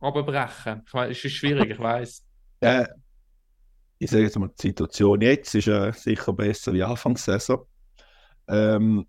abbrechen? 0.00 0.82
Es 0.92 1.24
ist 1.24 1.32
schwierig, 1.32 1.70
ich 1.70 1.78
weiß. 1.78 2.24
Ja, 2.62 2.86
ich 3.98 4.10
sage 4.10 4.24
jetzt 4.24 4.38
mal, 4.38 4.50
die 4.60 4.68
Situation 4.68 5.20
jetzt 5.20 5.54
ist 5.54 5.68
äh, 5.68 5.92
sicher 5.92 6.32
besser 6.32 6.72
wie 6.72 6.82
Anfangssaison. 6.82 7.66
Ähm, 8.48 9.06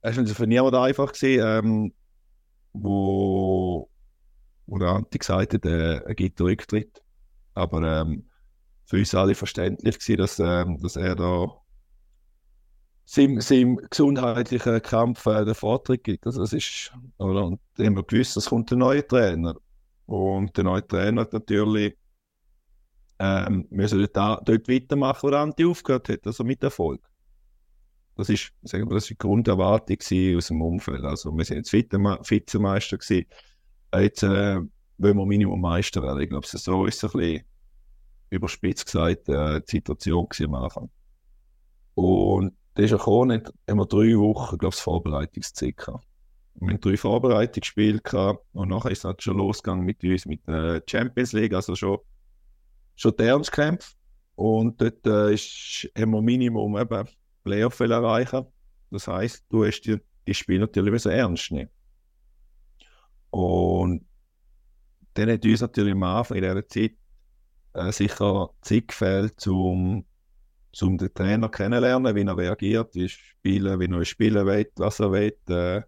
es 0.00 0.16
war 0.16 0.26
für 0.26 0.46
niemanden 0.46 0.76
einfach, 0.76 1.12
gewesen, 1.12 1.44
ähm, 1.44 1.94
wo, 2.72 3.90
wo 4.66 4.78
der 4.78 4.88
Anti 4.88 5.18
gesagt 5.18 5.54
hat, 5.54 5.64
äh, 5.64 5.96
er 5.96 6.14
gibt 6.14 6.40
Rücktritt. 6.40 7.02
Aber 7.56 7.82
ähm, 7.82 8.28
für 8.84 8.98
uns 8.98 9.14
alle 9.14 9.34
verständlich 9.34 9.98
gewesen, 9.98 10.18
dass, 10.18 10.38
ähm, 10.38 10.78
dass 10.80 10.96
er 10.96 11.16
da 11.16 11.48
seinem, 13.04 13.40
seinem 13.40 13.76
gesundheitlichen 13.90 14.82
Kampf 14.82 15.26
äh, 15.26 15.44
den 15.44 15.54
Vortritt 15.54 16.04
gibt. 16.04 16.26
Also 16.26 16.40
das 16.40 16.52
ist, 16.52 16.92
oder, 17.18 17.46
und 17.46 17.60
wir 17.76 17.90
gewusst, 18.02 18.36
es 18.36 18.46
kommt 18.46 18.70
ein 18.72 18.78
neuer 18.78 19.06
Trainer. 19.06 19.56
Und 20.06 20.56
der 20.56 20.64
neue 20.64 20.86
Trainer 20.86 21.22
hat 21.22 21.32
natürlich 21.32 21.96
ähm, 23.18 23.66
müssen 23.70 24.06
dort, 24.12 24.48
dort 24.48 24.68
weitermachen, 24.68 25.30
wo 25.30 25.34
Anti 25.34 25.64
aufgehört 25.64 26.08
hat, 26.08 26.26
also 26.26 26.44
mit 26.44 26.62
Erfolg. 26.62 27.00
Das 28.16 28.28
ist, 28.28 28.52
sagen 28.62 28.88
wir, 28.88 28.94
das 28.94 29.04
ist 29.04 29.10
die 29.10 29.18
Grunderwartung 29.18 29.96
aus 30.36 30.46
dem 30.48 30.62
Umfeld. 30.62 31.04
Also 31.04 31.36
wir 31.36 31.44
sind 31.44 31.56
jetzt 31.56 31.72
Vizemeister 31.72 32.98
gewesen. 32.98 33.26
Jetzt 33.94 34.22
äh, 34.22 34.60
wollen 34.98 35.16
wir 35.16 35.26
Minimum 35.26 35.60
Meister 35.60 36.02
werden. 36.02 36.20
Ich 36.20 36.28
glaube, 36.28 36.46
so 36.46 36.86
ist 36.86 37.02
es 37.02 37.14
ein 37.14 37.20
bisschen 37.20 37.44
überspitzt 38.30 38.86
gesagt 38.86 39.28
äh, 39.28 39.60
die 39.60 39.70
Situation 39.70 40.28
am 40.44 40.54
Anfang. 40.54 40.90
Und 41.94 42.56
das 42.74 42.86
ist 42.86 42.90
ja 42.90 42.96
gekommen, 42.96 43.42
haben 43.68 43.88
drei 43.88 44.18
Wochen, 44.18 44.58
glaube 44.58 44.74
ich, 44.74 44.80
Vorbereitungszeit 44.80 45.76
gehabt. 45.76 46.04
Wir 46.54 46.70
haben 46.70 46.80
drei 46.80 46.96
Vorbereitungsspiele 46.96 48.00
gehabt 48.00 48.44
und 48.52 48.68
nachher 48.68 48.90
ist 48.90 48.98
es 48.98 49.04
halt 49.04 49.22
schon 49.22 49.36
losgegangen 49.38 49.84
mit 49.84 50.02
uns, 50.02 50.26
mit 50.26 50.46
der 50.46 50.82
Champions 50.86 51.32
League, 51.32 51.54
also 51.54 51.74
schon 51.74 51.98
schon 52.96 53.14
die 53.16 53.24
Ernstkämpfe. 53.24 53.94
Und 54.34 54.80
dort 54.80 55.06
äh, 55.06 55.34
ist, 55.34 55.88
haben 55.96 56.10
wir 56.10 56.22
Minimum 56.22 56.76
eben 56.76 57.08
Playoff 57.44 57.78
erreichen. 57.80 58.46
Das 58.90 59.06
heisst, 59.06 59.44
du 59.48 59.64
hast 59.64 59.82
die, 59.82 59.98
die 60.26 60.34
Spiele 60.34 60.60
natürlich 60.60 61.06
ernst 61.06 61.52
nehmen. 61.52 61.70
Und 63.30 64.04
dann 65.18 65.30
hat 65.30 65.44
uns 65.44 65.60
natürlich 65.60 65.92
am 65.92 66.02
Anfang 66.02 66.38
in 66.38 66.42
dieser 66.42 66.68
Zeit 66.68 66.92
äh, 67.74 67.92
sicher 67.92 68.50
Zeit 68.62 68.88
gefehlt, 68.88 69.46
um, 69.46 70.04
um 70.80 70.98
den 70.98 71.14
Trainer 71.14 71.48
kennenzulernen, 71.48 72.14
wie 72.14 72.22
er 72.22 72.36
reagiert, 72.36 72.94
wie, 72.94 73.08
spielen, 73.08 73.80
wie 73.80 73.86
er 73.86 74.04
spielen 74.04 74.46
will, 74.46 74.70
was 74.76 75.00
er 75.00 75.12
will. 75.12 75.36
Äh, 75.48 75.82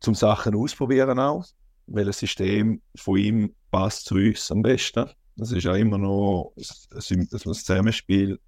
zum 0.00 0.14
Sachen 0.14 0.54
ausprobieren 0.54 1.18
auch 1.18 1.44
welches 1.86 2.18
System 2.18 2.80
von 2.96 3.18
ihm 3.18 3.54
passt 3.70 4.06
zu 4.06 4.14
uns 4.14 4.50
am 4.50 4.62
besten. 4.62 5.08
Das 5.36 5.52
ist 5.52 5.64
ja 5.64 5.74
immer 5.74 5.98
noch 5.98 6.54
ein, 6.56 7.20
ein 7.20 7.28
Zusammenspiel. 7.28 8.38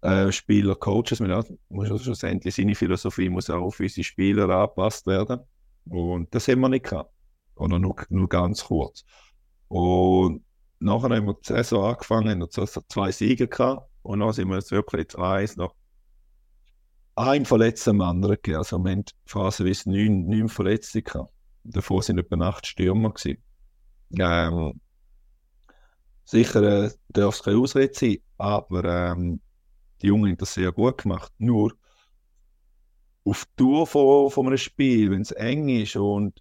Äh, 0.00 0.30
Spieler, 0.30 0.76
Coaches, 0.76 1.18
man 1.18 1.44
muss 1.70 2.02
schlussendlich 2.02 2.54
seine 2.54 2.74
Philosophie 2.74 3.28
muss 3.28 3.50
auch 3.50 3.62
auf 3.62 3.80
unsere 3.80 4.04
Spieler 4.04 4.48
angepasst 4.48 5.06
werden. 5.06 5.40
Und 5.86 6.32
das 6.32 6.46
haben 6.46 6.60
wir 6.60 6.68
nicht 6.68 6.84
gehabt. 6.84 7.12
Oder 7.58 7.78
nur, 7.78 7.96
nur 8.08 8.28
ganz 8.28 8.64
kurz. 8.64 9.04
Und 9.68 10.44
nachher 10.78 11.16
haben 11.16 11.26
wir 11.26 11.34
die 11.34 11.46
Saison 11.46 11.84
angefangen, 11.84 12.30
haben 12.30 12.40
wir 12.40 12.48
zwei 12.88 13.12
Siege 13.12 13.48
gehabt. 13.48 13.88
Und 14.02 14.20
dann 14.20 14.32
sind 14.32 14.48
wir 14.48 14.56
jetzt 14.56 14.70
wirklich 14.70 15.16
eins 15.18 15.56
noch 15.56 15.74
ein 17.16 17.44
verletzter 17.44 17.90
am 17.90 18.00
anderen 18.00 18.36
gegeben. 18.36 18.58
Also 18.58 18.78
wir 18.78 18.92
haben 18.92 19.04
phasenweise 19.26 19.90
neun, 19.90 20.26
neun 20.26 20.48
Verletzte 20.48 21.02
gehabt. 21.02 21.32
Davor 21.64 22.02
sind 22.02 22.18
etwa 22.18 22.36
acht 22.48 22.66
Stürmer. 22.66 23.12
Ähm, 24.18 24.80
sicher 26.24 26.62
äh, 26.62 26.90
darf 27.08 27.34
es 27.34 27.42
keine 27.42 27.58
Ausrede 27.58 27.92
sein, 27.94 28.18
aber 28.38 28.84
ähm, 28.84 29.40
die 30.00 30.06
Jungen 30.06 30.30
haben 30.30 30.38
das 30.38 30.54
sehr 30.54 30.72
gut 30.72 31.02
gemacht. 31.02 31.32
Nur 31.38 31.74
auf 33.24 33.44
die 33.44 33.56
Tour 33.56 33.86
von, 33.86 34.30
von 34.30 34.46
einem 34.46 34.56
Spiel, 34.56 35.10
wenn 35.10 35.22
es 35.22 35.32
eng 35.32 35.68
ist 35.68 35.96
und 35.96 36.40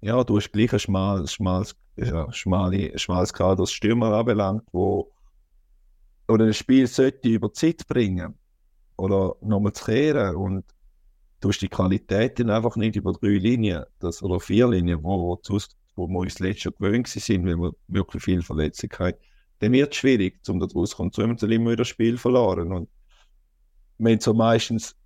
ja, 0.00 0.24
du 0.24 0.36
hast 0.36 0.52
gleich 0.52 0.72
ein 0.72 0.78
schmales, 0.78 1.32
schmales, 1.32 1.76
ja, 1.96 2.32
schmale, 2.32 2.98
schmales 2.98 3.32
Kader, 3.32 3.56
das 3.56 3.72
Stürmer 3.72 4.12
anbelangt, 4.12 4.64
wo 4.72 5.12
oder 6.28 6.46
ein 6.46 6.54
Spiel 6.54 6.86
sollte 6.86 7.28
über 7.28 7.52
Zeit 7.52 7.86
bringen 7.88 8.34
oder 8.96 9.36
nochmal 9.40 9.72
zu 9.72 9.84
kehren 9.84 10.36
und 10.36 10.64
du 11.40 11.48
hast 11.48 11.60
die 11.60 11.68
Qualitäten 11.68 12.50
einfach 12.50 12.76
nicht 12.76 12.96
über 12.96 13.12
drei 13.12 13.38
Linien 13.38 13.84
das, 13.98 14.22
oder 14.22 14.38
vier 14.40 14.68
Linien, 14.68 15.02
wo, 15.02 15.18
wo, 15.18 15.58
wo 15.96 16.08
wir 16.08 16.18
uns 16.18 16.38
letztes 16.38 16.64
Jahr 16.64 16.74
gewöhnt 16.78 17.08
sind, 17.08 17.46
weil 17.46 17.56
wir 17.56 17.72
wirklich 17.88 18.22
viel 18.22 18.42
Verletzung 18.42 18.90
haben. 18.98 19.16
Dann 19.58 19.72
wird 19.72 19.92
es 19.92 19.98
schwierig, 19.98 20.40
um 20.48 20.60
da 20.60 20.66
rauszukommen. 20.66 21.12
So 21.12 21.22
haben 21.22 21.36
immer 21.36 21.70
wieder 21.70 21.76
das 21.76 21.88
Spiel 21.88 22.16
verloren. 22.16 22.72
Und 22.72 22.88
wir 23.98 24.12
haben 24.12 24.20
so 24.20 24.32
meistens, 24.32 24.96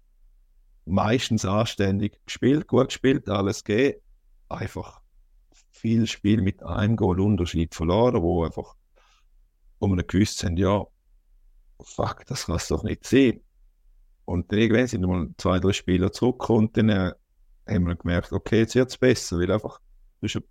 meistens 0.85 1.45
anständig 1.45 2.21
gespielt, 2.27 2.69
gut 2.69 2.89
gespielt, 2.89 3.29
alles 3.29 3.65
geht. 3.65 4.04
Einfach 4.55 5.01
viel 5.71 6.07
Spiel 6.07 6.41
mit 6.41 6.63
einem 6.63 6.97
Goal 6.97 7.21
Unterschied 7.21 7.75
verloren, 7.75 8.23
wo 8.23 8.45
einfach, 8.45 8.75
wo 9.79 9.89
wir 9.89 10.03
gewusst 10.03 10.45
haben, 10.45 10.57
ja, 10.57 10.85
fuck, 11.81 12.25
das 12.27 12.47
kann 12.47 12.57
es 12.57 12.69
doch 12.69 12.85
nicht 12.85 13.07
sein. 13.07 13.41
Und 14.25 14.51
dann 14.51 14.59
irgendwann 14.59 14.87
sind 14.87 15.03
mal 15.03 15.29
zwei, 15.37 15.59
drei 15.59 15.73
Spieler 15.73 16.13
zurückgekommen 16.13 16.69
und 16.69 16.77
dann 16.77 16.89
äh, 16.89 17.13
haben 17.69 17.87
wir 17.87 17.97
gemerkt, 17.97 18.33
okay, 18.33 18.61
jetzt 18.61 18.75
wird 18.75 18.91
es 18.91 18.97
besser, 18.97 19.39
weil 19.39 19.51
einfach 19.51 19.81
du 20.21 20.27
hast 20.27 20.37
eine 20.37 20.45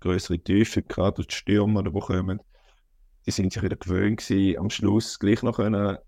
größere 0.00 0.38
Tiefe 0.38 0.82
gehabt 0.82 1.18
durch 1.18 1.28
die 1.28 1.36
Stürmer, 1.36 1.82
die 1.82 1.90
kommen. 1.90 2.40
Die 3.26 3.30
sind 3.30 3.52
sich 3.52 3.62
wieder 3.62 3.76
gewöhnt 3.76 4.20
gewesen, 4.20 4.58
am 4.58 4.70
Schluss 4.70 5.18
gleich 5.18 5.42
noch 5.42 5.56
können 5.56 5.98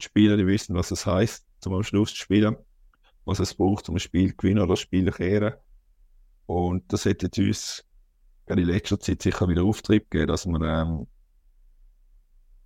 die 0.00 0.04
Spieler, 0.04 0.36
die 0.36 0.46
wissen, 0.46 0.74
was 0.74 0.90
es 0.90 1.06
heißt, 1.06 1.46
zum 1.60 1.74
am 1.74 1.82
Schluss 1.82 2.10
zu 2.10 2.16
spielen, 2.16 2.56
was 3.24 3.40
es 3.40 3.54
braucht, 3.54 3.88
um 3.88 3.96
ein 3.96 4.00
Spiel 4.00 4.30
zu 4.30 4.36
gewinnen 4.36 4.62
oder 4.62 4.74
ein 4.74 4.76
Spiel 4.76 5.10
zu 5.10 5.16
kehren. 5.16 5.54
Und 6.46 6.92
das 6.92 7.04
hätte 7.04 7.30
uns 7.42 7.84
in 8.48 8.58
letzter 8.58 9.00
Zeit 9.00 9.22
sicher 9.22 9.48
wieder 9.48 9.64
Auftrieb 9.64 10.10
gegeben, 10.10 10.28
dass 10.28 10.46
wir 10.46 10.60
ähm, 10.60 11.06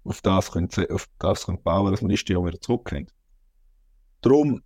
auf 0.05 0.21
das 0.21 0.51
können, 0.51 0.69
auf 0.91 1.09
das 1.19 1.47
können 1.47 1.63
bauen, 1.63 1.91
dass 1.91 2.03
wir 2.03 2.09
die 2.09 2.17
Stürmer 2.17 2.49
wieder 2.49 2.61
zurückkehren. 2.61 3.11
Darum 4.21 4.63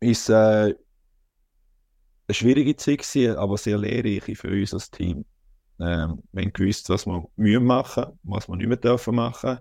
ist 0.00 0.28
äh, 0.28 0.74
eine 2.26 2.34
schwierige 2.34 2.76
Zeit 2.76 2.98
gewesen, 2.98 3.36
aber 3.36 3.58
sehr 3.58 3.78
lehrreich 3.78 4.38
für 4.38 4.48
uns 4.48 4.72
als 4.72 4.90
Team. 4.90 5.24
Ähm, 5.80 6.22
wir 6.32 6.42
haben 6.42 6.52
gewusst, 6.52 6.88
was 6.88 7.06
wir 7.06 7.24
müssen 7.36 7.64
machen, 7.64 8.18
was 8.22 8.48
wir 8.48 8.56
nicht 8.56 8.68
mehr 8.68 8.76
dürfen 8.76 9.16
machen. 9.16 9.58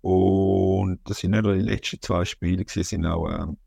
Und 0.00 1.00
das 1.04 1.18
sind 1.18 1.32
nicht 1.32 1.42
nur 1.42 1.54
die 1.54 1.60
letzten 1.60 2.00
zwei 2.00 2.24
Spiele, 2.24 2.64
gewesen, 2.64 2.84
sind 2.84 3.06
auch, 3.06 3.28
ähm, 3.28 3.58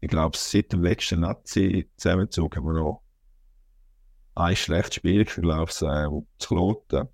ich 0.00 0.08
glaube, 0.08 0.36
seit 0.36 0.72
dem 0.72 0.82
letzten 0.82 1.20
Nazi-Zusammenzug 1.20 2.56
haben 2.56 2.66
wir 2.66 2.74
noch 2.74 3.05
ein 4.36 4.54
schlechtes 4.54 4.96
Spiel, 4.96 5.22
ich 5.22 5.34
glaube, 5.34 5.70
äh, 5.70 5.74
zu 5.74 6.26
Kloten. 6.38 7.08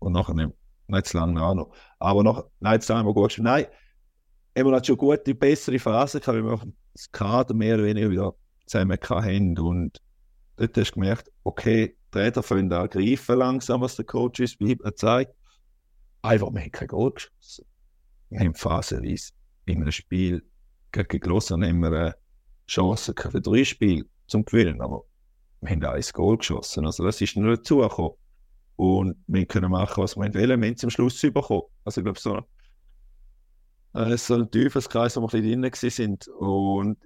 Und 0.00 0.12
nachher 0.12 0.34
nicht, 0.34 0.50
nicht 0.88 1.06
zu 1.06 1.18
lange 1.18 1.34
noch. 1.34 1.74
Aber 1.98 2.22
noch, 2.24 2.50
nein, 2.60 2.80
haben 2.80 3.06
wir 3.06 3.14
gut 3.14 3.28
gespielt. 3.28 3.44
Nein, 3.44 3.66
haben 4.58 4.70
wir 4.70 4.84
schon 4.84 4.96
gute, 4.96 5.34
bessere 5.34 5.78
Phasen 5.78 6.20
gehabt, 6.20 6.38
wie 6.38 6.42
wir 6.42 6.60
das 6.92 7.10
Kader 7.12 7.54
mehr 7.54 7.76
oder 7.76 7.84
weniger 7.84 8.10
wieder 8.10 8.34
zusammen 8.66 8.98
haben. 9.00 9.58
Und 9.58 10.00
dort 10.56 10.76
hast 10.76 10.90
du 10.90 10.94
gemerkt, 10.94 11.30
okay, 11.44 11.96
Trainer 12.10 12.42
fangen 12.42 12.72
an 12.72 12.88
greifen 12.88 13.38
langsam, 13.38 13.80
was 13.80 13.96
der 13.96 14.04
Coach 14.04 14.40
uns 14.40 14.56
zeigt. 14.96 15.34
Einfach, 16.22 16.52
wir 16.52 16.60
haben 16.60 16.72
kein 16.72 16.88
Goal 16.88 17.12
geschossen. 17.12 17.66
Wir 18.30 18.40
haben 18.40 18.54
phasenweise 18.54 19.32
in 19.66 19.82
einem 19.82 19.92
Spiel 19.92 20.42
gegen 20.92 21.20
Glossen 21.20 21.64
haben 21.64 21.80
wir 21.80 21.88
eine 21.88 22.14
Chance 22.68 23.14
für 23.16 23.40
drei 23.40 23.64
Spiele 23.64 24.06
zum 24.28 24.44
Gewinnen, 24.44 24.80
aber 24.80 25.04
wir 25.64 25.70
haben 25.70 25.84
ein 25.84 26.02
Goal 26.12 26.36
geschossen. 26.36 26.86
Also 26.86 27.04
das 27.04 27.20
ist 27.20 27.36
nur 27.36 27.56
dazugekommen. 27.56 28.12
Und 28.76 29.16
wir 29.26 29.46
können 29.46 29.70
machen, 29.70 30.02
was 30.02 30.16
wir 30.16 30.34
wollen, 30.34 30.50
haben 30.50 30.74
es 30.74 30.84
am 30.84 30.90
Schluss 30.90 31.20
bekommen. 31.20 31.62
Also 31.84 32.00
ich 32.00 32.04
glaube, 32.04 32.20
so, 32.20 32.40
äh, 33.94 34.16
so 34.16 34.34
ein 34.34 34.50
Teufelskreis, 34.50 35.16
wo 35.16 35.20
wir 35.20 35.34
ein 35.34 35.60
bisschen 35.60 35.62
drin 35.62 35.90
sind. 35.90 36.28
Und 36.28 36.98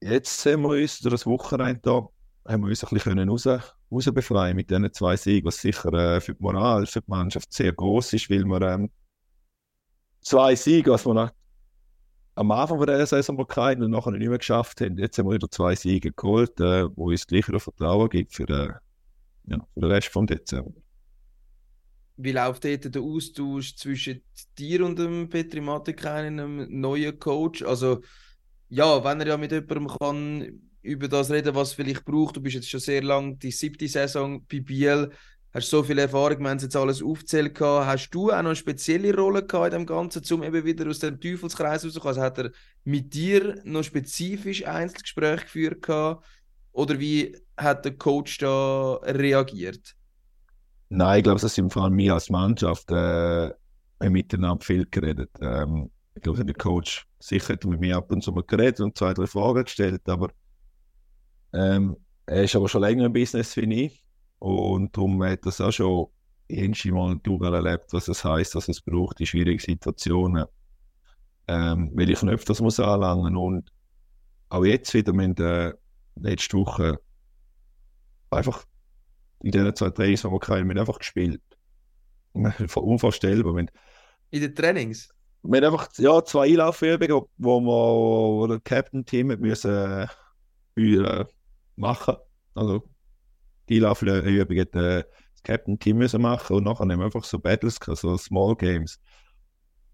jetzt 0.00 0.44
haben 0.46 0.62
wir 0.62 0.70
uns 0.70 1.00
durch 1.00 1.12
das 1.12 1.26
Wochenende 1.26 1.80
da, 1.82 2.08
haben 2.46 2.62
wir 2.62 2.68
uns 2.68 2.84
ein 2.84 2.90
bisschen 2.90 3.28
raus, 3.28 3.46
raus 3.46 4.54
mit 4.54 4.70
diesen 4.70 4.92
zwei 4.92 5.16
Siegen, 5.16 5.46
was 5.46 5.60
sicher 5.60 5.92
äh, 5.92 6.20
für 6.20 6.34
die 6.34 6.42
Moral, 6.42 6.86
für 6.86 7.00
die 7.00 7.10
Mannschaft 7.10 7.52
sehr 7.52 7.72
groß 7.72 8.14
ist, 8.14 8.30
weil 8.30 8.44
wir 8.44 8.62
ähm, 8.62 8.90
zwei 10.20 10.56
Siege, 10.56 10.90
was 10.90 11.06
wir 11.06 11.14
nach, 11.14 11.32
am 12.34 12.50
Anfang 12.50 12.84
der 12.84 13.06
Saison 13.06 13.36
mal 13.36 13.46
keinen 13.46 13.82
und 13.82 13.90
nachher 13.90 14.10
nicht 14.10 14.28
mehr 14.28 14.38
geschafft 14.38 14.80
haben. 14.80 14.98
Jetzt 14.98 15.18
haben 15.18 15.28
wir 15.28 15.34
wieder 15.34 15.50
zwei 15.50 15.74
Siege 15.74 16.12
geholt, 16.12 16.58
äh, 16.60 16.88
wo 16.96 17.10
uns 17.10 17.26
gleich 17.26 17.46
wieder 17.48 17.60
Vertrauen 17.60 18.08
gibt 18.08 18.34
für, 18.34 18.48
äh, 18.48 18.72
ja, 19.46 19.58
für 19.74 19.80
den 19.80 19.90
Rest 19.90 20.08
vom 20.08 20.26
Dezember. 20.26 20.72
Wie 22.16 22.32
läuft 22.32 22.64
dort 22.64 22.94
der 22.94 23.02
Austausch 23.02 23.74
zwischen 23.76 24.22
dir 24.56 24.84
und 24.84 24.98
dem 24.98 25.28
Petri 25.28 25.60
Matikainen, 25.60 26.38
einem 26.38 26.80
neuen 26.80 27.18
Coach? 27.18 27.62
Also, 27.62 28.02
ja, 28.68 29.02
wenn 29.04 29.20
er 29.20 29.26
ja 29.26 29.36
mit 29.36 29.50
jemandem 29.50 29.88
kann 29.88 30.60
über 30.82 31.08
das 31.08 31.30
reden, 31.30 31.54
was 31.54 31.72
vielleicht 31.72 32.04
braucht. 32.04 32.36
Du 32.36 32.40
bist 32.40 32.54
jetzt 32.54 32.70
schon 32.70 32.80
sehr 32.80 33.02
lange 33.02 33.36
die 33.36 33.50
siebte 33.50 33.88
Saison 33.88 34.44
bei 34.46 34.60
Biel, 34.60 35.10
hast 35.54 35.70
so 35.70 35.82
viel 35.84 35.98
Erfahrung, 35.98 36.40
wir 36.40 36.50
haben 36.50 36.58
jetzt 36.58 36.74
alles 36.74 37.02
aufgezählt. 37.02 37.58
Hast 37.60 38.10
du 38.10 38.30
auch 38.30 38.42
noch 38.42 38.50
eine 38.50 38.56
spezielle 38.56 39.14
Rolle 39.14 39.46
gehabt 39.46 39.72
in 39.72 39.80
dem 39.80 39.86
Ganzen, 39.86 40.22
um 40.34 40.42
eben 40.42 40.64
wieder 40.64 40.88
aus 40.88 40.98
dem 40.98 41.20
Teufelskreis 41.20 41.84
rauszukommen? 41.84 42.16
Also 42.16 42.22
hat 42.22 42.38
er 42.38 42.50
mit 42.82 43.14
dir 43.14 43.60
noch 43.64 43.84
spezifisch 43.84 44.66
Einzelgespräche 44.66 45.44
geführt 45.44 45.82
gehabt? 45.82 46.26
Oder 46.72 46.98
wie 46.98 47.36
hat 47.56 47.84
der 47.84 47.96
Coach 47.96 48.38
da 48.38 48.94
reagiert? 49.04 49.94
Nein, 50.88 51.18
ich 51.18 51.24
glaube, 51.24 51.40
das 51.40 51.54
sind 51.54 51.72
vor 51.72 51.84
allem 51.84 51.96
wir 51.96 52.14
als 52.14 52.30
Mannschaft 52.30 52.90
äh, 52.90 53.52
miteinander 54.00 54.64
viel 54.64 54.86
geredet. 54.90 55.30
Ähm, 55.40 55.90
ich 56.16 56.22
glaube, 56.22 56.44
der 56.44 56.54
Coach 56.54 57.06
sicher 57.20 57.52
hat 57.52 57.64
mit 57.64 57.80
mir 57.80 57.96
ab 57.96 58.10
und 58.10 58.22
zu 58.22 58.32
mal 58.32 58.42
geredet 58.44 58.80
und 58.80 58.98
zwei, 58.98 59.14
drei 59.14 59.26
Fragen 59.26 59.64
gestellt, 59.64 60.02
aber 60.08 60.30
ähm, 61.52 61.96
er 62.26 62.44
ist 62.44 62.56
aber 62.56 62.68
schon 62.68 62.82
länger 62.82 63.06
im 63.06 63.12
Business 63.12 63.56
wie 63.56 63.84
ich 63.84 64.03
und 64.44 64.94
darum 64.94 65.24
hat 65.24 65.46
das 65.46 65.58
auch 65.62 65.72
schon 65.72 66.08
irgendwie 66.48 66.90
mal 66.90 67.16
durcherlebt, 67.22 67.94
was 67.94 68.08
es 68.08 68.22
heißt, 68.22 68.54
was 68.54 68.68
es 68.68 68.82
braucht 68.82 69.18
in 69.20 69.24
schwierigen 69.24 69.58
Situationen, 69.58 70.44
ähm, 71.48 71.90
welche 71.94 72.12
Knöpfe 72.12 72.44
das 72.44 72.60
muss 72.60 72.78
anlangen 72.78 73.38
und 73.38 73.72
auch 74.50 74.66
jetzt 74.66 74.92
wieder, 74.92 75.12
haben 75.12 75.34
äh, 75.38 75.72
letzte 76.16 76.58
Woche 76.58 77.00
einfach 78.28 78.66
in 79.42 79.52
diesen 79.52 79.74
zwei 79.76 79.88
Trainings, 79.88 80.20
die 80.20 80.28
wir 80.28 80.40
haben 80.40 80.78
einfach 80.78 80.98
gespielt. 80.98 81.40
Unvorstellbar. 82.74 83.56
in 83.58 83.68
den 84.42 84.54
Trainings? 84.54 85.08
Wir 85.42 85.62
haben 85.62 85.72
einfach 85.72 85.88
ja, 85.96 86.22
zwei 86.22 86.48
Einlaufübungen, 86.48 87.24
wo 87.38 87.60
wir 87.60 87.66
wo 87.66 88.46
der 88.46 88.60
Captain-Team 88.60 89.28
müssen 89.38 90.06
äh, 90.76 91.24
machen. 91.76 92.16
Also 92.54 92.84
die 93.68 93.84
hat 94.60 94.74
äh, 94.74 95.04
das 95.04 95.42
Captain-Team 95.42 95.98
müssen 95.98 96.22
machen 96.22 96.56
und 96.56 96.64
nachher 96.64 96.80
haben 96.80 96.98
wir 96.98 97.04
einfach 97.04 97.24
so 97.24 97.38
Battles 97.38 97.80
gehabt, 97.80 98.00
so 98.00 98.16
Small 98.16 98.56
Games, 98.56 99.00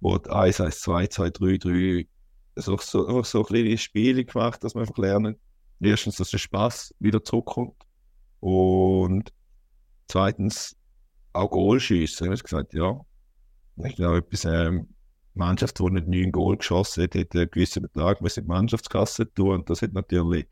wo 0.01 0.17
1, 0.17 0.61
1, 0.61 0.81
2, 0.81 1.07
2, 1.07 1.31
3, 1.31 1.57
3 1.59 2.09
so, 2.57 2.77
so, 2.79 3.07
einfach 3.07 3.25
so 3.25 3.43
kleine 3.43 3.79
Spiele 3.79 4.25
gemacht, 4.25 4.63
dass 4.65 4.75
wir 4.75 4.81
einfach 4.81 4.99
lernen. 4.99 5.37
Erstens, 5.81 6.17
dass 6.17 6.31
der 6.31 6.39
Spaß 6.39 6.95
wieder 6.99 7.25
zurückkommt 7.25 7.75
und 8.41 9.33
zweitens 10.09 10.77
auch 11.33 11.51
Goal 11.51 11.81
schiessen. 11.81 12.27
Ich 12.27 12.31
habe 12.31 12.43
gesagt, 12.43 12.75
ja, 12.75 13.01
ich 13.85 13.97
glaube, 13.97 14.19
etwas, 14.19 14.45
ähm, 14.45 14.89
Mannschaft, 15.35 15.79
die 15.79 15.91
nicht 15.91 16.09
neun 16.09 16.33
Goal 16.33 16.57
geschossen 16.57 17.05
hat, 17.05 17.15
hat 17.15 17.35
einen 17.35 17.51
gewissen 17.51 17.83
Betrag 17.83 18.21
in 18.21 18.29
die 18.29 18.41
Mannschaftskasse 18.43 19.33
tun. 19.33 19.61
Und 19.61 19.71
das 19.71 19.83
hat 19.83 19.93
natürlich 19.93 20.47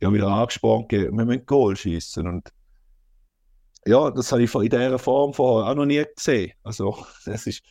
ja, 0.00 0.12
wieder 0.12 0.28
angesprochen, 0.28 0.86
wir 0.90 1.12
müssen 1.12 1.46
Goal 1.46 1.76
schießen. 1.76 2.26
Und 2.26 2.52
ja, 3.86 4.10
das 4.10 4.32
habe 4.32 4.42
ich 4.42 4.54
in 4.54 4.62
dieser 4.62 4.98
Form 4.98 5.32
vorher 5.32 5.70
auch 5.70 5.74
noch 5.74 5.86
nie 5.86 6.04
gesehen. 6.14 6.52
Also, 6.62 7.06
das 7.24 7.46
ist 7.46 7.62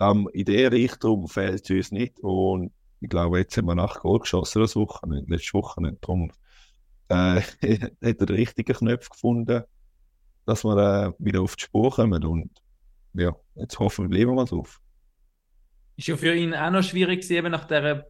ähm, 0.00 0.28
in 0.32 0.44
der 0.44 0.72
Richtung 0.72 1.28
fehlt 1.28 1.64
es 1.64 1.70
uns 1.70 1.92
nicht. 1.92 2.20
Und 2.20 2.72
ich 3.00 3.08
glaube, 3.08 3.38
jetzt 3.38 3.56
haben 3.56 3.66
wir 3.66 3.74
nach 3.74 4.00
Goal 4.00 4.20
geschossen, 4.20 4.62
das 4.62 4.76
Wochenende, 4.76 5.30
letzte 5.30 5.54
Woche. 5.54 5.96
Darum 6.00 6.30
äh, 7.08 7.40
hat 7.40 7.92
er 8.00 8.14
den 8.14 8.36
richtigen 8.36 8.76
Knopf 8.76 9.08
gefunden, 9.08 9.62
dass 10.44 10.64
wir 10.64 10.76
äh, 10.76 11.12
wieder 11.18 11.42
auf 11.42 11.56
die 11.56 11.64
Spur 11.64 11.90
kommen. 11.90 12.24
Und 12.24 12.50
ja, 13.14 13.34
jetzt 13.54 13.78
hoffen 13.78 14.04
wir, 14.04 14.08
bleiben 14.10 14.30
wir 14.30 14.34
mal 14.34 14.44
drauf. 14.44 14.80
Ist 15.96 16.08
ja 16.08 16.16
für 16.16 16.34
ihn 16.34 16.54
auch 16.54 16.70
noch 16.70 16.82
schwierig 16.82 17.28
eben 17.30 17.50
nach, 17.50 17.64
der, 17.64 18.06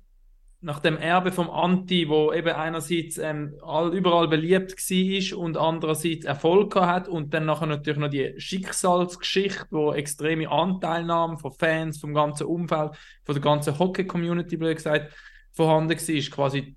nach 0.61 0.81
dem 0.81 0.97
Erbe 0.97 1.33
vom 1.33 1.51
Anti, 1.51 2.09
wo 2.09 2.33
eben 2.33 2.49
einerseits 2.49 3.19
ähm, 3.19 3.55
all, 3.63 3.95
überall 3.95 4.27
beliebt 4.27 4.73
war 4.73 5.39
und 5.39 5.57
andererseits 5.57 6.25
Erfolg 6.25 6.75
hat 6.75 7.09
und 7.09 7.35
dann 7.35 7.45
nachher 7.45 7.67
natürlich 7.67 7.99
noch 7.99 8.09
die 8.09 8.35
Schicksalsgeschichte, 8.39 9.67
wo 9.71 9.93
extreme 9.93 10.51
Anteilnahme 10.51 11.39
von 11.39 11.53
Fans, 11.53 12.01
vom 12.01 12.15
ganzen 12.15 12.47
Umfeld, 12.47 12.93
von 13.25 13.35
der 13.35 13.43
ganzen 13.43 13.79
Hockey-Community, 13.79 14.57
blöd 14.57 14.77
gesagt, 14.77 15.15
vorhanden 15.53 15.91
war, 15.91 16.31
quasi 16.31 16.77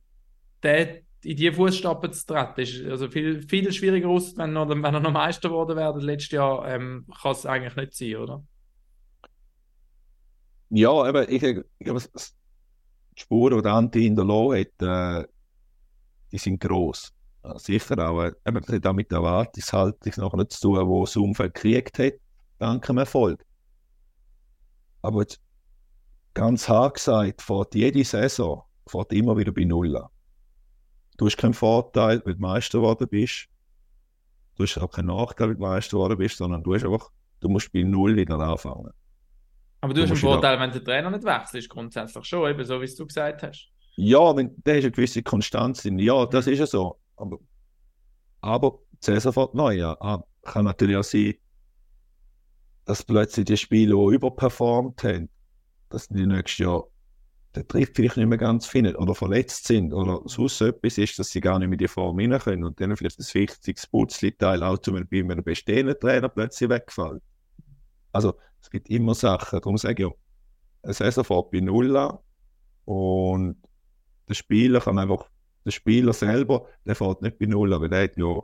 der 0.61 1.01
in 1.23 1.35
die 1.35 1.51
Fußstapfen 1.51 2.13
zu 2.13 2.25
treten, 2.27 2.61
ist 2.61 2.85
also 2.85 3.09
viel, 3.09 3.41
viel 3.41 3.71
schwieriger 3.73 4.07
aus, 4.07 4.37
wenn, 4.37 4.55
wenn 4.55 4.83
er 4.83 4.99
noch 4.99 5.11
Meister 5.11 5.49
geworden 5.49 5.75
wäre 5.75 5.99
letztes 5.99 6.31
Jahr, 6.31 6.67
ähm, 6.67 7.05
kann 7.21 7.31
es 7.31 7.45
eigentlich 7.45 7.75
nicht 7.75 7.93
sein, 7.93 8.15
oder? 8.15 8.43
Ja, 10.69 10.91
aber 10.91 11.27
ich, 11.29 11.43
ich 11.43 11.63
glaube, 11.79 12.01
die 13.19 13.23
Spuren, 13.23 13.61
die 13.61 13.69
Anti 13.69 14.07
in 14.07 14.15
der 14.15 14.25
Loh 14.25 14.53
hat, 14.53 14.81
äh, 14.81 15.27
die 16.31 16.37
sind 16.37 16.59
gross. 16.59 17.11
Ja, 17.43 17.57
sicher 17.59 17.97
auch, 18.09 18.23
äh, 18.23 18.33
das 18.45 18.67
hat 18.67 18.87
auch 18.87 18.93
mit 18.93 19.11
der 19.11 19.17
Erwartungshaltung 19.17 20.13
noch 20.17 20.33
nicht 20.35 20.53
zu 20.53 20.61
tun, 20.61 20.87
wo 20.87 21.05
das 21.05 21.15
Umfeld 21.17 21.53
gekriegt 21.53 21.99
hat, 21.99 22.13
dank 22.57 22.85
dem 22.85 22.97
Erfolg. 22.97 23.45
Aber 25.01 25.21
jetzt, 25.21 25.41
ganz 26.33 26.67
hart 26.67 26.95
gesagt, 26.95 27.41
fährt 27.41 27.75
jede 27.75 28.03
Saison 28.03 28.63
fährt 28.89 29.13
immer 29.13 29.37
wieder 29.37 29.51
bei 29.51 29.63
Null 29.63 29.95
an. 29.95 30.07
Du 31.17 31.25
hast 31.25 31.37
keinen 31.37 31.53
Vorteil, 31.53 32.21
wenn 32.25 32.35
du 32.35 32.41
Meister 32.41 32.79
geworden 32.79 33.07
bist. 33.09 33.47
Du 34.55 34.63
hast 34.63 34.77
auch 34.77 34.91
keinen 34.91 35.07
Nachteil, 35.07 35.49
wenn 35.49 35.57
du 35.57 35.61
Meister 35.61 35.97
geworden 35.97 36.17
bist, 36.17 36.37
sondern 36.37 36.63
du, 36.63 36.73
hast 36.73 36.83
einfach, 36.83 37.09
du 37.39 37.49
musst 37.49 37.71
bei 37.71 37.83
Null 37.83 38.15
wieder 38.15 38.39
anfangen. 38.39 38.91
Aber 39.81 39.93
du, 39.93 40.01
hast 40.01 40.09
einen 40.09 40.19
Vorteil, 40.19 40.59
wenn 40.59 40.71
der 40.71 40.83
Trainer 40.83 41.09
nicht 41.09 41.23
wechselt, 41.23 41.69
grundsätzlich 41.69 42.25
schon, 42.25 42.49
eben 42.49 42.65
so 42.65 42.81
wie 42.81 42.95
du 42.95 43.07
gesagt 43.07 43.43
hast. 43.43 43.69
Ja, 43.95 44.35
wenn, 44.35 44.53
der 44.65 44.77
ist 44.77 44.83
eine 44.83 44.91
gewisse 44.91 45.23
Konstanz 45.23 45.83
drin. 45.83 45.99
Ja, 45.99 46.25
das 46.25 46.47
ist 46.47 46.59
ja 46.59 46.65
so. 46.65 46.99
Aber, 47.15 47.37
aber 48.41 48.79
Cäsar 49.01 49.33
fährt 49.33 49.53
neu 49.55 49.83
an. 49.85 49.95
Ah, 49.99 50.23
kann 50.43 50.65
natürlich 50.65 50.97
auch 50.97 51.03
sein, 51.03 51.35
dass 52.85 53.03
plötzlich 53.03 53.45
die 53.45 53.57
Spiele, 53.57 53.95
die 53.95 54.15
überperformt 54.15 55.03
haben, 55.03 55.29
dass 55.89 56.07
die 56.07 56.25
nächstes 56.25 56.59
Jahr 56.59 56.85
der 57.55 57.67
trifft 57.67 57.95
vielleicht 57.95 58.17
nicht 58.17 58.27
mehr 58.27 58.37
ganz 58.37 58.65
findet 58.67 58.97
oder 58.97 59.15
verletzt 59.15 59.65
sind 59.65 59.91
oder 59.91 60.21
sonst 60.25 60.61
etwas 60.61 60.97
ist, 60.97 61.17
dass 61.17 61.29
sie 61.29 61.41
gar 61.41 61.57
nicht 61.57 61.67
mehr 61.67 61.73
in 61.73 61.79
die 61.79 61.87
Form 61.87 62.19
rein 62.19 62.37
können 62.39 62.63
und 62.63 62.79
dann 62.79 62.95
vielleicht 62.95 63.17
das 63.17 63.33
wichtigste 63.33 63.89
Putzli-Teil 63.89 64.61
auch 64.61 64.77
zum 64.77 64.95
bei 65.09 65.19
einem 65.19 65.43
bestehenden 65.43 65.99
Trainer 65.99 66.29
plötzlich 66.29 66.69
wegfällt. 66.69 67.23
Also 68.11 68.35
es 68.61 68.69
gibt 68.69 68.89
immer 68.89 69.15
Sachen, 69.15 69.59
darum 69.59 69.77
sage 69.77 70.03
ich 70.03 70.09
ja, 70.09 70.15
eine 70.83 70.93
Saison 70.93 71.23
fährt 71.23 71.51
bei 71.51 71.59
Null 71.59 71.95
an 71.95 72.17
und 72.85 73.57
der 74.27 74.33
Spieler 74.33 74.79
kann 74.79 74.99
einfach, 74.99 75.29
der 75.65 75.71
Spieler 75.71 76.13
selber, 76.13 76.67
der 76.85 76.95
fährt 76.95 77.21
nicht 77.21 77.37
bei 77.39 77.45
Null 77.45 77.73
an, 77.73 77.81
weil 77.81 77.89
der 77.89 78.03
hat 78.03 78.17
ja, 78.17 78.41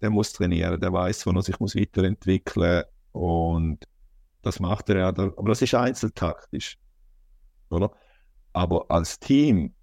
der 0.00 0.10
muss 0.10 0.32
trainieren, 0.32 0.80
der 0.80 0.92
weiß, 0.92 1.26
wo 1.26 1.30
er 1.30 1.42
sich 1.42 1.58
muss 1.58 1.74
weiterentwickeln 1.74 2.84
und 3.12 3.86
das 4.42 4.60
macht 4.60 4.88
er 4.90 4.98
ja, 4.98 5.08
aber 5.08 5.48
das 5.48 5.62
ist 5.62 5.74
einzeltaktisch, 5.74 6.78
oder? 7.70 7.90
Aber 8.52 8.86
als 8.90 9.18
Team, 9.18 9.74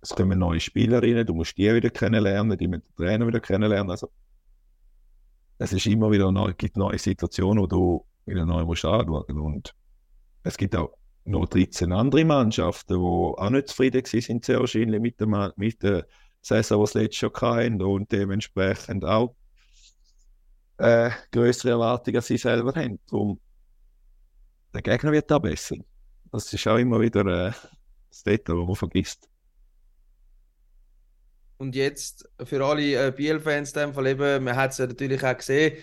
es 0.00 0.10
kommen 0.10 0.38
neue 0.38 0.60
Spielerinnen, 0.60 1.26
du 1.26 1.34
musst 1.34 1.56
die 1.58 1.72
wieder 1.74 1.90
kennenlernen, 1.90 2.56
die 2.56 2.66
mit 2.66 2.82
dem 2.82 2.94
Trainer 2.96 3.26
wieder 3.26 3.40
kennenlernen. 3.40 3.90
Also, 3.90 4.10
es 5.58 5.72
ist 5.72 5.86
immer 5.86 6.10
wieder 6.10 6.32
neu, 6.32 6.52
gibt 6.54 6.76
neue 6.76 6.98
Situationen, 6.98 7.62
wo 7.62 7.66
du 7.66 8.06
wieder 8.26 8.46
neu 8.46 8.64
musst 8.64 8.84
anschauen. 8.84 9.38
Und 9.38 9.74
es 10.42 10.56
gibt 10.56 10.76
auch 10.76 10.96
noch 11.24 11.46
13 11.46 11.92
andere 11.92 12.24
Mannschaften, 12.24 12.94
die 12.94 13.00
auch 13.00 13.50
nicht 13.50 13.68
zufrieden 13.68 14.04
sind, 14.04 14.44
sehr 14.44 14.60
wahrscheinlich 14.60 15.00
mit 15.00 15.20
der, 15.20 15.52
mit 15.56 15.82
der 15.82 16.06
Saison, 16.40 16.84
die 16.84 16.90
sie 16.90 16.98
letztes 16.98 17.20
Jahr 17.20 17.56
hatten 17.56 17.82
und 17.82 18.10
dementsprechend 18.10 19.04
auch 19.04 19.34
äh, 20.78 21.10
größere 21.30 21.70
Erwartungen 21.72 22.16
als 22.16 22.26
sie 22.26 22.38
selber 22.38 22.74
haben. 22.74 22.98
Darum, 23.08 23.40
der 24.74 24.82
Gegner 24.82 25.12
wird 25.12 25.30
da 25.30 25.38
besser. 25.38 25.76
Das 26.32 26.52
ist 26.52 26.66
auch 26.66 26.78
immer 26.78 27.00
wieder 27.00 27.24
äh, 27.26 27.52
das 28.08 28.22
Detail, 28.24 28.56
das 28.56 28.66
man 28.66 28.74
vergisst. 28.74 29.28
Und 31.58 31.76
jetzt 31.76 32.28
für 32.42 32.64
alle 32.64 33.06
äh, 33.06 33.12
Biel-Fans, 33.12 33.72
man 33.74 34.56
hat 34.56 34.72
es 34.72 34.78
ja 34.78 34.86
natürlich 34.88 35.22
auch 35.22 35.36
gesehen, 35.36 35.76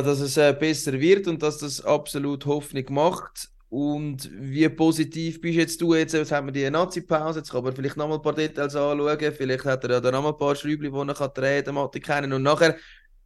dass 0.00 0.20
es 0.20 0.36
äh, 0.38 0.56
besser 0.58 0.98
wird 0.98 1.28
und 1.28 1.42
dass 1.42 1.58
das 1.58 1.84
absolut 1.84 2.46
Hoffnung 2.46 2.84
macht. 2.90 3.48
Und 3.68 4.30
wie 4.32 4.68
positiv 4.68 5.40
bist 5.40 5.56
jetzt 5.56 5.80
du 5.80 5.94
jetzt? 5.94 6.12
Jetzt 6.12 6.32
haben 6.32 6.48
wir 6.48 6.52
die 6.52 6.68
Nazi-Pause, 6.68 7.40
jetzt 7.40 7.52
kann 7.52 7.64
man 7.64 7.74
vielleicht 7.74 7.96
nochmal 7.96 8.18
ein 8.18 8.22
paar 8.22 8.34
Details 8.34 8.74
anschauen. 8.74 9.32
Vielleicht 9.34 9.64
hat 9.64 9.84
er 9.84 9.90
ja 9.90 10.00
dann 10.00 10.12
nochmal 10.12 10.32
ein 10.32 10.38
paar 10.38 10.54
Schräubchen, 10.54 10.92
die 10.92 11.08
er 11.08 11.14
kann 11.14 11.30
drehen 11.34 11.64
kann, 11.64 11.90
kennen. 11.90 12.32
Und 12.32 12.42
nachher 12.42 12.76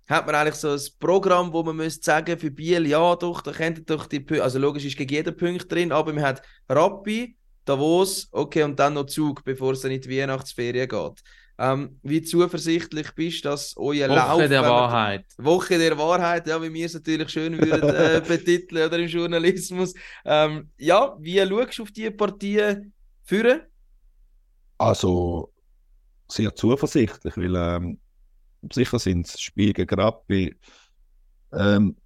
hat 0.09 0.27
man 0.27 0.35
eigentlich 0.35 0.55
so 0.55 0.71
ein 0.71 0.81
Programm, 1.01 1.53
wo 1.53 1.63
man 1.63 1.77
müsste 1.77 2.05
sagen, 2.05 2.39
für 2.39 2.51
Biel, 2.51 2.87
ja 2.87 3.17
doch, 3.17 3.43
da 3.43 3.53
kennt 3.53 3.89
doch 3.91 4.07
die 4.07 4.21
Punkte, 4.21 4.45
also 4.45 4.59
logisch 4.59 4.85
ist 4.85 4.97
gegen 4.97 5.13
jeden 5.13 5.37
Punkt 5.37 5.71
drin, 5.71 5.91
aber 5.91 6.13
man 6.13 6.25
hat 6.25 6.43
Rappi, 6.69 7.37
Davos, 7.65 8.29
okay, 8.31 8.63
und 8.63 8.79
dann 8.79 8.95
noch 8.95 9.07
Zug, 9.07 9.43
bevor 9.43 9.73
es 9.73 9.81
dann 9.81 9.91
in 9.91 10.01
die 10.01 10.11
Weihnachtsferien 10.11 10.89
geht. 10.89 11.23
Ähm, 11.59 11.99
wie 12.03 12.23
zuversichtlich 12.23 13.15
bist 13.15 13.45
du, 13.45 13.49
dass 13.49 13.75
euer 13.77 14.09
Woche 14.09 14.15
Lauf... 14.15 14.49
der 14.49 14.63
Wahrheit. 14.63 15.25
Woche 15.39 15.79
der 15.79 15.97
Wahrheit, 15.97 16.47
ja, 16.47 16.63
wie 16.63 16.73
wir 16.73 16.87
es 16.87 16.95
natürlich 16.95 17.31
schön 17.31 17.59
würden 17.59 17.95
äh, 17.95 18.23
betiteln 18.27 18.87
oder 18.87 18.99
im 18.99 19.09
Journalismus. 19.09 19.95
Ähm, 20.25 20.71
ja, 20.79 21.17
wie 21.19 21.39
schaust 21.39 21.79
du 21.79 21.83
auf 21.83 21.91
diese 21.91 22.11
Partie 22.11 22.93
führen? 23.25 23.63
Also 24.79 25.53
sehr 26.29 26.55
zuversichtlich, 26.55 27.37
weil 27.37 27.57
ähm, 27.57 27.99
sicher 28.71 28.99
sind 28.99 29.27
das 29.27 29.41
Spiel 29.41 29.73
gegen 29.73 29.99
Rappi 29.99 30.55
ähm, 31.53 31.97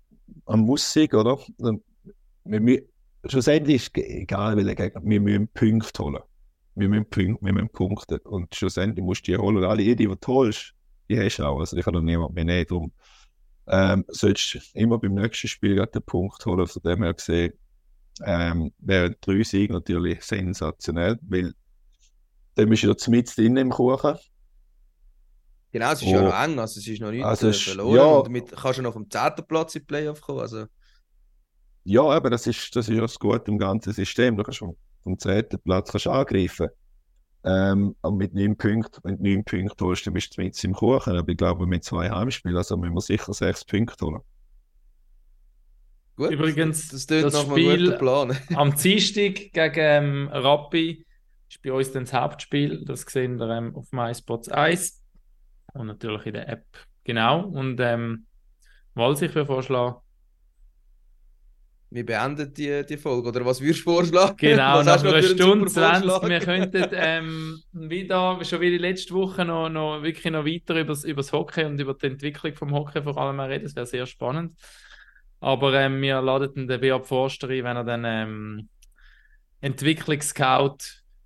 man 0.46 0.60
muss 0.60 0.92
sich, 0.92 1.12
oder? 1.12 1.38
Wir, 2.44 2.64
wir, 2.64 2.82
schlussendlich 3.24 3.76
ist 3.76 3.90
es 3.96 4.02
egal, 4.02 4.56
welcher 4.56 4.74
Gegner, 4.74 5.02
wir 5.04 5.20
müssen 5.20 5.48
Punkte 5.48 6.02
holen 6.02 6.22
wir 6.74 6.88
müssen, 6.88 7.38
wir 7.40 7.52
müssen 7.52 7.68
Punkte. 7.70 8.20
Und 8.20 8.54
schlussendlich 8.54 9.04
musst 9.04 9.26
du 9.26 9.32
die 9.32 9.38
holen. 9.38 9.56
Und 9.56 9.64
alle, 9.64 9.82
die, 9.82 9.96
die 9.96 10.06
du 10.06 10.16
holst, 10.26 10.74
die 11.08 11.18
hast 11.18 11.38
du 11.38 11.44
auch. 11.44 11.60
Also 11.60 11.76
ich 11.76 11.86
habe 11.86 12.02
niemand 12.02 12.34
mehr 12.34 12.44
nicht. 12.44 12.70
Darum 12.70 12.92
ähm, 13.66 14.04
sollst 14.08 14.54
du 14.54 14.58
immer 14.74 14.98
beim 14.98 15.14
nächsten 15.14 15.48
Spiel 15.48 15.76
den 15.76 16.02
Punkt 16.02 16.44
holen. 16.46 16.66
Von 16.66 16.82
dem 16.82 17.02
her 17.02 17.14
gesehen 17.14 17.52
ähm, 18.24 18.72
wären 18.78 19.16
drei 19.20 19.42
Siege 19.42 19.72
natürlich 19.72 20.22
sensationell, 20.22 21.18
weil 21.22 21.54
dann 22.54 22.68
bist 22.68 22.82
du 22.82 22.92
da 22.92 23.10
mit 23.10 23.36
drin 23.36 23.56
im 23.56 23.70
Kuchen. 23.70 24.16
Genau, 25.72 25.92
es 25.92 26.02
ist 26.02 26.08
oh. 26.08 26.12
ja 26.12 26.22
noch 26.22 26.42
eng, 26.42 26.58
also 26.58 26.80
es 26.80 26.86
ist 26.86 27.00
noch 27.00 27.12
nicht 27.12 27.24
also 27.24 27.48
äh, 27.48 27.52
verloren. 27.52 27.96
Ja, 27.96 28.04
und 28.04 28.26
damit 28.26 28.52
kannst 28.56 28.78
du 28.78 28.82
noch 28.82 28.92
vom 28.92 29.08
10. 29.08 29.32
Platz 29.46 29.74
in 29.76 29.82
die 29.82 29.86
Playoff 29.86 30.20
kommen. 30.20 30.40
Also. 30.40 30.66
Ja, 31.84 32.02
aber 32.02 32.30
das 32.30 32.46
ist, 32.46 32.74
das 32.74 32.88
ist 32.88 32.94
ja 32.94 33.00
das 33.00 33.18
Gute 33.18 33.50
im 33.50 33.58
ganzen 33.58 33.92
System. 33.92 34.36
Du 34.36 34.42
kannst 34.42 34.58
vom 34.58 34.76
zweiten 35.18 35.58
Platz 35.60 35.90
kannst 35.92 36.06
angreifen. 36.06 36.68
Ähm, 37.42 37.96
aber 38.02 38.16
mit 38.16 38.34
neun 38.34 38.56
Punkten, 38.56 39.00
wenn 39.02 39.16
du 39.16 39.22
neun 39.22 39.44
Punkte 39.44 39.84
holst, 39.84 40.06
dann 40.06 40.14
bist 40.14 40.36
du 40.36 40.42
mit 40.42 40.62
im 40.62 40.74
Kuchen. 40.74 41.16
Aber 41.16 41.28
ich 41.28 41.36
glaube, 41.36 41.66
mit 41.66 41.84
zwei 41.84 42.10
Heimspielen, 42.10 42.56
also 42.56 42.76
müssen 42.76 42.94
wir 42.94 43.00
sicher 43.00 43.32
sechs 43.32 43.64
Punkte 43.64 44.04
holen. 44.04 44.20
Gut, 46.16 46.32
Übrigens, 46.32 46.88
das, 46.88 47.06
das, 47.06 47.32
das 47.32 47.42
Spiel 47.42 47.92
Plan. 47.92 48.36
am 48.54 48.74
Dienstag 48.74 49.52
gegen 49.52 49.74
ähm, 49.76 50.28
Rappi 50.30 51.06
ist 51.48 51.62
bei 51.62 51.72
uns 51.72 51.92
dann 51.92 52.04
das 52.04 52.12
Hauptspiel. 52.12 52.84
Das 52.84 53.02
sehen 53.02 53.38
wir 53.38 53.48
ähm, 53.48 53.74
auf 53.74 53.90
MySpots 53.90 54.50
1 54.50 55.02
und 55.72 55.86
natürlich 55.86 56.26
in 56.26 56.34
der 56.34 56.48
App. 56.48 56.66
Genau. 57.04 57.46
Und 57.46 57.80
ähm, 57.80 58.26
was 58.94 59.22
ich 59.22 59.32
für 59.32 59.46
vorschlagen, 59.46 59.96
wir 61.92 62.06
beenden 62.06 62.54
die, 62.54 62.86
die 62.86 62.96
Folge. 62.96 63.28
Oder 63.28 63.44
was 63.44 63.60
würdest 63.60 63.80
du 63.80 63.90
vorschlagen? 63.90 64.36
Genau, 64.36 64.82
nach 64.82 65.02
einer 65.02 65.22
Stunde 65.22 65.66
20. 65.66 66.28
Wir 66.28 66.38
könnten 66.38 66.86
ähm, 66.92 67.62
wieder, 67.72 68.38
schon 68.44 68.60
wie 68.60 68.70
die 68.70 68.78
letzte 68.78 69.12
Woche, 69.12 69.44
noch, 69.44 69.68
noch 69.68 70.02
wirklich 70.02 70.32
noch 70.32 70.44
weiter 70.44 70.80
über 70.80 70.94
das 70.94 71.32
Hockey 71.32 71.64
und 71.64 71.80
über 71.80 71.94
die 71.94 72.06
Entwicklung 72.06 72.54
vom 72.54 72.72
Hockey 72.72 73.02
vor 73.02 73.18
allem 73.18 73.40
reden. 73.40 73.64
Das 73.64 73.74
wäre 73.74 73.86
sehr 73.86 74.06
spannend. 74.06 74.56
Aber 75.40 75.74
ähm, 75.74 76.00
wir 76.00 76.20
laden 76.20 76.68
den 76.68 76.80
Beat 76.80 77.06
Forster 77.06 77.48
ein, 77.48 77.64
wenn 77.64 77.76
er 77.76 77.84
dann 77.84 78.04
ähm, 78.04 78.68
Entwicklungsscout 79.60 80.78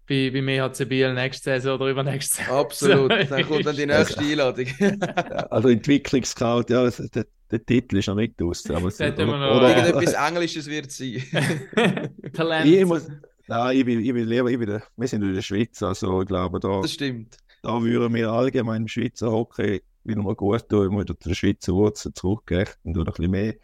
bei, 0.07 0.31
bei 0.31 0.43
mir 0.43 0.63
hat 0.63 0.89
Biel 0.89 1.15
nächste 1.15 1.45
Saison 1.45 1.77
oder 1.77 1.91
übernächste 1.91 2.37
Saison. 2.39 2.59
Absolut, 2.59 3.11
dann 3.31 3.47
kommt 3.47 3.67
dann 3.67 3.77
die 3.77 3.87
nächste 3.87 4.21
Einladung. 4.21 4.67
also 5.51 5.69
Entwicklungsscout, 5.69 6.65
ja, 6.69 6.85
das, 6.85 7.03
der 7.51 7.65
Titel 7.65 7.99
ist 7.99 8.09
noch 8.09 8.17
nicht 8.17 8.41
aus. 8.43 8.69
Aber 8.71 8.89
es, 8.89 9.01
oder, 9.01 9.57
oder, 9.57 9.77
irgendetwas 9.77 10.15
Englisches 10.15 10.67
wird 10.67 10.87
es 10.87 10.97
sein. 10.99 11.23
Talent. 12.33 12.67
Ich, 12.67 12.85
muss, 12.85 13.07
nein, 13.47 13.77
ich 13.77 13.85
bin, 13.85 14.01
ich 14.01 14.13
bin 14.13 14.27
lieber, 14.27 14.51
ich 14.51 14.59
bin, 14.59 14.83
wir 14.97 15.09
sind 15.09 15.23
in 15.23 15.35
der 15.35 15.43
Schweiz, 15.43 15.83
also 15.83 16.23
ich 16.23 16.29
glaube, 16.29 16.61
da, 16.61 16.81
das 16.81 16.93
stimmt. 16.93 17.37
da 17.63 17.81
würden 17.83 18.15
wir 18.15 18.31
allgemein 18.31 18.83
im 18.83 18.89
Schweizer 18.89 19.31
Hockey 19.31 19.83
wieder 20.05 20.23
mal 20.23 20.35
gut 20.35 20.69
tun, 20.69 20.91
wenn 20.91 20.99
wir 20.99 21.07
zu 21.07 21.15
der 21.15 21.35
Schweizer 21.35 21.73
Wurzel 21.73 22.13
zurückgehen 22.13 22.69
und 22.83 22.99
ein 22.99 23.05
bisschen 23.05 23.31
mehr 23.31 23.55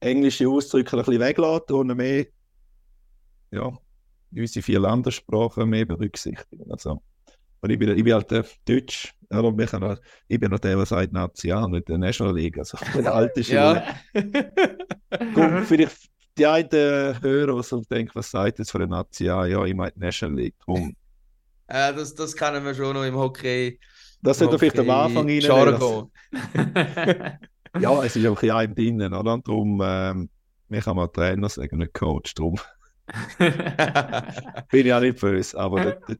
englische 0.00 0.48
Ausdrücke 0.48 0.96
ein 0.96 1.04
bisschen 1.04 1.20
weglassen 1.20 1.76
und 1.76 1.96
mehr, 1.96 2.26
ja, 3.50 3.72
unsere 4.32 4.62
vier 4.62 4.80
Landessprachen 4.80 5.68
mehr 5.68 5.86
berücksichtigen. 5.86 6.70
Also, 6.70 7.02
und 7.62 7.70
ich 7.70 7.78
bin, 7.78 7.96
ich 7.96 8.04
bin 8.04 8.14
halt 8.14 8.30
der 8.30 8.44
Deutsch, 8.66 9.14
oder 9.30 9.98
ich, 10.28 10.40
bin 10.40 10.50
noch 10.50 10.58
der, 10.58 10.76
der 10.76 10.86
sagt 10.86 11.12
National, 11.12 11.70
nicht 11.70 11.88
der 11.88 11.98
National 11.98 12.34
League, 12.34 12.58
also 12.58 12.78
der 12.94 13.14
alte 13.14 13.44
Schule. 13.44 13.84
Gut, 15.34 15.66
vielleicht 15.66 16.08
die 16.38 16.46
einen 16.46 16.70
hören, 16.70 17.56
die 17.56 17.62
so 17.62 17.82
denken, 17.82 18.12
was 18.14 18.30
sagt 18.30 18.58
jetzt 18.58 18.70
von 18.70 18.80
der 18.80 18.88
National? 18.88 19.50
Ja, 19.50 19.64
ich 19.64 19.74
meine 19.74 19.92
National 19.96 20.38
League. 20.38 20.54
Drum. 20.64 20.94
Ja, 21.72 21.92
das, 21.92 22.16
das 22.16 22.34
kennen 22.34 22.64
wir 22.64 22.74
schon 22.74 22.94
noch 22.94 23.04
im 23.04 23.14
Hockey. 23.14 23.78
Das 24.22 24.38
sollte 24.38 24.58
vielleicht 24.58 24.80
am 24.80 24.90
Anfang 24.90 25.28
rein. 25.28 25.38
ja, 27.80 28.02
es 28.02 28.16
ist 28.16 28.26
auch 28.26 28.42
ein 28.42 28.74
bisschen 28.74 28.98
drinnen, 28.98 29.14
oder? 29.14 29.34
Und 29.34 29.46
darum, 29.46 29.80
ähm, 29.84 30.28
mich 30.68 30.84
kann 30.84 30.96
man 30.96 31.12
Trainer 31.12 31.48
sagen, 31.48 31.78
nicht 31.78 31.94
Coach, 31.94 32.34
darum. 32.34 32.56
bin 34.70 34.86
ich 34.86 34.92
auch 34.92 35.00
nicht 35.00 35.20
böse, 35.20 35.58
aber 35.58 35.80
der, 35.80 36.00
der, 36.08 36.16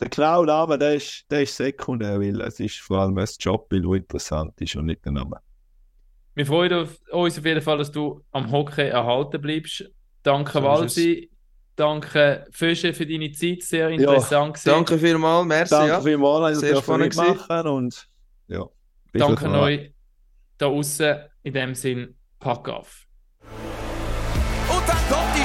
der 0.00 0.08
genaue 0.08 0.46
Name, 0.46 0.78
der 0.78 0.94
ist, 0.94 1.24
der 1.30 1.42
ist 1.42 1.56
sekundär, 1.56 2.20
weil 2.20 2.40
es 2.42 2.60
ist 2.60 2.78
vor 2.78 2.98
allem 2.98 3.18
ein 3.18 3.28
Jobbild, 3.38 3.84
das 3.84 3.96
interessant 3.96 4.60
ist 4.60 4.76
und 4.76 4.86
nicht 4.86 5.04
der 5.04 5.12
Name. 5.12 5.40
Wir 6.34 6.46
freuen 6.46 6.88
uns 7.10 7.38
auf 7.38 7.44
jeden 7.44 7.60
Fall, 7.60 7.78
dass 7.78 7.90
du 7.90 8.22
am 8.30 8.50
Hockey 8.52 8.88
erhalten 8.88 9.40
bleibst. 9.40 9.90
Danke, 10.22 10.52
so 10.52 10.62
Walsi. 10.62 11.30
Danke, 11.74 12.44
Fische, 12.50 12.92
für 12.92 13.06
deine 13.06 13.30
Zeit. 13.32 13.62
Sehr 13.62 13.88
interessant. 13.88 14.64
Ja, 14.64 14.72
danke 14.72 14.98
vielmals, 14.98 15.46
merci. 15.46 15.74
Danke 15.74 15.92
ja. 15.92 16.00
vielmals, 16.00 16.60
dass 16.60 16.84
du 16.84 16.96
mitmachen 16.96 17.66
und 17.68 18.08
ja. 18.48 18.66
Danke 19.12 19.48
euch 19.50 19.92
da 20.58 20.66
außen 20.66 21.16
in 21.42 21.52
dem 21.54 21.74
Sinn, 21.74 22.16
pack 22.40 22.68
auf. 22.68 23.07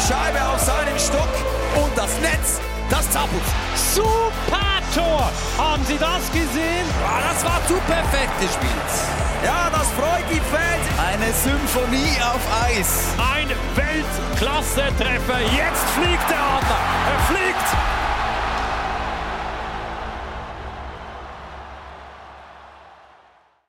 Scheibe 0.07 0.41
auf 0.45 0.59
seinen 0.59 0.99
Stock 0.99 1.33
und 1.75 1.97
das 1.97 2.19
Netz 2.19 2.59
das 2.89 3.09
zappelt. 3.09 3.41
Super 3.75 4.81
Tor! 4.93 5.31
Haben 5.57 5.83
Sie 5.85 5.97
das 5.97 6.31
gesehen? 6.31 6.85
Ja, 7.01 7.33
das 7.33 7.43
war 7.43 7.59
zu 7.67 7.73
perfekt 7.87 8.39
gespielt. 8.39 8.91
Ja, 9.43 9.69
das 9.71 9.87
freut 9.97 10.25
die 10.29 10.41
Fans. 10.51 10.85
Eine 10.99 11.33
Symphonie 11.33 12.17
auf 12.21 12.41
Eis. 12.63 13.07
Ein 13.17 13.49
Weltklasse-Treffer. 13.75 15.41
Jetzt 15.55 15.89
fliegt 15.95 16.33